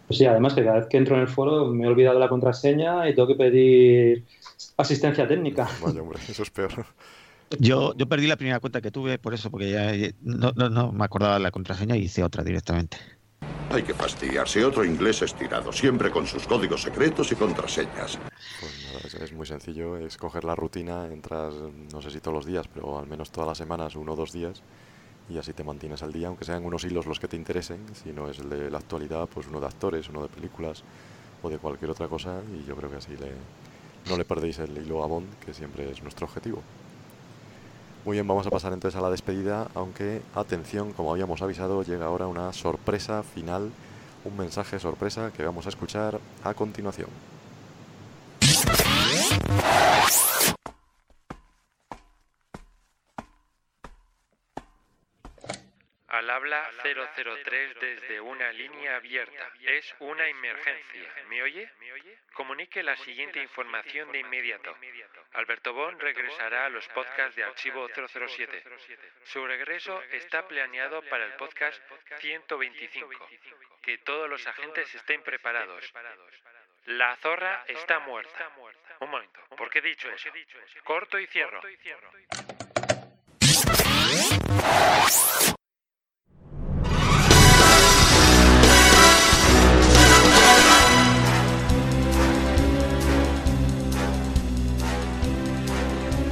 Pues 0.07 0.17
sí, 0.17 0.25
además 0.25 0.55
que 0.55 0.65
cada 0.65 0.79
vez 0.79 0.87
que 0.87 0.97
entro 0.97 1.15
en 1.15 1.21
el 1.21 1.29
foro 1.29 1.67
me 1.67 1.85
he 1.85 1.87
olvidado 1.87 2.19
la 2.19 2.27
contraseña 2.27 3.07
y 3.07 3.15
tengo 3.15 3.29
que 3.29 3.35
pedir 3.35 4.25
asistencia 4.75 5.25
técnica. 5.25 5.69
Vaya, 5.81 6.01
hombre, 6.01 6.19
eso 6.27 6.43
es 6.43 6.49
peor. 6.49 6.85
Yo, 7.59 7.95
yo 7.95 8.09
perdí 8.09 8.27
la 8.27 8.35
primera 8.35 8.59
cuenta 8.59 8.81
que 8.81 8.91
tuve 8.91 9.19
por 9.19 9.33
eso, 9.33 9.49
porque 9.49 9.71
ya 9.71 9.93
no, 10.21 10.51
no, 10.53 10.69
no 10.69 10.91
me 10.91 11.05
acordaba 11.05 11.35
de 11.35 11.39
la 11.39 11.51
contraseña 11.51 11.95
y 11.95 12.01
hice 12.01 12.25
otra 12.25 12.43
directamente. 12.43 12.97
Hay 13.73 13.83
que 13.83 13.93
fastidiarse. 13.93 14.65
Otro 14.65 14.83
inglés 14.83 15.21
estirado, 15.21 15.71
siempre 15.71 16.11
con 16.11 16.27
sus 16.27 16.45
códigos 16.45 16.81
secretos 16.81 17.31
y 17.31 17.35
contraseñas. 17.35 18.19
Pues 18.59 18.85
nada, 18.85 19.25
es, 19.25 19.31
muy 19.31 19.45
sencillo. 19.45 19.95
Es 19.95 20.17
coger 20.17 20.43
la 20.43 20.55
rutina, 20.55 21.05
entras, 21.05 21.53
no 21.93 22.01
sé 22.01 22.11
si 22.11 22.19
todos 22.19 22.35
los 22.35 22.45
días, 22.45 22.67
pero 22.67 22.99
al 22.99 23.07
menos 23.07 23.31
todas 23.31 23.47
las 23.47 23.57
semanas, 23.57 23.95
uno 23.95 24.11
o 24.11 24.15
dos 24.17 24.33
días, 24.33 24.61
y 25.29 25.37
así 25.37 25.53
te 25.53 25.63
mantienes 25.63 26.03
al 26.03 26.11
día, 26.11 26.27
aunque 26.27 26.43
sean 26.43 26.65
unos 26.65 26.83
hilos 26.83 27.05
los 27.05 27.19
que 27.19 27.29
te 27.29 27.37
interesen. 27.37 27.85
Si 28.03 28.11
no 28.11 28.29
es 28.29 28.39
el 28.39 28.49
de 28.49 28.69
la 28.69 28.79
actualidad, 28.79 29.29
pues 29.33 29.47
uno 29.47 29.61
de 29.61 29.67
actores, 29.67 30.09
uno 30.09 30.21
de 30.21 30.27
películas 30.27 30.83
o 31.41 31.49
de 31.49 31.57
cualquier 31.57 31.91
otra 31.91 32.09
cosa, 32.09 32.41
y 32.53 32.65
yo 32.67 32.75
creo 32.75 32.89
que 32.89 32.97
así 32.97 33.15
le, 33.15 33.31
no 34.09 34.17
le 34.17 34.25
perdéis 34.25 34.59
el 34.59 34.77
hilo 34.77 35.01
a 35.01 35.07
Bond, 35.07 35.33
que 35.45 35.53
siempre 35.53 35.89
es 35.89 36.03
nuestro 36.03 36.25
objetivo. 36.25 36.61
Muy 38.03 38.15
bien, 38.15 38.27
vamos 38.27 38.47
a 38.47 38.49
pasar 38.49 38.73
entonces 38.73 38.97
a 38.97 39.01
la 39.01 39.11
despedida, 39.11 39.67
aunque 39.75 40.23
atención, 40.33 40.91
como 40.91 41.11
habíamos 41.11 41.43
avisado, 41.43 41.83
llega 41.83 42.07
ahora 42.07 42.25
una 42.25 42.51
sorpresa 42.51 43.21
final, 43.21 43.71
un 44.25 44.37
mensaje 44.37 44.79
sorpresa 44.79 45.31
que 45.31 45.43
vamos 45.43 45.67
a 45.67 45.69
escuchar 45.69 46.19
a 46.43 46.53
continuación. 46.55 47.09
Al 56.21 56.29
habla 56.29 56.69
003 56.83 57.79
desde 57.79 58.21
una 58.21 58.51
línea 58.51 58.97
abierta. 58.97 59.51
Es 59.59 59.95
una 59.97 60.27
emergencia. 60.27 61.11
¿Me 61.27 61.41
oye? 61.41 61.67
Comunique 62.33 62.83
la 62.83 62.95
siguiente 62.97 63.41
información 63.41 64.11
de 64.11 64.19
inmediato. 64.19 64.77
Alberto 65.33 65.73
Bon 65.73 65.99
regresará 65.99 66.67
a 66.67 66.69
los 66.69 66.87
podcasts 66.89 67.35
de 67.35 67.43
Archivo 67.43 67.87
007. 67.89 68.63
Su 69.23 69.47
regreso 69.47 69.99
está 70.11 70.47
planeado 70.47 71.01
para 71.09 71.25
el 71.25 71.33
podcast 71.33 71.81
125. 72.19 73.29
Que 73.81 73.97
todos 73.97 74.29
los 74.29 74.45
agentes 74.45 74.93
estén 74.93 75.23
preparados. 75.23 75.91
La 76.85 77.15
zorra 77.15 77.63
está 77.67 77.97
muerta. 77.97 78.47
Un 78.99 79.09
momento, 79.09 79.39
¿por 79.57 79.71
qué 79.71 79.79
he 79.79 79.81
dicho 79.81 80.07
eso? 80.07 80.29
Corto 80.83 81.17
y 81.17 81.25
cierro. 81.25 81.61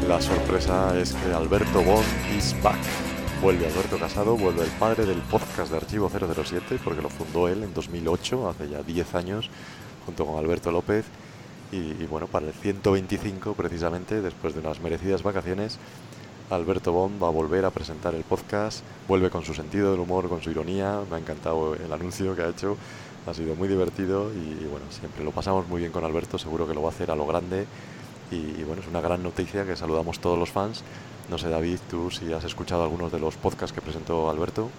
La 0.10 0.20
sorpresa 0.20 1.00
es 1.00 1.14
que 1.14 1.32
Alberto 1.32 1.84
Bond 1.84 2.04
is 2.36 2.60
back. 2.64 2.80
Vuelve 3.44 3.68
Alberto 3.68 4.00
Casado, 4.00 4.36
vuelve 4.36 4.64
el 4.64 4.72
padre 4.72 5.06
del 5.06 5.20
podcast 5.20 5.70
de 5.70 5.78
Archivo 5.78 6.10
007, 6.10 6.80
porque 6.84 7.04
lo 7.04 7.10
fundó 7.10 7.48
él 7.48 7.62
en 7.62 7.76
2008, 7.76 8.50
hace 8.50 8.70
ya 8.70 8.82
10 8.82 9.14
años, 9.14 9.52
junto 10.08 10.26
con 10.26 10.40
Alberto 10.40 10.72
López. 10.72 11.06
Y, 11.72 12.08
bueno, 12.08 12.26
para 12.26 12.48
el 12.48 12.54
125, 12.54 13.54
precisamente, 13.54 14.20
después 14.24 14.56
de 14.56 14.62
unas 14.62 14.80
merecidas 14.80 15.22
vacaciones, 15.22 15.78
Alberto 16.50 16.92
Bond 16.92 17.22
va 17.22 17.28
a 17.28 17.32
volver 17.32 17.64
a 17.66 17.70
presentar 17.70 18.16
el 18.16 18.24
podcast, 18.24 18.84
vuelve 19.08 19.30
con 19.30 19.46
su 19.46 19.54
sentido 19.54 19.92
del 19.92 20.00
humor, 20.00 20.28
con 20.28 20.42
su 20.42 20.50
ironía, 20.50 21.02
me 21.08 21.18
ha 21.18 21.20
encantado 21.20 21.76
el 21.76 21.94
anuncio 21.94 22.36
que 22.36 22.42
ha 22.42 22.50
hecho, 22.50 22.78
ha 23.28 23.34
sido 23.36 23.54
muy 23.54 23.68
divertido 23.68 24.32
y, 24.34 24.64
y 24.64 24.68
bueno, 24.72 24.88
siempre 24.90 25.24
lo 25.24 25.30
pasamos 25.30 25.68
muy 25.68 25.82
bien 25.82 25.92
con 25.92 26.04
Alberto, 26.04 26.40
seguro 26.40 26.68
que 26.68 26.74
lo 26.74 26.82
va 26.82 26.90
a 26.90 26.92
hacer 26.94 27.12
a 27.12 27.16
lo 27.16 27.28
grande 27.28 27.68
y, 28.32 28.64
bueno, 28.64 28.82
es 28.82 28.88
una 28.88 29.02
gran 29.02 29.24
noticia 29.24 29.66
que 29.66 29.76
saludamos 29.76 30.20
todos 30.20 30.38
los 30.38 30.50
fans. 30.50 30.84
No 31.30 31.38
sé, 31.38 31.50
David, 31.50 31.78
tú 31.90 32.10
si 32.10 32.32
has 32.34 32.44
escuchado 32.44 32.84
algunos 32.84 33.12
de 33.12 33.20
los 33.20 33.36
podcasts 33.38 33.74
que 33.74 33.82
presentó 33.82 34.30
Alberto. 34.30 34.70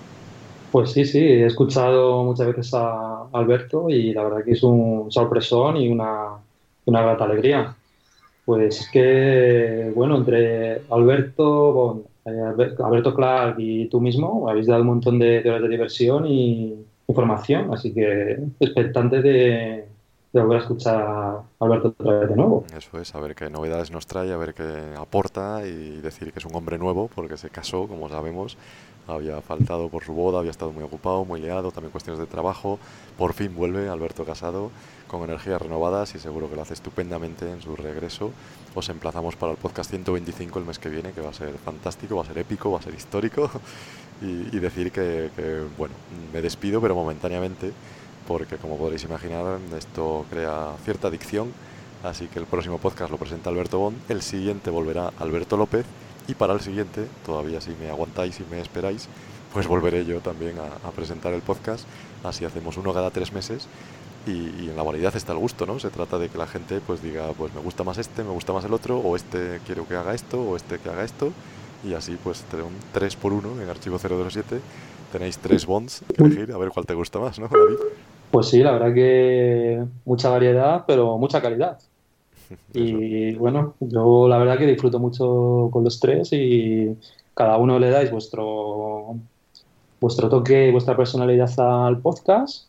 Pues 0.70 0.92
sí, 0.92 1.04
sí, 1.04 1.18
he 1.18 1.46
escuchado 1.46 2.22
muchas 2.22 2.46
veces 2.46 2.72
a 2.74 3.26
Alberto 3.32 3.90
y 3.90 4.12
la 4.12 4.24
verdad 4.24 4.44
que 4.44 4.52
es 4.52 4.62
un 4.62 5.10
sorpresón 5.10 5.76
y 5.76 5.88
una, 5.88 6.36
una 6.84 7.02
grata 7.02 7.24
alegría. 7.24 7.74
Pues 8.44 8.80
es 8.80 8.90
que, 8.90 9.92
bueno, 9.94 10.16
entre 10.16 10.82
Alberto, 10.90 12.04
eh, 12.24 12.74
Alberto 12.84 13.14
Clark 13.14 13.56
y 13.58 13.86
tú 13.86 14.00
mismo 14.00 14.48
habéis 14.48 14.66
dado 14.66 14.82
un 14.82 14.88
montón 14.88 15.18
de, 15.18 15.40
horas 15.48 15.62
de 15.62 15.68
diversión 15.68 16.26
y 16.26 16.74
información, 17.08 17.72
así 17.74 17.92
que 17.92 18.38
expectante 18.60 19.20
de, 19.20 19.84
de 20.32 20.40
volver 20.40 20.58
a 20.58 20.60
escuchar 20.60 21.02
a 21.02 21.42
Alberto 21.58 21.88
otra 21.88 22.20
vez 22.20 22.28
de 22.28 22.36
nuevo. 22.36 22.64
Eso 22.76 22.98
es, 23.00 23.14
a 23.14 23.20
ver 23.20 23.34
qué 23.34 23.50
novedades 23.50 23.90
nos 23.90 24.06
trae, 24.06 24.32
a 24.32 24.36
ver 24.36 24.54
qué 24.54 24.94
aporta 24.96 25.66
y 25.66 26.00
decir 26.00 26.32
que 26.32 26.38
es 26.38 26.44
un 26.44 26.54
hombre 26.54 26.78
nuevo 26.78 27.10
porque 27.14 27.36
se 27.36 27.50
casó, 27.50 27.88
como 27.88 28.08
sabemos, 28.08 28.56
había 29.08 29.40
faltado 29.40 29.88
por 29.88 30.04
su 30.04 30.12
boda, 30.12 30.38
había 30.38 30.52
estado 30.52 30.72
muy 30.72 30.84
ocupado, 30.84 31.24
muy 31.24 31.40
liado, 31.40 31.72
también 31.72 31.90
cuestiones 31.90 32.20
de 32.20 32.26
trabajo. 32.26 32.78
Por 33.18 33.32
fin 33.32 33.54
vuelve 33.56 33.88
Alberto 33.88 34.24
Casado 34.24 34.70
con 35.08 35.24
energías 35.24 35.60
renovadas 35.60 36.14
y 36.14 36.20
seguro 36.20 36.48
que 36.48 36.54
lo 36.54 36.62
hace 36.62 36.74
estupendamente 36.74 37.50
en 37.50 37.60
su 37.60 37.74
regreso. 37.74 38.30
Os 38.76 38.88
emplazamos 38.88 39.34
para 39.34 39.52
el 39.52 39.58
podcast 39.58 39.90
125 39.90 40.60
el 40.60 40.64
mes 40.64 40.78
que 40.78 40.88
viene, 40.88 41.10
que 41.10 41.20
va 41.20 41.30
a 41.30 41.34
ser 41.34 41.52
fantástico, 41.54 42.14
va 42.16 42.22
a 42.22 42.26
ser 42.26 42.38
épico, 42.38 42.70
va 42.70 42.78
a 42.78 42.82
ser 42.82 42.94
histórico. 42.94 43.50
y, 44.22 44.58
decir 44.60 44.92
que, 44.92 45.30
que, 45.34 45.64
bueno, 45.78 45.94
me 46.32 46.42
despido, 46.42 46.80
pero 46.80 46.94
momentáneamente 46.94 47.72
porque 48.30 48.58
como 48.58 48.78
podréis 48.78 49.02
imaginar 49.02 49.58
esto 49.76 50.24
crea 50.30 50.76
cierta 50.84 51.08
adicción, 51.08 51.52
así 52.04 52.28
que 52.28 52.38
el 52.38 52.46
próximo 52.46 52.78
podcast 52.78 53.10
lo 53.10 53.18
presenta 53.18 53.50
Alberto 53.50 53.80
Bond, 53.80 53.96
el 54.08 54.22
siguiente 54.22 54.70
volverá 54.70 55.10
Alberto 55.18 55.56
López 55.56 55.84
y 56.28 56.34
para 56.34 56.52
el 56.52 56.60
siguiente, 56.60 57.08
todavía 57.26 57.60
si 57.60 57.72
me 57.72 57.90
aguantáis 57.90 58.38
y 58.38 58.44
me 58.48 58.60
esperáis, 58.60 59.08
pues 59.52 59.66
volveré 59.66 60.04
yo 60.04 60.20
también 60.20 60.54
a, 60.60 60.90
presentar 60.92 61.34
el 61.34 61.42
podcast, 61.42 61.84
así 62.22 62.44
hacemos 62.44 62.76
uno 62.76 62.94
cada 62.94 63.10
tres 63.10 63.32
meses 63.32 63.66
y, 64.28 64.68
en 64.68 64.76
la 64.76 64.84
variedad 64.84 65.16
está 65.16 65.32
el 65.32 65.38
gusto, 65.38 65.66
¿no? 65.66 65.80
Se 65.80 65.90
trata 65.90 66.16
de 66.16 66.28
que 66.28 66.38
la 66.38 66.46
gente 66.46 66.80
pues 66.86 67.02
diga, 67.02 67.32
pues 67.36 67.52
me 67.52 67.60
gusta 67.60 67.82
más 67.82 67.98
este, 67.98 68.22
me 68.22 68.30
gusta 68.30 68.52
más 68.52 68.64
el 68.64 68.72
otro, 68.72 68.98
o 68.98 69.16
este 69.16 69.58
quiero 69.66 69.88
que 69.88 69.96
haga 69.96 70.14
esto, 70.14 70.40
o 70.40 70.54
este 70.54 70.78
que 70.78 70.88
haga 70.88 71.02
esto, 71.02 71.32
y 71.82 71.94
así 71.94 72.16
pues 72.22 72.44
un 72.52 72.76
3 72.92 73.16
por 73.16 73.32
1 73.32 73.60
en 73.60 73.68
archivo 73.68 73.98
007 73.98 74.60
tenéis 75.10 75.38
tres 75.38 75.66
bonds 75.66 76.02
que 76.14 76.22
elegir, 76.22 76.52
a 76.52 76.58
ver 76.58 76.68
cuál 76.68 76.86
te 76.86 76.94
gusta 76.94 77.18
más, 77.18 77.40
¿no, 77.40 77.48
David? 77.48 77.76
Pues 78.30 78.48
sí, 78.48 78.62
la 78.62 78.72
verdad 78.72 78.94
que 78.94 79.84
mucha 80.04 80.28
variedad, 80.30 80.84
pero 80.86 81.18
mucha 81.18 81.40
calidad. 81.40 81.78
Y 82.74 83.34
bueno, 83.34 83.74
yo 83.78 84.26
la 84.26 84.36
verdad 84.38 84.58
que 84.58 84.66
disfruto 84.66 84.98
mucho 84.98 85.68
con 85.72 85.84
los 85.84 86.00
tres 86.00 86.32
y 86.32 86.96
cada 87.32 87.56
uno 87.58 87.78
le 87.78 87.90
dais 87.90 88.10
vuestro 88.10 89.16
vuestro 90.00 90.28
toque, 90.28 90.72
vuestra 90.72 90.96
personalidad 90.96 91.50
al 91.58 91.98
podcast. 92.00 92.66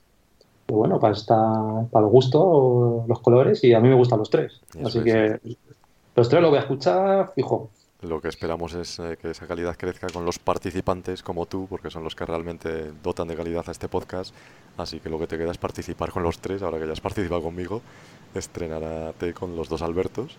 Y 0.67 0.73
bueno, 0.73 0.99
para 0.99 1.13
estar 1.13 1.87
para 1.89 2.05
el 2.05 2.11
gusto, 2.11 3.05
los 3.07 3.19
colores, 3.21 3.63
y 3.63 3.73
a 3.73 3.79
mí 3.79 3.89
me 3.89 3.95
gustan 3.95 4.19
los 4.19 4.29
tres. 4.29 4.61
Así 4.83 5.01
que 5.01 5.39
los 6.15 6.29
tres 6.29 6.41
lo 6.41 6.49
voy 6.49 6.57
a 6.57 6.61
escuchar 6.61 7.31
fijo. 7.33 7.69
Lo 8.01 8.19
que 8.19 8.29
esperamos 8.29 8.73
es 8.73 8.99
eh, 8.99 9.15
que 9.21 9.29
esa 9.29 9.45
calidad 9.45 9.75
crezca 9.77 10.07
con 10.07 10.25
los 10.25 10.39
participantes 10.39 11.21
como 11.21 11.45
tú, 11.45 11.67
porque 11.69 11.91
son 11.91 12.03
los 12.03 12.15
que 12.15 12.25
realmente 12.25 12.91
dotan 13.03 13.27
de 13.27 13.35
calidad 13.35 13.63
a 13.67 13.71
este 13.71 13.87
podcast. 13.87 14.33
Así 14.77 14.99
que 14.99 15.09
lo 15.09 15.19
que 15.19 15.27
te 15.27 15.37
queda 15.37 15.51
es 15.51 15.59
participar 15.59 16.09
con 16.09 16.23
los 16.23 16.39
tres, 16.39 16.63
ahora 16.63 16.79
que 16.79 16.87
ya 16.87 16.93
has 16.93 17.01
participado 17.01 17.43
conmigo, 17.43 17.81
estrenarte 18.33 19.33
con 19.33 19.55
los 19.55 19.69
dos 19.69 19.83
Albertos 19.83 20.35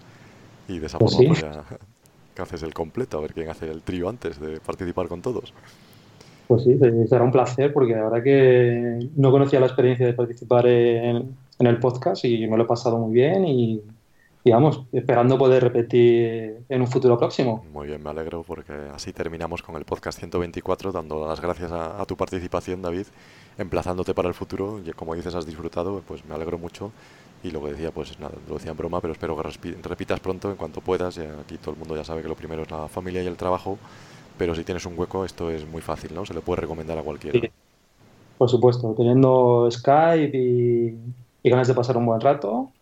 y 0.69 0.81
de 0.81 0.87
esa 0.87 0.99
pues 0.99 1.15
forma 1.15 1.29
pues 1.29 1.41
ya 1.41 1.65
que 2.35 2.43
haces 2.43 2.63
el 2.65 2.75
completo, 2.75 3.19
a 3.19 3.21
ver 3.21 3.33
quién 3.33 3.49
hace 3.49 3.71
el 3.71 3.83
trío 3.83 4.09
antes 4.09 4.41
de 4.41 4.59
participar 4.59 5.07
con 5.07 5.23
todos. 5.23 5.53
Pues 6.49 6.65
sí, 6.65 6.77
será 7.09 7.23
un 7.23 7.31
placer 7.31 7.73
porque 7.73 7.93
la 7.93 8.05
verdad 8.05 8.25
que 8.25 9.09
no 9.15 9.31
conocía 9.31 9.61
la 9.61 9.67
experiencia 9.67 10.05
de 10.05 10.15
participar 10.15 10.67
en, 10.67 11.37
en 11.61 11.67
el 11.67 11.79
podcast 11.79 12.25
y 12.25 12.47
me 12.49 12.57
lo 12.57 12.65
he 12.65 12.67
pasado 12.67 12.99
muy 12.99 13.13
bien 13.13 13.47
y 13.47 13.81
y 14.45 14.51
vamos, 14.51 14.83
esperando 14.91 15.39
poder 15.39 15.63
repetir 15.63 16.65
en 16.69 16.81
un 16.81 16.89
futuro 16.89 17.17
próximo. 17.17 17.65
Muy 17.73 17.87
bien, 17.87 18.03
me 18.03 18.11
alegro 18.11 18.43
porque 18.43 18.73
así 18.93 19.13
terminamos 19.13 19.63
con 19.63 19.77
el 19.77 19.85
podcast 19.85 20.19
124, 20.19 20.91
dando 20.91 21.29
las 21.29 21.41
gracias 21.41 21.71
a, 21.71 22.05
tu 22.07 22.17
participación, 22.17 22.83
David, 22.83 23.07
emplazándote 23.57 24.15
para 24.15 24.27
el 24.29 24.35
futuro. 24.35 24.81
Y 24.85 24.91
como 24.91 25.15
dices, 25.15 25.37
has 25.37 25.47
disfrutado, 25.47 26.03
pues 26.09 26.25
me 26.25 26.35
alegro 26.35 26.59
mucho. 26.59 26.91
Y 27.45 27.53
lo 27.53 27.63
que 27.63 27.71
decía, 27.71 27.93
pues 27.93 28.19
nada, 28.19 28.35
lo 28.49 28.55
decía 28.55 28.73
en 28.73 28.77
broma, 28.77 29.01
pero 29.01 29.13
espero 29.13 29.37
que 29.37 29.77
repitas 29.83 30.19
pronto 30.19 30.51
en 30.51 30.57
cuanto 30.57 30.81
puedas. 30.81 31.19
Y 31.19 31.21
aquí 31.21 31.57
todo 31.59 31.73
el 31.75 31.79
mundo 31.79 31.95
ya 31.95 32.03
sabe 32.03 32.23
que 32.23 32.29
lo 32.29 32.35
primero 32.35 32.63
es 32.63 32.71
la 32.71 32.89
familia 32.89 33.23
y 33.23 33.29
el 33.29 33.37
trabajo, 33.37 33.79
pero 34.39 34.57
si 34.57 34.65
tienes 34.65 34.85
un 34.87 34.99
hueco, 34.99 35.25
esto 35.25 35.51
es 35.51 35.65
muy 35.69 35.83
fácil, 35.83 36.15
¿no? 36.15 36.27
Se 36.27 36.35
le 36.35 36.41
puede 36.41 36.63
recomendar 36.63 36.99
a 36.99 37.03
cualquiera. 37.03 37.49
Por 38.39 38.49
supuesto, 38.49 38.93
teniendo 38.97 39.69
Skype 39.71 40.37
y, 40.37 40.99
y 41.45 41.51
ganas 41.51 41.69
de 41.69 41.75
pasar 41.75 41.97
un 41.97 42.07
buen 42.07 42.21
rato, 42.21 42.73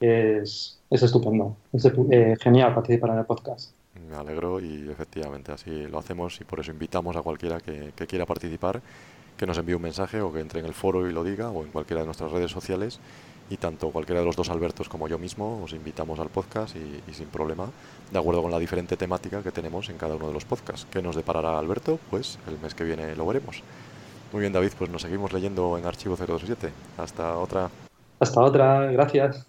es, 0.00 0.75
es 0.90 1.02
estupendo. 1.02 1.56
Es 1.72 1.84
eh, 1.84 2.36
genial 2.40 2.74
participar 2.74 3.10
en 3.10 3.18
el 3.18 3.24
podcast. 3.24 3.72
Me 4.08 4.16
alegro 4.16 4.60
y 4.60 4.88
efectivamente 4.90 5.52
así 5.52 5.86
lo 5.86 5.98
hacemos 5.98 6.40
y 6.40 6.44
por 6.44 6.60
eso 6.60 6.70
invitamos 6.70 7.16
a 7.16 7.22
cualquiera 7.22 7.60
que, 7.60 7.92
quiera 8.06 8.26
participar 8.26 8.80
que 9.36 9.46
nos 9.46 9.58
envíe 9.58 9.74
un 9.74 9.82
mensaje 9.82 10.20
o 10.20 10.32
que 10.32 10.40
entre 10.40 10.60
en 10.60 10.66
el 10.66 10.74
foro 10.74 11.08
y 11.08 11.12
lo 11.12 11.24
diga 11.24 11.50
o 11.50 11.64
en 11.64 11.70
cualquiera 11.70 12.00
de 12.00 12.06
nuestras 12.06 12.30
redes 12.30 12.50
sociales 12.50 13.00
y 13.50 13.56
tanto 13.56 13.90
cualquiera 13.90 14.20
de 14.20 14.26
los 14.26 14.36
dos 14.36 14.48
Albertos 14.48 14.88
como 14.88 15.08
yo 15.08 15.18
mismo 15.18 15.62
os 15.62 15.72
invitamos 15.72 16.18
al 16.18 16.28
podcast 16.28 16.76
y, 16.76 17.12
sin 17.12 17.28
problema, 17.28 17.68
de 18.10 18.18
acuerdo 18.18 18.42
con 18.42 18.50
la 18.50 18.58
diferente 18.58 18.96
temática 18.96 19.42
que 19.42 19.52
tenemos 19.52 19.88
en 19.88 19.98
cada 19.98 20.16
uno 20.16 20.28
de 20.28 20.34
los 20.34 20.44
podcasts. 20.44 20.86
¿Qué 20.90 21.02
nos 21.02 21.16
deparará 21.16 21.58
Alberto? 21.58 21.98
Pues 22.10 22.38
el 22.48 22.58
mes 22.58 22.74
que 22.74 22.84
viene 22.84 23.14
lo 23.14 23.26
veremos. 23.26 23.62
Muy 24.32 24.40
bien 24.40 24.52
David, 24.52 24.72
pues 24.78 24.90
nos 24.90 25.02
seguimos 25.02 25.32
leyendo 25.32 25.78
en 25.78 25.86
Archivo 25.86 26.16
027. 26.16 26.70
Hasta 26.98 27.36
otra. 27.38 27.70
Hasta 28.18 28.40
otra, 28.40 28.86
gracias. 28.86 29.46